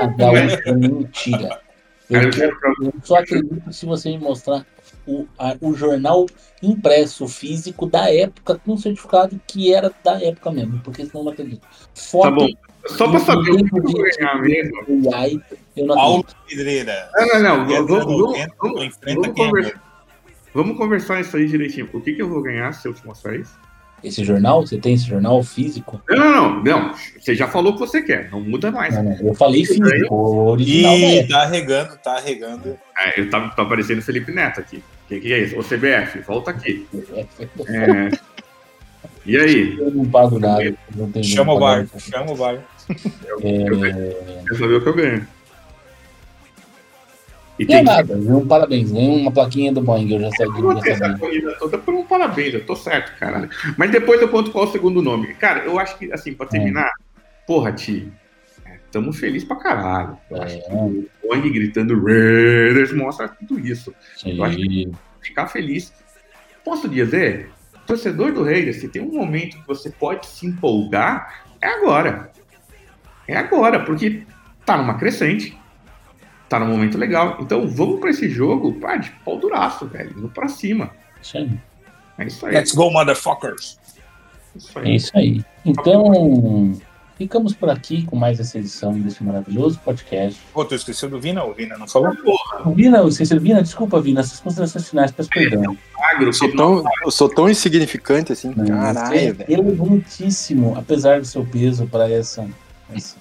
A 0.01 0.07
Gaúcho 0.07 0.61
é 0.65 0.73
mentira. 0.73 1.47
Cara, 1.47 1.61
Eu, 2.09 2.21
eu 2.21 2.31
quero 2.31 2.75
eu 2.81 2.93
só 3.03 3.15
acredito 3.17 3.73
se 3.73 3.85
você 3.85 4.09
me 4.09 4.19
mostrar 4.19 4.65
o, 5.09 5.27
a- 5.37 5.55
o 5.59 5.73
jornal 5.73 6.25
impresso 6.61 7.27
físico 7.27 7.85
da 7.87 8.13
época 8.13 8.59
com 8.63 8.77
certificado 8.77 9.39
que 9.47 9.73
era 9.73 9.91
da 10.03 10.21
época 10.23 10.51
mesmo, 10.51 10.79
porque 10.83 11.05
senão 11.05 11.21
eu 11.21 11.25
não 11.25 11.31
acredito. 11.31 11.67
Foto 11.93 12.23
Tá 12.23 12.31
bom. 12.31 12.47
Só 12.87 13.09
pra 13.09 13.19
saber 13.19 13.51
o 13.51 13.57
que 13.57 13.77
eu 13.77 13.83
vou 13.83 14.03
ganhar 14.03 14.41
mesmo. 14.41 15.13
AI, 15.13 15.39
eu 15.75 15.85
não 15.85 15.95
Paulo. 15.95 16.25
Pedreira. 16.47 17.09
Não, 17.13 17.27
não, 17.27 17.65
não. 17.65 17.87
Vamos, 17.87 18.05
vamos, 18.05 18.33
dentro, 18.33 18.55
vamos, 18.59 19.27
conversar, 19.35 19.83
vamos 20.53 20.77
conversar 20.77 21.21
isso 21.21 21.35
aí 21.37 21.45
direitinho. 21.47 21.89
O 21.93 21.99
que, 22.01 22.13
que 22.13 22.21
eu 22.21 22.29
vou 22.29 22.41
ganhar 22.41 22.71
se 22.73 22.87
eu 22.87 22.93
te 22.93 23.05
mostrar 23.05 23.35
isso? 23.35 23.53
Esse 24.01 24.23
jornal, 24.23 24.65
você 24.65 24.77
tem 24.77 24.93
esse 24.93 25.05
jornal 25.05 25.43
físico? 25.43 26.01
Não, 26.09 26.17
não, 26.17 26.31
não. 26.55 26.63
não. 26.63 26.93
Você 27.19 27.35
já 27.35 27.49
falou 27.49 27.71
o 27.71 27.75
que 27.75 27.81
você 27.81 28.01
quer. 28.01 28.31
Não 28.31 28.39
muda 28.39 28.71
mais. 28.71 28.95
Não, 28.95 29.03
não, 29.03 29.17
eu 29.19 29.33
falei 29.33 29.65
físico, 29.65 30.13
o 30.13 30.51
original 30.51 30.95
Ih, 30.95 31.27
tá 31.27 31.45
regando, 31.45 31.97
tá 31.97 32.19
regando. 32.19 32.77
É, 32.97 33.19
ele 33.19 33.29
tá, 33.29 33.49
tá 33.49 33.61
aparecendo 33.61 34.01
Felipe 34.01 34.31
Neto 34.31 34.61
aqui. 34.61 34.81
O 35.09 35.11
que, 35.11 35.19
que 35.21 35.33
é 35.33 35.39
isso? 35.39 35.57
Ô 35.57 35.63
CBF, 35.63 36.19
volta 36.21 36.51
aqui. 36.51 36.85
É, 37.67 38.09
E 39.25 39.35
aí? 39.37 39.75
Eu 39.79 39.89
não 39.89 40.05
pago 40.05 40.37
nada. 40.37 40.75
Não 40.95 41.11
tenho 41.11 41.25
Chama 41.25 41.53
o 41.53 41.59
bar, 41.59 41.87
chama 41.97 42.31
o 42.31 42.35
bar. 42.35 42.59
É, 43.41 44.43
Quer 44.47 44.55
saber 44.55 44.75
o 44.75 44.81
que 44.81 44.87
eu 44.89 44.93
ganho? 44.93 45.27
E 47.57 47.65
Não 47.65 47.73
é 47.73 47.77
tem 47.77 47.85
que 47.85 47.91
nada, 47.91 48.15
viu? 48.17 48.45
Parabéns. 48.45 48.91
Ganhei 48.91 49.21
uma 49.21 49.31
plaquinha 49.31 49.73
do 49.73 49.81
Boeing, 49.81 50.13
eu 50.13 50.19
já 50.21 50.27
Eu 50.27 50.31
sabia. 50.33 50.61
vou 50.61 50.75
Já 50.75 50.81
ter 50.81 50.91
essa 50.91 51.17
corrida 51.17 51.55
toda 51.59 51.77
por 51.79 51.93
um 51.95 52.05
parabéns, 52.05 52.53
eu 52.53 52.63
tô 52.65 52.75
certo, 52.75 53.17
caralho. 53.19 53.49
Mas 53.77 53.89
depois 53.91 54.21
eu 54.21 54.29
conto 54.29 54.51
qual 54.51 54.65
é 54.65 54.67
o 54.67 54.71
segundo 54.71 55.01
nome. 55.01 55.33
Cara, 55.33 55.65
eu 55.65 55.79
acho 55.79 55.97
que, 55.97 56.13
assim, 56.13 56.33
pra 56.33 56.45
terminar, 56.45 56.89
porra, 57.47 57.71
Ti, 57.71 58.07
é, 58.89 58.91
tamo 58.91 59.13
feliz 59.13 59.43
pra 59.43 59.55
caralho. 59.55 60.17
Eu 60.29 60.41
acho 60.41 60.59
que 60.59 60.73
o 60.73 61.09
Boeing 61.23 61.51
gritando 61.51 62.03
Raiders 62.03 62.93
mostra 62.93 63.27
tudo 63.27 63.59
isso. 63.59 63.93
Eu 64.25 64.43
acho 64.43 64.57
Sim. 64.57 64.91
Ficar 65.21 65.47
feliz. 65.47 65.93
Posso 66.63 66.87
dizer, 66.87 67.51
torcedor 67.85 68.31
do 68.31 68.43
Raiders, 68.43 68.77
se 68.77 68.87
tem 68.87 69.01
um 69.01 69.13
momento 69.13 69.57
que 69.57 69.67
você 69.67 69.89
pode 69.89 70.27
se 70.27 70.45
empolgar, 70.45 71.43
é 71.61 71.67
agora. 71.67 72.31
É 73.27 73.35
agora, 73.35 73.83
porque 73.83 74.23
tá 74.65 74.77
numa 74.77 74.97
crescente. 74.97 75.57
Tá 76.47 76.59
num 76.59 76.67
momento 76.67 76.97
legal. 76.97 77.37
Então 77.39 77.67
vamos 77.67 77.99
pra 77.99 78.09
esse 78.09 78.27
jogo, 78.27 78.73
pá, 78.79 78.97
de 78.97 79.11
pau 79.23 79.37
duraço, 79.37 79.85
velho. 79.87 80.17
Indo 80.17 80.29
pra 80.29 80.47
cima. 80.47 80.91
Isso 81.21 81.37
aí. 81.37 81.59
É 82.17 82.25
isso 82.25 82.45
aí. 82.45 82.53
Let's 82.53 82.73
go, 82.73 82.89
motherfuckers. 82.91 83.79
Isso 84.55 84.79
É 84.79 84.95
isso 84.95 85.11
aí. 85.15 85.45
Então, 85.63 86.73
ficamos 87.19 87.53
por 87.53 87.69
aqui 87.69 88.05
com 88.05 88.15
mais 88.15 88.39
essa 88.39 88.57
edição 88.57 88.93
desse 88.93 89.21
maravilhoso 89.21 89.77
podcast. 89.83 90.41
Pô, 90.53 90.63
tu 90.63 90.73
esqueceu 90.73 91.09
do 91.09 91.19
Vina? 91.19 91.43
O 91.43 91.53
Vina 91.53 91.77
não 91.77 91.85
falou? 91.85 92.13
Vina, 92.73 93.03
você 93.03 93.25
Vina, 93.37 93.61
desculpa, 93.61 93.99
Vina, 93.99 94.21
essas 94.21 94.39
considerações 94.39 94.87
finais, 94.87 95.11
peço 95.11 95.29
perdão. 95.29 95.77
Magro, 95.99 96.27
Eu 96.27 96.33
sou 96.33 96.55
tão, 96.55 96.83
eu 97.03 97.11
sou 97.11 97.27
tão 97.27 97.49
insignificante 97.49 98.31
assim. 98.31 98.53
Você 98.53 98.71
Caralho, 98.71 99.17
é 99.17 99.33
velho. 99.33 99.51
elegantíssimo, 99.51 100.77
apesar 100.77 101.19
do 101.19 101.25
seu 101.25 101.45
peso 101.45 101.85
para 101.87 102.09
essa, 102.09 102.47
essa, 102.95 103.17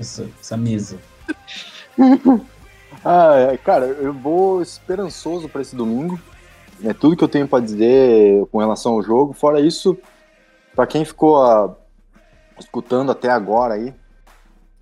essa, 0.00 0.26
essa 0.40 0.56
mesa. 0.56 0.98
Ah, 3.04 3.52
é, 3.52 3.56
cara, 3.56 3.86
eu 3.86 4.12
vou 4.12 4.60
esperançoso 4.60 5.48
pra 5.48 5.62
esse 5.62 5.76
domingo. 5.76 6.18
É 6.82 6.92
tudo 6.92 7.16
que 7.16 7.22
eu 7.22 7.28
tenho 7.28 7.46
pra 7.46 7.60
dizer 7.60 8.44
com 8.50 8.58
relação 8.58 8.94
ao 8.94 9.02
jogo. 9.04 9.32
Fora 9.32 9.60
isso, 9.60 9.96
pra 10.74 10.84
quem 10.84 11.04
ficou 11.04 11.40
ah, 11.40 11.77
escutando 12.58 13.10
até 13.12 13.30
agora 13.30 13.74
aí, 13.74 13.94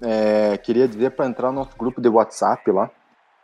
é, 0.03 0.57
queria 0.59 0.87
dizer 0.87 1.11
pra 1.13 1.27
entrar 1.27 1.49
no 1.49 1.61
nosso 1.61 1.77
grupo 1.79 2.01
de 2.01 2.09
WhatsApp 2.09 2.71
lá. 2.71 2.91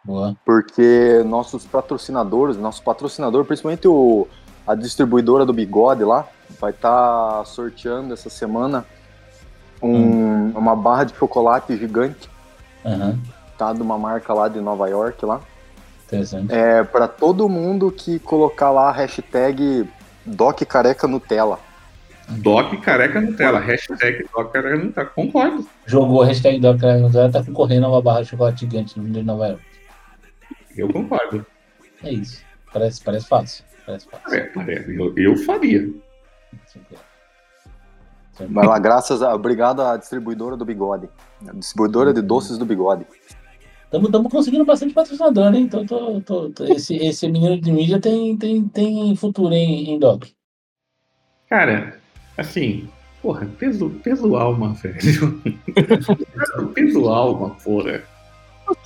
Boa. 0.04 0.36
porque 0.44 1.22
nossos 1.24 1.64
patrocinadores, 1.64 2.56
nosso 2.56 2.82
patrocinador, 2.82 3.44
principalmente 3.44 3.86
o, 3.86 4.26
a 4.66 4.74
distribuidora 4.74 5.46
do 5.46 5.52
Bigode 5.52 6.02
lá, 6.02 6.26
vai 6.58 6.72
estar 6.72 7.44
sorteando 7.46 8.12
essa 8.12 8.28
semana 8.28 8.84
um- 9.80 10.50
uma 10.58 10.74
barra 10.74 11.04
de 11.04 11.14
chocolate 11.14 11.76
gigante, 11.76 12.28
Aham. 12.84 13.16
tá? 13.56 13.72
De 13.72 13.80
uma 13.80 13.96
marca 13.96 14.34
lá 14.34 14.48
de 14.48 14.60
Nova 14.60 14.88
York 14.88 15.24
lá. 15.24 15.40
Interessante. 16.06 16.52
É 16.52 16.82
para 16.82 17.06
todo 17.06 17.48
mundo 17.48 17.90
que 17.92 18.18
colocar 18.18 18.70
lá 18.70 18.88
a 18.88 18.92
hashtag 18.92 19.88
Doc 20.26 20.60
Careca 20.64 21.06
Nutella. 21.06 21.60
Doc 22.38 22.74
careca 22.82 23.20
Nutella. 23.20 23.58
Hashtag 23.60 24.26
Doc 24.34 24.52
careca 24.52 24.76
Nutella. 24.76 25.08
Concordo. 25.10 25.68
Jogou 25.86 26.22
a 26.22 26.26
hashtag 26.26 26.58
do 26.60 26.76
Canadá, 26.78 27.30
tá 27.30 27.44
concorrendo 27.44 27.86
a 27.86 27.90
uma 27.90 28.02
barra 28.02 28.22
de 28.22 28.28
chocolate 28.28 28.60
gigante 28.60 28.98
no 28.98 29.08
de 29.08 29.22
Nova 29.22 29.48
York. 29.48 29.62
Eu 30.76 30.88
concordo. 30.92 31.44
É 32.02 32.12
isso. 32.12 32.42
Parece, 32.72 33.02
parece 33.02 33.28
fácil. 33.28 33.64
Parece 33.84 34.08
fácil. 34.08 34.34
É, 34.34 34.40
parece. 34.46 34.96
Eu, 34.96 35.14
eu 35.16 35.36
faria. 35.36 35.88
Vai 38.48 38.66
lá, 38.66 38.78
graças 38.78 39.22
a. 39.22 39.34
Obrigado 39.34 39.82
à 39.82 39.96
distribuidora 39.96 40.56
do 40.56 40.64
Bigode. 40.64 41.08
A 41.46 41.52
distribuidora 41.52 42.12
de 42.14 42.22
doces 42.22 42.56
do 42.58 42.64
Bigode. 42.64 43.06
Estamos 43.92 44.32
conseguindo 44.32 44.64
bastante 44.64 44.94
patrocinador, 44.94 45.50
né? 45.50 45.58
Então, 45.58 45.84
tô, 45.84 46.18
tô- 46.22 46.48
tô- 46.50 46.64
esse, 46.64 46.96
esse 46.96 47.28
menino 47.28 47.60
de 47.60 47.70
mídia 47.70 48.00
tem, 48.00 48.34
tem, 48.38 48.66
tem 48.66 49.14
futuro 49.16 49.52
em, 49.52 49.90
em 49.90 49.98
Doc. 49.98 50.24
Cara, 51.50 52.00
assim, 52.36 52.88
porra, 53.20 53.48
peso, 53.58 53.90
peso 54.02 54.36
alma, 54.36 54.74
velho. 54.82 55.42
peso 56.74 57.08
alma, 57.08 57.56
porra. 57.62 58.02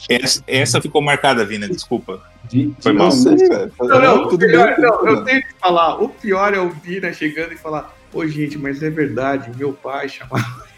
Essa, 0.08 0.42
essa 0.46 0.80
ficou 0.80 1.00
marcada, 1.02 1.44
Vina, 1.44 1.68
desculpa. 1.68 2.20
De, 2.44 2.72
Foi 2.80 2.92
mal. 2.92 3.10
velho. 3.10 3.72
Não, 3.80 4.00
não, 4.00 4.22
o 4.24 4.28
Tudo 4.28 4.46
pior, 4.46 4.74
bem, 4.74 4.84
não, 4.84 4.98
tudo 4.98 5.08
eu 5.08 5.24
tenho 5.24 5.42
que 5.42 5.52
falar, 5.60 6.02
o 6.02 6.08
pior 6.08 6.54
é 6.54 6.60
o 6.60 6.70
Vina 6.70 7.12
chegando 7.12 7.52
e 7.52 7.56
falar, 7.56 7.94
ô 8.12 8.26
gente, 8.26 8.58
mas 8.58 8.82
é 8.82 8.90
verdade, 8.90 9.50
meu 9.56 9.72
pai 9.72 10.08
chamava. 10.08 10.66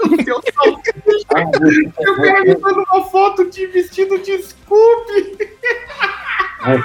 Eu 0.00 0.40
quero 2.16 2.44
me 2.44 2.54
dando 2.54 2.84
uma 2.92 3.04
foto 3.10 3.50
de 3.50 3.66
vestido 3.66 4.18
de 4.18 4.40
Scooby. 4.42 5.36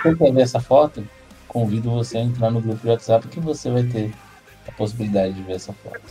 Você 0.04 0.16
quer 0.16 0.34
ver 0.34 0.42
essa 0.42 0.60
foto? 0.60 1.08
Convido 1.48 1.92
você 1.92 2.18
a 2.18 2.22
entrar 2.22 2.50
no 2.50 2.62
grupo 2.62 2.82
de 2.82 2.88
WhatsApp 2.88 3.28
que 3.28 3.40
você 3.40 3.70
vai 3.70 3.84
ter 3.84 4.12
a 4.68 4.72
possibilidade 4.72 5.34
de 5.34 5.44
ver 5.44 5.54
essa 5.54 5.74
foto. 5.74 6.02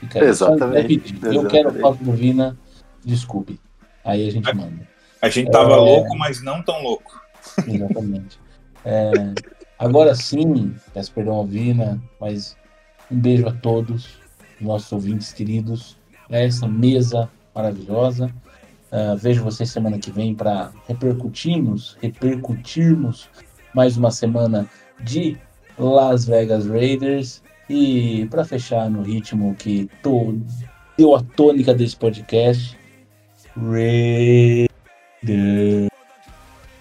Fica 0.00 0.24
Exatamente, 0.24 1.12
pedir. 1.12 1.24
Eu 1.34 1.46
quero 1.46 1.68
exatamente. 1.70 1.80
foto 1.80 2.04
do 2.04 2.12
Vina 2.12 2.56
de 3.04 3.16
Scooby. 3.16 3.60
Aí 4.04 4.28
a 4.28 4.30
gente 4.32 4.54
manda. 4.54 4.88
A 5.20 5.28
gente 5.28 5.50
tava 5.50 5.72
É. 5.72 5.76
louco, 5.76 6.16
mas 6.16 6.42
não 6.42 6.62
tão 6.62 6.80
louco. 6.82 7.20
Exatamente. 7.66 8.38
É, 8.84 9.10
agora 9.78 10.14
sim, 10.14 10.74
peço 10.94 11.12
perdão 11.12 11.34
ao 11.34 11.44
Vina, 11.46 12.00
mas 12.20 12.56
um 13.10 13.18
beijo 13.18 13.48
a 13.48 13.52
todos, 13.52 14.18
nossos 14.60 14.90
ouvintes 14.92 15.32
queridos, 15.32 15.96
a 16.30 16.36
essa 16.38 16.68
mesa 16.68 17.28
maravilhosa. 17.54 18.32
Ah, 18.90 19.14
vejo 19.18 19.42
vocês 19.44 19.70
semana 19.70 19.98
que 19.98 20.10
vem 20.10 20.34
para 20.34 20.70
repercutirmos, 20.86 21.96
repercutirmos 22.00 23.28
mais 23.74 23.96
uma 23.96 24.10
semana 24.10 24.66
de 25.00 25.36
Las 25.78 26.24
Vegas 26.24 26.66
Raiders. 26.66 27.42
E 27.68 28.26
para 28.30 28.44
fechar 28.44 28.88
no 28.90 29.02
ritmo 29.02 29.54
que 29.54 29.88
to- 30.02 30.40
deu 30.96 31.14
a 31.14 31.22
tônica 31.22 31.74
desse 31.74 31.96
podcast, 31.96 32.76
Raiders. 33.56 34.68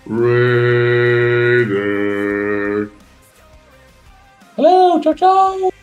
Raider. 0.10 1.88
Valeu, 4.56 5.00
tchau, 5.02 5.14
tchau! 5.14 5.74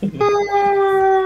Ah! 0.00 1.14